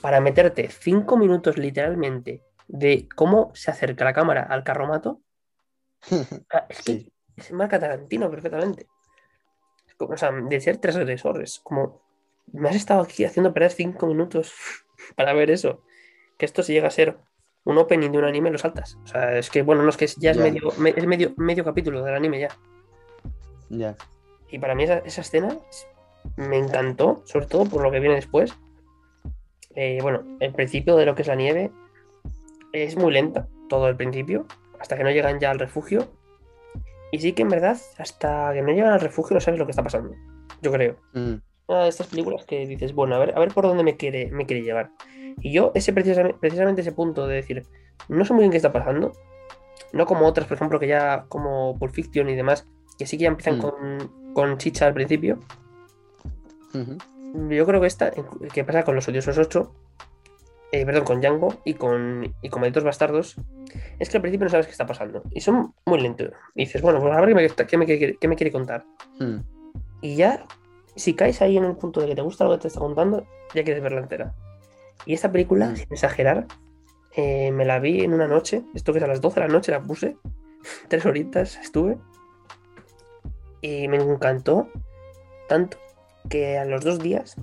para 0.00 0.20
meterte 0.20 0.68
cinco 0.68 1.16
minutos 1.16 1.58
literalmente 1.58 2.42
de 2.68 3.08
cómo 3.16 3.50
se 3.54 3.70
acerca 3.70 4.04
la 4.04 4.12
cámara 4.12 4.42
al 4.42 4.62
carromato. 4.64 5.20
Ah, 6.52 6.66
es 6.68 6.78
que 6.82 6.92
Sí. 6.92 7.12
se 7.38 7.54
marca 7.54 7.78
Tarantino 7.80 8.30
perfectamente. 8.30 8.86
Es 9.86 9.94
como, 9.96 10.14
o 10.14 10.16
sea, 10.16 10.30
de 10.30 10.60
ser 10.60 10.76
tres 10.78 10.96
agresores, 10.96 11.60
como 11.62 12.02
me 12.52 12.68
has 12.68 12.76
estado 12.76 13.02
aquí 13.02 13.24
haciendo 13.24 13.52
perder 13.52 13.72
cinco 13.72 14.06
minutos 14.06 14.52
para 15.16 15.32
ver 15.32 15.50
eso. 15.50 15.82
Que 16.38 16.46
esto 16.46 16.62
si 16.62 16.72
llega 16.72 16.88
a 16.88 16.92
ser 16.92 17.18
un 17.64 17.76
opening 17.78 18.10
de 18.10 18.18
un 18.18 18.24
anime, 18.24 18.50
lo 18.50 18.58
saltas. 18.58 18.96
O 19.02 19.06
sea, 19.08 19.36
es 19.36 19.50
que, 19.50 19.62
bueno, 19.62 19.82
no 19.82 19.90
es 19.90 19.96
que 19.96 20.06
ya 20.06 20.30
es, 20.30 20.36
Ya. 20.36 20.42
medio, 20.44 20.70
me- 20.78 20.94
es 20.96 21.06
medio, 21.06 21.34
medio 21.36 21.64
capítulo 21.64 22.02
del 22.04 22.14
anime 22.14 22.40
ya. 22.40 22.48
Ya. 23.68 23.96
Y 24.50 24.58
para 24.58 24.74
mí 24.74 24.84
esa, 24.84 24.98
esa 24.98 25.20
escena 25.20 25.58
es- 25.68 25.86
me 26.36 26.56
encantó, 26.58 27.22
sobre 27.26 27.46
todo 27.46 27.64
por 27.66 27.82
lo 27.82 27.90
que 27.90 28.00
viene 28.00 28.14
después. 28.14 28.54
Eh, 29.74 29.98
bueno, 30.00 30.24
el 30.40 30.52
principio 30.54 30.96
de 30.96 31.06
lo 31.06 31.14
que 31.14 31.22
es 31.22 31.28
la 31.28 31.34
nieve 31.34 31.70
es 32.84 32.96
muy 32.96 33.12
lenta, 33.12 33.48
todo 33.68 33.88
el 33.88 33.96
principio, 33.96 34.46
hasta 34.80 34.96
que 34.96 35.04
no 35.04 35.10
llegan 35.10 35.38
ya 35.40 35.50
al 35.50 35.58
refugio. 35.58 36.08
Y 37.10 37.18
sí 37.20 37.32
que 37.32 37.42
en 37.42 37.48
verdad, 37.48 37.78
hasta 37.98 38.52
que 38.52 38.62
no 38.62 38.72
llegan 38.72 38.92
al 38.92 39.00
refugio 39.00 39.34
no 39.34 39.40
sabes 39.40 39.58
lo 39.58 39.66
que 39.66 39.72
está 39.72 39.82
pasando, 39.82 40.14
yo 40.60 40.70
creo. 40.72 40.96
Hmm, 41.14 41.34
Una 41.66 41.82
de 41.84 41.88
estas 41.88 42.06
películas 42.08 42.44
que 42.44 42.66
dices, 42.66 42.94
bueno, 42.94 43.14
a 43.14 43.18
ver, 43.18 43.34
a 43.36 43.40
ver 43.40 43.48
por 43.52 43.64
dónde 43.66 43.82
me 43.84 43.96
quiere, 43.96 44.30
me 44.30 44.46
quiere 44.46 44.62
llevar. 44.62 44.90
Y 45.40 45.52
yo, 45.52 45.72
ese 45.74 45.92
precisamente, 45.92 46.38
precisamente 46.40 46.80
ese 46.82 46.92
punto 46.92 47.26
de 47.26 47.36
decir, 47.36 47.62
no 48.08 48.24
sé 48.24 48.32
muy 48.32 48.40
bien 48.42 48.50
qué 48.50 48.56
está 48.58 48.72
pasando, 48.72 49.12
no 49.92 50.04
como 50.06 50.26
otras, 50.26 50.46
por 50.46 50.56
ejemplo, 50.56 50.78
que 50.78 50.86
ya, 50.88 51.24
como 51.28 51.78
Pulp 51.78 51.92
Fiction 51.92 52.28
y 52.28 52.34
demás, 52.36 52.66
que 52.98 53.06
sí 53.06 53.16
que 53.16 53.22
ya 53.24 53.28
empiezan 53.28 53.58
Mm. 53.58 53.60
con, 53.60 54.32
con 54.34 54.58
chicha 54.58 54.86
al 54.86 54.94
principio. 54.94 55.38
Yo 57.50 57.66
creo 57.66 57.80
que 57.80 57.86
esta, 57.86 58.12
que 58.52 58.64
pasa 58.64 58.84
con 58.84 58.94
Los 58.94 59.08
Odiosos 59.08 59.38
8, 59.38 59.72
eh, 60.72 60.84
perdón, 60.84 61.04
con 61.04 61.20
Django 61.20 61.54
y 61.64 61.74
con, 61.74 62.34
y 62.42 62.48
con 62.48 62.60
Malditos 62.60 62.84
Bastardos, 62.84 63.36
es 63.98 64.08
que 64.10 64.16
al 64.18 64.22
principio 64.22 64.44
no 64.44 64.50
sabes 64.50 64.66
qué 64.66 64.72
está 64.72 64.86
pasando. 64.86 65.22
Y 65.30 65.40
son 65.40 65.74
muy 65.86 66.00
lentos. 66.00 66.30
Y 66.54 66.64
dices, 66.64 66.82
bueno, 66.82 67.00
pues 67.00 67.12
a 67.14 67.20
ver 67.20 67.28
qué 67.30 67.34
me, 67.34 67.48
qué 67.66 67.76
me 67.76 67.86
quiere- 67.86 68.16
qué 68.20 68.28
me 68.28 68.36
quiere 68.36 68.52
contar. 68.52 68.84
Hmm, 69.18 69.38
Y 70.00 70.14
ya, 70.16 70.46
si 70.94 71.14
caes 71.14 71.42
ahí 71.42 71.56
en 71.56 71.64
el 71.64 71.76
punto 71.76 72.00
de 72.00 72.06
que 72.08 72.14
te 72.14 72.22
gusta 72.22 72.44
lo 72.44 72.50
que 72.52 72.58
te 72.58 72.68
está 72.68 72.80
contando, 72.80 73.26
ya 73.54 73.64
quieres 73.64 73.82
verla 73.82 74.00
entera. 74.00 74.34
Y 75.06 75.14
esta 75.14 75.30
película, 75.32 75.70
Mm. 75.70 75.76
sin 75.76 75.92
exagerar, 75.92 76.46
eh, 77.16 77.50
me 77.52 77.64
la 77.64 77.78
vi 77.80 78.02
en 78.04 78.12
una 78.14 78.26
noche. 78.28 78.62
Esto 78.74 78.92
que 78.92 78.98
es 78.98 79.04
a 79.04 79.08
las 79.08 79.20
12 79.20 79.40
de 79.40 79.46
la 79.46 79.52
noche 79.52 79.72
la 79.72 79.82
puse. 79.82 80.16
Tres 80.88 81.04
horitas 81.06 81.56
estuve. 81.56 81.98
Y 83.60 83.88
me 83.88 83.96
encantó 83.96 84.68
tanto 85.48 85.78
que 86.28 86.58
a 86.58 86.64
los 86.64 86.84
dos 86.84 86.98
días 87.00 87.36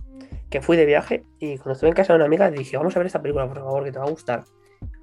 que 0.56 0.62
fui 0.62 0.78
de 0.78 0.86
viaje 0.86 1.26
y 1.38 1.58
cuando 1.58 1.74
estuve 1.74 1.90
en 1.90 1.96
casa 1.96 2.14
de 2.14 2.16
una 2.16 2.28
amiga 2.28 2.50
dije, 2.50 2.78
vamos 2.78 2.96
a 2.96 3.00
ver 3.00 3.08
esta 3.08 3.22
película, 3.22 3.46
por 3.46 3.58
favor, 3.58 3.84
que 3.84 3.92
te 3.92 4.00
va 4.00 4.06
a 4.06 4.10
gustar. 4.10 4.46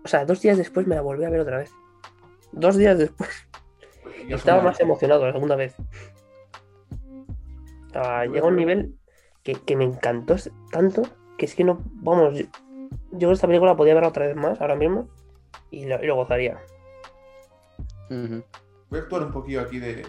O 0.03 0.09
sea, 0.09 0.24
dos 0.24 0.40
días 0.40 0.57
después 0.57 0.86
me 0.86 0.94
la 0.94 1.03
volví 1.03 1.24
a 1.24 1.28
ver 1.28 1.40
otra 1.40 1.59
vez. 1.59 1.74
Dos 2.53 2.78
días 2.78 2.96
después. 2.96 3.28
Ya 4.26 4.36
Estaba 4.36 4.62
más 4.62 4.80
emocionado 4.80 5.26
la 5.26 5.32
segunda 5.34 5.57
vez. 5.57 5.76
Ah, 7.94 8.24
llega 8.24 8.46
a 8.46 8.48
un 8.48 8.57
nivel 8.57 8.94
que, 9.42 9.53
que 9.53 9.76
me 9.76 9.84
encantó 9.84 10.36
tanto 10.70 11.03
que 11.36 11.44
es 11.44 11.55
que 11.55 11.64
no. 11.64 11.82
Vamos, 11.96 12.34
yo, 12.34 12.46
yo 13.11 13.18
creo 13.18 13.28
que 13.28 13.34
esta 13.34 13.46
película 13.46 13.76
podía 13.76 13.92
verla 13.92 14.09
otra 14.09 14.28
vez 14.28 14.36
más 14.36 14.59
ahora 14.59 14.76
mismo 14.76 15.11
y 15.70 15.84
lo, 15.84 16.03
y 16.03 16.07
lo 16.07 16.14
gozaría. 16.14 16.62
Voy 18.09 18.98
a 18.98 19.03
actuar 19.03 19.24
un 19.24 19.32
poquillo 19.32 19.61
aquí 19.61 19.78
de 19.80 20.03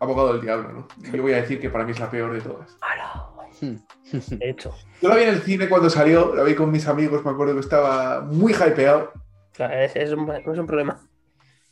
abogado 0.00 0.32
del 0.32 0.40
diablo, 0.40 0.72
¿no? 0.72 0.88
Yo 1.12 1.20
voy 1.20 1.34
a 1.34 1.42
decir 1.42 1.60
que 1.60 1.68
para 1.68 1.84
mí 1.84 1.90
es 1.90 2.00
la 2.00 2.10
peor 2.10 2.32
de 2.32 2.40
todas. 2.40 2.78
¡Hala! 2.80 3.37
Hmm. 3.60 3.76
De 4.12 4.50
hecho, 4.50 4.74
Yo 5.02 5.08
la 5.08 5.16
vi 5.16 5.22
en 5.22 5.28
el 5.30 5.42
cine 5.42 5.68
cuando 5.68 5.90
salió, 5.90 6.34
la 6.34 6.42
vi 6.42 6.54
con 6.54 6.70
mis 6.70 6.86
amigos, 6.86 7.24
me 7.24 7.30
acuerdo 7.30 7.54
que 7.54 7.60
estaba 7.60 8.20
muy 8.20 8.52
hypeado. 8.52 9.12
claro, 9.52 9.74
es, 9.74 9.94
es 9.96 10.12
un, 10.12 10.30
es 10.30 10.58
un 10.58 10.66
problema. 10.66 11.00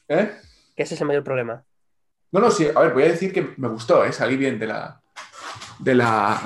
¿Eh? 0.09 0.30
Que 0.76 0.82
ese 0.82 0.95
es 0.95 1.01
el 1.01 1.07
mayor 1.07 1.24
problema. 1.24 1.64
No, 2.32 2.41
no, 2.41 2.51
sí, 2.51 2.68
a 2.74 2.80
ver, 2.80 2.93
voy 2.93 3.05
a 3.05 3.09
decir 3.09 3.32
que 3.32 3.55
me 3.57 3.68
gustó, 3.68 4.05
¿eh? 4.05 4.12
salí 4.12 4.37
bien 4.37 4.59
de 4.59 4.66
la. 4.66 5.01
de 5.78 5.95
la. 5.95 6.41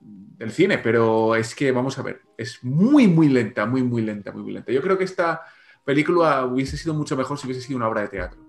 del 0.00 0.52
cine, 0.52 0.78
pero 0.78 1.34
es 1.34 1.54
que, 1.54 1.72
vamos 1.72 1.98
a 1.98 2.02
ver, 2.02 2.22
es 2.36 2.62
muy, 2.62 3.08
muy 3.08 3.28
lenta, 3.28 3.66
muy, 3.66 3.82
muy 3.82 4.02
lenta, 4.02 4.32
muy, 4.32 4.42
muy 4.42 4.52
lenta. 4.52 4.72
Yo 4.72 4.82
creo 4.82 4.96
que 4.96 5.04
esta 5.04 5.42
película 5.84 6.44
hubiese 6.44 6.76
sido 6.76 6.94
mucho 6.94 7.16
mejor 7.16 7.38
si 7.38 7.46
hubiese 7.46 7.62
sido 7.62 7.78
una 7.78 7.88
obra 7.88 8.02
de 8.02 8.08
teatro. 8.08 8.40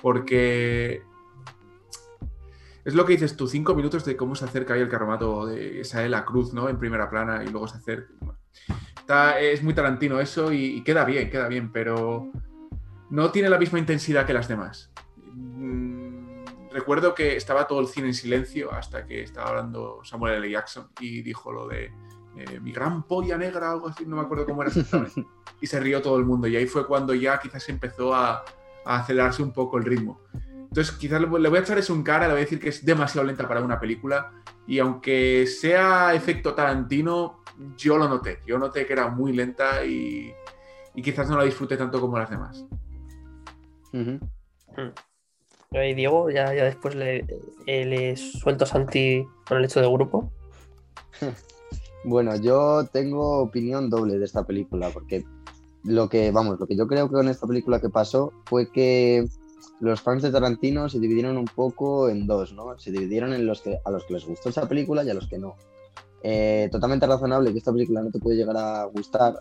Porque 0.00 1.02
es 2.84 2.94
lo 2.94 3.06
que 3.06 3.14
dices 3.14 3.36
tú, 3.36 3.46
cinco 3.46 3.74
minutos 3.74 4.04
de 4.04 4.16
cómo 4.16 4.34
se 4.34 4.44
acerca 4.44 4.74
ahí 4.74 4.80
el 4.80 4.88
carromato 4.88 5.46
de 5.46 5.80
esa 5.80 6.06
la 6.08 6.24
cruz, 6.24 6.52
¿no? 6.52 6.68
En 6.68 6.78
primera 6.78 7.08
plana 7.08 7.42
y 7.42 7.48
luego 7.48 7.66
se 7.66 7.78
acerca. 7.78 8.12
Está, 8.96 9.40
es 9.40 9.62
muy 9.62 9.74
Tarantino 9.74 10.20
eso 10.20 10.52
y, 10.52 10.82
queda 10.82 11.04
bien, 11.04 11.30
queda 11.30 11.48
bien, 11.48 11.72
pero 11.72 12.30
no 13.10 13.30
tiene 13.30 13.48
la 13.48 13.58
misma 13.58 13.78
intensidad 13.78 14.26
que 14.26 14.34
las 14.34 14.48
demás. 14.48 14.90
Mm, 15.32 16.44
recuerdo 16.72 17.14
que 17.14 17.36
estaba 17.36 17.66
todo 17.66 17.80
el 17.80 17.86
cine 17.86 18.08
en 18.08 18.14
silencio 18.14 18.72
hasta 18.72 19.06
que 19.06 19.22
estaba 19.22 19.50
hablando 19.50 20.00
Samuel 20.04 20.34
L. 20.34 20.50
Jackson 20.50 20.88
y 21.00 21.22
dijo 21.22 21.52
lo 21.52 21.66
de 21.66 21.90
eh, 22.36 22.60
mi 22.60 22.72
gran 22.72 23.04
polla 23.04 23.38
negra, 23.38 23.70
algo 23.70 23.88
así, 23.88 24.04
no 24.04 24.16
me 24.16 24.22
acuerdo 24.22 24.44
cómo 24.44 24.62
era 24.62 24.70
exactamente. 24.70 25.24
y 25.60 25.66
se 25.66 25.80
rió 25.80 26.02
todo 26.02 26.18
el 26.18 26.24
mundo 26.26 26.48
y 26.48 26.56
ahí 26.56 26.66
fue 26.66 26.86
cuando 26.86 27.14
ya 27.14 27.38
quizás 27.38 27.66
empezó 27.70 28.14
a, 28.14 28.44
a 28.84 28.98
acelerarse 28.98 29.42
un 29.42 29.52
poco 29.52 29.78
el 29.78 29.84
ritmo. 29.84 30.20
Entonces, 30.74 30.96
quizás 30.96 31.20
le 31.20 31.28
voy 31.28 31.56
a 31.56 31.60
echar 31.60 31.78
eso 31.78 31.94
en 31.94 32.02
cara, 32.02 32.26
le 32.26 32.32
voy 32.32 32.40
a 32.40 32.46
decir 32.46 32.58
que 32.58 32.70
es 32.70 32.84
demasiado 32.84 33.24
lenta 33.24 33.46
para 33.46 33.62
una 33.62 33.78
película. 33.78 34.32
Y 34.66 34.80
aunque 34.80 35.46
sea 35.46 36.12
efecto 36.14 36.52
Tarantino, 36.52 37.44
yo 37.76 37.96
lo 37.96 38.08
noté. 38.08 38.40
Yo 38.44 38.58
noté 38.58 38.84
que 38.84 38.92
era 38.92 39.06
muy 39.06 39.32
lenta 39.32 39.86
y, 39.86 40.32
quizás 41.00 41.30
no 41.30 41.38
la 41.38 41.44
disfrute 41.44 41.76
tanto 41.76 42.00
como 42.00 42.18
las 42.18 42.28
demás. 42.28 42.66
Y 43.92 44.24
Diego, 45.94 46.28
ya, 46.30 46.52
ya 46.52 46.64
después 46.64 46.96
le, 46.96 47.24
eh, 47.66 47.84
le 47.84 48.16
suelto 48.16 48.64
a 48.64 48.66
Santi 48.66 49.24
con 49.46 49.58
el 49.58 49.66
hecho 49.66 49.80
de 49.80 49.86
grupo. 49.86 50.32
Bueno, 52.06 52.36
yo 52.36 52.84
tengo 52.92 53.38
opinión 53.38 53.88
doble 53.88 54.18
de 54.18 54.26
esta 54.26 54.44
película, 54.44 54.90
porque 54.90 55.24
lo 55.84 56.10
que, 56.10 56.32
vamos, 56.32 56.60
lo 56.60 56.66
que 56.66 56.76
yo 56.76 56.86
creo 56.86 57.08
que 57.08 57.14
con 57.14 57.28
esta 57.28 57.46
película 57.46 57.80
que 57.80 57.88
pasó 57.88 58.30
fue 58.44 58.70
que 58.70 59.26
los 59.80 60.00
fans 60.00 60.22
de 60.22 60.30
Tarantino 60.30 60.88
se 60.88 60.98
dividieron 60.98 61.36
un 61.36 61.46
poco 61.46 62.08
en 62.08 62.26
dos, 62.26 62.52
¿no? 62.52 62.78
Se 62.78 62.90
dividieron 62.90 63.32
en 63.32 63.46
los 63.46 63.60
que 63.60 63.78
a 63.84 63.90
los 63.90 64.04
que 64.04 64.14
les 64.14 64.26
gustó 64.26 64.48
esa 64.48 64.68
película 64.68 65.04
y 65.04 65.10
a 65.10 65.14
los 65.14 65.28
que 65.28 65.38
no. 65.38 65.56
Eh, 66.22 66.68
totalmente 66.72 67.06
razonable 67.06 67.52
que 67.52 67.58
esta 67.58 67.72
película 67.72 68.02
no 68.02 68.10
te 68.10 68.18
puede 68.18 68.36
llegar 68.36 68.56
a 68.56 68.84
gustar, 68.84 69.34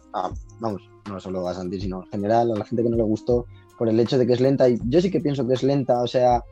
vamos, 0.59 0.81
no 1.09 1.19
solo 1.19 1.47
a 1.47 1.53
Santi, 1.53 1.79
sino 1.79 2.03
en 2.03 2.09
general 2.09 2.51
a 2.51 2.55
la 2.55 2.65
gente 2.65 2.83
que 2.83 2.89
no 2.89 2.97
le 2.97 3.03
gustó 3.03 3.45
por 3.77 3.87
el 3.87 3.99
hecho 3.99 4.17
de 4.17 4.27
que 4.27 4.33
es 4.33 4.41
lenta. 4.41 4.67
Y 4.67 4.77
yo 4.89 4.99
sí 4.99 5.09
que 5.09 5.21
pienso 5.21 5.47
que 5.47 5.53
es 5.53 5.63
lenta, 5.63 6.01
o 6.01 6.07
sea, 6.07 6.43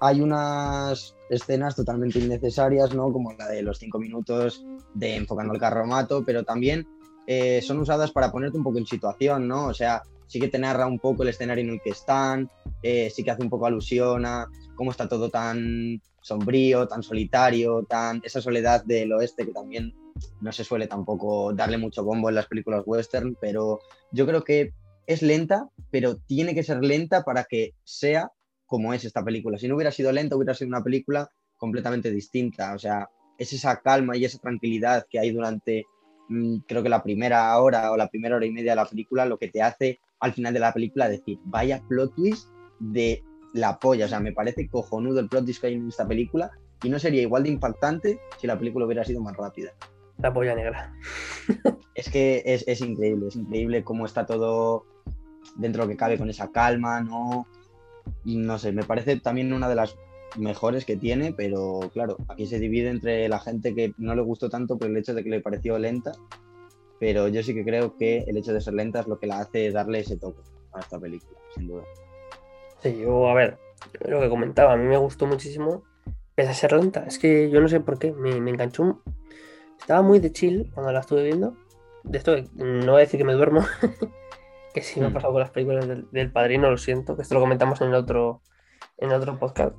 hay 0.00 0.20
unas 0.20 1.14
escenas 1.28 1.76
totalmente 1.76 2.18
innecesarias, 2.18 2.94
¿no? 2.94 3.12
Como 3.12 3.32
la 3.34 3.48
de 3.48 3.62
los 3.62 3.78
cinco 3.78 3.98
minutos 3.98 4.64
de 4.94 5.16
enfocando 5.16 5.52
el 5.52 5.60
carromato, 5.60 6.24
pero 6.24 6.44
también 6.44 6.86
eh, 7.26 7.60
son 7.62 7.78
usadas 7.78 8.10
para 8.10 8.32
ponerte 8.32 8.56
un 8.56 8.64
poco 8.64 8.78
en 8.78 8.86
situación, 8.86 9.46
¿no? 9.46 9.66
O 9.66 9.74
sea, 9.74 10.02
sí 10.28 10.38
que 10.38 10.48
te 10.48 10.58
narra 10.58 10.86
un 10.86 11.00
poco 11.00 11.24
el 11.24 11.30
escenario 11.30 11.64
en 11.64 11.70
el 11.70 11.80
que 11.82 11.90
están, 11.90 12.48
eh, 12.82 13.10
sí 13.10 13.24
que 13.24 13.32
hace 13.32 13.42
un 13.42 13.50
poco 13.50 13.66
alusión 13.66 14.24
a 14.24 14.46
cómo 14.76 14.92
está 14.92 15.08
todo 15.08 15.28
tan 15.28 16.00
sombrío, 16.20 16.86
tan 16.86 17.02
solitario, 17.02 17.84
tan 17.88 18.20
esa 18.22 18.40
soledad 18.40 18.84
del 18.84 19.12
oeste 19.12 19.46
que 19.46 19.52
también 19.52 19.94
no 20.40 20.52
se 20.52 20.64
suele 20.64 20.86
tampoco 20.86 21.52
darle 21.52 21.78
mucho 21.78 22.04
bombo 22.04 22.28
en 22.28 22.36
las 22.36 22.46
películas 22.46 22.82
western, 22.86 23.36
pero 23.40 23.80
yo 24.12 24.26
creo 24.26 24.44
que 24.44 24.72
es 25.06 25.22
lenta, 25.22 25.68
pero 25.90 26.16
tiene 26.16 26.54
que 26.54 26.62
ser 26.62 26.84
lenta 26.84 27.24
para 27.24 27.44
que 27.44 27.74
sea 27.82 28.30
como 28.66 28.92
es 28.92 29.04
esta 29.04 29.24
película. 29.24 29.58
Si 29.58 29.66
no 29.66 29.74
hubiera 29.74 29.90
sido 29.90 30.12
lenta, 30.12 30.36
hubiera 30.36 30.54
sido 30.54 30.68
una 30.68 30.84
película 30.84 31.30
completamente 31.56 32.10
distinta. 32.10 32.74
O 32.74 32.78
sea, 32.78 33.08
es 33.38 33.52
esa 33.54 33.80
calma 33.80 34.16
y 34.16 34.26
esa 34.26 34.38
tranquilidad 34.38 35.06
que 35.08 35.18
hay 35.18 35.30
durante, 35.30 35.86
mm, 36.28 36.58
creo 36.68 36.82
que 36.82 36.90
la 36.90 37.02
primera 37.02 37.58
hora 37.58 37.90
o 37.90 37.96
la 37.96 38.08
primera 38.08 38.36
hora 38.36 38.44
y 38.44 38.50
media 38.50 38.72
de 38.72 38.76
la 38.76 38.86
película, 38.86 39.24
lo 39.24 39.38
que 39.38 39.48
te 39.48 39.62
hace 39.62 40.00
al 40.20 40.32
final 40.32 40.54
de 40.54 40.60
la 40.60 40.72
película 40.72 41.08
decir, 41.08 41.38
vaya 41.44 41.82
plot 41.88 42.14
twist 42.14 42.48
de 42.80 43.22
la 43.52 43.78
polla. 43.78 44.06
O 44.06 44.08
sea, 44.08 44.20
me 44.20 44.32
parece 44.32 44.68
cojonudo 44.68 45.20
el 45.20 45.28
plot 45.28 45.44
twist 45.44 45.60
que 45.60 45.68
hay 45.68 45.74
en 45.74 45.88
esta 45.88 46.06
película 46.06 46.50
y 46.82 46.88
no 46.88 46.98
sería 46.98 47.22
igual 47.22 47.44
de 47.44 47.50
impactante 47.50 48.20
si 48.38 48.46
la 48.46 48.58
película 48.58 48.86
hubiera 48.86 49.04
sido 49.04 49.20
más 49.20 49.36
rápida. 49.36 49.72
La 50.18 50.32
polla 50.32 50.54
negra. 50.54 50.92
es 51.94 52.08
que 52.08 52.42
es, 52.44 52.64
es, 52.66 52.80
increíble, 52.80 53.28
es 53.28 53.36
increíble 53.36 53.84
cómo 53.84 54.04
está 54.06 54.26
todo 54.26 54.84
dentro 55.56 55.82
de 55.82 55.86
lo 55.86 55.90
que 55.92 55.96
cabe 55.96 56.18
con 56.18 56.30
esa 56.30 56.50
calma, 56.50 57.00
¿no? 57.00 57.46
Y 58.24 58.36
no 58.36 58.58
sé, 58.58 58.72
me 58.72 58.82
parece 58.82 59.20
también 59.20 59.52
una 59.52 59.68
de 59.68 59.74
las 59.74 59.96
mejores 60.36 60.84
que 60.84 60.96
tiene, 60.96 61.32
pero 61.32 61.80
claro, 61.92 62.16
aquí 62.28 62.46
se 62.46 62.58
divide 62.58 62.90
entre 62.90 63.28
la 63.28 63.40
gente 63.40 63.74
que 63.74 63.92
no 63.96 64.14
le 64.14 64.22
gustó 64.22 64.50
tanto 64.50 64.76
por 64.76 64.88
el 64.88 64.96
hecho 64.96 65.14
de 65.14 65.24
que 65.24 65.30
le 65.30 65.40
pareció 65.40 65.78
lenta 65.78 66.12
pero 66.98 67.28
yo 67.28 67.42
sí 67.42 67.54
que 67.54 67.64
creo 67.64 67.96
que 67.96 68.24
el 68.26 68.36
hecho 68.36 68.52
de 68.52 68.60
ser 68.60 68.74
lenta 68.74 69.00
es 69.00 69.06
lo 69.06 69.18
que 69.18 69.26
la 69.26 69.40
hace 69.40 69.70
darle 69.70 70.00
ese 70.00 70.16
toque 70.16 70.42
a 70.72 70.80
esta 70.80 70.98
película, 70.98 71.38
sin 71.54 71.68
duda. 71.68 71.84
Sí, 72.82 72.98
yo, 73.00 73.28
a 73.28 73.34
ver, 73.34 73.58
lo 74.00 74.20
que 74.20 74.28
comentaba, 74.28 74.72
a 74.72 74.76
mí 74.76 74.84
me 74.84 74.96
gustó 74.96 75.26
muchísimo, 75.26 75.82
pese 76.34 76.50
a 76.50 76.54
ser 76.54 76.72
lenta, 76.72 77.04
es 77.06 77.18
que 77.18 77.50
yo 77.50 77.60
no 77.60 77.68
sé 77.68 77.80
por 77.80 77.98
qué, 77.98 78.12
me, 78.12 78.30
enganchó, 78.30 79.02
estaba 79.78 80.02
muy 80.02 80.18
de 80.18 80.32
chill 80.32 80.70
cuando 80.74 80.92
la 80.92 81.00
estuve 81.00 81.24
viendo, 81.24 81.56
de 82.04 82.18
esto 82.18 82.36
no 82.54 82.92
voy 82.92 83.00
a 83.00 83.04
decir 83.04 83.18
que 83.18 83.24
me 83.24 83.34
duermo, 83.34 83.64
que 84.74 84.82
sí 84.82 85.00
me 85.00 85.06
ha 85.06 85.10
mm. 85.10 85.14
pasado 85.14 85.32
con 85.32 85.40
las 85.40 85.50
películas 85.50 85.86
del, 85.86 86.32
Padrino, 86.32 86.70
lo 86.70 86.78
siento, 86.78 87.16
que 87.16 87.22
esto 87.22 87.34
lo 87.34 87.40
comentamos 87.40 87.80
en 87.80 87.88
el 87.88 87.94
otro, 87.94 88.42
en 88.96 89.12
otro 89.12 89.38
podcast, 89.38 89.74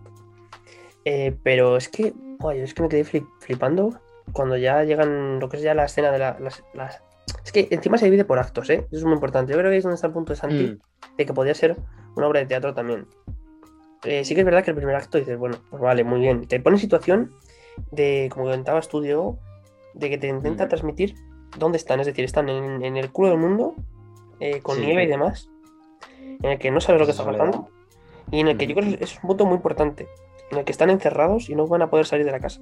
eh, 1.06 1.38
pero 1.44 1.78
es 1.78 1.90
que, 1.90 2.14
es 2.56 2.74
que 2.74 2.82
me 2.82 2.90
quedé 2.90 3.04
flipando 3.40 4.02
cuando 4.34 4.58
ya 4.58 4.84
llegan 4.84 5.40
lo 5.40 5.50
que 5.50 5.58
es 5.58 5.64
ya 5.64 5.74
la 5.74 5.86
escena 5.86 6.12
de 6.12 6.20
las, 6.20 7.04
es 7.44 7.52
que 7.52 7.68
encima 7.72 7.98
se 7.98 8.06
divide 8.06 8.26
por 8.26 8.40
actos, 8.40 8.70
¿eh? 8.70 8.88
Eso 8.92 8.98
es 8.98 9.04
muy 9.04 9.14
importante. 9.14 9.52
Yo 9.52 9.60
creo 9.60 9.72
que 9.72 9.78
es 9.78 9.84
donde 9.84 9.96
está 9.96 10.08
el 10.08 10.14
punto 10.14 10.34
de 10.34 10.40
Santi, 10.40 10.64
mm. 10.64 11.18
de 11.18 11.26
que 11.26 11.34
podría 11.34 11.54
ser 11.54 11.78
una 12.16 12.28
obra 12.28 12.40
de 12.40 12.46
teatro 12.46 12.74
también. 12.74 13.08
Eh, 14.04 14.24
sí 14.24 14.34
que 14.34 14.42
es 14.42 14.46
verdad 14.46 14.64
que 14.64 14.72
el 14.72 14.78
primer 14.78 14.96
acto 14.96 15.18
dices, 15.18 15.38
bueno, 15.38 15.58
pues 15.70 15.82
vale, 15.82 16.04
muy 16.04 16.20
bien. 16.20 16.48
Te 16.48 16.60
pone 16.60 16.76
en 16.76 16.82
situación 16.82 17.34
de, 17.92 18.30
como 18.32 18.46
comentaba 18.46 18.80
Estudio, 18.80 19.38
de 19.94 20.10
que 20.10 20.18
te 20.18 20.28
intenta 20.28 20.66
mm. 20.66 20.70
transmitir 20.70 21.16
dónde 21.58 21.78
están. 21.78 22.00
Es 22.00 22.06
decir, 22.06 22.26
están 22.26 22.50
en, 22.50 22.98
el 22.98 23.12
culo 23.12 23.30
del 23.30 23.40
mundo, 23.40 23.76
eh, 24.40 24.62
con 24.62 24.80
nieve 24.80 25.04
y 25.04 25.08
demás, 25.08 25.50
en 26.20 26.52
el 26.52 26.60
que 26.60 26.72
no 26.72 26.82
sabes 26.82 27.00
lo 27.00 27.06
que 27.06 27.12
está 27.12 27.26
pasando. 27.26 27.70
Y 28.32 28.40
en 28.40 28.48
el 28.48 28.58
que 28.58 28.68
yo 28.68 28.76
creo 28.76 28.98
que 28.98 29.04
es 29.04 29.16
un 29.16 29.28
punto 29.28 29.46
muy 29.46 29.56
importante, 29.56 30.08
en 30.52 30.60
el 30.60 30.66
que 30.66 30.72
están 30.72 30.90
encerrados 30.90 31.50
y 31.50 31.56
no 31.56 31.68
van 31.68 31.82
a 31.82 31.90
poder 31.90 32.06
salir 32.06 32.26
de 32.26 32.32
la 32.32 32.40
casa. 32.40 32.60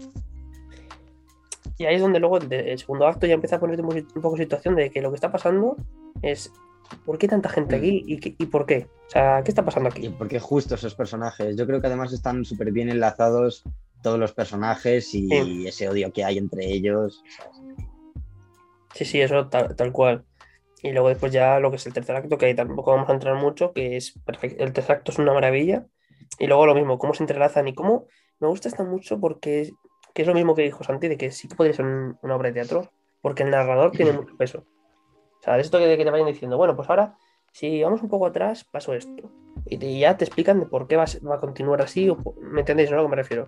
Y 1.77 1.85
ahí 1.85 1.95
es 1.95 2.01
donde 2.01 2.19
luego 2.19 2.37
el 2.37 2.79
segundo 2.79 3.07
acto 3.07 3.27
ya 3.27 3.35
empieza 3.35 3.57
a 3.57 3.59
ponerte 3.59 3.83
un 3.83 4.21
poco 4.21 4.37
situación 4.37 4.75
de 4.75 4.89
que 4.89 5.01
lo 5.01 5.09
que 5.11 5.15
está 5.15 5.31
pasando 5.31 5.77
es 6.21 6.51
¿por 7.05 7.17
qué 7.17 7.27
tanta 7.27 7.49
gente 7.49 7.75
aquí 7.75 8.03
y, 8.05 8.45
por 8.47 8.65
qué? 8.65 8.87
O 9.07 9.09
sea, 9.09 9.41
¿qué 9.43 9.51
está 9.51 9.63
pasando 9.63 9.89
aquí? 9.89 10.09
Porque 10.09 10.39
justo 10.39 10.75
esos 10.75 10.95
personajes, 10.95 11.55
yo 11.55 11.65
creo 11.65 11.81
que 11.81 11.87
además 11.87 12.13
están 12.13 12.45
súper 12.45 12.71
bien 12.71 12.89
enlazados 12.89 13.63
todos 14.01 14.19
los 14.19 14.33
personajes 14.33 15.13
y 15.13 15.67
ese 15.67 15.89
odio 15.89 16.11
que 16.11 16.23
hay 16.23 16.37
entre 16.37 16.65
ellos. 16.65 17.23
Sí, 18.93 19.05
sí, 19.05 19.21
eso 19.21 19.47
tal, 19.47 19.91
cual. 19.91 20.25
Y 20.81 20.91
luego 20.91 21.09
después 21.09 21.31
ya 21.31 21.59
lo 21.59 21.69
que 21.69 21.77
es 21.77 21.85
el 21.87 21.93
tercer 21.93 22.15
acto, 22.15 22.37
que 22.37 22.47
ahí 22.47 22.55
tampoco 22.55 22.91
vamos 22.91 23.09
a 23.09 23.13
entrar 23.13 23.35
mucho, 23.35 23.73
que 23.73 23.97
es 23.97 24.17
perfecto. 24.25 24.63
El 24.63 24.73
tercer 24.73 24.97
acto 24.97 25.11
es 25.11 25.19
una 25.19 25.33
maravilla. 25.33 25.85
Y 26.39 26.47
luego 26.47 26.65
lo 26.65 26.75
mismo, 26.75 26.99
cómo 26.99 27.13
se 27.13 27.23
entrelazan 27.23 27.67
y 27.67 27.73
cómo 27.73 28.05
me 28.39 28.47
gusta 28.47 28.69
esta 28.69 28.83
mucho 28.83 29.19
porque 29.19 29.71
que 30.17 30.23
es 30.23 30.27
lo 30.27 30.33
mismo 30.33 30.55
que 30.55 30.63
dijo 30.63 30.83
Santi, 30.83 31.09
de 31.09 31.15
que 31.15 31.29
sí 31.29 31.47
que 31.47 31.53
podría 31.53 31.75
ser 31.75 31.85
una 31.85 32.35
obra 32.35 32.47
de 32.47 32.53
teatro, 32.53 32.89
porque 33.21 33.43
el 33.43 33.51
narrador 33.51 33.91
tiene 33.91 34.13
mucho 34.13 34.35
peso. 34.35 34.65
O 35.39 35.43
sea, 35.43 35.53
de 35.53 35.61
esto 35.61 35.77
que, 35.77 35.95
que 35.95 36.03
te 36.03 36.09
vayan 36.09 36.25
diciendo, 36.25 36.57
bueno, 36.57 36.75
pues 36.75 36.89
ahora, 36.89 37.15
si 37.51 37.83
vamos 37.83 38.01
un 38.01 38.09
poco 38.09 38.25
atrás, 38.25 38.63
pasó 38.63 38.95
esto. 38.95 39.31
Y, 39.67 39.99
ya 39.99 40.17
te 40.17 40.25
explican 40.25 40.59
de 40.59 40.65
por 40.65 40.87
qué 40.87 40.95
va, 40.95 41.03
a 41.03 41.39
continuar 41.39 41.83
así, 41.83 42.09
o, 42.09 42.17
¿me 42.41 42.61
entendéis 42.61 42.91
a 42.91 42.95
lo 42.95 43.03
que 43.03 43.09
me 43.09 43.15
refiero? 43.15 43.47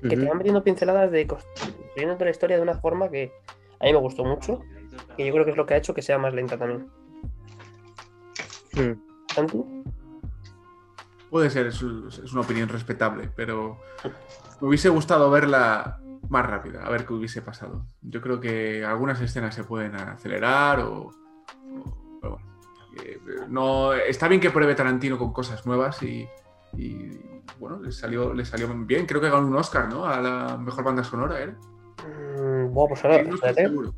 Que 0.00 0.16
te 0.16 0.24
van 0.24 0.38
metiendo 0.38 0.64
pinceladas 0.64 1.10
de 1.10 1.26
construyendo 1.26 2.24
la 2.24 2.30
historia 2.30 2.56
de 2.56 2.62
una 2.62 2.78
forma 2.78 3.10
que 3.10 3.30
a 3.78 3.84
mí 3.84 3.92
me 3.92 3.98
gustó 3.98 4.24
mucho, 4.24 4.62
y 5.18 5.26
yo 5.26 5.34
creo 5.34 5.44
que 5.44 5.50
es 5.50 5.56
lo 5.58 5.66
que 5.66 5.74
ha 5.74 5.76
hecho 5.76 5.92
que 5.92 6.00
sea 6.00 6.16
más 6.16 6.32
lenta 6.32 6.56
también. 6.56 6.88
Hmm. 8.72 8.92
¿Santi? 9.34 9.62
Puede 11.34 11.50
ser, 11.50 11.66
es, 11.66 11.82
una 11.82 12.42
opinión 12.42 12.68
respetable, 12.68 13.28
pero 13.34 13.80
me 14.60 14.68
hubiese 14.68 14.88
gustado 14.88 15.28
verla 15.32 15.98
más 16.28 16.46
rápida, 16.46 16.86
a 16.86 16.90
ver 16.90 17.04
qué 17.04 17.12
hubiese 17.12 17.42
pasado. 17.42 17.88
Yo 18.02 18.20
creo 18.20 18.38
que 18.38 18.84
algunas 18.84 19.20
escenas 19.20 19.52
se 19.52 19.64
pueden 19.64 19.96
acelerar 19.96 20.78
o, 20.78 21.10
bueno, 22.20 22.38
eh, 23.02 23.18
no, 23.48 23.92
está 23.94 24.28
bien 24.28 24.40
que 24.40 24.52
pruebe 24.52 24.76
Tarantino 24.76 25.18
con 25.18 25.32
cosas 25.32 25.66
nuevas 25.66 26.00
y, 26.04 26.28
bueno, 27.58 27.80
le 27.80 27.90
salió, 27.90 28.32
le 28.32 28.44
salió 28.44 28.68
bien. 28.72 29.04
Creo 29.04 29.20
que 29.20 29.28
ganó 29.28 29.48
un 29.48 29.56
Oscar, 29.56 29.88
¿no? 29.88 30.06
A 30.06 30.20
la 30.20 30.56
mejor 30.56 30.84
banda 30.84 31.02
sonora, 31.02 31.42
¿eh? 31.42 31.52
bueno, 32.70 32.90
pues 32.90 33.04
ahora, 33.04 33.24
no 33.24 33.34
estoy 33.34 33.54
seguro. 33.54 33.92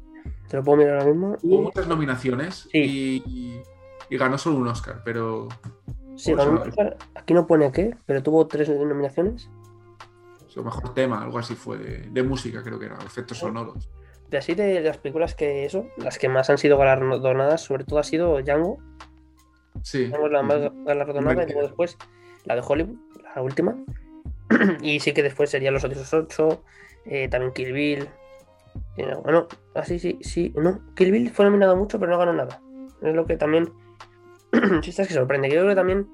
Te 0.49 0.57
lo 0.57 0.65
puedo 0.65 0.79
mirar 0.79 1.01
ahora 1.01 1.13
mismo. 1.13 1.37
Hubo 1.43 1.63
muchas 1.65 1.87
nominaciones 1.87 2.67
y, 2.73 3.61
ganó 4.09 4.39
solo 4.39 4.57
un 4.57 4.69
Oscar, 4.69 5.03
pero. 5.05 5.49
Sí, 6.17 6.35
ganó 6.35 6.53
un 6.53 6.59
Oscar. 6.59 6.97
Aquí 7.15 7.35
no 7.35 7.47
pone 7.47 7.71
qué, 7.73 7.97
pero 8.07 8.23
tuvo 8.23 8.47
tres 8.47 8.69
nominaciones 8.69 9.49
mejor 10.63 10.95
tema, 10.95 11.23
algo 11.23 11.39
así 11.39 11.55
fue, 11.55 11.79
de, 11.79 12.23
música 12.23 12.63
creo 12.63 12.79
que 12.79 12.87
era, 12.87 12.99
efectos 13.05 13.39
sonoros. 13.39 13.91
De 14.29 14.39
así 14.39 14.55
de 14.55 14.81
las 14.81 14.99
películas 14.99 15.35
que 15.35 15.65
eso, 15.65 15.87
las 15.99 16.19
que 16.19 16.29
más 16.29 16.51
han 16.51 16.59
sido 16.59 16.79
galardonadas, 16.79 17.61
sobre 17.61 17.85
todo 17.85 17.99
ha 17.99 18.05
sido 18.05 18.41
Django. 18.43 18.79
Sí. 19.83 20.09
la 20.09 20.43
más 20.43 20.73
galardonada 20.85 21.45
y 21.45 21.47
luego 21.47 21.63
después 21.63 21.99
la 22.45 22.57
de 22.57 22.63
Hollywood, 22.67 22.97
la 23.35 23.43
última. 23.43 23.77
y 24.81 25.01
sí 25.01 25.13
que 25.13 25.23
después 25.23 25.51
serían 25.51 25.75
Los 25.75 25.85
Odiosos 25.85 26.13
8, 26.13 26.63
eh, 27.07 27.29
también 27.29 27.53
Kill 27.53 27.73
Bill. 27.73 28.09
Eh, 28.97 29.15
bueno, 29.23 29.47
así 29.75 29.99
sí, 29.99 30.19
sí, 30.23 30.53
no. 30.57 30.81
Kill 30.95 31.13
Bill 31.13 31.31
fue 31.31 31.45
nominado 31.45 31.77
mucho, 31.77 32.01
pero 32.01 32.13
no 32.13 32.19
ganó 32.19 32.33
nada. 32.33 32.61
Es 33.03 33.15
lo 33.15 33.27
que 33.27 33.37
también. 33.37 33.71
sí, 34.83 34.91
es 34.91 35.09
que 35.09 35.15
sorprende. 35.15 35.49
Yo 35.49 35.57
creo 35.57 35.69
que 35.69 35.75
también 35.75 36.09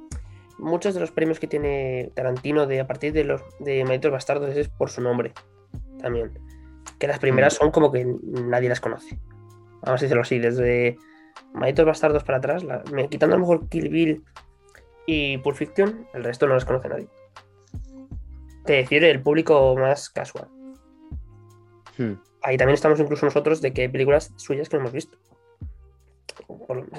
muchos 0.59 0.95
de 0.95 1.01
los 1.01 1.11
premios 1.11 1.41
que 1.41 1.47
tiene 1.47 2.11
Tarantino 2.15 2.67
de 2.67 2.81
a 2.81 2.87
partir 2.87 3.13
de 3.13 3.25
los 3.25 3.43
de 3.59 3.85
Malditos 3.85 4.13
Bastardos 4.13 4.57
es 4.57 4.69
por 4.69 4.91
su 4.91 5.01
nombre. 5.01 5.33
También. 6.01 6.39
Que 6.99 7.07
las 7.07 7.19
primeras 7.19 7.55
son 7.55 7.71
como 7.71 7.91
que 7.93 8.05
nadie 8.23 8.69
las 8.69 8.81
conoce. 8.81 9.19
Vamos 9.83 10.01
a 10.01 10.05
decirlo 10.05 10.23
así, 10.23 10.39
desde 10.39 10.97
Malditos 11.53 11.87
Bastardos 11.87 12.25
para 12.25 12.39
atrás, 12.39 12.63
la- 12.65 12.83
quitando 13.09 13.35
a 13.35 13.39
lo 13.39 13.47
mejor 13.47 13.69
Kill 13.69 13.89
Bill 13.89 14.25
y 15.07 15.39
Pulp 15.39 15.57
Fiction, 15.57 16.07
el 16.15 16.25
resto 16.25 16.47
no 16.47 16.55
las 16.55 16.65
conoce 16.65 16.89
nadie. 16.89 17.09
Te 18.65 18.75
decir 18.75 19.03
el 19.05 19.21
público 19.21 19.75
más 19.77 20.09
casual. 20.11 20.49
Hmm. 21.99 22.13
Ahí 22.43 22.57
también 22.57 22.75
estamos 22.75 23.01
incluso 23.01 23.27
nosotros 23.27 23.61
de 23.61 23.73
que 23.73 23.83
hay 23.83 23.89
películas 23.89 24.33
suyas 24.37 24.69
que 24.69 24.77
no 24.77 24.83
hemos 24.83 24.93
visto. 24.93 25.19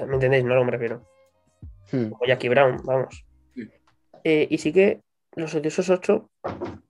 ¿Me 0.07 0.13
entendéis? 0.13 0.43
No 0.43 0.53
a 0.53 0.55
lo 0.55 0.61
que 0.61 0.65
me 0.65 0.71
refiero. 0.71 1.01
Hmm. 1.93 2.11
O 2.19 2.25
Jackie 2.25 2.49
Brown, 2.49 2.77
vamos. 2.83 3.25
Sí. 3.53 3.69
Eh, 4.23 4.47
y 4.49 4.57
sí 4.57 4.73
que 4.73 5.01
los 5.35 5.53
odiosos 5.55 5.89
8. 5.89 6.29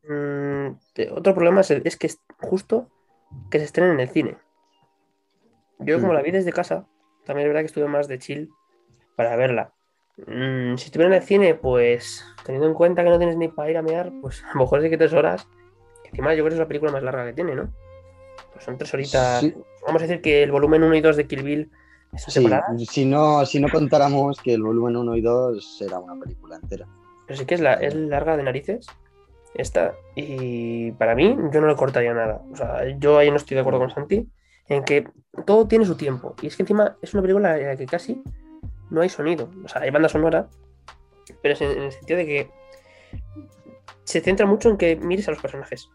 mm, 0.07 0.67
te- 0.93 1.11
otro 1.11 1.33
problema 1.35 1.61
es, 1.61 1.71
es 1.71 1.97
que 1.97 2.07
es 2.07 2.19
justo 2.39 2.89
que 3.51 3.59
se 3.59 3.65
estrenen 3.65 3.93
en 3.93 3.99
el 4.01 4.09
cine. 4.09 4.37
Yo, 5.79 5.99
como 5.99 6.11
Mm. 6.11 6.15
la 6.15 6.21
vi 6.21 6.31
desde 6.31 6.51
casa, 6.53 6.85
también 7.25 7.47
es 7.47 7.49
verdad 7.49 7.61
que 7.61 7.67
estuve 7.67 7.87
más 7.87 8.07
de 8.07 8.19
chill 8.19 8.49
para 9.15 9.35
verla. 9.35 9.73
Mm, 10.17 10.75
si 10.77 10.85
estuviera 10.85 11.13
en 11.15 11.21
el 11.21 11.27
cine, 11.27 11.55
pues 11.55 12.23
teniendo 12.45 12.67
en 12.67 12.73
cuenta 12.73 13.03
que 13.03 13.09
no 13.09 13.17
tienes 13.17 13.35
ni 13.37 13.47
para 13.47 13.71
ir 13.71 13.77
a 13.77 13.81
mear, 13.81 14.11
pues 14.21 14.43
a 14.43 14.53
lo 14.53 14.61
mejor 14.61 14.81
sí 14.81 14.89
que 14.89 14.97
tres 14.97 15.13
horas. 15.13 15.47
que 16.03 16.09
Encima, 16.09 16.33
yo 16.35 16.43
creo 16.43 16.49
que 16.49 16.55
es 16.55 16.59
la 16.59 16.67
película 16.67 16.91
más 16.91 17.01
larga 17.03 17.25
que 17.25 17.33
tiene, 17.33 17.55
¿no? 17.55 17.73
Pues 18.53 18.63
son 18.65 18.77
tres 18.77 18.93
horitas. 18.93 19.39
Sí. 19.41 19.53
Vamos 19.85 20.01
a 20.01 20.05
decir 20.05 20.21
que 20.21 20.43
el 20.43 20.51
volumen 20.51 20.83
1 20.83 20.95
y 20.95 21.01
2 21.01 21.15
de 21.17 21.25
Kill 21.27 21.43
Bill 21.43 21.71
Sí, 22.17 22.85
si 22.85 23.05
no, 23.05 23.45
si 23.45 23.59
no 23.59 23.69
contáramos 23.69 24.39
que 24.41 24.53
el 24.53 24.63
volumen 24.63 24.97
1 24.97 25.15
y 25.15 25.21
2 25.21 25.77
será 25.77 25.99
una 25.99 26.19
película 26.19 26.57
entera. 26.57 26.87
Pero 27.25 27.39
sí 27.39 27.45
que 27.45 27.55
es, 27.55 27.61
la, 27.61 27.73
es 27.73 27.95
larga 27.95 28.37
de 28.37 28.43
narices. 28.43 28.87
Esta. 29.55 29.93
Y 30.15 30.91
para 30.93 31.15
mí, 31.15 31.35
yo 31.51 31.61
no 31.61 31.67
le 31.67 31.75
cortaría 31.75 32.13
nada. 32.13 32.41
O 32.51 32.55
sea, 32.55 32.83
yo 32.97 33.17
ahí 33.17 33.29
no 33.29 33.37
estoy 33.37 33.55
de 33.55 33.61
acuerdo 33.61 33.79
con 33.79 33.89
Santi. 33.89 34.27
En 34.69 34.83
que 34.83 35.07
todo 35.45 35.67
tiene 35.67 35.85
su 35.85 35.95
tiempo. 35.95 36.35
Y 36.41 36.47
es 36.47 36.55
que 36.55 36.63
encima 36.63 36.97
es 37.01 37.13
una 37.13 37.21
película 37.21 37.57
en 37.57 37.67
la 37.67 37.75
que 37.75 37.85
casi 37.85 38.21
no 38.89 39.01
hay 39.01 39.09
sonido. 39.09 39.49
O 39.63 39.67
sea, 39.67 39.81
hay 39.81 39.89
banda 39.89 40.09
sonora. 40.09 40.47
Pero 41.41 41.53
es 41.53 41.61
en, 41.61 41.71
en 41.71 41.83
el 41.83 41.91
sentido 41.91 42.17
de 42.17 42.25
que 42.25 42.51
se 44.03 44.21
centra 44.21 44.45
mucho 44.45 44.69
en 44.69 44.77
que 44.77 44.95
mires 44.95 45.27
a 45.27 45.31
los 45.31 45.41
personajes. 45.41 45.89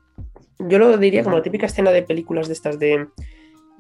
Yo 0.59 0.79
lo 0.79 0.97
diría 0.97 1.23
como 1.23 1.37
la 1.37 1.43
típica 1.43 1.67
escena 1.67 1.91
de 1.91 2.03
películas 2.03 2.49
de 2.49 2.55
estas 2.55 2.79
de. 2.79 3.07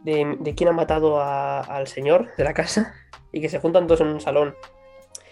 De, 0.04 0.36
de 0.40 0.54
quién 0.54 0.68
ha 0.68 0.72
matado 0.72 1.20
a- 1.20 1.60
al 1.60 1.86
señor 1.86 2.28
de 2.36 2.44
la 2.44 2.54
casa. 2.54 2.94
Y 3.32 3.40
que 3.40 3.48
se 3.48 3.58
juntan 3.60 3.86
todos 3.86 4.00
en 4.00 4.08
un 4.08 4.20
salón 4.20 4.54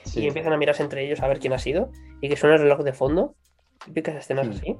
Sí. 0.04 0.20
y 0.20 0.26
empiezan 0.28 0.52
a 0.52 0.56
mirarse 0.56 0.82
entre 0.82 1.04
ellos 1.04 1.20
a 1.20 1.28
ver 1.28 1.40
quién 1.40 1.52
ha 1.52 1.58
sido 1.58 1.90
y 2.20 2.28
que 2.28 2.36
suena 2.36 2.56
el 2.56 2.62
reloj 2.62 2.80
de 2.80 2.92
fondo, 2.92 3.34
típicas 3.84 4.14
escenas 4.14 4.46
Hmm. 4.46 4.50
así. 4.52 4.76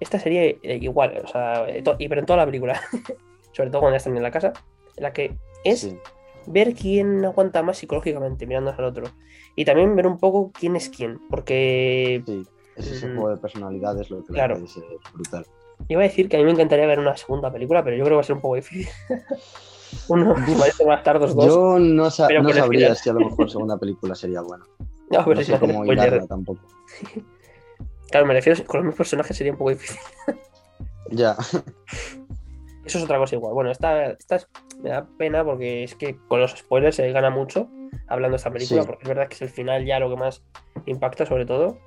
Esta 0.00 0.18
sería 0.18 0.44
eh, 0.44 0.58
igual, 0.80 1.20
o 1.22 1.26
sea, 1.28 1.68
eh, 1.68 1.82
y 1.98 2.08
pero 2.08 2.20
en 2.20 2.26
toda 2.26 2.38
la 2.38 2.46
película, 2.46 2.80
sobre 3.52 3.70
todo 3.70 3.80
cuando 3.80 3.94
ya 3.94 3.98
están 3.98 4.16
en 4.16 4.22
la 4.22 4.30
casa, 4.30 4.52
en 4.96 5.02
la 5.02 5.12
que 5.12 5.36
es 5.64 5.80
Sí. 5.80 5.98
ver 6.46 6.72
quién 6.74 7.22
aguanta 7.24 7.62
más 7.62 7.76
psicológicamente 7.78 8.46
mirándose 8.46 8.78
al 8.78 8.84
otro 8.86 9.04
y 9.56 9.64
también 9.66 9.94
ver 9.96 10.06
un 10.06 10.16
poco 10.18 10.50
quién 10.58 10.76
es 10.76 10.88
quién, 10.88 11.18
porque 11.28 12.22
Sí, 12.24 12.46
es 12.76 12.86
ese 12.92 13.08
Mm. 13.08 13.14
juego 13.16 13.30
de 13.30 13.36
personalidades 13.36 14.08
lo 14.10 14.24
que 14.24 14.32
Claro. 14.32 14.66
ser 14.66 14.84
brutal. 15.12 15.44
Iba 15.88 16.00
a 16.00 16.04
decir 16.04 16.28
que 16.28 16.36
a 16.36 16.40
mí 16.40 16.44
me 16.46 16.52
encantaría 16.52 16.86
ver 16.86 16.98
una 16.98 17.16
segunda 17.16 17.50
película, 17.52 17.82
pero 17.84 17.96
yo 17.96 18.04
creo 18.04 18.12
que 18.12 18.16
va 18.16 18.20
a 18.20 18.24
ser 18.24 18.36
un 18.36 18.42
poco 18.42 18.54
difícil. 18.56 18.88
Uno, 20.08 20.34
Maestros 20.36 20.86
Bastardos 20.86 21.34
2. 21.34 21.46
Yo 21.46 21.78
no, 21.80 22.10
sa- 22.10 22.28
no 22.28 22.48
sabría 22.52 22.86
final. 22.86 22.96
si 22.96 23.10
a 23.10 23.12
lo 23.12 23.20
mejor 23.20 23.50
segunda 23.50 23.76
película 23.78 24.14
sería 24.14 24.40
buena. 24.42 24.64
No, 25.10 25.24
pero 25.24 25.34
No 25.40 25.42
sé 25.42 25.58
cómo 25.58 25.72
spoiler- 25.84 25.92
hilarla 26.08 26.26
tampoco. 26.28 26.60
Claro, 28.12 28.26
me 28.26 28.34
refiero 28.34 28.64
con 28.64 28.78
los 28.78 28.84
mismos 28.86 28.96
personajes 28.98 29.36
sería 29.36 29.52
un 29.52 29.58
poco 29.58 29.70
difícil. 29.70 29.98
Ya, 31.10 31.36
Eso 32.84 32.98
es 32.98 33.04
otra 33.04 33.18
cosa 33.18 33.36
igual. 33.36 33.54
Bueno, 33.54 33.70
esta, 33.70 34.06
esta 34.06 34.36
es- 34.36 34.48
me 34.82 34.90
da 34.90 35.06
pena 35.18 35.44
porque 35.44 35.84
es 35.84 35.94
que 35.96 36.16
con 36.28 36.40
los 36.40 36.52
spoilers 36.52 36.96
se 36.96 37.10
gana 37.12 37.30
mucho 37.30 37.68
hablando 38.08 38.34
de 38.34 38.36
esta 38.38 38.50
película, 38.52 38.82
Sí. 38.82 38.86
porque 38.86 39.02
es 39.02 39.08
verdad 39.08 39.28
que 39.28 39.34
es 39.34 39.42
el 39.42 39.48
final 39.50 39.84
ya 39.84 39.98
lo 40.00 40.08
que 40.10 40.16
más 40.16 40.42
impacta 40.86 41.26
sobre 41.26 41.46
todo. 41.46 41.78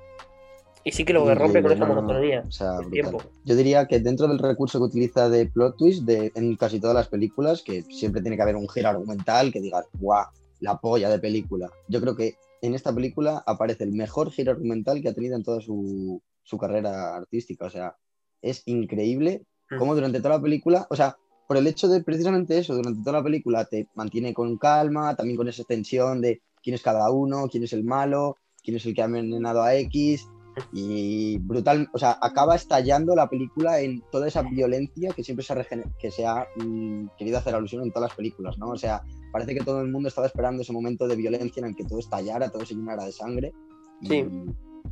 Y 0.84 0.92
sí 0.92 1.04
que 1.04 1.12
lo 1.12 1.24
que 1.24 1.34
rompe 1.34 1.62
con 1.62 1.72
esa 1.72 1.80
no, 1.80 1.88
no, 1.88 1.94
no. 1.94 2.02
monotonía 2.02 2.44
o 2.46 2.52
sea, 2.52 2.78
tiempo. 2.90 3.22
Yo 3.44 3.56
diría 3.56 3.86
que 3.86 4.00
dentro 4.00 4.28
del 4.28 4.38
recurso 4.38 4.78
que 4.78 4.84
utiliza 4.84 5.28
de 5.28 5.46
plot 5.46 5.76
twist 5.76 6.02
de, 6.04 6.30
en 6.34 6.56
casi 6.56 6.78
todas 6.78 6.94
las 6.94 7.08
películas, 7.08 7.62
que 7.62 7.82
siempre 7.82 8.20
tiene 8.20 8.36
que 8.36 8.42
haber 8.42 8.56
un 8.56 8.68
giro 8.68 8.88
argumental 8.90 9.52
que 9.52 9.60
digas, 9.60 9.86
¡guau! 9.94 10.26
La 10.60 10.78
polla 10.78 11.08
de 11.08 11.18
película. 11.18 11.70
Yo 11.88 12.00
creo 12.00 12.14
que 12.14 12.34
en 12.62 12.74
esta 12.74 12.94
película 12.94 13.42
aparece 13.46 13.84
el 13.84 13.92
mejor 13.92 14.30
giro 14.30 14.52
argumental 14.52 15.00
que 15.00 15.08
ha 15.08 15.14
tenido 15.14 15.36
en 15.36 15.42
toda 15.42 15.60
su, 15.60 16.22
su 16.42 16.58
carrera 16.58 17.16
artística. 17.16 17.66
O 17.66 17.70
sea, 17.70 17.96
es 18.42 18.62
increíble 18.66 19.44
Mm. 19.70 19.78
cómo 19.78 19.94
durante 19.94 20.18
toda 20.18 20.36
la 20.36 20.42
película, 20.42 20.86
o 20.90 20.96
sea, 20.96 21.16
por 21.46 21.56
el 21.56 21.66
hecho 21.66 21.88
de 21.88 22.02
precisamente 22.02 22.58
eso, 22.58 22.74
durante 22.74 23.00
toda 23.02 23.18
la 23.18 23.24
película 23.24 23.64
te 23.64 23.88
mantiene 23.94 24.32
con 24.32 24.56
calma, 24.56 25.14
también 25.14 25.36
con 25.36 25.48
esa 25.48 25.64
tensión 25.64 26.20
de 26.20 26.42
quién 26.62 26.74
es 26.74 26.82
cada 26.82 27.10
uno, 27.10 27.48
quién 27.50 27.64
es 27.64 27.72
el 27.72 27.84
malo, 27.84 28.36
quién 28.62 28.76
es 28.76 28.86
el 28.86 28.94
que 28.94 29.02
ha 29.02 29.06
envenenado 29.06 29.62
a 29.62 29.74
X. 29.76 30.26
Y 30.72 31.38
brutal, 31.38 31.88
o 31.92 31.98
sea, 31.98 32.16
acaba 32.20 32.54
estallando 32.54 33.14
la 33.16 33.28
película 33.28 33.80
en 33.80 34.02
toda 34.12 34.28
esa 34.28 34.42
violencia 34.42 35.10
que 35.14 35.24
siempre 35.24 35.44
se 35.44 35.52
ha, 35.52 35.66
que 35.98 36.10
se 36.10 36.26
ha 36.26 36.46
mm, 36.56 37.08
querido 37.18 37.38
hacer 37.38 37.54
alusión 37.54 37.82
en 37.82 37.90
todas 37.92 38.10
las 38.10 38.16
películas, 38.16 38.58
¿no? 38.58 38.68
O 38.70 38.76
sea, 38.76 39.02
parece 39.32 39.54
que 39.54 39.64
todo 39.64 39.80
el 39.80 39.90
mundo 39.90 40.08
estaba 40.08 40.26
esperando 40.26 40.62
ese 40.62 40.72
momento 40.72 41.08
de 41.08 41.16
violencia 41.16 41.60
en 41.60 41.66
el 41.66 41.76
que 41.76 41.84
todo 41.84 41.98
estallara, 41.98 42.50
todo 42.50 42.64
se 42.64 42.74
llenara 42.74 43.04
de 43.04 43.12
sangre. 43.12 43.52
Y 44.00 44.06
Sí. 44.08 44.26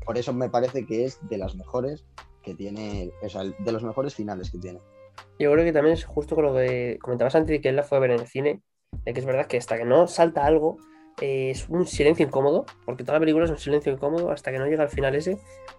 por 0.05 0.19
eso 0.19 0.33
me 0.33 0.49
parece 0.49 0.85
que 0.87 1.05
es 1.05 1.19
de 1.29 1.39
las 1.39 1.55
mejores 1.55 2.05
que 2.43 2.55
tiene, 2.55 3.11
o 3.23 3.29
sea, 3.29 3.43
de 3.45 3.73
los 3.73 3.85
mejores 3.85 4.15
finales 4.15 4.51
que 4.51 4.59
tiene. 4.59 4.81
Yo 5.39 5.53
creo 5.53 5.65
que 5.65 5.73
también 5.73 5.95
es 5.95 6.05
justo 6.05 6.35
con 6.35 6.45
lo 6.47 6.55
que 6.55 6.99
comentabas 7.01 7.35
antes 7.35 7.51
de 7.51 7.61
que 7.61 7.69
él 7.69 7.77
la 7.77 7.83
fue 7.83 7.99
a 7.99 8.01
ver 8.01 8.11
en 8.13 8.21
el 8.21 8.27
cine, 8.27 8.63
de 9.05 9.13
que 9.13 9.21
es 9.21 9.27
verdad 9.27 9.47
que 9.47 9.59
hasta 9.59 9.77
que 9.79 9.85
no 9.85 10.07
salta 10.09 10.45
algo 10.45 10.77
eh, 11.23 11.51
es 11.51 11.69
un 11.69 11.87
silencio 11.87 12.27
incómodo, 12.27 12.67
porque 12.85 13.05
toda 13.05 13.15
la 13.15 13.21
película 13.21 13.45
es 13.45 13.51
un 13.53 13.59
silencio 13.59 13.93
incómodo 13.93 14.33
hasta 14.33 14.51
que 14.51 14.59
no 14.59 14.67
llega 14.67 14.83
al 14.83 14.89
final 14.89 15.15
ese, 15.15 15.39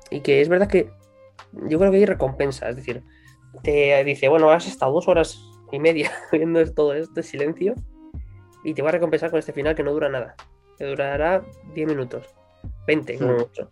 y 0.09 0.21
que 0.21 0.39
es 0.39 0.47
verdad 0.47 0.69
que 0.69 0.89
yo 1.67 1.77
creo 1.79 1.91
que 1.91 1.97
hay 1.97 2.05
recompensa, 2.05 2.69
es 2.69 2.77
decir, 2.77 3.03
te 3.61 4.01
dice, 4.05 4.29
bueno, 4.29 4.49
has 4.51 4.67
estado 4.67 4.93
dos 4.93 5.09
horas 5.09 5.37
y 5.69 5.79
media 5.79 6.11
viendo 6.31 6.65
todo 6.73 6.93
este 6.93 7.23
silencio 7.23 7.75
y 8.63 8.73
te 8.73 8.81
va 8.81 8.87
a 8.87 8.93
recompensar 8.93 9.31
con 9.31 9.39
este 9.39 9.51
final 9.51 9.75
que 9.75 9.83
no 9.83 9.91
dura 9.91 10.07
nada, 10.07 10.35
que 10.77 10.85
durará 10.85 11.43
10 11.73 11.89
minutos, 11.89 12.25
20 12.87 13.17
como 13.17 13.33
Hmm. 13.33 13.37
mucho. 13.39 13.69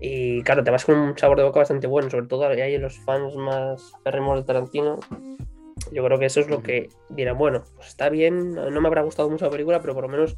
Y 0.00 0.42
claro, 0.42 0.64
te 0.64 0.72
vas 0.72 0.84
con 0.84 0.98
un 0.98 1.16
sabor 1.16 1.38
de 1.38 1.44
boca 1.44 1.60
bastante 1.60 1.86
bueno, 1.86 2.10
sobre 2.10 2.26
todo 2.26 2.48
ahí 2.48 2.60
hay 2.60 2.78
los 2.78 2.98
fans 2.98 3.34
más 3.36 3.92
acérrimos 4.00 4.40
de 4.40 4.44
Tarantino. 4.44 4.98
Yo 5.92 6.04
creo 6.04 6.18
que 6.18 6.26
eso 6.26 6.40
es 6.40 6.50
lo 6.50 6.64
que 6.64 6.88
dirán, 7.10 7.38
bueno, 7.38 7.62
pues 7.76 7.88
está 7.88 8.08
bien, 8.08 8.54
no 8.54 8.80
me 8.80 8.88
habrá 8.88 9.02
gustado 9.02 9.30
mucho 9.30 9.44
la 9.44 9.52
película, 9.52 9.80
pero 9.80 9.94
por 9.94 10.02
lo 10.02 10.08
menos 10.08 10.36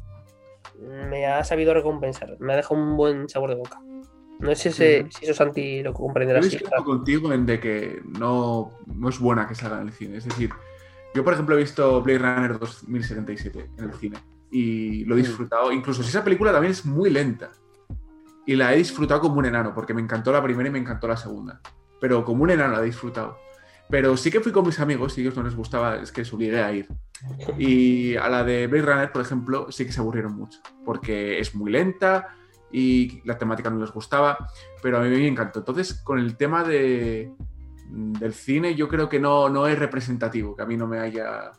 me 1.09 1.25
ha 1.25 1.43
sabido 1.43 1.73
recompensar, 1.73 2.37
me 2.39 2.53
ha 2.53 2.55
dejado 2.57 2.81
un 2.81 2.95
buen 2.97 3.27
sabor 3.29 3.49
de 3.49 3.55
boca. 3.55 3.79
No 4.39 4.55
sé 4.55 4.71
si, 4.71 5.01
Ujú. 5.01 5.09
si 5.11 5.25
eso 5.25 5.33
Santi 5.33 5.83
lo 5.83 5.91
Yo 5.91 5.93
comprenderá 5.93 6.39
así. 6.39 6.49
discrepo 6.51 6.83
contigo 6.85 7.33
en 7.33 7.45
de 7.45 7.59
que 7.59 8.01
no, 8.17 8.71
no 8.95 9.09
es 9.09 9.19
buena 9.19 9.47
que 9.47 9.55
salga 9.55 9.81
en 9.81 9.87
el 9.87 9.93
cine. 9.93 10.17
Es 10.17 10.25
decir, 10.25 10.49
yo 11.13 11.23
por 11.25 11.33
ejemplo 11.33 11.55
he 11.55 11.59
visto 11.59 12.01
Blade 12.01 12.19
Runner 12.19 12.57
2077 12.59 13.69
en 13.77 13.83
el 13.83 13.93
cine 13.93 14.17
y 14.49 15.03
lo 15.05 15.15
he 15.15 15.19
Mm. 15.19 15.23
disfrutado. 15.23 15.71
Incluso 15.73 16.03
si 16.03 16.09
esa 16.09 16.23
película 16.23 16.51
también 16.53 16.71
es 16.71 16.85
muy 16.85 17.09
lenta. 17.09 17.51
Y 18.45 18.55
la 18.55 18.73
he 18.73 18.77
disfrutado 18.77 19.19
como 19.21 19.35
un 19.39 19.45
enano, 19.45 19.73
porque 19.75 19.93
me 19.93 20.01
encantó 20.01 20.31
la 20.31 20.41
primera 20.41 20.69
y 20.69 20.71
me 20.71 20.79
encantó 20.79 21.07
la 21.07 21.17
segunda. 21.17 21.59
Pero 21.99 22.23
como 22.23 22.43
un 22.43 22.49
enano 22.49 22.73
la 22.75 22.81
he 22.81 22.85
disfrutado. 22.85 23.37
Pero 23.89 24.15
sí 24.17 24.29
que 24.29 24.39
fui 24.39 24.51
con 24.51 24.65
mis 24.65 24.79
amigos 24.79 25.17
y 25.17 25.21
a 25.21 25.23
ellos 25.23 25.35
no 25.35 25.43
les 25.43 25.55
gustaba, 25.55 25.95
es 25.95 26.11
que 26.11 26.21
les 26.21 26.31
obligué 26.33 26.61
a 26.61 26.71
ir. 26.71 26.87
Y 27.57 28.15
a 28.15 28.29
la 28.29 28.43
de 28.43 28.67
Blade 28.67 28.85
Runner, 28.85 29.11
por 29.11 29.21
ejemplo, 29.21 29.71
sí 29.71 29.85
que 29.85 29.91
se 29.91 29.99
aburrieron 29.99 30.35
mucho, 30.35 30.59
porque 30.85 31.39
es 31.39 31.55
muy 31.55 31.71
lenta 31.71 32.35
y 32.71 33.21
la 33.25 33.37
temática 33.37 33.71
no 33.71 33.79
les 33.79 33.91
gustaba, 33.91 34.37
pero 34.83 34.99
a 34.99 35.01
mí 35.01 35.09
me 35.09 35.27
encantó. 35.27 35.59
Entonces, 35.59 35.95
con 35.95 36.19
el 36.19 36.37
tema 36.37 36.63
de, 36.63 37.33
del 37.89 38.33
cine, 38.33 38.75
yo 38.75 38.87
creo 38.87 39.09
que 39.09 39.19
no, 39.19 39.49
no 39.49 39.65
es 39.65 39.77
representativo, 39.79 40.55
que 40.55 40.61
a 40.61 40.67
mí 40.67 40.77
no 40.77 40.87
me 40.87 40.99
haya... 40.99 41.51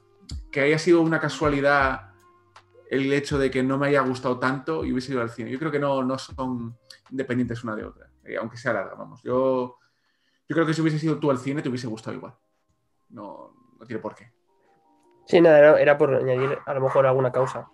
que 0.53 0.61
haya 0.61 0.79
sido 0.79 1.01
una 1.03 1.19
casualidad 1.19 2.11
el 2.91 3.13
hecho 3.13 3.39
de 3.39 3.51
que 3.51 3.63
no 3.63 3.79
me 3.79 3.89
haya 3.89 4.01
gustado 4.03 4.39
tanto 4.39 4.85
y 4.85 4.93
hubiese 4.93 5.13
ido 5.13 5.21
al 5.21 5.31
cine. 5.31 5.51
Yo 5.51 5.59
creo 5.59 5.71
que 5.71 5.79
no, 5.79 6.03
no 6.03 6.19
son 6.19 6.77
independientes 7.11 7.63
una 7.65 7.75
de 7.75 7.85
otra, 7.85 8.09
eh, 8.25 8.37
aunque 8.37 8.57
sea 8.57 8.73
larga, 8.73 8.95
vamos. 8.95 9.21
Yo, 9.23 9.80
yo 10.51 10.55
creo 10.55 10.67
que 10.67 10.75
si 10.75 10.81
hubiese 10.81 10.99
sido 10.99 11.17
tú 11.21 11.31
al 11.31 11.39
cine 11.39 11.63
te 11.63 11.69
hubiese 11.69 11.87
gustado 11.87 12.17
igual. 12.17 12.35
No, 13.11 13.55
no 13.79 13.87
tiene 13.87 14.03
por 14.03 14.17
qué. 14.17 14.33
Sí, 15.25 15.41
nada, 15.41 15.57
era, 15.61 15.81
era 15.81 15.97
por 15.97 16.13
añadir 16.13 16.59
a 16.67 16.75
lo 16.75 16.81
mejor 16.81 17.07
alguna 17.07 17.31
causa. 17.31 17.71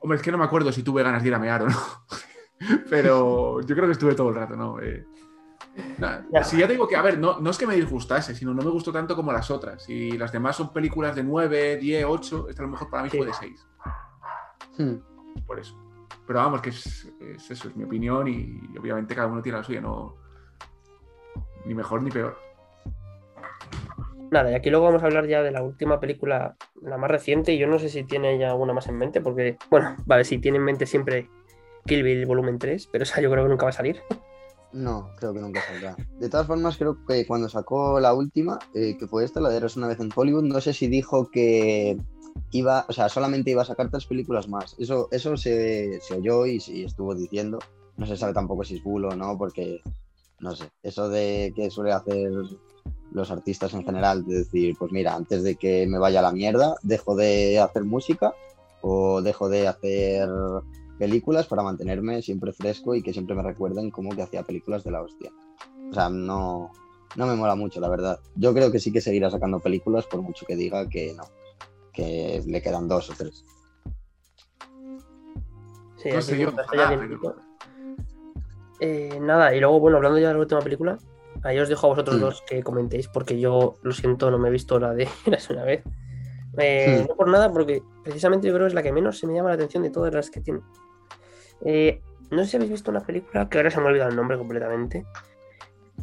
Hombre, 0.00 0.16
es 0.16 0.22
que 0.22 0.32
no 0.32 0.38
me 0.38 0.44
acuerdo 0.44 0.72
si 0.72 0.82
tuve 0.82 1.02
ganas 1.02 1.22
de 1.22 1.28
ir 1.28 1.34
a 1.34 1.38
mear 1.38 1.64
o 1.64 1.68
no. 1.68 1.76
Pero 2.88 3.60
yo 3.60 3.74
creo 3.74 3.84
que 3.84 3.92
estuve 3.92 4.14
todo 4.14 4.30
el 4.30 4.36
rato, 4.36 4.56
¿no? 4.56 4.80
Eh, 4.80 5.04
Si 6.44 6.56
ya 6.56 6.66
te 6.66 6.72
digo 6.72 6.88
que, 6.88 6.96
a 6.96 7.02
ver, 7.02 7.18
no, 7.18 7.40
no 7.40 7.50
es 7.50 7.58
que 7.58 7.66
me 7.66 7.74
disgustase, 7.74 8.34
sino 8.34 8.54
no 8.54 8.62
me 8.62 8.70
gustó 8.70 8.90
tanto 8.90 9.14
como 9.14 9.32
las 9.32 9.50
otras. 9.50 9.86
Y 9.90 10.12
las 10.16 10.32
demás 10.32 10.56
son 10.56 10.72
películas 10.72 11.14
de 11.14 11.24
9, 11.24 11.76
10, 11.76 12.06
8, 12.08 12.48
esta 12.48 12.62
a 12.62 12.64
lo 12.64 12.72
mejor 12.72 12.88
para 12.88 13.02
mí 13.02 13.10
fue 13.10 13.26
de 13.26 13.34
6. 13.34 13.66
Hmm. 14.78 14.94
Por 15.46 15.60
eso. 15.60 15.78
Pero 16.26 16.38
vamos, 16.38 16.62
que 16.62 16.70
es, 16.70 17.12
eso, 17.20 17.68
es 17.68 17.76
mi 17.76 17.84
opinión 17.84 18.26
y 18.28 18.78
obviamente 18.78 19.14
cada 19.14 19.26
uno 19.26 19.42
tiene 19.42 19.58
la 19.58 19.64
suya, 19.64 19.82
no. 19.82 20.23
Ni 21.64 21.74
mejor 21.74 22.02
ni 22.02 22.10
peor. 22.10 22.36
Nada, 24.30 24.50
y 24.50 24.54
aquí 24.54 24.70
luego 24.70 24.86
vamos 24.86 25.02
a 25.02 25.06
hablar 25.06 25.28
ya 25.28 25.42
de 25.42 25.52
la 25.52 25.62
última 25.62 26.00
película, 26.00 26.56
la 26.82 26.98
más 26.98 27.10
reciente, 27.10 27.52
y 27.52 27.58
yo 27.58 27.66
no 27.66 27.78
sé 27.78 27.88
si 27.88 28.02
tiene 28.04 28.36
ya 28.38 28.50
alguna 28.50 28.72
más 28.72 28.88
en 28.88 28.98
mente, 28.98 29.20
porque, 29.20 29.56
bueno, 29.70 29.94
vale, 30.06 30.24
si 30.24 30.38
tiene 30.38 30.58
en 30.58 30.64
mente 30.64 30.86
siempre 30.86 31.28
Kill 31.86 32.02
Bill 32.02 32.26
volumen 32.26 32.58
3, 32.58 32.88
pero 32.90 33.04
esa 33.04 33.20
yo 33.20 33.30
creo 33.30 33.44
que 33.44 33.50
nunca 33.50 33.66
va 33.66 33.70
a 33.70 33.72
salir. 33.72 34.00
No, 34.74 35.10
creo 35.18 35.32
que 35.32 35.38
nunca 35.38 35.62
saldrá. 35.62 35.96
De 36.18 36.28
todas 36.28 36.48
formas, 36.48 36.76
creo 36.76 36.98
que 37.06 37.24
cuando 37.28 37.48
sacó 37.48 38.00
la 38.00 38.12
última, 38.12 38.58
eh, 38.74 38.96
que 38.98 39.06
fue 39.06 39.24
esta, 39.24 39.40
la 39.40 39.48
de 39.48 39.58
Eros 39.58 39.76
una 39.76 39.86
vez 39.86 40.00
en 40.00 40.10
Hollywood, 40.12 40.42
no 40.42 40.60
sé 40.60 40.72
si 40.72 40.88
dijo 40.88 41.30
que 41.30 41.96
iba, 42.50 42.84
o 42.88 42.92
sea, 42.92 43.08
solamente 43.08 43.52
iba 43.52 43.62
a 43.62 43.66
sacar 43.66 43.88
tres 43.88 44.04
películas 44.06 44.48
más. 44.48 44.74
Eso, 44.80 45.06
eso 45.12 45.36
se, 45.36 46.00
se 46.00 46.14
oyó 46.14 46.44
y 46.46 46.58
se 46.58 46.82
estuvo 46.82 47.14
diciendo. 47.14 47.60
No 47.96 48.04
se 48.04 48.16
sabe 48.16 48.32
tampoco 48.32 48.64
si 48.64 48.74
es 48.74 48.82
bulo 48.82 49.10
o 49.10 49.14
no, 49.14 49.38
porque, 49.38 49.80
no 50.40 50.54
sé, 50.54 50.70
eso 50.82 51.08
de 51.08 51.52
que 51.54 51.70
suele 51.70 51.92
hacer 51.92 52.30
los 53.12 53.30
artistas 53.30 53.72
en 53.74 53.84
general, 53.84 54.24
de 54.26 54.38
decir, 54.38 54.76
pues 54.78 54.92
mira, 54.92 55.14
antes 55.14 55.42
de 55.42 55.54
que 55.56 55.86
me 55.86 55.98
vaya 55.98 56.18
a 56.18 56.22
la 56.22 56.32
mierda, 56.32 56.74
dejo 56.82 57.14
de 57.14 57.60
hacer 57.60 57.84
música 57.84 58.34
o 58.82 59.22
dejo 59.22 59.48
de 59.48 59.68
hacer 59.68 60.28
películas 60.98 61.46
para 61.46 61.62
mantenerme 61.62 62.22
siempre 62.22 62.52
fresco 62.52 62.94
y 62.94 63.02
que 63.02 63.12
siempre 63.12 63.34
me 63.34 63.42
recuerden 63.42 63.90
como 63.90 64.14
que 64.14 64.22
hacía 64.22 64.42
películas 64.42 64.84
de 64.84 64.90
la 64.90 65.02
hostia. 65.02 65.30
O 65.90 65.94
sea, 65.94 66.08
no, 66.08 66.70
no 67.16 67.26
me 67.26 67.36
mola 67.36 67.54
mucho, 67.54 67.80
la 67.80 67.88
verdad. 67.88 68.18
Yo 68.34 68.52
creo 68.52 68.70
que 68.72 68.80
sí 68.80 68.92
que 68.92 69.00
seguirá 69.00 69.30
sacando 69.30 69.60
películas 69.60 70.06
por 70.06 70.20
mucho 70.22 70.44
que 70.46 70.56
diga 70.56 70.88
que 70.88 71.14
no, 71.14 71.24
que 71.92 72.42
le 72.44 72.62
quedan 72.62 72.88
dos 72.88 73.10
o 73.10 73.14
tres. 73.16 73.44
Sí, 75.96 76.10
eh, 78.84 79.18
nada, 79.20 79.54
y 79.54 79.60
luego, 79.60 79.80
bueno, 79.80 79.96
hablando 79.96 80.18
ya 80.18 80.28
de 80.28 80.34
la 80.34 80.40
última 80.40 80.60
película, 80.60 80.98
ahí 81.42 81.58
os 81.58 81.68
dejo 81.68 81.86
a 81.86 81.90
vosotros 81.90 82.16
mm. 82.16 82.20
dos 82.20 82.42
que 82.46 82.62
comentéis, 82.62 83.08
porque 83.08 83.40
yo 83.40 83.76
lo 83.82 83.92
siento, 83.92 84.30
no 84.30 84.38
me 84.38 84.48
he 84.48 84.52
visto 84.52 84.78
la 84.78 84.92
de 84.92 85.08
Eras 85.26 85.48
una 85.50 85.64
vez. 85.64 85.82
Eh, 86.58 87.00
mm. 87.02 87.08
No 87.08 87.16
por 87.16 87.28
nada, 87.28 87.50
porque 87.50 87.82
precisamente 88.02 88.46
yo 88.46 88.54
creo 88.54 88.66
que 88.66 88.68
es 88.68 88.74
la 88.74 88.82
que 88.82 88.92
menos 88.92 89.18
se 89.18 89.26
me 89.26 89.34
llama 89.34 89.48
la 89.48 89.54
atención 89.54 89.82
de 89.82 89.90
todas 89.90 90.12
las 90.12 90.30
que 90.30 90.40
tiene. 90.40 90.60
Eh, 91.64 92.02
no 92.30 92.44
sé 92.44 92.50
si 92.50 92.56
habéis 92.56 92.72
visto 92.72 92.90
una 92.90 93.00
película 93.00 93.48
que 93.48 93.58
ahora 93.58 93.70
se 93.70 93.78
me 93.78 93.86
ha 93.86 93.88
olvidado 93.88 94.10
el 94.10 94.16
nombre 94.16 94.36
completamente. 94.36 95.06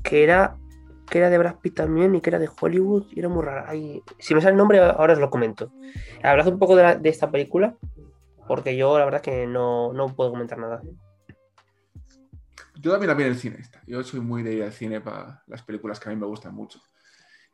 Que 0.03 0.23
era, 0.23 0.57
que 1.09 1.19
era 1.19 1.29
de 1.29 1.37
Brad 1.37 1.57
Pitt 1.61 1.75
también 1.75 2.15
y 2.15 2.21
que 2.21 2.29
era 2.29 2.39
de 2.39 2.49
Hollywood 2.59 3.05
y 3.11 3.19
era 3.19 3.29
muy 3.29 3.43
rara. 3.43 3.71
si 4.17 4.33
me 4.33 4.41
sale 4.41 4.51
el 4.51 4.57
nombre, 4.57 4.79
ahora 4.79 5.13
os 5.13 5.19
lo 5.19 5.29
comento. 5.29 5.71
Hablad 6.23 6.47
un 6.47 6.59
poco 6.59 6.75
de, 6.75 6.99
esta 7.03 7.29
película, 7.29 7.75
porque 8.47 8.75
yo 8.75 8.97
la 8.97 9.05
verdad 9.05 9.21
que 9.21 9.45
no, 9.45 9.93
puedo 10.15 10.31
comentar 10.31 10.57
nada. 10.57 10.81
Yo 12.75 12.91
también 12.91 13.09
la 13.09 13.13
vi 13.13 13.23
en 13.23 13.29
el 13.29 13.37
cine 13.37 13.57
esta. 13.59 13.81
Yo 13.85 14.03
soy 14.03 14.19
muy 14.19 14.43
de 14.43 14.53
ir 14.53 14.63
al 14.63 14.71
cine 14.71 15.01
para 15.01 15.43
las 15.47 15.61
películas 15.63 15.99
que 15.99 16.09
a 16.09 16.11
mí 16.11 16.19
me 16.19 16.25
gustan 16.25 16.53
mucho. 16.55 16.81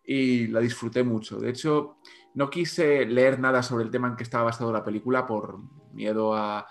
Y 0.03 0.47
la 0.47 0.59
disfruté 0.59 1.03
mucho. 1.03 1.39
De 1.39 1.49
hecho, 1.49 1.97
no 2.33 2.49
quise 2.49 3.05
leer 3.05 3.39
nada 3.39 3.61
sobre 3.63 3.83
el 3.83 3.91
tema 3.91 4.07
en 4.07 4.15
que 4.15 4.23
estaba 4.23 4.45
basado 4.45 4.71
la 4.71 4.83
película 4.83 5.25
por 5.25 5.59
miedo 5.93 6.35
a 6.35 6.67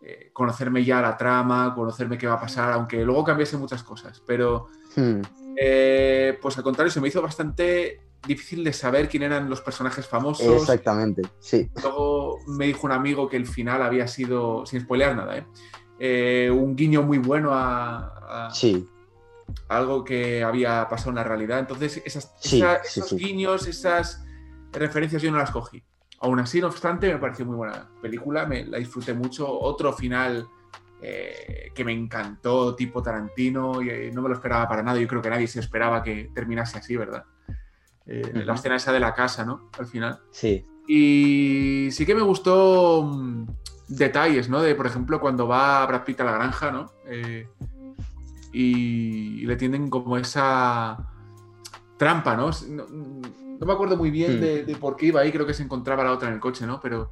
eh, 0.00 0.30
conocerme 0.32 0.84
ya 0.84 1.00
la 1.00 1.16
trama, 1.16 1.74
conocerme 1.74 2.18
qué 2.18 2.26
va 2.26 2.34
a 2.34 2.40
pasar, 2.40 2.72
aunque 2.72 3.04
luego 3.04 3.24
cambiase 3.24 3.56
muchas 3.56 3.82
cosas. 3.82 4.22
Pero, 4.26 4.68
hmm. 4.94 5.20
eh, 5.56 6.38
pues 6.40 6.56
al 6.58 6.64
contrario, 6.64 6.92
se 6.92 7.00
me 7.00 7.08
hizo 7.08 7.22
bastante 7.22 8.00
difícil 8.26 8.62
de 8.62 8.72
saber 8.72 9.08
quién 9.08 9.22
eran 9.22 9.48
los 9.48 9.60
personajes 9.60 10.06
famosos. 10.06 10.62
Exactamente, 10.62 11.22
sí. 11.40 11.70
Luego 11.82 12.38
me 12.46 12.66
dijo 12.66 12.86
un 12.86 12.92
amigo 12.92 13.28
que 13.28 13.36
el 13.36 13.46
final 13.46 13.82
había 13.82 14.06
sido, 14.06 14.66
sin 14.66 14.80
spoilear 14.80 15.16
nada, 15.16 15.38
¿eh? 15.38 15.46
Un 15.98 16.76
guiño 16.76 17.02
muy 17.02 17.18
bueno 17.18 17.50
a, 17.52 18.50
sí. 18.52 18.86
algo 19.68 20.04
que 20.04 20.42
había 20.42 20.88
pasado 20.88 21.10
en 21.10 21.16
la 21.16 21.24
realidad. 21.24 21.58
Entonces, 21.58 22.02
esas, 22.04 22.34
esos 22.42 23.14
guiños, 23.14 23.66
esas 23.66 24.24
referencias 24.72 25.22
yo 25.22 25.30
no 25.30 25.38
las 25.38 25.50
cogí. 25.50 25.82
Aún 26.20 26.40
así, 26.40 26.60
no 26.60 26.68
obstante, 26.68 27.12
me 27.12 27.18
pareció 27.18 27.44
muy 27.44 27.56
buena 27.56 27.88
película, 28.00 28.46
me 28.46 28.64
la 28.64 28.78
disfruté 28.78 29.12
mucho. 29.12 29.46
Otro 29.48 29.92
final 29.92 30.46
eh, 31.02 31.70
que 31.74 31.84
me 31.84 31.92
encantó, 31.92 32.74
tipo 32.74 33.02
Tarantino, 33.02 33.82
y 33.82 33.90
eh, 33.90 34.10
no 34.14 34.22
me 34.22 34.30
lo 34.30 34.34
esperaba 34.34 34.66
para 34.66 34.82
nada. 34.82 34.98
Yo 34.98 35.06
creo 35.06 35.20
que 35.20 35.28
nadie 35.28 35.46
se 35.46 35.60
esperaba 35.60 36.02
que 36.02 36.30
terminase 36.34 36.78
así, 36.78 36.96
¿verdad? 36.96 37.24
Eh, 38.06 38.32
la 38.32 38.54
escena 38.54 38.76
esa 38.76 38.92
de 38.92 39.00
la 39.00 39.12
casa, 39.12 39.44
¿no? 39.44 39.68
Al 39.78 39.86
final. 39.86 40.20
Sí. 40.30 40.64
Y 40.88 41.88
sí 41.90 42.06
que 42.06 42.14
me 42.14 42.22
gustó 42.22 43.02
mm, 43.02 43.46
detalles, 43.88 44.48
¿no? 44.48 44.62
De, 44.62 44.74
por 44.74 44.86
ejemplo, 44.86 45.20
cuando 45.20 45.46
va 45.46 45.86
Brad 45.86 46.04
Pitt 46.04 46.20
a 46.20 46.24
la 46.24 46.32
granja, 46.32 46.70
¿no? 46.70 46.92
y, 48.52 49.46
le 49.46 49.56
tienden 49.56 49.90
como 49.90 50.16
esa 50.16 50.96
trampa, 51.98 52.36
¿no? 52.36 52.50
No 52.68 53.66
me 53.66 53.72
acuerdo 53.72 53.96
muy 53.96 54.10
bien 54.10 54.38
hmm. 54.38 54.66
de, 54.66 54.76
por 54.80 54.96
qué 54.96 55.06
iba 55.06 55.20
ahí, 55.20 55.32
creo 55.32 55.46
que 55.46 55.54
se 55.54 55.62
encontraba 55.62 56.04
la 56.04 56.12
otra 56.12 56.28
en 56.28 56.34
el 56.34 56.40
coche, 56.40 56.66
¿no? 56.66 56.80
Pero 56.80 57.10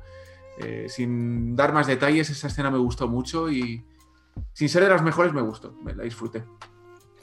eh, 0.59 0.87
sin 0.89 1.55
dar 1.57 1.73
más 1.73 1.87
detalles, 1.87 2.31
esa 2.31 2.47
escena 2.47 2.71
me 2.71 2.79
gustó 2.79 3.09
mucho 3.09 3.51
y 3.51 3.85
sin 4.53 4.69
ser 4.69 4.83
de 4.83 4.91
las 4.91 5.03
mejores 5.03 5.33
me 5.33 5.43
gustó, 5.43 5.75
me 5.83 5.95
la 5.95 6.05
disfruté. 6.05 6.45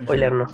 Spoiler 0.01 0.33
no. 0.33 0.47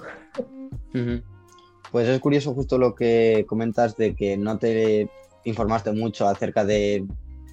Pues 1.91 2.07
es 2.07 2.19
curioso 2.19 2.53
justo 2.53 2.77
lo 2.77 2.95
que 2.95 3.45
comentas 3.47 3.95
de 3.95 4.15
que 4.15 4.37
no 4.37 4.57
te 4.57 5.09
informaste 5.45 5.91
mucho 5.93 6.27
acerca 6.27 6.65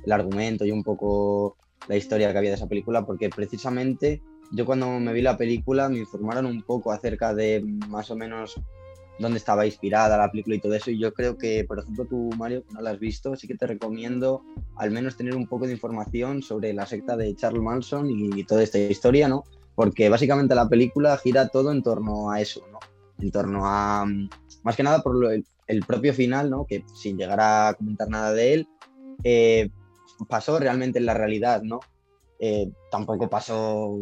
del 0.05 0.13
argumento 0.13 0.65
y 0.65 0.71
un 0.71 0.83
poco 0.83 1.57
la 1.89 1.97
historia 1.97 2.31
que 2.33 2.39
había 2.39 2.51
de 2.51 2.57
esa 2.57 2.69
película, 2.69 3.05
porque 3.05 3.29
precisamente 3.31 4.23
yo 4.53 4.67
cuando 4.67 4.89
me 5.01 5.13
vi 5.13 5.23
la 5.23 5.37
película 5.37 5.89
me 5.89 5.99
informaron 5.99 6.47
un 6.47 6.63
poco 6.63 6.93
acerca 6.93 7.35
de 7.35 7.63
más 7.89 8.11
o 8.11 8.17
menos 8.17 8.61
dónde 9.19 9.39
estaba 9.39 9.67
inspirada 9.67 10.17
la 10.17 10.31
película 10.31 10.57
y 10.57 10.61
todo 10.61 10.75
eso. 10.75 10.91
Y 10.91 10.99
yo 10.99 11.13
creo 11.15 11.39
que, 11.39 11.65
por 11.65 11.79
ejemplo, 11.79 12.05
tú, 12.05 12.31
Mario, 12.37 12.65
que 12.65 12.75
no 12.75 12.81
la 12.81 12.91
has 12.91 12.99
visto, 12.99 13.37
sí 13.37 13.47
que 13.47 13.57
te 13.57 13.67
recomiendo 13.67 14.43
al 14.77 14.91
menos 14.91 15.17
tener 15.17 15.37
un 15.37 15.47
poco 15.47 15.67
de 15.67 15.73
información 15.73 16.43
sobre 16.43 16.73
la 16.73 16.87
secta 16.87 17.17
de 17.17 17.35
Charles 17.35 17.63
Manson 17.63 18.09
y 18.11 18.45
toda 18.45 18.63
esta 18.63 18.79
historia, 18.79 19.29
¿no? 19.29 19.45
Porque 19.75 20.09
básicamente 20.09 20.55
la 20.55 20.69
película 20.69 21.17
gira 21.19 21.49
todo 21.49 21.73
en 21.73 21.83
torno 21.83 22.31
a 22.31 22.41
eso, 22.41 22.65
¿no? 22.73 22.79
En 23.19 23.31
torno 23.31 23.63
a, 23.65 24.05
más 24.63 24.77
que 24.77 24.83
nada 24.83 25.03
por 25.03 25.17
el, 25.67 25.85
propio 25.87 26.13
final, 26.13 26.51
¿no? 26.51 26.67
Que 26.67 26.85
sin 26.95 27.17
llegar 27.17 27.41
a 27.41 27.75
comentar 27.75 28.09
nada 28.09 28.33
de 28.33 28.55
él, 28.55 28.69
eh, 29.23 29.71
pasó 30.29 30.59
realmente 30.59 30.99
en 30.99 31.07
la 31.07 31.15
realidad, 31.15 31.63
¿no? 31.63 31.81
Eh, 32.39 32.71
tampoco 32.91 33.29
pasó 33.31 33.99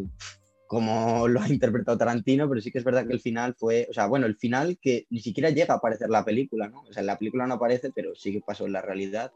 como 0.72 1.28
lo 1.28 1.43
ha 1.43 1.48
interpretado 1.48 1.98
Tarantino, 1.98 2.48
pero 2.48 2.62
sí 2.62 2.72
que 2.72 2.78
es 2.78 2.84
verdad 2.84 3.06
que 3.06 3.12
el 3.12 3.20
final 3.20 3.55
fue, 3.59 3.86
o 3.90 3.93
sea, 3.93 4.06
bueno, 4.06 4.24
el 4.24 4.36
final 4.36 4.78
que 4.80 5.05
ni 5.10 5.20
siquiera 5.20 5.51
llega 5.51 5.74
a 5.74 5.76
aparecer 5.76 6.09
la 6.09 6.24
película, 6.24 6.68
¿no? 6.68 6.80
O 6.89 6.93
sea, 6.94 7.02
la 7.02 7.18
película 7.18 7.47
no 7.47 7.55
aparece, 7.55 7.93
pero 7.94 8.14
sí 8.14 8.32
que 8.32 8.40
pasó 8.40 8.64
en 8.64 8.72
la 8.72 8.80
realidad. 8.80 9.32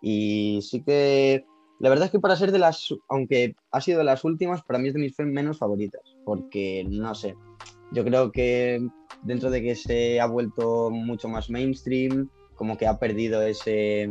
Y 0.00 0.60
sí 0.62 0.84
que, 0.84 1.44
la 1.80 1.88
verdad 1.88 2.06
es 2.06 2.12
que 2.12 2.20
para 2.20 2.36
ser 2.36 2.52
de 2.52 2.60
las, 2.60 2.94
aunque 3.08 3.56
ha 3.72 3.80
sido 3.80 3.98
de 3.98 4.04
las 4.04 4.22
últimas, 4.22 4.62
para 4.62 4.78
mí 4.78 4.86
es 4.86 4.94
de 4.94 5.00
mis 5.00 5.18
menos 5.18 5.58
favoritas, 5.58 6.02
porque, 6.24 6.86
no 6.88 7.12
sé, 7.16 7.34
yo 7.90 8.04
creo 8.04 8.30
que 8.30 8.86
dentro 9.24 9.50
de 9.50 9.62
que 9.62 9.74
se 9.74 10.20
ha 10.20 10.26
vuelto 10.26 10.90
mucho 10.90 11.28
más 11.28 11.50
mainstream, 11.50 12.30
como 12.54 12.78
que 12.78 12.86
ha 12.86 13.00
perdido 13.00 13.42
ese, 13.42 14.08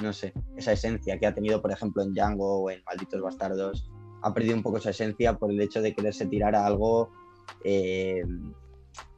no 0.00 0.12
sé, 0.12 0.32
esa 0.56 0.72
esencia 0.72 1.18
que 1.18 1.26
ha 1.26 1.34
tenido, 1.34 1.60
por 1.60 1.72
ejemplo, 1.72 2.02
en 2.02 2.12
Django 2.12 2.62
o 2.62 2.70
en 2.70 2.82
Malditos 2.84 3.20
Bastardos, 3.20 3.90
ha 4.22 4.34
perdido 4.34 4.56
un 4.56 4.62
poco 4.62 4.78
esa 4.78 4.90
esencia 4.90 5.36
por 5.36 5.50
el 5.50 5.60
hecho 5.60 5.80
de 5.80 5.94
quererse 5.94 6.26
tirar 6.26 6.54
a 6.54 6.66
algo, 6.66 7.10
eh, 7.64 8.22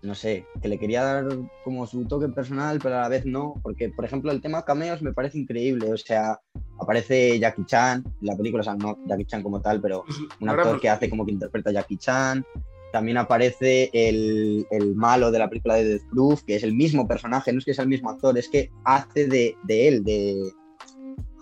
no 0.03 0.15
sé, 0.15 0.47
que 0.61 0.69
le 0.69 0.79
quería 0.79 1.03
dar 1.03 1.27
como 1.65 1.87
su 1.87 2.05
toque 2.07 2.29
personal, 2.29 2.79
pero 2.83 2.97
a 2.97 3.03
la 3.03 3.09
vez 3.09 3.25
no, 3.25 3.55
porque 3.63 3.89
por 3.89 4.05
ejemplo 4.05 4.31
el 4.33 4.41
tema 4.41 4.65
cameos 4.65 5.03
me 5.03 5.13
parece 5.13 5.39
increíble, 5.39 5.93
o 5.93 5.97
sea, 5.97 6.41
aparece 6.81 7.39
Jackie 7.39 7.65
Chan 7.65 8.05
en 8.07 8.27
la 8.27 8.37
película, 8.37 8.61
o 8.61 8.65
sea, 8.65 8.75
no 8.75 8.99
Jackie 9.07 9.27
Chan 9.27 9.43
como 9.43 9.61
tal, 9.61 9.81
pero 9.81 10.05
un 10.41 10.49
actor 10.49 10.81
que 10.81 10.89
hace 10.89 11.09
como 11.09 11.25
que 11.25 11.33
interpreta 11.33 11.71
a 11.71 11.75
Jackie 11.75 11.97
Chan. 11.97 12.45
También 12.93 13.17
aparece 13.17 13.89
el, 13.95 14.67
el, 14.71 14.95
malo 14.95 15.31
de 15.31 15.39
la 15.39 15.49
película 15.49 15.77
de 15.77 15.85
Death 15.85 16.11
Proof, 16.11 16.43
que 16.43 16.57
es 16.57 16.63
el 16.63 16.75
mismo 16.75 17.09
personaje, 17.09 17.51
no 17.51 17.59
es 17.59 17.65
que 17.65 17.73
sea 17.73 17.85
el 17.85 17.89
mismo 17.89 18.11
actor, 18.11 18.37
es 18.37 18.51
que 18.51 18.71
hace 18.85 19.27
de, 19.27 19.57
de 19.65 19.89
él, 19.89 20.05
de... 20.05 20.53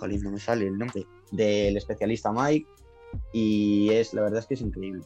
Jolín, 0.00 0.22
no 0.22 0.30
me 0.30 0.40
sale 0.40 0.66
el 0.66 0.78
nombre. 0.78 1.06
Del 1.30 1.76
especialista 1.76 2.32
Mike 2.32 2.66
y 3.32 3.90
es, 3.90 4.14
la 4.14 4.22
verdad 4.22 4.40
es 4.40 4.46
que 4.46 4.54
es 4.54 4.60
increíble. 4.60 5.04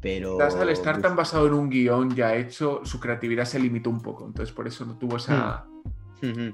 Pero. 0.00 0.38
Al 0.40 0.68
estar 0.68 1.00
tan 1.00 1.16
basado 1.16 1.46
en 1.46 1.54
un 1.54 1.70
guion 1.70 2.14
ya 2.14 2.36
hecho, 2.36 2.80
su 2.84 3.00
creatividad 3.00 3.44
se 3.44 3.58
limitó 3.58 3.90
un 3.90 4.00
poco. 4.00 4.26
Entonces, 4.26 4.54
por 4.54 4.68
eso 4.68 4.84
no 4.84 4.98
tuvo 4.98 5.16
esa. 5.16 5.64
Hmm. 6.20 6.50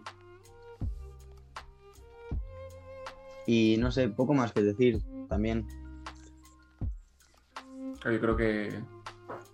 Y 3.47 3.77
no 3.79 3.91
sé, 3.91 4.09
poco 4.09 4.35
más 4.35 4.53
que 4.53 4.63
decir 4.63 5.03
también. 5.29 5.67
Yo 8.05 8.21
creo 8.21 8.37
que 8.37 8.81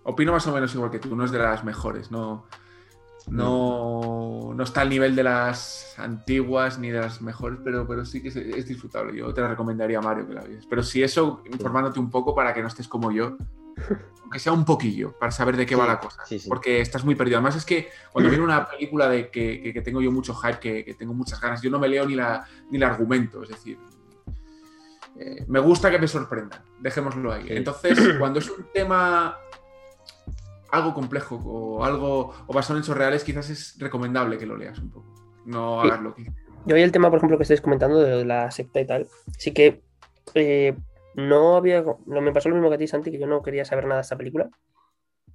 opino 0.05 0.32
más 0.32 0.47
o 0.47 0.53
menos 0.53 0.74
igual 0.74 0.91
que 0.91 0.99
tú, 0.99 1.16
no 1.16 1.24
es 1.24 1.31
de 1.31 1.39
las 1.39 1.65
mejores, 1.65 2.11
no, 2.11 2.47
no, 3.28 4.52
no 4.55 4.62
está 4.64 4.82
al 4.82 4.90
nivel 4.90 5.16
de 5.16 5.22
las 5.24 5.94
antiguas 5.98 6.78
ni 6.78 6.90
de 6.90 7.01
las 7.01 7.20
mejores, 7.22 7.59
pero, 7.64 7.86
pero 7.86 8.05
sí 8.05 8.22
que 8.22 8.28
es, 8.28 8.36
es 8.36 8.66
disfrutable. 8.66 9.16
Yo 9.16 9.32
te 9.32 9.40
la 9.40 9.48
recomendaría, 9.48 10.01
Mario, 10.01 10.26
que 10.26 10.34
la 10.34 10.42
vieras. 10.42 10.66
Pero 10.68 10.82
si 10.82 11.02
eso, 11.02 11.42
informándote 11.52 11.98
un 12.01 12.10
poco 12.10 12.34
para 12.34 12.52
que 12.55 12.60
no 12.62 12.68
estés 12.68 12.88
como 12.88 13.10
yo, 13.12 13.36
aunque 14.22 14.38
sea 14.38 14.52
un 14.52 14.64
poquillo, 14.64 15.16
para 15.18 15.32
saber 15.32 15.56
de 15.56 15.66
qué 15.66 15.74
va 15.76 15.86
la 15.86 15.98
cosa. 16.01 16.24
sí, 16.26 16.38
sí. 16.38 16.48
Porque 16.48 16.80
estás 16.80 17.05
muy 17.05 17.14
perdido. 17.14 17.38
Además, 17.38 17.56
es 17.56 17.64
que 17.64 17.88
cuando 18.12 18.30
viene 18.30 18.44
una 18.44 18.66
película 18.68 19.09
de 19.09 19.30
que, 19.30 19.60
que- 19.62 19.72
que 19.72 19.82
tengo 19.82 20.01
yo 20.01 20.10
mucho 20.12 20.34
hype, 20.34 20.59
que, 20.60 20.84
que 20.84 20.94
tengo 20.94 21.14
muchas 21.14 21.40
ganas, 21.40 21.60
yo 21.62 21.70
no 21.70 21.78
me 21.78 21.88
leo 21.88 22.06
ni, 22.06 22.14
la, 22.14 22.46
ni 22.70 22.76
el 22.76 22.82
argumento. 22.84 23.42
Es 23.42 23.48
decir, 23.51 23.78
eh, 25.18 25.44
me 25.48 25.60
gusta 25.60 25.90
que 25.90 25.98
me 25.98 26.09
sorprendan. 26.09 26.60
Dejémoslo 26.80 27.32
ahí. 27.32 27.46
Entonces, 27.48 27.98
cuando 28.18 28.38
es 28.40 28.51
un 28.51 28.66
tema 28.72 29.36
algo 30.74 30.94
complejo 30.94 31.36
o 31.36 31.84
algo 31.84 32.32
o 32.46 32.52
basado 32.52 32.78
en 32.78 32.82
hechos 32.82 32.96
reales, 32.96 33.24
quizás 33.24 33.51
es 33.51 33.76
recomendable 33.78 34.38
que 34.38 34.46
lo 34.46 34.56
leas 34.56 34.78
un 34.78 34.90
poco. 34.90 35.42
No 35.44 35.80
hagas 35.80 36.01
lo 36.01 36.14
que. 36.14 36.24
Yo 36.66 36.76
hoy 36.76 36.82
el 36.82 36.92
tema, 36.92 37.10
por 37.10 37.18
ejemplo, 37.18 37.36
que 37.36 37.42
estáis 37.42 37.60
comentando 37.60 38.01
de 38.01 38.24
la 38.24 38.51
secta 38.51 38.80
y 38.80 38.86
tal, 38.86 39.06
sí 39.38 39.52
que 39.52 39.82
eh, 40.34 40.74
no 41.14 41.56
había. 41.56 41.84
No, 42.06 42.20
me 42.20 42.32
pasó 42.32 42.48
lo 42.48 42.55
mismo 42.55 42.70
que 42.70 42.76
a 42.76 42.78
ti, 42.78 42.86
Santi, 42.86 43.10
que 43.10 43.18
yo 43.18 43.26
no 43.26 43.42
quería 43.42 43.64
saber 43.64 43.84
nada 43.84 43.96
de 43.96 44.02
esta 44.02 44.16
película. 44.16 44.48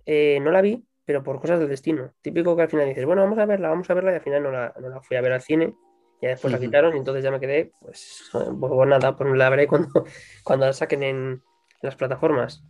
Eh, 0.06 0.40
no 0.42 0.52
la 0.52 0.62
vi, 0.62 0.84
pero 1.06 1.24
por 1.24 1.40
cosas 1.40 1.60
del 1.60 1.70
destino. 1.70 2.14
Típico 2.22 2.56
que 2.56 2.64
al 2.64 2.70
final 2.70 2.88
dices, 2.88 3.06
bueno, 3.06 3.22
vamos 3.22 3.38
a 3.38 3.46
verla, 3.46 3.70
vamos 3.70 3.90
a 3.90 3.94
verla, 3.94 4.12
y 4.12 4.16
al 4.16 4.22
final 4.22 4.44
no 4.44 4.52
la, 4.52 4.74
no 4.80 4.90
la 4.90 5.02
fui 5.02 5.18
a 5.18 5.22
ver 5.22 5.34
al 5.34 5.42
cine. 5.42 5.74
Y 6.22 6.28
después 6.28 6.52
la 6.52 6.60
quitaron 6.60 6.94
y 6.96 6.98
entonces 6.98 7.24
ya 7.24 7.32
me 7.32 7.40
quedé, 7.40 7.72
pues, 7.80 8.30
pues, 8.34 8.46
pues 8.60 8.90
nada, 8.90 9.16
pues 9.16 9.38
la 9.38 9.50
veré 9.50 9.68
cuando, 9.68 10.04
cuando 10.44 10.66
la 10.66 10.74
saquen 10.74 11.04
en 11.04 11.44
las 11.82 11.96
plataformas. 11.96 12.64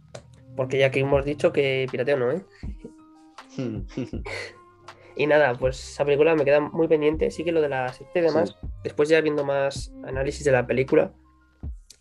Porque 0.55 0.77
ya 0.77 0.91
que 0.91 0.99
hemos 0.99 1.23
dicho 1.25 1.51
que 1.53 1.87
pirateo 1.91 2.17
no, 2.17 2.31
¿eh? 2.31 2.43
Y 5.15 5.27
nada, 5.27 5.53
pues 5.55 5.77
esa 5.93 6.05
película 6.05 6.33
me 6.35 6.45
queda 6.45 6.61
muy 6.61 6.87
pendiente. 6.87 7.29
Sí 7.29 7.43
que 7.43 7.51
lo 7.51 7.59
de 7.61 7.67
la 7.67 7.91
secta 7.91 8.19
y 8.19 8.21
demás, 8.21 8.55
después 8.83 9.09
ya 9.09 9.19
viendo 9.19 9.43
más 9.43 9.91
análisis 10.05 10.45
de 10.45 10.51
la 10.53 10.65
película, 10.65 11.11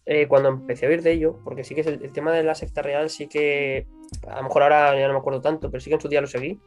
eh, 0.07 0.29
cuando 0.29 0.51
empecé 0.51 0.87
a 0.87 0.89
oír 0.89 1.03
de 1.03 1.13
ello, 1.13 1.41
porque 1.43 1.65
sí 1.65 1.75
que 1.75 1.81
es 1.81 1.89
el, 1.89 2.03
el 2.05 2.13
tema 2.13 2.31
de 2.33 2.45
la 2.45 2.55
secta 2.55 2.81
real, 2.81 3.11
sí 3.11 3.27
que 3.27 3.89
a 4.29 4.37
lo 4.37 4.45
mejor 4.45 4.63
ahora 4.63 4.97
ya 4.97 5.09
no 5.09 5.15
me 5.15 5.19
acuerdo 5.19 5.41
tanto, 5.41 5.69
pero 5.69 5.81
sí 5.81 5.91
que 5.91 5.95
en 5.97 6.01
su 6.01 6.09
día 6.09 6.21
lo 6.21 6.29
seguí. 6.29 6.61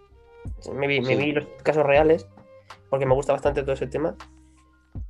Me 0.74 0.88
vi, 0.88 1.00
me 1.00 1.08
Sí. 1.08 1.16
vi 1.16 1.32
los 1.32 1.46
casos 1.64 1.86
reales, 1.86 2.28
porque 2.90 3.06
me 3.06 3.14
gusta 3.14 3.32
bastante 3.32 3.62
todo 3.62 3.72
ese 3.74 3.88
tema. 3.88 4.18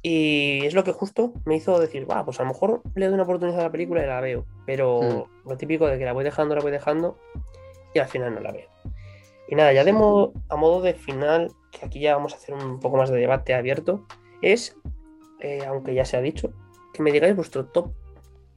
Y 0.03 0.65
es 0.65 0.73
lo 0.73 0.83
que 0.83 0.93
justo 0.93 1.33
me 1.45 1.55
hizo 1.55 1.79
decir, 1.79 2.09
va, 2.09 2.25
pues 2.25 2.39
a 2.39 2.43
lo 2.43 2.49
mejor 2.49 2.81
le 2.95 3.05
doy 3.05 3.13
una 3.13 3.23
oportunidad 3.23 3.59
a 3.59 3.63
la 3.63 3.71
película 3.71 4.03
y 4.03 4.07
la 4.07 4.19
veo. 4.21 4.45
Pero 4.65 5.27
lo 5.45 5.57
típico 5.57 5.85
de 5.87 5.99
que 5.99 6.05
la 6.05 6.13
voy 6.13 6.23
dejando, 6.23 6.55
la 6.55 6.61
voy 6.61 6.71
dejando, 6.71 7.19
y 7.93 7.99
al 7.99 8.07
final 8.07 8.33
no 8.33 8.39
la 8.41 8.51
veo. 8.51 8.67
Y 9.47 9.55
nada, 9.55 9.73
ya 9.73 9.83
de 9.83 9.93
modo, 9.93 10.33
a 10.49 10.55
modo 10.55 10.81
de 10.81 10.93
final, 10.95 11.51
que 11.71 11.85
aquí 11.85 11.99
ya 11.99 12.15
vamos 12.15 12.33
a 12.33 12.37
hacer 12.37 12.55
un 12.55 12.79
poco 12.79 12.97
más 12.97 13.09
de 13.11 13.19
debate 13.19 13.53
abierto, 13.53 14.07
es, 14.41 14.75
eh, 15.39 15.59
aunque 15.67 15.93
ya 15.93 16.05
se 16.05 16.17
ha 16.17 16.21
dicho, 16.21 16.51
que 16.93 17.03
me 17.03 17.11
digáis 17.11 17.35
vuestro 17.35 17.65
top. 17.65 17.91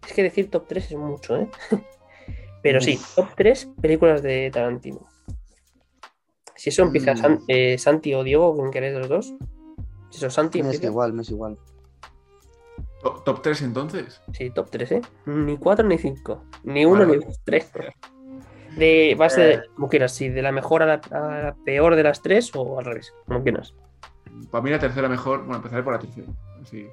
Es 0.07 0.13
que 0.15 0.23
decir 0.23 0.51
top 0.51 0.67
3 0.67 0.93
es 0.93 0.97
mucho, 0.97 1.37
¿eh? 1.37 1.49
Pero 2.63 2.81
sí, 2.81 2.99
top 3.17 3.27
3 3.37 3.69
películas 3.83 4.23
de 4.23 4.51
Tarantino. 4.51 5.07
Si 6.55 6.71
eso 6.71 6.83
empieza 6.83 7.13
Mm. 7.13 7.17
San- 7.17 7.41
eh, 7.49 7.77
Santi 7.77 8.15
o 8.15 8.23
Diego, 8.25 8.55
quien 8.57 8.71
queréis 8.71 8.95
de 8.95 9.01
los 9.01 9.09
dos. 9.09 9.35
Eso 10.15 10.31
Santi 10.31 10.63
me 10.63 10.69
es 10.71 10.75
empieza. 10.77 10.91
igual, 10.93 11.13
me 11.13 11.23
es 11.23 11.31
igual. 11.31 11.59
Top, 13.03 13.25
top 13.25 13.43
3 13.43 13.63
entonces. 13.63 14.21
Sí, 14.33 14.51
top 14.51 14.71
3, 14.71 14.93
¿eh? 14.93 15.03
Ni 15.27 15.57
4 15.59 15.87
ni 15.87 15.99
5. 15.99 16.45
Ni 16.65 16.85
1 16.87 17.01
Vale. 17.07 17.19
ni 17.19 17.25
3. 17.45 17.73
De 18.77 19.15
base, 19.19 19.53
Eh. 19.55 19.63
como 19.75 19.89
quieras, 19.89 20.13
si 20.13 20.29
de 20.31 20.43
la 20.43 20.51
mejor 20.53 20.83
a 20.83 20.87
la, 20.87 20.95
a 21.11 21.43
la 21.43 21.55
peor 21.65 21.95
de 21.97 22.03
las 22.03 22.23
tres 22.23 22.51
o 22.55 22.79
al 22.79 22.85
revés, 22.87 23.13
como 23.27 23.43
quieras. 23.43 23.75
Para 24.51 24.63
mí 24.65 24.71
la 24.71 24.79
tercera 24.81 25.09
mejor, 25.09 25.41
bueno, 25.41 25.57
empezaré 25.57 25.83
por 25.83 25.93
la 25.93 25.99
tercera. 26.01 26.27
Sí. 26.65 26.87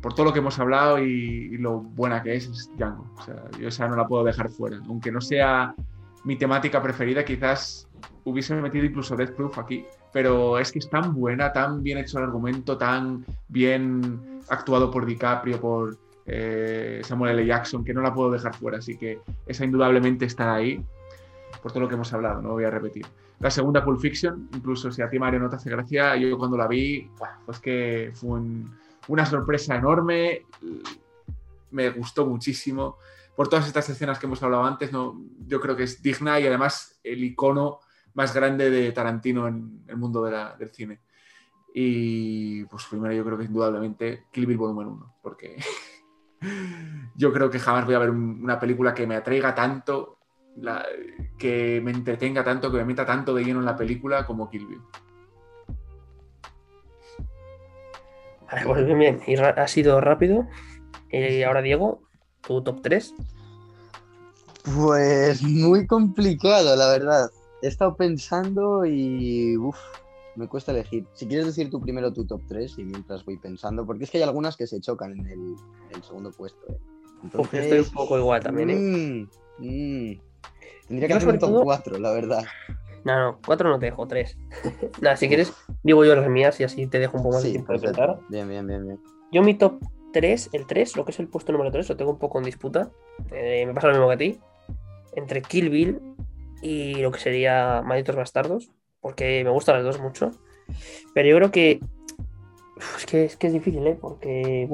Por 0.00 0.14
todo 0.14 0.26
lo 0.26 0.32
que 0.32 0.38
hemos 0.40 0.58
hablado 0.58 0.98
y, 0.98 1.50
y 1.52 1.58
lo 1.58 1.80
buena 1.80 2.22
que 2.22 2.34
es, 2.34 2.46
es 2.46 2.70
Django. 2.76 3.06
O 3.18 3.22
sea, 3.22 3.36
yo 3.60 3.68
esa 3.68 3.86
no 3.88 3.94
la 3.96 4.06
puedo 4.08 4.24
dejar 4.24 4.48
fuera. 4.50 4.80
Aunque 4.88 5.12
no 5.12 5.20
sea 5.20 5.74
mi 6.24 6.36
temática 6.36 6.82
preferida, 6.82 7.24
quizás 7.24 7.88
hubiese 8.24 8.54
metido 8.56 8.84
incluso 8.86 9.14
Death 9.16 9.32
Proof 9.36 9.58
aquí. 9.58 9.84
Pero 10.14 10.58
es 10.58 10.72
que 10.72 10.78
es 10.78 10.88
tan 10.88 11.12
buena, 11.14 11.52
tan 11.52 11.82
bien 11.82 11.98
hecho 11.98 12.16
el 12.18 12.24
argumento, 12.24 12.78
tan 12.78 13.26
bien 13.48 14.40
actuado 14.48 14.90
por 14.90 15.04
DiCaprio, 15.04 15.60
por 15.60 15.98
eh, 16.24 17.02
Samuel 17.04 17.38
L. 17.38 17.46
Jackson, 17.46 17.84
que 17.84 17.92
no 17.92 18.00
la 18.00 18.14
puedo 18.14 18.30
dejar 18.30 18.54
fuera. 18.54 18.78
Así 18.78 18.96
que 18.96 19.18
esa 19.46 19.64
indudablemente 19.64 20.24
está 20.24 20.54
ahí, 20.54 20.82
por 21.62 21.72
todo 21.72 21.82
lo 21.82 21.88
que 21.88 21.94
hemos 21.96 22.12
hablado, 22.12 22.40
no 22.40 22.50
voy 22.50 22.64
a 22.64 22.70
repetir. 22.70 23.04
La 23.40 23.50
segunda, 23.50 23.84
Pulp 23.84 23.98
Fiction, 24.00 24.48
incluso 24.54 24.92
si 24.92 25.02
a 25.02 25.10
ti, 25.10 25.18
Mario, 25.18 25.40
no 25.40 25.50
te 25.50 25.56
hace 25.56 25.68
gracia, 25.68 26.14
yo 26.16 26.38
cuando 26.38 26.56
la 26.56 26.68
vi, 26.68 27.10
pues 27.44 27.58
que 27.58 28.12
fue 28.14 28.30
un- 28.38 28.72
una 29.08 29.26
sorpresa 29.26 29.74
enorme, 29.74 30.42
me 31.72 31.90
gustó 31.90 32.24
muchísimo. 32.26 32.98
Por 33.34 33.48
todas 33.48 33.66
estas 33.66 33.88
escenas 33.90 34.18
que 34.18 34.26
hemos 34.26 34.42
hablado 34.42 34.64
antes, 34.64 34.92
no, 34.92 35.20
yo 35.48 35.60
creo 35.60 35.74
que 35.74 35.82
es 35.82 36.00
digna 36.00 36.38
y 36.38 36.46
además 36.46 37.00
el 37.02 37.24
icono 37.24 37.80
más 38.14 38.34
grande 38.34 38.70
de 38.70 38.92
Tarantino 38.92 39.46
en 39.48 39.84
el 39.88 39.96
mundo 39.96 40.24
de 40.24 40.30
la- 40.32 40.56
del 40.56 40.70
cine. 40.70 41.00
Y 41.74 42.64
pues 42.66 42.84
primero 42.86 43.12
yo 43.12 43.24
creo 43.24 43.36
que 43.36 43.44
indudablemente 43.44 44.26
Kill 44.32 44.46
Bill 44.46 44.56
Volumen 44.56 44.86
1, 44.86 45.16
porque 45.22 45.56
yo 47.16 47.32
creo 47.32 47.50
que 47.50 47.58
jamás 47.58 47.84
voy 47.84 47.94
a 47.94 47.98
ver 47.98 48.10
un- 48.10 48.40
una 48.42 48.58
película 48.60 48.94
que 48.94 49.06
me 49.06 49.16
atraiga 49.16 49.54
tanto, 49.54 50.18
la- 50.56 50.86
que 51.38 51.80
me 51.82 51.90
entretenga 51.90 52.44
tanto, 52.44 52.70
que 52.70 52.78
me 52.78 52.84
meta 52.84 53.04
tanto 53.04 53.34
de 53.34 53.44
lleno 53.44 53.58
en 53.58 53.64
la 53.66 53.76
película 53.76 54.24
como 54.24 54.48
Kill 54.50 54.66
Bill. 54.66 54.80
Vale, 58.46 58.66
pues 58.66 58.86
bien, 58.86 58.98
bien. 58.98 59.20
Y 59.26 59.36
ha 59.36 59.66
sido 59.68 60.00
rápido. 60.00 60.46
Y 61.10 61.42
ahora, 61.42 61.62
Diego, 61.62 62.02
tu 62.46 62.62
top 62.62 62.82
3. 62.82 63.14
Pues 64.76 65.42
muy 65.42 65.86
complicado, 65.86 66.76
la 66.76 66.88
verdad. 66.88 67.30
He 67.64 67.68
estado 67.68 67.96
pensando 67.96 68.84
y 68.84 69.56
uf, 69.56 69.78
me 70.36 70.46
cuesta 70.48 70.72
elegir. 70.72 71.06
Si 71.14 71.26
quieres 71.26 71.46
decir 71.46 71.70
tú 71.70 71.80
primero 71.80 72.12
tu 72.12 72.26
top 72.26 72.42
3 72.46 72.78
y 72.78 72.84
mientras 72.84 73.24
voy 73.24 73.38
pensando, 73.38 73.86
porque 73.86 74.04
es 74.04 74.10
que 74.10 74.18
hay 74.18 74.24
algunas 74.24 74.56
que 74.56 74.66
se 74.66 74.80
chocan 74.80 75.12
en 75.12 75.26
el, 75.26 75.38
en 75.90 75.96
el 75.96 76.02
segundo 76.02 76.30
puesto. 76.30 76.58
¿eh? 76.68 76.78
Uf, 77.38 77.54
estoy 77.54 77.78
un 77.78 77.90
poco 77.90 78.18
igual 78.18 78.42
también, 78.42 78.70
¿eh? 78.70 78.76
mm, 78.76 79.22
mm. 79.58 80.20
Tendría 80.88 81.08
que 81.08 81.14
hacer 81.14 81.28
un 81.30 81.38
top 81.38 81.50
todo- 81.50 81.62
4, 81.62 81.98
la 81.98 82.12
verdad. 82.12 82.44
No, 83.04 83.18
no, 83.32 83.38
4 83.46 83.68
no 83.70 83.78
te 83.78 83.86
dejo, 83.86 84.06
3. 84.06 84.36
Nada, 85.00 85.16
si 85.16 85.28
quieres, 85.28 85.52
digo 85.82 86.04
yo 86.04 86.14
las 86.16 86.28
mías 86.28 86.58
y 86.60 86.64
así 86.64 86.86
te 86.86 86.98
dejo 86.98 87.16
un 87.16 87.22
poco 87.22 87.36
más 87.36 87.44
de 87.44 87.50
tiempo 87.52 87.72
de 87.72 87.78
perfecto. 87.78 88.06
pensar. 88.06 88.20
Bien, 88.30 88.48
bien, 88.48 88.66
bien, 88.66 88.86
bien. 88.86 89.00
Yo 89.32 89.42
mi 89.42 89.54
top 89.54 89.78
3, 90.12 90.50
el 90.52 90.66
3, 90.66 90.96
lo 90.96 91.04
que 91.04 91.12
es 91.12 91.18
el 91.18 91.28
puesto 91.28 91.52
número 91.52 91.70
3, 91.70 91.88
lo 91.88 91.96
tengo 91.96 92.10
un 92.12 92.18
poco 92.18 92.38
en 92.38 92.44
disputa. 92.44 92.90
Eh, 93.30 93.64
me 93.66 93.72
pasa 93.74 93.88
lo 93.88 93.94
mismo 93.94 94.08
que 94.08 94.14
a 94.14 94.18
ti. 94.18 94.38
Entre 95.16 95.40
Kill 95.42 95.70
Bill 95.70 96.00
y 96.64 96.94
lo 96.94 97.12
que 97.12 97.20
sería 97.20 97.82
Malditos 97.84 98.16
Bastardos, 98.16 98.70
porque 99.00 99.44
me 99.44 99.50
gustan 99.50 99.76
las 99.76 99.84
dos 99.84 100.00
mucho. 100.00 100.30
Pero 101.12 101.28
yo 101.28 101.36
creo 101.36 101.50
que 101.50 101.80
es 102.96 103.06
que 103.06 103.24
es, 103.26 103.36
que 103.36 103.48
es 103.48 103.52
difícil, 103.52 103.86
¿eh? 103.86 103.98
Porque. 104.00 104.66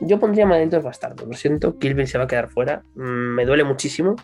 Yo 0.00 0.20
pondría 0.20 0.46
Malditos 0.46 0.84
Bastardos, 0.84 1.26
lo 1.26 1.34
siento, 1.34 1.76
Kill 1.78 1.94
Bill 1.94 2.06
se 2.06 2.18
va 2.18 2.24
a 2.24 2.28
quedar 2.28 2.48
fuera. 2.48 2.84
Mm, 2.94 3.34
me 3.34 3.44
duele 3.44 3.64
muchísimo, 3.64 4.14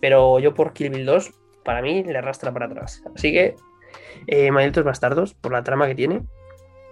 pero 0.00 0.38
yo 0.38 0.52
por 0.52 0.74
Kill 0.74 0.90
Bill 0.90 1.06
2, 1.06 1.32
para 1.64 1.80
mí, 1.80 2.04
le 2.04 2.18
arrastra 2.18 2.52
para 2.52 2.66
atrás. 2.66 3.02
Así 3.16 3.32
que, 3.32 3.56
eh, 4.26 4.50
Malditos 4.50 4.84
Bastardos, 4.84 5.32
por 5.32 5.52
la 5.52 5.64
trama 5.64 5.86
que 5.86 5.94
tiene, 5.94 6.26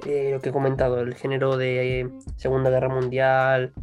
eh, 0.07 0.31
lo 0.33 0.41
que 0.41 0.49
he 0.49 0.53
comentado, 0.53 1.01
el 1.01 1.15
género 1.15 1.59
de 1.59 2.01
eh, 2.01 2.09
Segunda 2.37 2.71
Guerra 2.71 2.89
Mundial, 2.89 3.75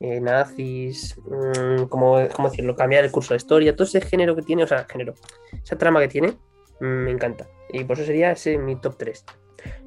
eh, 0.00 0.20
nazis, 0.20 1.18
mm, 1.24 1.84
¿cómo, 1.84 2.18
cómo 2.34 2.48
decirlo? 2.50 2.76
Cambiar 2.76 3.04
el 3.04 3.10
curso 3.10 3.30
de 3.30 3.34
la 3.34 3.42
historia, 3.42 3.74
todo 3.74 3.84
ese 3.84 4.00
género 4.00 4.36
que 4.36 4.42
tiene, 4.42 4.62
o 4.62 4.66
sea, 4.66 4.84
género, 4.84 5.14
esa 5.62 5.76
trama 5.76 6.00
que 6.00 6.08
tiene, 6.08 6.36
mm, 6.80 6.84
me 6.84 7.10
encanta. 7.10 7.48
Y 7.72 7.84
por 7.84 7.96
eso 7.96 8.06
sería 8.06 8.30
ese 8.32 8.58
mi 8.58 8.76
top 8.76 8.96
3. 8.96 9.24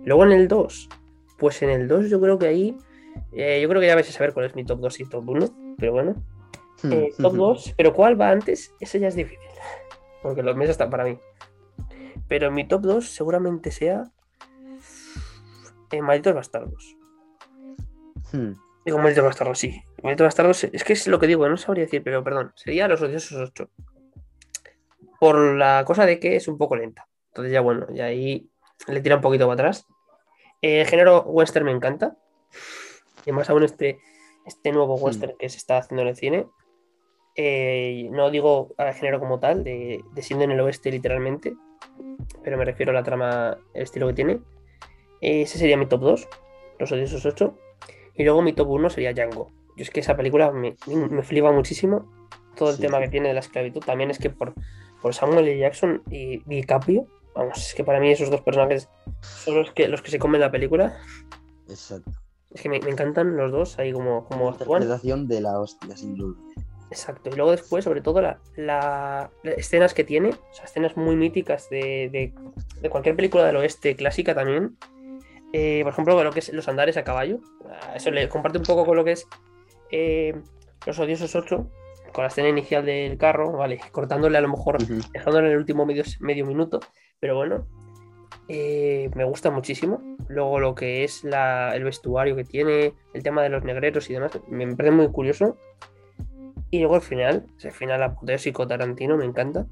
Luego 0.04 0.26
en 0.26 0.34
el 0.34 0.48
2, 0.48 0.90
pues 1.38 1.62
en 1.62 1.70
el 1.70 1.88
2 1.88 2.10
yo 2.10 2.20
creo 2.20 2.38
que 2.38 2.48
ahí, 2.48 2.78
eh, 3.32 3.60
yo 3.62 3.70
creo 3.70 3.82
que 3.82 3.88
ya 3.88 3.96
vais 3.96 4.10
a 4.10 4.12
saber 4.12 4.34
cuál 4.34 4.46
es 4.46 4.56
mi 4.56 4.66
top 4.66 4.80
2 4.80 5.00
y 5.00 5.06
top 5.06 5.30
1, 5.30 5.76
pero 5.78 5.94
bueno, 5.94 6.16
eh, 6.84 7.14
top 7.18 7.34
2, 7.34 7.74
pero 7.78 7.94
¿cuál 7.94 8.20
va 8.20 8.30
antes? 8.30 8.74
Ese 8.80 9.00
ya 9.00 9.08
es 9.08 9.16
difícil, 9.16 9.50
porque 10.24 10.44
los 10.44 10.56
meses 10.56 10.72
están 10.72 10.90
para 10.90 11.06
mí. 11.06 11.18
Pero 12.28 12.52
mi 12.52 12.68
top 12.68 12.82
2 12.82 13.10
seguramente 13.10 13.72
sea 13.72 14.12
Malditos 16.00 16.34
Bastardos. 16.34 16.96
Hmm. 18.32 18.54
Digo, 18.86 18.98
Malditos 18.98 19.26
Bastardos, 19.26 19.60
sí. 19.60 19.84
Es 20.74 20.84
que 20.84 20.94
es 20.94 21.08
lo 21.08 21.20
que 21.20 21.28
digo, 21.28 21.48
no 21.48 21.58
sabría 21.58 21.86
decir, 21.86 22.04
pero 22.04 22.24
perdón, 22.24 22.52
sería 22.56 22.88
Los 22.88 23.02
Odiosos 23.02 23.50
8. 23.50 23.70
Por 25.20 25.56
la 25.56 25.84
cosa 25.86 26.06
de 26.06 26.20
que 26.20 26.36
es 26.36 26.48
un 26.48 26.58
poco 26.58 26.76
lenta. 26.76 27.08
Entonces 27.28 27.54
ya 27.54 27.62
bueno, 27.62 27.88
y 27.94 28.02
ahí 28.02 28.50
le 28.88 29.02
tira 29.02 29.16
un 29.16 29.22
poquito 29.22 29.46
para 29.46 29.54
atrás. 29.54 29.86
El 30.62 30.86
género 30.88 31.22
western 31.22 31.66
me 31.66 31.72
encanta. 31.72 32.18
Y 33.26 33.32
más 33.32 33.50
aún 33.50 33.64
este, 33.64 34.00
este 34.46 34.72
nuevo 34.72 34.96
western 34.96 35.34
que 35.38 35.50
se 35.50 35.58
está 35.58 35.78
haciendo 35.78 36.02
en 36.02 36.08
el 36.08 36.16
cine. 36.16 36.48
Eh, 37.36 38.10
no 38.12 38.30
digo 38.32 38.74
al 38.78 38.94
género 38.94 39.20
como 39.20 39.40
tal, 39.40 39.64
de, 39.64 40.04
de, 40.14 40.22
siendo 40.22 40.44
en 40.44 40.52
el 40.52 40.60
oeste 40.60 40.92
literalmente, 40.92 41.56
pero 42.44 42.58
me 42.58 42.66
refiero 42.66 42.92
a 42.92 42.96
la 42.96 43.04
trama, 43.04 43.58
el 43.74 43.84
estilo 43.84 44.08
que 44.08 44.14
tiene. 44.14 44.42
Ese 45.22 45.60
sería 45.60 45.78
mi 45.78 45.86
top 45.86 46.02
2, 46.02 46.28
Los 46.80 46.92
Odiosos 46.92 47.26
8. 47.26 47.58
Y 48.16 48.24
luego 48.24 48.42
mi 48.42 48.54
top 48.54 48.70
1 48.70 48.90
sería 48.90 49.14
Django. 49.14 49.52
Yo 49.82 49.86
es 49.86 49.90
que 49.90 50.02
esa 50.02 50.16
película 50.16 50.52
me, 50.52 50.76
me 50.86 51.24
flipa 51.24 51.52
muchísimo. 51.52 52.08
Todo 52.56 52.70
el 52.70 52.76
sí. 52.76 52.84
tema 52.84 53.00
que 53.00 53.08
tiene 53.08 53.30
de 53.30 53.34
la 53.34 53.40
esclavitud. 53.40 53.82
También 53.84 54.12
es 54.12 54.20
que 54.20 54.30
por, 54.30 54.54
por 55.02 55.16
Samuel 55.16 55.48
L. 55.48 55.58
Jackson 55.58 56.04
y 56.12 56.38
DiCaprio, 56.46 57.08
vamos, 57.34 57.58
es 57.58 57.74
que 57.74 57.84
para 57.84 58.00
mí 58.00 58.12
esos 58.12 58.30
dos 58.30 58.42
personajes 58.42 58.90
son 59.22 59.56
los 59.56 59.72
que, 59.72 59.88
los 59.88 60.04
que 60.04 60.12
se 60.12 60.20
comen 60.20 60.40
la 60.40 60.52
película. 60.52 61.00
Exacto. 61.68 62.12
Es 62.54 62.62
que 62.62 62.70
me, 62.70 62.80
me 62.80 62.92
encantan 62.92 63.36
los 63.36 63.52
dos 63.52 63.80
ahí 63.80 63.92
como, 63.92 64.24
como 64.26 64.52
La 64.52 64.52
interpretación 64.52 65.28
de 65.28 65.42
la 65.42 65.60
hostia, 65.60 65.98
sin 65.98 66.16
duda. 66.16 66.40
Exacto. 66.92 67.32
Y 67.32 67.36
luego 67.36 67.50
después, 67.50 67.84
sobre 67.84 68.02
todo, 68.02 68.22
las 68.22 68.38
la, 68.56 69.32
la 69.42 69.52
escenas 69.52 69.96
que 69.96 70.04
tiene, 70.04 70.30
o 70.30 70.54
sea, 70.54 70.66
escenas 70.66 70.96
muy 70.96 71.16
míticas 71.16 71.72
de, 71.72 72.08
de, 72.12 72.36
de 72.82 72.90
cualquier 72.92 73.16
película 73.16 73.48
del 73.48 73.56
oeste 73.56 73.96
clásica 73.96 74.36
también. 74.36 74.78
Eh, 75.54 75.80
por 75.82 75.92
ejemplo, 75.92 76.24
lo 76.24 76.32
que 76.32 76.40
es 76.40 76.54
los 76.54 76.68
andares 76.68 76.98
a 76.98 77.04
caballo. 77.04 77.40
Eso 77.96 78.12
le 78.12 78.30
comparte 78.30 78.60
un 78.60 78.64
poco 78.64 78.86
con 78.86 78.96
lo 78.96 79.04
que 79.04 79.14
es 79.14 79.28
eh, 79.92 80.40
Los 80.86 81.00
Odiosos 81.00 81.36
8, 81.36 81.68
con 82.12 82.24
la 82.24 82.28
escena 82.28 82.50
inicial 82.50 82.86
del 82.86 83.18
carro, 83.18 83.52
vale, 83.54 83.80
cortándole 83.92 84.38
a 84.38 84.42
lo 84.42 84.50
mejor, 84.50 84.76
uh 84.76 84.86
-huh. 84.86 85.12
dejándole 85.12 85.48
en 85.48 85.54
el 85.54 85.60
último 85.60 85.86
medio, 85.86 86.04
medio 86.20 86.46
minuto, 86.46 86.80
pero 87.20 87.36
bueno, 87.36 87.66
eh, 88.48 89.10
me 89.16 89.24
gusta 89.24 89.50
muchísimo. 89.52 90.02
Luego 90.28 90.60
lo 90.60 90.76
que 90.76 91.04
es 91.04 91.24
la, 91.24 91.76
el 91.76 91.84
vestuario 91.84 92.36
que 92.36 92.44
tiene, 92.44 92.94
el 93.14 93.24
tema 93.24 93.44
de 93.44 93.50
los 93.50 93.64
negreros 93.64 94.10
y 94.10 94.14
demás, 94.14 94.32
me 94.50 94.76
parece 94.76 94.96
muy 94.96 95.10
curioso. 95.10 95.58
Y 96.70 96.80
luego 96.80 96.96
el 96.96 97.02
final, 97.02 97.46
ese 97.58 97.72
final 97.72 98.02
apoteósico 98.04 98.68
Tarantino, 98.68 99.18
me 99.18 99.26
encanta. 99.26 99.68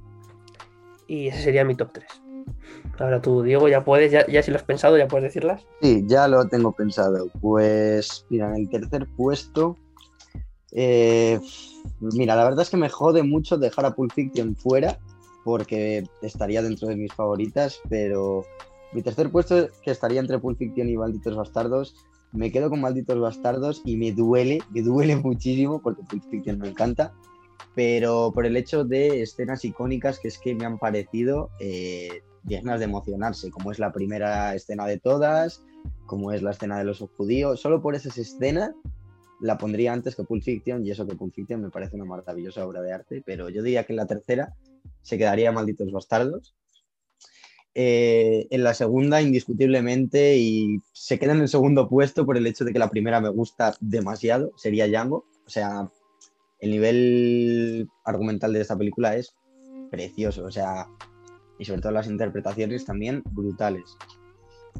Y 1.07 1.27
ese 1.27 1.41
sería 1.41 1.65
mi 1.65 1.75
top 1.75 1.91
3. 1.93 2.05
Ahora 2.99 3.21
tú, 3.21 3.41
Diego, 3.41 3.67
ya 3.67 3.83
puedes, 3.83 4.11
ya, 4.11 4.25
ya 4.27 4.43
si 4.43 4.51
lo 4.51 4.57
has 4.57 4.63
pensado, 4.63 4.97
ya 4.97 5.07
puedes 5.07 5.23
decirlas. 5.23 5.65
Sí, 5.81 6.03
ya 6.07 6.27
lo 6.27 6.47
tengo 6.47 6.71
pensado. 6.71 7.27
Pues, 7.41 8.25
mira, 8.29 8.49
en 8.49 8.61
el 8.61 8.69
tercer 8.69 9.07
puesto, 9.15 9.77
eh, 10.71 11.39
mira, 11.99 12.35
la 12.35 12.43
verdad 12.43 12.61
es 12.61 12.69
que 12.69 12.77
me 12.77 12.89
jode 12.89 13.23
mucho 13.23 13.57
dejar 13.57 13.85
a 13.85 13.95
Pulp 13.95 14.11
Fiction 14.13 14.55
fuera, 14.55 14.99
porque 15.43 16.07
estaría 16.21 16.61
dentro 16.61 16.87
de 16.87 16.95
mis 16.95 17.13
favoritas, 17.13 17.79
pero 17.89 18.45
mi 18.93 19.01
tercer 19.01 19.31
puesto, 19.31 19.67
que 19.83 19.91
estaría 19.91 20.19
entre 20.19 20.39
Pulp 20.39 20.57
Fiction 20.57 20.89
y 20.89 20.97
Malditos 20.97 21.35
Bastardos, 21.35 21.95
me 22.31 22.51
quedo 22.51 22.69
con 22.69 22.81
Malditos 22.81 23.19
Bastardos 23.19 23.81
y 23.85 23.97
me 23.97 24.11
duele, 24.11 24.59
me 24.71 24.81
duele 24.81 25.15
muchísimo, 25.15 25.81
porque 25.81 26.03
Pulp 26.03 26.23
Fiction 26.29 26.59
me 26.59 26.69
encanta, 26.69 27.13
pero 27.75 28.31
por 28.33 28.45
el 28.45 28.57
hecho 28.57 28.83
de 28.83 29.21
escenas 29.21 29.65
icónicas 29.65 30.19
que 30.19 30.27
es 30.27 30.37
que 30.37 30.53
me 30.53 30.65
han 30.65 30.77
parecido 30.77 31.49
eh, 31.59 32.21
dignas 32.43 32.79
de 32.79 32.85
emocionarse, 32.85 33.51
como 33.51 33.71
es 33.71 33.79
la 33.79 33.91
primera 33.91 34.53
escena 34.55 34.85
de 34.85 34.99
todas, 34.99 35.63
como 36.05 36.31
es 36.31 36.41
la 36.41 36.51
escena 36.51 36.77
de 36.77 36.83
los 36.83 36.99
judíos, 37.17 37.59
solo 37.61 37.81
por 37.81 37.95
esas 37.95 38.17
escenas 38.17 38.71
la 39.39 39.57
pondría 39.57 39.93
antes 39.93 40.15
que 40.15 40.23
Pulp 40.23 40.43
Fiction 40.43 40.85
y 40.85 40.91
eso 40.91 41.07
que 41.07 41.15
Pulp 41.15 41.33
Fiction 41.33 41.61
me 41.61 41.69
parece 41.69 41.95
una 41.95 42.05
maravillosa 42.05 42.65
obra 42.65 42.81
de 42.81 42.93
arte, 42.93 43.23
pero 43.25 43.49
yo 43.49 43.63
diría 43.63 43.85
que 43.85 43.93
en 43.93 43.97
la 43.97 44.05
tercera 44.05 44.53
se 45.01 45.17
quedaría 45.17 45.51
Malditos 45.51 45.91
Bastardos. 45.91 46.55
Eh, 47.75 48.47
en 48.49 48.63
la 48.63 48.73
segunda, 48.73 49.21
indiscutiblemente, 49.21 50.37
y 50.37 50.81
se 50.91 51.19
queda 51.19 51.33
en 51.33 51.41
el 51.41 51.47
segundo 51.47 51.87
puesto 51.87 52.25
por 52.25 52.35
el 52.35 52.47
hecho 52.47 52.65
de 52.65 52.73
que 52.73 52.79
la 52.79 52.89
primera 52.89 53.21
me 53.21 53.29
gusta 53.29 53.75
demasiado, 53.79 54.51
sería 54.57 54.87
Django. 54.87 55.25
O 55.45 55.49
sea, 55.49 55.89
el 56.59 56.71
nivel 56.71 57.87
argumental 58.03 58.53
de 58.53 58.61
esta 58.61 58.77
película 58.77 59.15
es 59.15 59.35
precioso, 59.89 60.45
o 60.45 60.51
sea, 60.51 60.87
y 61.57 61.65
sobre 61.65 61.81
todo 61.81 61.91
las 61.91 62.07
interpretaciones 62.07 62.85
también 62.85 63.23
brutales. 63.31 63.97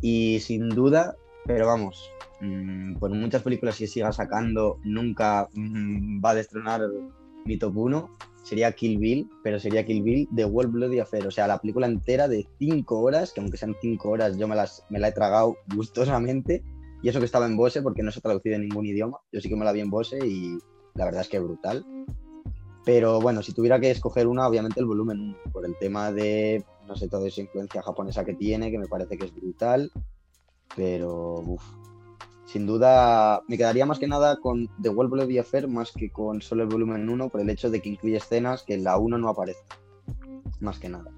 Y 0.02 0.40
sin 0.42 0.70
duda, 0.70 1.16
pero 1.46 1.68
vamos, 1.68 2.12
mmm, 2.42 2.96
por 2.96 3.12
muchas 3.12 3.44
películas 3.44 3.78
que 3.78 3.88
siga 3.88 4.12
sacando, 4.12 4.80
nunca 4.84 5.50
mmm, 5.54 6.24
va 6.24 6.32
a 6.32 6.36
destronar 6.36 6.82
mi 7.46 7.58
top 7.58 7.78
1. 7.78 8.10
Sería 8.44 8.72
Kill 8.72 8.98
Bill, 8.98 9.30
pero 9.44 9.60
sería 9.60 9.86
Kill 9.86 10.02
Bill 10.02 10.28
de 10.32 10.46
World 10.46 10.72
Bloody 10.72 11.00
Affair. 11.00 11.28
O 11.28 11.32
sea, 11.32 11.48
la 11.48 11.60
película 11.60 11.88
entera 11.88 12.28
de 12.28 12.48
5 12.58 13.00
horas, 13.00 13.34
que 13.34 13.42
aunque 13.42 13.58
sean 13.58 13.76
5 13.82 14.10
horas, 14.10 14.38
yo 14.38 14.48
me, 14.48 14.56
las, 14.56 14.86
me 14.90 15.00
la 15.00 15.10
he 15.10 15.12
tragado 15.12 15.58
gustosamente. 15.76 16.64
Y 17.02 17.10
eso 17.10 17.20
que 17.20 17.26
estaba 17.26 17.46
en 17.46 17.56
Bose, 17.56 17.82
porque 17.82 18.04
no 18.04 18.12
se 18.12 18.20
ha 18.20 18.22
traducido 18.22 18.56
en 18.56 18.64
ningún 18.64 18.86
idioma. 18.86 19.20
Yo 19.32 19.40
sí 19.40 19.50
que 19.50 19.56
me 19.56 19.66
la 19.66 19.72
vi 19.72 19.82
en 19.82 19.90
Bose 19.90 20.20
y 20.26 20.58
la 20.96 21.06
verdad 21.06 21.22
es 21.22 21.30
que 21.30 21.40
brutal. 21.40 21.86
Pero 22.86 23.22
bueno, 23.22 23.42
si 23.42 23.54
tuviera 23.54 23.80
que 23.80 23.92
escoger 23.92 24.28
una, 24.28 24.48
obviamente 24.48 24.80
el 24.80 24.86
volumen 24.86 25.20
1, 25.20 25.38
por 25.54 25.66
el 25.66 25.78
tema 25.78 26.12
de, 26.12 26.64
no 26.88 26.96
sé, 26.96 27.08
toda 27.08 27.28
esa 27.28 27.42
influencia 27.42 27.82
japonesa 27.82 28.26
que 28.26 28.34
tiene, 28.34 28.72
que 28.72 28.80
me 28.80 28.88
parece 28.88 29.18
que 29.18 29.26
es 29.26 29.36
brutal. 29.36 29.92
Pero, 30.76 31.36
uff, 31.40 31.64
sin 32.52 32.66
duda 32.66 33.44
me 33.48 33.58
quedaría 33.58 33.86
más 33.86 34.00
que 34.00 34.08
nada 34.08 34.38
con 34.38 34.68
The 34.82 34.90
World 34.90 35.12
Bloody 35.12 35.38
Affair 35.38 35.68
más 35.68 35.92
que 35.92 36.10
con 36.10 36.42
solo 36.42 36.64
el 36.64 36.70
volumen 36.70 37.08
1 37.08 37.30
por 37.30 37.42
el 37.42 37.50
hecho 37.50 37.70
de 37.70 37.80
que 37.80 37.90
incluye 37.90 38.18
escenas 38.18 38.64
que 38.64 38.74
en 38.74 38.84
la 38.84 38.98
1 38.98 39.20
no 39.20 39.30
aparecen. 39.30 39.68
Más 40.60 40.80
que 40.80 40.90
nada. 40.90 41.12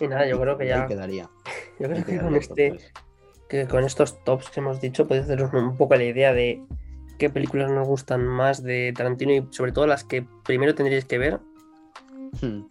Y 0.00 0.08
nada, 0.08 0.26
yo 0.26 0.40
creo 0.40 0.58
que 0.58 0.66
ya. 0.66 0.80
Me 0.82 0.88
quedaría. 0.88 1.30
Yo 1.78 1.88
creo 1.88 2.04
que 2.04 2.18
con 2.18 2.34
este. 2.36 2.78
Que 3.48 3.66
con 3.68 3.84
estos 3.84 4.22
tops 4.24 4.50
que 4.50 4.60
hemos 4.60 4.80
dicho, 4.80 5.06
podéis 5.06 5.26
haceros 5.26 5.52
un 5.52 5.76
poco 5.76 5.94
la 5.94 6.04
idea 6.04 6.32
de 6.32 6.62
qué 7.18 7.30
películas 7.30 7.70
nos 7.70 7.86
gustan 7.86 8.26
más 8.26 8.62
de 8.62 8.92
Tarantino 8.96 9.32
y 9.32 9.46
sobre 9.50 9.72
todo 9.72 9.86
las 9.86 10.02
que 10.04 10.26
primero 10.44 10.74
tendríais 10.74 11.04
que 11.04 11.18
ver. 11.18 11.40
Hmm. 12.40 12.62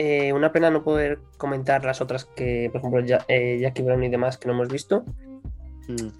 Eh, 0.00 0.32
una 0.32 0.52
pena 0.52 0.70
no 0.70 0.84
poder 0.84 1.18
comentar 1.38 1.84
las 1.84 2.00
otras 2.00 2.24
que, 2.24 2.68
por 2.70 2.78
ejemplo, 2.78 3.00
ya, 3.00 3.24
eh, 3.26 3.58
Jackie 3.60 3.82
Brown 3.82 4.04
y 4.04 4.08
demás 4.08 4.38
que 4.38 4.46
no 4.46 4.54
hemos 4.54 4.68
visto. 4.68 5.04
Mm. 5.88 6.10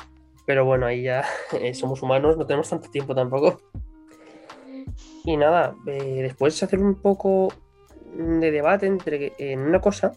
Pero 0.47 0.65
bueno, 0.65 0.87
ahí 0.87 1.03
ya 1.03 1.25
eh, 1.61 1.73
somos 1.75 2.03
humanos, 2.03 2.37
no 2.37 2.45
tenemos 2.45 2.69
tanto 2.69 2.91
tiempo 2.91 3.15
tampoco. 3.15 3.61
Y 5.25 5.37
nada, 5.37 5.77
después 5.85 6.61
hacer 6.61 6.81
un 6.81 6.97
poco 6.97 7.53
de 8.17 8.51
debate 8.51 8.87
entre 8.87 9.35
en 9.39 9.61
una 9.61 9.81
cosa 9.81 10.13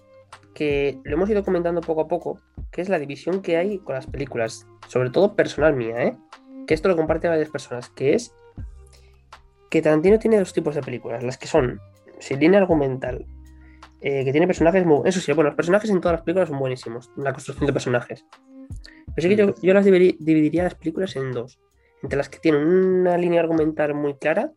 que 0.55 0.97
lo 1.03 1.13
hemos 1.13 1.29
ido 1.29 1.43
comentando 1.43 1.81
poco 1.81 2.01
a 2.01 2.07
poco, 2.07 2.39
que 2.71 2.81
es 2.81 2.89
la 2.89 2.97
división 2.97 3.43
que 3.43 3.57
hay 3.57 3.77
con 3.77 3.93
las 3.93 4.07
películas, 4.07 4.65
sobre 4.87 5.11
todo 5.11 5.35
personal 5.35 5.75
mía, 5.75 6.03
¿eh? 6.03 6.17
que 6.65 6.73
esto 6.73 6.87
lo 6.87 6.95
comparte 6.95 7.27
varias 7.27 7.49
personas, 7.49 7.89
que 7.89 8.15
es 8.15 8.33
que 9.69 9.81
Tarantino 9.81 10.17
tiene 10.17 10.39
dos 10.39 10.53
tipos 10.53 10.73
de 10.73 10.81
películas, 10.81 11.23
las 11.23 11.37
que 11.37 11.47
son 11.47 11.79
sin 12.19 12.39
línea 12.39 12.59
argumental, 12.59 13.25
eh, 14.01 14.25
que 14.25 14.31
tiene 14.31 14.47
personajes 14.47 14.85
muy... 14.85 15.07
Eso 15.07 15.19
sí, 15.19 15.31
bueno, 15.33 15.49
los 15.49 15.55
personajes 15.55 15.89
en 15.89 16.01
todas 16.01 16.17
las 16.17 16.23
películas 16.23 16.49
son 16.49 16.59
buenísimos, 16.59 17.11
la 17.15 17.33
construcción 17.33 17.67
de 17.67 17.73
personajes. 17.73 18.25
Pero 19.15 19.21
sí 19.21 19.29
que 19.29 19.35
yo, 19.35 19.53
yo 19.61 19.73
las 19.73 19.85
dividiría 19.85 20.63
las 20.63 20.75
películas 20.75 21.15
en 21.15 21.31
dos, 21.31 21.59
entre 22.01 22.17
las 22.17 22.29
que 22.29 22.39
tienen 22.39 22.65
una 22.65 23.17
línea 23.17 23.41
argumental 23.41 23.93
muy 23.93 24.15
clara, 24.15 24.51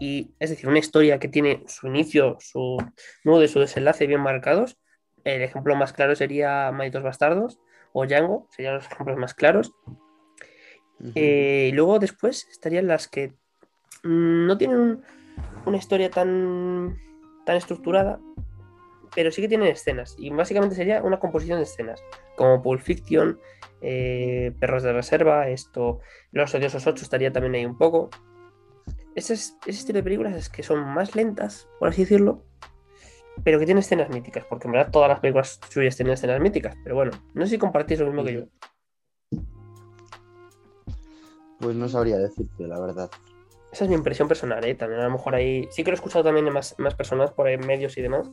y 0.00 0.32
es 0.40 0.50
decir, 0.50 0.66
una 0.68 0.78
historia 0.78 1.18
que 1.18 1.28
tiene 1.28 1.62
su 1.66 1.86
inicio, 1.86 2.38
su 2.40 2.78
nudo 3.22 3.44
y 3.44 3.48
su 3.48 3.60
desenlace 3.60 4.06
bien 4.06 4.22
marcados. 4.22 4.78
El 5.24 5.42
ejemplo 5.42 5.76
más 5.76 5.92
claro 5.92 6.16
sería 6.16 6.72
Malditos 6.72 7.02
Bastardos 7.02 7.60
o 7.92 8.06
Django, 8.06 8.48
serían 8.50 8.76
los 8.76 8.86
ejemplos 8.86 9.18
más 9.18 9.34
claros. 9.34 9.74
Uh 9.84 9.92
-huh. 11.04 11.12
eh, 11.14 11.68
y 11.70 11.72
luego 11.72 11.98
después 11.98 12.48
estarían 12.50 12.86
las 12.86 13.08
que 13.08 13.34
no 14.02 14.56
tienen 14.56 14.78
un, 14.78 15.02
una 15.66 15.76
historia 15.76 16.10
tan, 16.10 16.96
tan 17.44 17.56
estructurada, 17.56 18.18
pero 19.14 19.30
sí 19.30 19.42
que 19.42 19.48
tienen 19.48 19.68
escenas. 19.68 20.14
Y 20.18 20.30
básicamente 20.30 20.76
sería 20.76 21.02
una 21.02 21.18
composición 21.18 21.58
de 21.58 21.64
escenas, 21.64 22.02
como 22.36 22.62
Pulp 22.62 22.80
Fiction, 22.80 23.38
eh, 23.80 24.52
Perros 24.58 24.82
de 24.82 24.92
Reserva, 24.92 25.48
esto, 25.48 26.00
Los 26.32 26.54
Odiosos 26.54 26.86
8 26.86 27.02
estaría 27.02 27.32
también 27.32 27.54
ahí 27.54 27.66
un 27.66 27.78
poco. 27.78 28.10
Ese, 29.14 29.34
ese 29.34 29.54
estilo 29.66 29.98
de 29.98 30.04
películas 30.04 30.36
es 30.36 30.48
que 30.48 30.62
son 30.62 30.80
más 30.80 31.14
lentas, 31.16 31.68
por 31.78 31.88
así 31.88 32.02
decirlo, 32.02 32.44
pero 33.44 33.58
que 33.58 33.64
tienen 33.64 33.80
escenas 33.80 34.10
míticas, 34.10 34.44
porque 34.48 34.68
en 34.68 34.72
verdad 34.72 34.90
todas 34.90 35.08
las 35.08 35.20
películas 35.20 35.60
suyas 35.68 35.96
tienen 35.96 36.14
escenas 36.14 36.40
míticas, 36.40 36.76
pero 36.84 36.94
bueno, 36.94 37.12
no 37.34 37.44
sé 37.44 37.52
si 37.52 37.58
compartís 37.58 38.00
lo 38.00 38.06
mismo 38.06 38.24
que 38.24 38.34
yo. 38.34 38.44
Pues 41.58 41.76
no 41.76 41.88
sabría 41.88 42.16
decirte, 42.16 42.66
la 42.66 42.80
verdad. 42.80 43.10
Esa 43.70 43.84
es 43.84 43.90
mi 43.90 43.96
impresión 43.96 44.26
personal, 44.26 44.64
¿eh? 44.64 44.74
También 44.74 45.00
a 45.00 45.04
lo 45.04 45.10
mejor 45.10 45.34
ahí. 45.34 45.68
Sí 45.70 45.84
que 45.84 45.90
lo 45.90 45.94
he 45.94 45.96
escuchado 45.96 46.24
también 46.24 46.46
de 46.46 46.50
más, 46.50 46.74
más 46.78 46.94
personas 46.94 47.30
por 47.32 47.46
ahí, 47.46 47.56
medios 47.58 47.96
y 47.98 48.02
demás. 48.02 48.30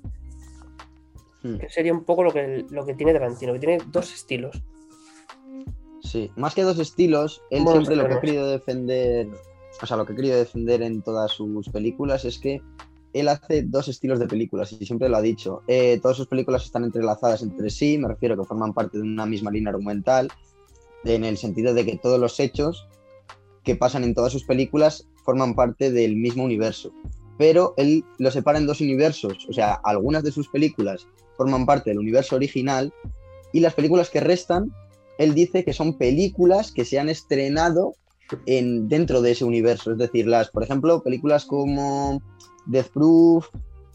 Hmm. 1.43 1.57
Que 1.57 1.69
sería 1.69 1.93
un 1.93 2.03
poco 2.03 2.23
lo 2.23 2.31
que, 2.31 2.65
lo 2.69 2.85
que 2.85 2.93
tiene 2.93 3.13
Tarantino, 3.13 3.53
que 3.53 3.59
tiene 3.59 3.79
dos 3.91 4.13
estilos. 4.13 4.61
Sí, 6.01 6.31
más 6.35 6.55
que 6.55 6.63
dos 6.63 6.79
estilos, 6.79 7.41
él 7.49 7.63
bueno, 7.63 7.81
siempre 7.81 7.95
lo 7.97 8.07
que 8.07 8.13
ha 8.13 8.21
querido 8.21 8.47
defender, 8.47 9.27
o 9.81 9.85
sea, 9.85 9.97
lo 9.97 10.05
que 10.05 10.13
ha 10.13 10.15
querido 10.15 10.37
defender 10.37 10.81
en 10.81 11.01
todas 11.01 11.31
sus 11.31 11.69
películas 11.69 12.23
es 12.23 12.39
que 12.39 12.61
él 13.13 13.27
hace 13.27 13.63
dos 13.63 13.87
estilos 13.87 14.19
de 14.19 14.27
películas 14.27 14.71
y 14.71 14.85
siempre 14.85 15.09
lo 15.09 15.17
ha 15.17 15.21
dicho. 15.21 15.63
Eh, 15.67 15.99
todas 16.01 16.17
sus 16.17 16.27
películas 16.27 16.63
están 16.63 16.83
entrelazadas 16.83 17.41
entre 17.41 17.69
sí, 17.69 17.97
me 17.97 18.07
refiero 18.07 18.37
que 18.37 18.45
forman 18.45 18.73
parte 18.73 18.97
de 18.97 19.03
una 19.03 19.25
misma 19.25 19.51
línea 19.51 19.71
argumental, 19.71 20.29
en 21.03 21.23
el 21.23 21.37
sentido 21.37 21.73
de 21.73 21.85
que 21.85 21.97
todos 21.97 22.19
los 22.19 22.39
hechos 22.39 22.87
que 23.63 23.75
pasan 23.75 24.03
en 24.03 24.13
todas 24.13 24.31
sus 24.31 24.43
películas 24.43 25.07
forman 25.23 25.55
parte 25.55 25.91
del 25.91 26.15
mismo 26.15 26.43
universo. 26.43 26.91
Pero 27.37 27.73
él 27.77 28.03
lo 28.17 28.31
separa 28.31 28.57
en 28.57 28.65
dos 28.65 28.81
universos, 28.81 29.45
o 29.49 29.53
sea, 29.53 29.73
algunas 29.73 30.23
de 30.23 30.31
sus 30.31 30.47
películas 30.47 31.07
forman 31.37 31.65
parte 31.65 31.91
del 31.91 31.99
universo 31.99 32.35
original 32.35 32.93
y 33.53 33.59
las 33.59 33.73
películas 33.73 34.09
que 34.09 34.19
restan, 34.19 34.71
él 35.17 35.33
dice 35.33 35.63
que 35.63 35.73
son 35.73 35.97
películas 35.97 36.71
que 36.71 36.85
se 36.85 36.99
han 36.99 37.09
estrenado 37.09 37.95
en, 38.45 38.87
dentro 38.89 39.21
de 39.21 39.31
ese 39.31 39.45
universo. 39.45 39.91
Es 39.91 39.97
decir, 39.97 40.27
las, 40.27 40.49
por 40.49 40.63
ejemplo, 40.63 41.01
películas 41.01 41.45
como 41.45 42.21
Death 42.65 42.89
Proof 42.89 43.47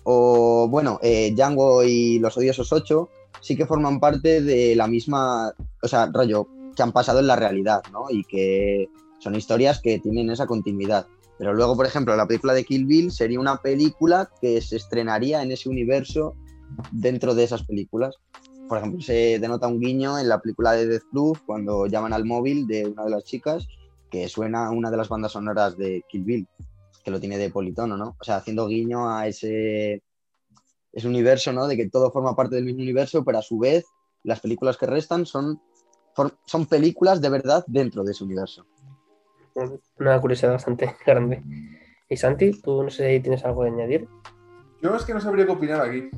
o, 0.04 0.68
bueno, 0.68 0.98
eh, 1.02 1.32
Django 1.34 1.84
y 1.84 2.18
Los 2.18 2.36
Odiosos 2.36 2.72
8 2.72 3.08
sí 3.40 3.56
que 3.56 3.66
forman 3.66 4.00
parte 4.00 4.40
de 4.40 4.74
la 4.74 4.86
misma, 4.86 5.52
o 5.82 5.88
sea, 5.88 6.06
rollo, 6.12 6.48
que 6.74 6.82
han 6.82 6.92
pasado 6.92 7.20
en 7.20 7.26
la 7.26 7.36
realidad, 7.36 7.82
¿no? 7.92 8.06
Y 8.08 8.24
que 8.24 8.88
son 9.18 9.34
historias 9.34 9.80
que 9.80 9.98
tienen 9.98 10.30
esa 10.30 10.46
continuidad. 10.46 11.06
Pero 11.38 11.54
luego, 11.54 11.76
por 11.76 11.86
ejemplo, 11.86 12.14
la 12.16 12.26
película 12.26 12.54
de 12.54 12.64
Kill 12.64 12.86
Bill 12.86 13.10
sería 13.10 13.40
una 13.40 13.56
película 13.56 14.30
que 14.40 14.60
se 14.60 14.76
estrenaría 14.76 15.42
en 15.42 15.50
ese 15.50 15.68
universo 15.68 16.36
dentro 16.90 17.34
de 17.34 17.44
esas 17.44 17.64
películas. 17.64 18.16
Por 18.68 18.78
ejemplo, 18.78 19.00
se 19.00 19.38
denota 19.38 19.66
un 19.66 19.80
guiño 19.80 20.18
en 20.18 20.28
la 20.28 20.40
película 20.40 20.72
de 20.72 20.86
Death 20.86 21.04
Proof 21.10 21.40
cuando 21.44 21.86
llaman 21.86 22.12
al 22.12 22.24
móvil 22.24 22.66
de 22.66 22.86
una 22.86 23.04
de 23.04 23.10
las 23.10 23.24
chicas 23.24 23.66
que 24.10 24.28
suena 24.28 24.70
una 24.70 24.90
de 24.90 24.96
las 24.96 25.08
bandas 25.08 25.32
sonoras 25.32 25.76
de 25.76 26.04
Kill 26.08 26.24
Bill, 26.24 26.48
que 27.02 27.10
lo 27.10 27.18
tiene 27.18 27.38
de 27.38 27.50
politono, 27.50 27.96
¿no? 27.96 28.16
O 28.20 28.24
sea, 28.24 28.36
haciendo 28.36 28.66
guiño 28.66 29.10
a 29.10 29.26
ese, 29.26 30.02
ese 30.92 31.08
universo, 31.08 31.52
¿no? 31.52 31.66
De 31.66 31.76
que 31.76 31.88
todo 31.88 32.10
forma 32.10 32.36
parte 32.36 32.56
del 32.56 32.64
mismo 32.64 32.82
universo, 32.82 33.24
pero 33.24 33.38
a 33.38 33.42
su 33.42 33.58
vez 33.58 33.86
las 34.22 34.40
películas 34.40 34.76
que 34.76 34.86
restan 34.86 35.24
son, 35.24 35.60
son 36.46 36.66
películas 36.66 37.20
de 37.20 37.30
verdad 37.30 37.64
dentro 37.66 38.04
de 38.04 38.12
ese 38.12 38.24
universo. 38.24 38.66
Una 39.98 40.20
curiosidad 40.20 40.52
bastante 40.52 40.94
grande. 41.06 41.42
Y 42.08 42.16
Santi, 42.16 42.60
tú 42.60 42.82
no 42.82 42.90
sé 42.90 43.16
si 43.16 43.22
tienes 43.22 43.44
algo 43.44 43.64
de 43.64 43.70
añadir. 43.70 44.08
Yo 44.82 44.94
es 44.94 45.04
que 45.04 45.14
no 45.14 45.20
sabría 45.20 45.46
qué 45.46 45.52
opinar 45.52 45.80
aquí. 45.80 46.10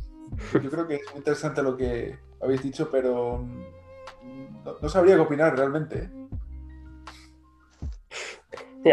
Yo 0.62 0.70
creo 0.70 0.86
que 0.86 0.96
es 0.96 1.10
muy 1.10 1.18
interesante 1.18 1.62
lo 1.62 1.76
que 1.76 2.18
habéis 2.40 2.62
dicho, 2.62 2.88
pero 2.90 3.44
no, 4.82 4.88
sabría 4.88 5.14
qué 5.14 5.20
opinar 5.20 5.56
realmente. 5.56 6.10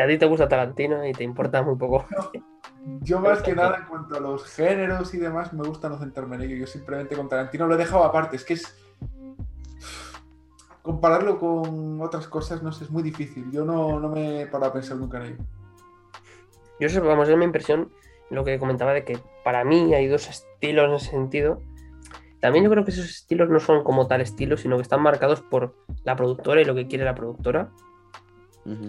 A 0.01 0.07
ti 0.07 0.17
te 0.17 0.25
gusta 0.25 0.47
Tarantino 0.47 1.05
y 1.05 1.11
te 1.11 1.23
importa 1.23 1.61
muy 1.61 1.75
poco. 1.75 2.05
yo 3.01 3.19
más 3.19 3.41
que 3.41 3.53
nada 3.53 3.77
en 3.77 3.85
cuanto 3.85 4.15
a 4.15 4.19
los 4.19 4.45
géneros 4.45 5.13
y 5.13 5.17
demás 5.17 5.51
me 5.53 5.67
gusta 5.67 5.89
no 5.89 5.97
centrarme 5.97 6.37
en 6.37 6.43
ello. 6.43 6.55
Yo 6.55 6.67
simplemente 6.67 7.15
con 7.15 7.27
Tarantino 7.27 7.67
lo 7.67 7.75
he 7.75 7.77
dejado 7.77 8.03
aparte. 8.03 8.37
Es 8.37 8.45
que 8.45 8.53
es 8.53 8.75
compararlo 10.81 11.39
con 11.39 12.01
otras 12.01 12.27
cosas, 12.27 12.63
no 12.63 12.71
sé, 12.71 12.85
es 12.85 12.89
muy 12.89 13.03
difícil. 13.03 13.51
Yo 13.51 13.65
no, 13.65 13.99
no 13.99 14.09
me 14.09 14.41
he 14.41 14.47
parado 14.47 14.71
a 14.71 14.73
pensar 14.73 14.97
nunca 14.97 15.17
en 15.17 15.33
ello. 15.33 15.43
Yo 16.79 16.89
sé, 16.89 16.99
vamos, 16.99 17.29
es 17.29 17.37
mi 17.37 17.45
impresión, 17.45 17.91
lo 18.29 18.43
que 18.43 18.57
comentaba 18.57 18.93
de 18.93 19.05
que 19.05 19.19
para 19.43 19.63
mí 19.63 19.93
hay 19.93 20.07
dos 20.07 20.29
estilos 20.29 20.89
en 20.89 20.95
ese 20.95 21.11
sentido. 21.11 21.61
También 22.39 22.65
yo 22.65 22.71
creo 22.71 22.83
que 22.83 22.91
esos 22.91 23.09
estilos 23.09 23.49
no 23.49 23.59
son 23.59 23.83
como 23.83 24.07
tal 24.07 24.21
estilo, 24.21 24.57
sino 24.57 24.77
que 24.77 24.81
están 24.81 25.01
marcados 25.01 25.41
por 25.41 25.75
la 26.03 26.15
productora 26.15 26.61
y 26.61 26.65
lo 26.65 26.75
que 26.75 26.87
quiere 26.87 27.05
la 27.05 27.15
productora. 27.15 27.69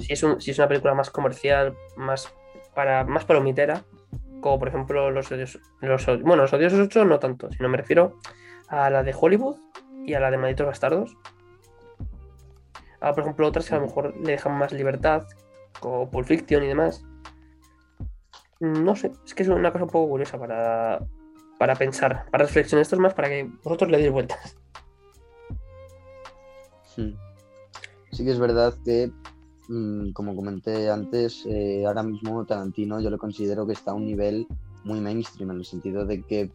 si, 0.01 0.13
es 0.13 0.25
si, 0.39 0.51
es 0.51 0.59
una 0.59 0.69
película 0.69 0.95
más 0.95 1.11
comercial, 1.11 1.75
más 1.97 2.33
para 2.75 3.05
más 3.05 3.25
palomitera, 3.25 3.85
como 4.41 4.59
por 4.59 4.69
ejemplo 4.69 5.11
los 5.11 5.31
odios, 5.31 5.59
los, 5.81 6.07
bueno, 6.23 6.43
los 6.43 6.53
odiosos 6.53 6.81
8 6.81 7.05
no 7.05 7.19
tanto, 7.19 7.51
sino 7.53 7.69
me 7.69 7.77
refiero 7.77 8.19
a 8.69 8.89
la 8.89 9.03
de 9.03 9.15
Hollywood 9.19 9.57
y 10.07 10.15
a 10.15 10.21
la 10.21 10.31
de 10.31 10.39
Malditos 10.39 10.67
Bastardos, 10.67 11.17
por 13.11 13.21
ejemplo, 13.21 13.49
otras 13.49 13.69
que 13.69 13.75
a 13.75 13.79
lo 13.79 13.87
mejor 13.87 14.17
le 14.17 14.33
dejan 14.33 14.57
más 14.57 14.73
libertad, 14.73 15.27
como 15.81 16.09
Pulp 16.09 16.27
Fiction 16.27 16.63
y 16.63 16.69
demás. 16.69 17.05
No 18.63 18.95
sé, 18.95 19.11
es 19.27 19.35
que 19.35 19.43
es 19.43 19.49
una 19.49 19.73
cosa 19.73 19.85
un 19.85 19.91
poco 19.91 20.11
curiosa 20.11 20.39
para, 20.39 21.05
para 21.59 21.75
pensar, 21.75 22.27
para 22.31 22.45
reflexionar. 22.45 22.83
Esto 22.83 22.95
es 22.95 23.01
más 23.01 23.13
para 23.13 23.29
que 23.29 23.51
vosotros 23.65 23.91
le 23.91 23.99
deis 23.99 24.13
vueltas. 24.13 24.57
Hmm. 26.97 27.15
Sí 28.13 28.25
que 28.25 28.31
es 28.31 28.39
verdad 28.39 28.73
que, 28.85 29.11
mm, 29.69 30.13
como 30.13 30.37
comenté 30.37 30.89
antes, 30.89 31.45
eh, 31.47 31.85
ahora 31.85 32.05
mismo 32.05 32.45
Tarantino 32.45 33.01
yo 33.01 33.11
lo 33.11 33.19
considero 33.19 33.67
que 33.67 33.73
está 33.73 33.91
a 33.91 33.95
un 33.95 34.07
nivel 34.07 34.47
muy 34.85 35.01
mainstream, 35.01 35.51
en 35.51 35.57
el 35.57 35.65
sentido 35.65 36.07
de 36.07 36.23
que 36.23 36.53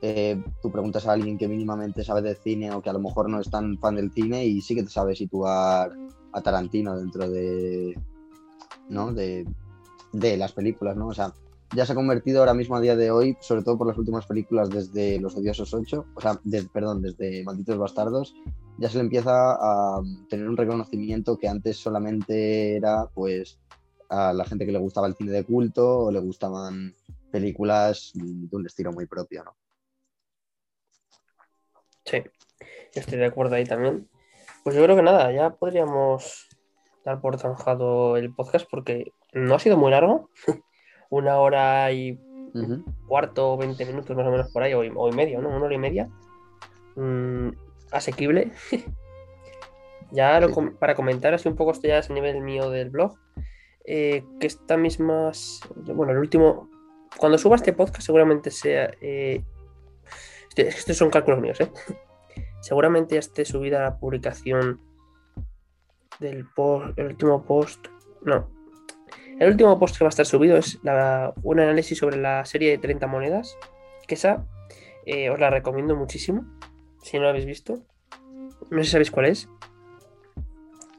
eh, 0.00 0.40
tú 0.62 0.70
preguntas 0.70 1.08
a 1.08 1.12
alguien 1.12 1.38
que 1.38 1.48
mínimamente 1.48 2.04
sabe 2.04 2.22
de 2.22 2.36
cine 2.36 2.70
o 2.70 2.80
que 2.80 2.90
a 2.90 2.92
lo 2.92 3.00
mejor 3.00 3.28
no 3.28 3.40
es 3.40 3.50
tan 3.50 3.78
fan 3.78 3.96
del 3.96 4.12
cine 4.12 4.44
y 4.44 4.60
sí 4.60 4.76
que 4.76 4.84
te 4.84 4.90
sabe 4.90 5.16
situar 5.16 5.90
a 6.32 6.40
Tarantino 6.40 6.96
dentro 6.96 7.28
de, 7.28 7.98
¿no? 8.88 9.12
de, 9.12 9.44
las 10.12 10.52
películas, 10.52 10.96
¿no? 10.96 11.08
O 11.08 11.14
sea, 11.14 11.32
ya 11.74 11.84
se 11.84 11.92
ha 11.92 11.94
convertido 11.94 12.40
ahora 12.40 12.54
mismo 12.54 12.76
a 12.76 12.80
día 12.80 12.96
de 12.96 13.10
hoy, 13.10 13.36
sobre 13.40 13.62
todo 13.62 13.76
por 13.76 13.86
las 13.86 13.98
últimas 13.98 14.26
películas 14.26 14.70
desde 14.70 15.20
Los 15.20 15.36
Odiosos 15.36 15.74
8, 15.74 16.06
o 16.14 16.20
sea, 16.20 16.40
perdón, 16.72 17.02
desde 17.02 17.44
Malditos 17.44 17.78
Bastardos, 17.78 18.34
ya 18.78 18.88
se 18.88 18.96
le 18.96 19.04
empieza 19.04 19.32
a 19.32 20.00
tener 20.30 20.48
un 20.48 20.56
reconocimiento 20.56 21.36
que 21.36 21.48
antes 21.48 21.76
solamente 21.76 22.76
era 22.76 23.06
pues 23.12 23.58
a 24.08 24.32
la 24.32 24.44
gente 24.44 24.64
que 24.64 24.72
le 24.72 24.78
gustaba 24.78 25.06
el 25.06 25.14
cine 25.14 25.32
de 25.32 25.44
culto 25.44 26.04
o 26.04 26.10
le 26.10 26.20
gustaban 26.20 26.94
películas 27.30 28.12
de 28.14 28.56
un 28.56 28.66
estilo 28.66 28.92
muy 28.92 29.06
propio, 29.06 29.44
¿no? 29.44 29.56
Sí, 32.04 32.22
estoy 32.94 33.18
de 33.18 33.26
acuerdo 33.26 33.56
ahí 33.56 33.64
también. 33.64 34.08
Pues 34.64 34.74
yo 34.74 34.82
creo 34.82 34.96
que 34.96 35.02
nada, 35.02 35.30
ya 35.30 35.50
podríamos 35.50 36.48
dar 37.04 37.20
por 37.20 37.38
zanjado 37.38 38.16
el 38.16 38.34
podcast 38.34 38.66
porque 38.70 39.12
no 39.34 39.54
ha 39.54 39.58
sido 39.58 39.76
muy 39.76 39.90
largo. 39.90 40.30
Una 41.10 41.38
hora 41.38 41.90
y 41.92 42.18
cuarto, 43.06 43.56
veinte 43.56 43.84
minutos 43.84 44.16
más 44.16 44.26
o 44.26 44.30
menos 44.30 44.50
por 44.52 44.62
ahí, 44.62 44.74
o 44.74 44.84
y, 44.84 45.12
medio, 45.12 45.40
¿no? 45.40 45.48
Una 45.48 45.66
hora 45.66 45.74
y 45.74 45.78
media. 45.78 46.08
Mm, 46.96 47.50
asequible. 47.92 48.52
ya 50.10 50.40
para 50.78 50.94
comentar 50.94 51.34
así 51.34 51.48
un 51.48 51.56
poco, 51.56 51.72
esto 51.72 51.88
ya 51.88 51.98
es 51.98 52.10
a 52.10 52.14
nivel 52.14 52.40
mío 52.40 52.70
del 52.70 52.90
blog. 52.90 53.16
Eh, 53.84 54.24
que 54.38 54.46
esta 54.46 54.76
misma. 54.76 55.32
Bueno, 55.94 56.12
el 56.12 56.18
último. 56.18 56.68
Cuando 57.16 57.38
suba 57.38 57.56
este 57.56 57.72
podcast, 57.72 58.02
seguramente 58.02 58.50
sea. 58.50 58.90
Eh, 59.00 59.42
estos 60.56 60.96
son 60.96 61.10
cálculos 61.10 61.40
míos, 61.40 61.60
¿eh? 61.60 61.70
Seguramente 62.60 63.14
ya 63.14 63.20
esté 63.20 63.44
subida 63.44 63.80
la 63.80 63.98
publicación 63.98 64.80
del 66.18 66.44
post, 66.54 66.98
el 66.98 67.06
último 67.06 67.44
post. 67.44 67.86
No. 68.22 68.50
El 69.38 69.50
último 69.50 69.78
post 69.78 69.96
que 69.96 70.04
va 70.04 70.08
a 70.08 70.10
estar 70.10 70.26
subido 70.26 70.56
es 70.56 70.80
un 71.42 71.60
análisis 71.60 71.98
sobre 71.98 72.16
la 72.16 72.44
serie 72.44 72.70
de 72.70 72.78
30 72.78 73.06
monedas. 73.06 73.56
Que 74.06 74.14
esa 74.14 74.44
eh, 75.06 75.30
os 75.30 75.38
la 75.38 75.50
recomiendo 75.50 75.94
muchísimo. 75.94 76.44
Si 77.02 77.16
no 77.16 77.24
la 77.24 77.30
habéis 77.30 77.46
visto. 77.46 77.84
No 78.70 78.78
sé 78.78 78.84
si 78.84 78.90
sabéis 78.90 79.10
cuál 79.10 79.26
es. 79.26 79.48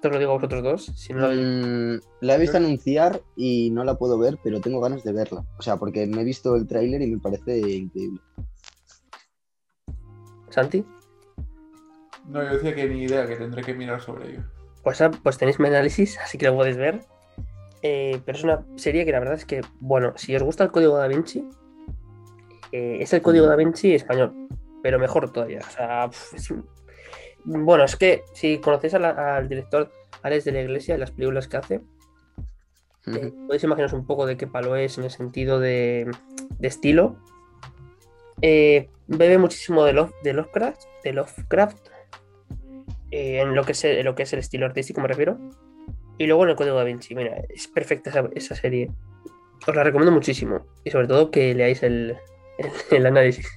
Te 0.01 0.09
lo 0.09 0.17
digo 0.17 0.31
a 0.31 0.35
vosotros 0.35 0.63
dos. 0.63 1.09
Mm, 1.09 1.97
la, 2.21 2.35
he 2.35 2.39
visto 2.39 2.55
anunciar 2.55 3.21
y 3.35 3.71
no 3.71 3.83
la 3.83 3.95
puedo 3.95 4.17
ver, 4.17 4.37
pero 4.41 4.61
tengo 4.61 4.79
ganas 4.79 5.03
de 5.03 5.11
verla. 5.11 5.43
O 5.57 5.61
sea, 5.61 5.75
porque 5.75 6.07
me 6.07 6.21
he 6.21 6.23
visto 6.23 6.55
el 6.55 6.65
tráiler 6.65 7.01
y 7.01 7.11
me 7.11 7.19
parece 7.19 7.59
increíble. 7.59 8.21
¿Santi? 10.49 10.85
No, 12.27 12.41
yo 12.41 12.53
decía 12.53 12.73
que 12.73 12.87
ni 12.87 13.03
idea, 13.03 13.27
que 13.27 13.35
tendré 13.35 13.63
que 13.63 13.73
mirar 13.73 13.99
sobre 13.99 14.29
ello. 14.29 14.43
Pues, 14.83 15.01
ah, 15.01 15.11
pues 15.11 15.37
tenéis 15.37 15.59
mi 15.59 15.67
análisis, 15.67 16.17
así 16.19 16.37
que 16.37 16.45
lo 16.45 16.55
podéis 16.55 16.77
ver. 16.77 17.01
Eh, 17.81 18.19
pero 18.25 18.37
es 18.37 18.43
una 18.43 18.65
serie 18.75 19.05
que 19.05 19.11
la 19.11 19.19
verdad 19.19 19.35
es 19.35 19.45
que, 19.45 19.61
bueno, 19.79 20.13
si 20.15 20.35
os 20.35 20.43
gusta 20.43 20.63
el 20.65 20.71
código 20.71 20.97
da 20.97 21.07
Vinci, 21.07 21.47
eh, 22.71 22.97
es 23.01 23.13
el 23.13 23.21
código 23.21 23.47
da 23.47 23.55
Vinci 23.55 23.95
español, 23.95 24.33
pero 24.83 24.99
mejor 24.99 25.31
todavía. 25.31 25.61
O 25.65 25.71
sea, 25.71 26.09
bueno, 27.45 27.85
es 27.85 27.95
que 27.95 28.23
si 28.33 28.59
conocéis 28.59 28.95
al 28.95 29.47
director 29.47 29.91
Alex 30.21 30.45
de 30.45 30.51
la 30.51 30.61
Iglesia 30.61 30.95
y 30.95 30.97
las 30.97 31.11
películas 31.11 31.47
que 31.47 31.57
hace, 31.57 31.81
eh, 33.07 33.33
podéis 33.47 33.63
imaginaros 33.63 33.93
un 33.93 34.05
poco 34.05 34.25
de 34.25 34.37
qué 34.37 34.45
palo 34.45 34.75
es 34.75 34.97
en 34.97 35.05
el 35.05 35.09
sentido 35.09 35.59
de, 35.59 36.11
de 36.59 36.67
estilo 36.67 37.17
eh, 38.41 38.89
bebe 39.07 39.37
muchísimo 39.37 39.83
de, 39.83 39.93
de 40.23 40.33
Lovecraft, 40.33 40.81
de 41.03 41.13
Lovecraft 41.13 41.89
en 43.11 43.55
lo 43.55 43.63
que, 43.63 43.71
es 43.71 43.83
el, 43.85 44.05
lo 44.05 44.13
que 44.13 44.23
es 44.23 44.33
el 44.33 44.39
estilo 44.39 44.67
artístico, 44.67 45.01
me 45.01 45.07
refiero. 45.07 45.39
Y 46.19 46.27
luego 46.27 46.43
en 46.43 46.49
el 46.49 46.55
código 46.57 46.75
da 46.75 46.83
Vinci. 46.83 47.15
Mira, 47.15 47.41
es 47.47 47.67
perfecta 47.69 48.11
esa, 48.35 48.53
serie. 48.53 48.91
Os 49.65 49.73
la 49.73 49.83
recomiendo 49.85 50.11
muchísimo. 50.11 50.67
Y 50.83 50.91
sobre 50.91 51.07
todo 51.07 51.31
que 51.31 51.55
leáis 51.55 51.81
el, 51.81 52.17
el, 52.91 53.05
análisis. 53.05 53.47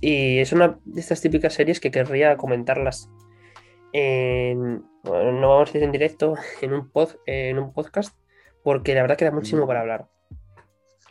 Y 0.00 0.38
es 0.38 0.52
una 0.52 0.78
de 0.86 1.00
estas 1.00 1.20
típicas 1.20 1.52
series 1.52 1.80
que 1.80 1.90
querría 1.90 2.38
comentarlas. 2.38 3.10
En, 3.92 4.76
no 5.04 5.48
vamos 5.48 5.68
a 5.68 5.72
decir 5.72 5.82
en 5.82 5.92
directo, 5.92 6.34
en 6.62 6.72
un, 6.72 6.90
pod, 6.90 7.10
en 7.26 7.58
un 7.58 7.74
podcast, 7.74 8.16
porque 8.64 8.94
la 8.94 9.02
verdad 9.02 9.18
queda 9.18 9.32
muchísimo 9.32 9.66
para 9.66 9.80
hablar. 9.82 10.08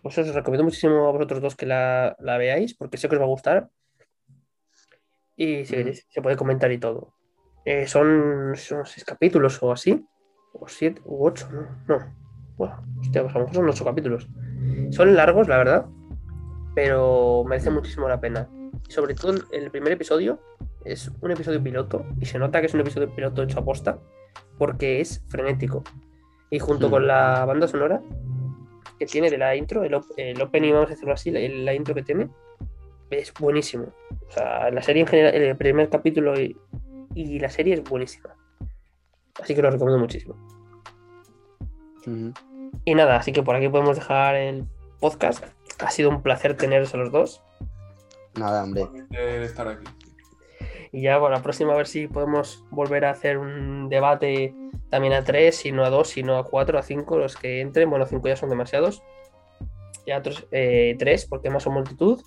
Pues 0.02 0.18
os 0.18 0.34
recomiendo 0.34 0.64
muchísimo 0.64 1.08
a 1.08 1.12
vosotros 1.12 1.42
dos 1.42 1.56
que 1.56 1.68
la, 1.68 2.16
veáis, 2.20 2.74
porque 2.74 2.98
sé 2.98 3.08
que 3.08 3.18
os 3.18 3.22
va 3.22 3.26
a 3.26 3.30
gustar. 3.30 3.70
Y 5.36 5.64
si 5.66 5.76
queréis, 5.76 6.08
se 6.10 6.24
puede 6.24 6.38
comentar 6.38 6.72
y 6.72 6.80
todo. 6.80 7.14
Eh, 7.66 7.88
son, 7.88 8.54
seis 8.56 9.04
capítulos 9.06 9.62
o 9.62 9.72
así. 9.72 10.06
o 10.54 10.68
siete, 10.68 11.02
u 11.06 11.26
ocho, 11.26 11.48
¿no? 11.52 11.68
No. 11.88 12.16
Bueno, 12.58 12.84
hostia, 13.00 13.22
pues 13.24 13.34
a 13.36 13.40
lo 13.40 13.46
mejor 13.46 13.56
son 13.56 13.70
ocho 13.70 13.86
capítulos. 13.86 14.28
Son 14.92 15.16
largos, 15.16 15.48
la 15.48 15.58
verdad, 15.58 15.86
pero 16.76 17.44
merece 17.48 17.70
muchísimo 17.70 18.08
la 18.08 18.20
pena. 18.20 18.50
Sobre 18.90 19.14
todo 19.14 19.34
el- 19.52 19.72
primer 19.72 19.94
episodio 19.94 20.40
es 20.86 21.12
un 21.22 21.32
episodio 21.32 21.62
piloto 21.64 22.06
y 22.20 22.26
se 22.26 22.38
nota 22.40 22.60
que 22.60 22.68
es 22.68 22.74
un 22.74 22.82
episodio 22.82 23.14
piloto 23.16 23.44
hecho 23.44 23.60
a 23.60 23.66
posta 23.66 24.00
porque 24.58 25.00
es 25.02 25.24
frenético. 25.30 25.84
Y 26.50 26.60
junto 26.60 26.90
con 26.92 27.08
la 27.08 27.46
banda 27.46 27.68
sonora 27.68 28.02
que 29.00 29.06
tiene 29.06 29.30
de 29.30 29.38
la 29.38 29.56
intro, 29.56 29.84
el, 29.84 29.94
op- 29.96 30.12
el 30.18 30.40
opening, 30.42 30.74
vamos 30.74 30.88
a 30.88 30.92
decirlo 30.92 31.14
así, 31.14 31.32
la, 31.32 31.40
la 31.40 31.74
intro 31.74 31.96
que 31.96 32.04
tiene, 32.04 32.30
es 33.10 33.34
buenísimo. 33.40 33.86
O 34.28 34.32
sea, 34.32 34.70
la 34.70 34.82
serie 34.82 35.02
en 35.02 35.08
general, 35.08 35.34
el 35.34 35.56
primer 35.58 35.90
capítulo 35.90 36.40
y, 36.40 36.56
y 37.16 37.40
la 37.40 37.50
serie 37.50 37.76
es 37.76 37.84
buenísima. 37.84 38.36
Así 39.42 39.56
que 39.56 39.62
lo 39.62 39.72
recomiendo 39.72 40.00
muchísimo. 40.00 40.36
Y 42.86 42.96
nada, 42.96 43.18
así 43.18 43.32
que 43.32 43.44
por 43.44 43.56
aquí 43.56 43.70
podemos 43.70 43.98
dejar 43.98 44.36
el 44.36 44.66
podcast. 45.00 45.44
Ha 45.80 45.90
sido 45.90 46.10
un 46.10 46.22
placer 46.22 46.56
teneros 46.56 46.94
a 46.94 46.98
los 46.98 47.12
dos. 47.12 47.42
Nada, 48.36 48.64
hombre. 48.64 48.88
estar 49.44 49.68
aquí. 49.68 49.86
Y 50.94 51.04
ya, 51.04 51.18
bueno, 51.18 51.36
la 51.36 51.42
próxima 51.42 51.74
a 51.74 51.78
ver 51.78 51.88
si 51.88 52.08
podemos 52.08 52.66
volver 52.70 53.06
a 53.06 53.12
hacer 53.12 53.38
un 53.38 53.88
debate 53.88 54.54
también 54.90 55.14
a 55.14 55.24
tres, 55.24 55.56
si 55.56 55.72
no 55.72 55.86
a 55.86 55.90
dos, 55.90 56.10
si 56.10 56.22
no 56.22 56.38
a 56.38 56.46
cuatro, 56.46 56.78
a 56.78 56.82
cinco, 56.82 57.18
los 57.18 57.38
que 57.38 57.62
entren. 57.62 57.90
Bueno, 57.90 58.06
cinco 58.06 58.28
ya 58.28 58.36
son 58.36 58.50
demasiados. 58.50 59.02
Ya 60.06 60.18
otros 60.18 60.48
eh, 60.52 60.96
tres, 61.00 61.26
porque 61.26 61.50
más 61.50 61.64
son 61.64 61.76
multitud. 61.76 62.22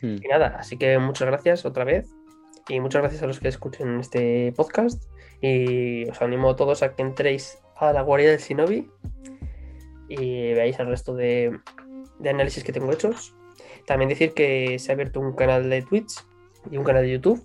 Hmm. 0.00 0.16
Y 0.16 0.28
nada, 0.28 0.56
así 0.58 0.76
que 0.76 0.98
muchas 0.98 1.28
gracias 1.28 1.64
otra 1.64 1.84
vez. 1.84 2.12
Y 2.68 2.80
muchas 2.80 3.02
gracias 3.02 3.22
a 3.22 3.26
los 3.26 3.40
que 3.40 3.48
escuchen 3.48 4.00
este 4.00 4.52
podcast. 4.52 5.04
Y 5.40 6.08
os 6.08 6.22
animo 6.22 6.50
a 6.50 6.56
todos 6.56 6.82
a 6.82 6.94
que 6.94 7.02
entréis 7.02 7.58
a 7.76 7.92
la 7.92 8.02
guardia 8.02 8.30
del 8.30 8.38
Shinobi 8.38 8.88
y 10.08 10.52
veáis 10.52 10.78
el 10.78 10.86
resto 10.86 11.14
de, 11.14 11.58
de 12.18 12.30
análisis 12.30 12.62
que 12.64 12.72
tengo 12.72 12.92
hechos. 12.92 13.34
También 13.86 14.08
decir 14.08 14.32
que 14.34 14.78
se 14.78 14.92
ha 14.92 14.94
abierto 14.94 15.20
un 15.20 15.32
canal 15.32 15.68
de 15.68 15.82
Twitch 15.82 16.12
y 16.70 16.76
un 16.76 16.84
canal 16.84 17.02
de 17.02 17.12
YouTube. 17.12 17.44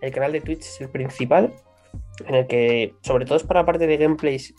El 0.00 0.12
canal 0.12 0.32
de 0.32 0.40
Twitch 0.40 0.60
es 0.60 0.80
el 0.80 0.88
principal, 0.88 1.54
en 2.26 2.34
el 2.34 2.46
que, 2.46 2.94
sobre 3.02 3.24
todo, 3.24 3.36
es 3.36 3.42
para 3.42 3.60
la 3.60 3.66
parte 3.66 3.86
de 3.86 3.96
gameplays 3.96 4.54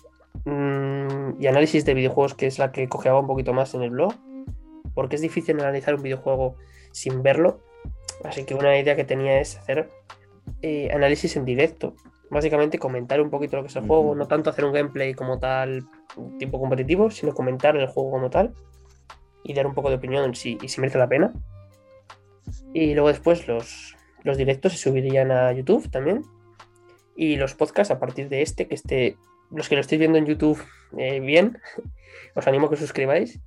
mm, 0.45 1.41
y 1.41 1.47
análisis 1.47 1.85
de 1.85 1.93
videojuegos, 1.93 2.33
que 2.33 2.47
es 2.47 2.59
la 2.59 2.71
que 2.71 2.87
cojeaba 2.89 3.19
un 3.19 3.27
poquito 3.27 3.53
más 3.53 3.73
en 3.73 3.83
el 3.83 3.91
blog, 3.91 4.13
porque 4.93 5.15
es 5.15 5.21
difícil 5.21 5.59
analizar 5.59 5.95
un 5.95 6.03
videojuego 6.03 6.55
sin 6.91 7.23
verlo. 7.23 7.59
Así 8.23 8.45
que 8.45 8.55
una 8.55 8.77
idea 8.77 8.95
que 8.95 9.03
tenía 9.03 9.39
es 9.39 9.57
hacer 9.57 9.89
eh, 10.61 10.89
análisis 10.91 11.35
en 11.35 11.45
directo. 11.45 11.95
Básicamente 12.29 12.79
comentar 12.79 13.21
un 13.21 13.29
poquito 13.29 13.57
lo 13.57 13.63
que 13.63 13.67
es 13.67 13.75
el 13.75 13.85
juego, 13.85 14.15
no 14.15 14.27
tanto 14.27 14.49
hacer 14.49 14.65
un 14.65 14.73
gameplay 14.73 15.13
como 15.13 15.39
tal, 15.39 15.83
tipo 16.39 16.59
competitivo, 16.59 17.11
sino 17.11 17.33
comentar 17.33 17.75
el 17.75 17.87
juego 17.87 18.11
como 18.11 18.29
tal 18.29 18.53
y 19.43 19.53
dar 19.53 19.67
un 19.67 19.75
poco 19.75 19.89
de 19.89 19.95
opinión 19.95 20.33
si, 20.33 20.57
y 20.61 20.67
si 20.67 20.81
merece 20.81 20.97
la 20.97 21.07
pena. 21.07 21.33
Y 22.73 22.93
luego 22.93 23.09
después 23.09 23.47
los, 23.47 23.95
los 24.23 24.37
directos 24.37 24.73
se 24.73 24.79
subirían 24.79 25.31
a 25.31 25.51
YouTube 25.53 25.89
también. 25.89 26.23
Y 27.15 27.37
los 27.37 27.53
podcasts 27.53 27.91
a 27.91 27.99
partir 27.99 28.27
de 28.27 28.41
este, 28.41 28.67
que 28.67 28.75
esté, 28.75 29.17
los 29.51 29.69
que 29.69 29.75
lo 29.75 29.81
estéis 29.81 29.99
viendo 29.99 30.17
en 30.17 30.25
YouTube 30.25 30.61
eh, 30.97 31.19
bien, 31.19 31.59
os 32.35 32.47
animo 32.47 32.65
a 32.65 32.69
que 32.69 32.73
os 32.73 32.81
suscribáis. 32.81 33.39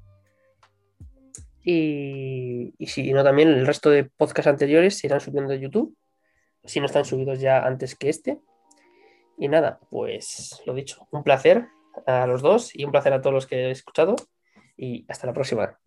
Y, 1.65 2.75
si 2.87 3.13
no, 3.13 3.25
también 3.25 3.49
el 3.49 3.67
resto 3.67 3.91
de 3.91 4.05
podcasts 4.05 4.49
anteriores 4.49 4.99
se 4.99 5.07
irán 5.07 5.21
subiendo 5.21 5.53
a 5.53 5.57
YouTube, 5.57 5.97
si 6.65 6.81
no 6.81 6.87
están 6.87 7.05
subidos 7.05 7.41
ya 7.41 7.65
antes 7.65 7.95
que 7.95 8.09
este. 8.09 8.41
Y 9.37 9.49
nada, 9.49 9.79
pues 9.91 10.63
lo 10.67 10.75
dicho, 10.75 11.07
un 11.11 11.23
placer 11.23 11.67
a 12.07 12.27
los 12.27 12.43
dos 12.43 12.75
y 12.75 12.85
un 12.85 12.91
placer 12.91 13.13
a 13.13 13.21
todos 13.21 13.35
los 13.35 13.47
que 13.47 13.67
he 13.67 13.71
escuchado 13.71 14.17
y 14.77 15.05
hasta 15.09 15.27
la 15.27 15.33
próxima. 15.33 15.79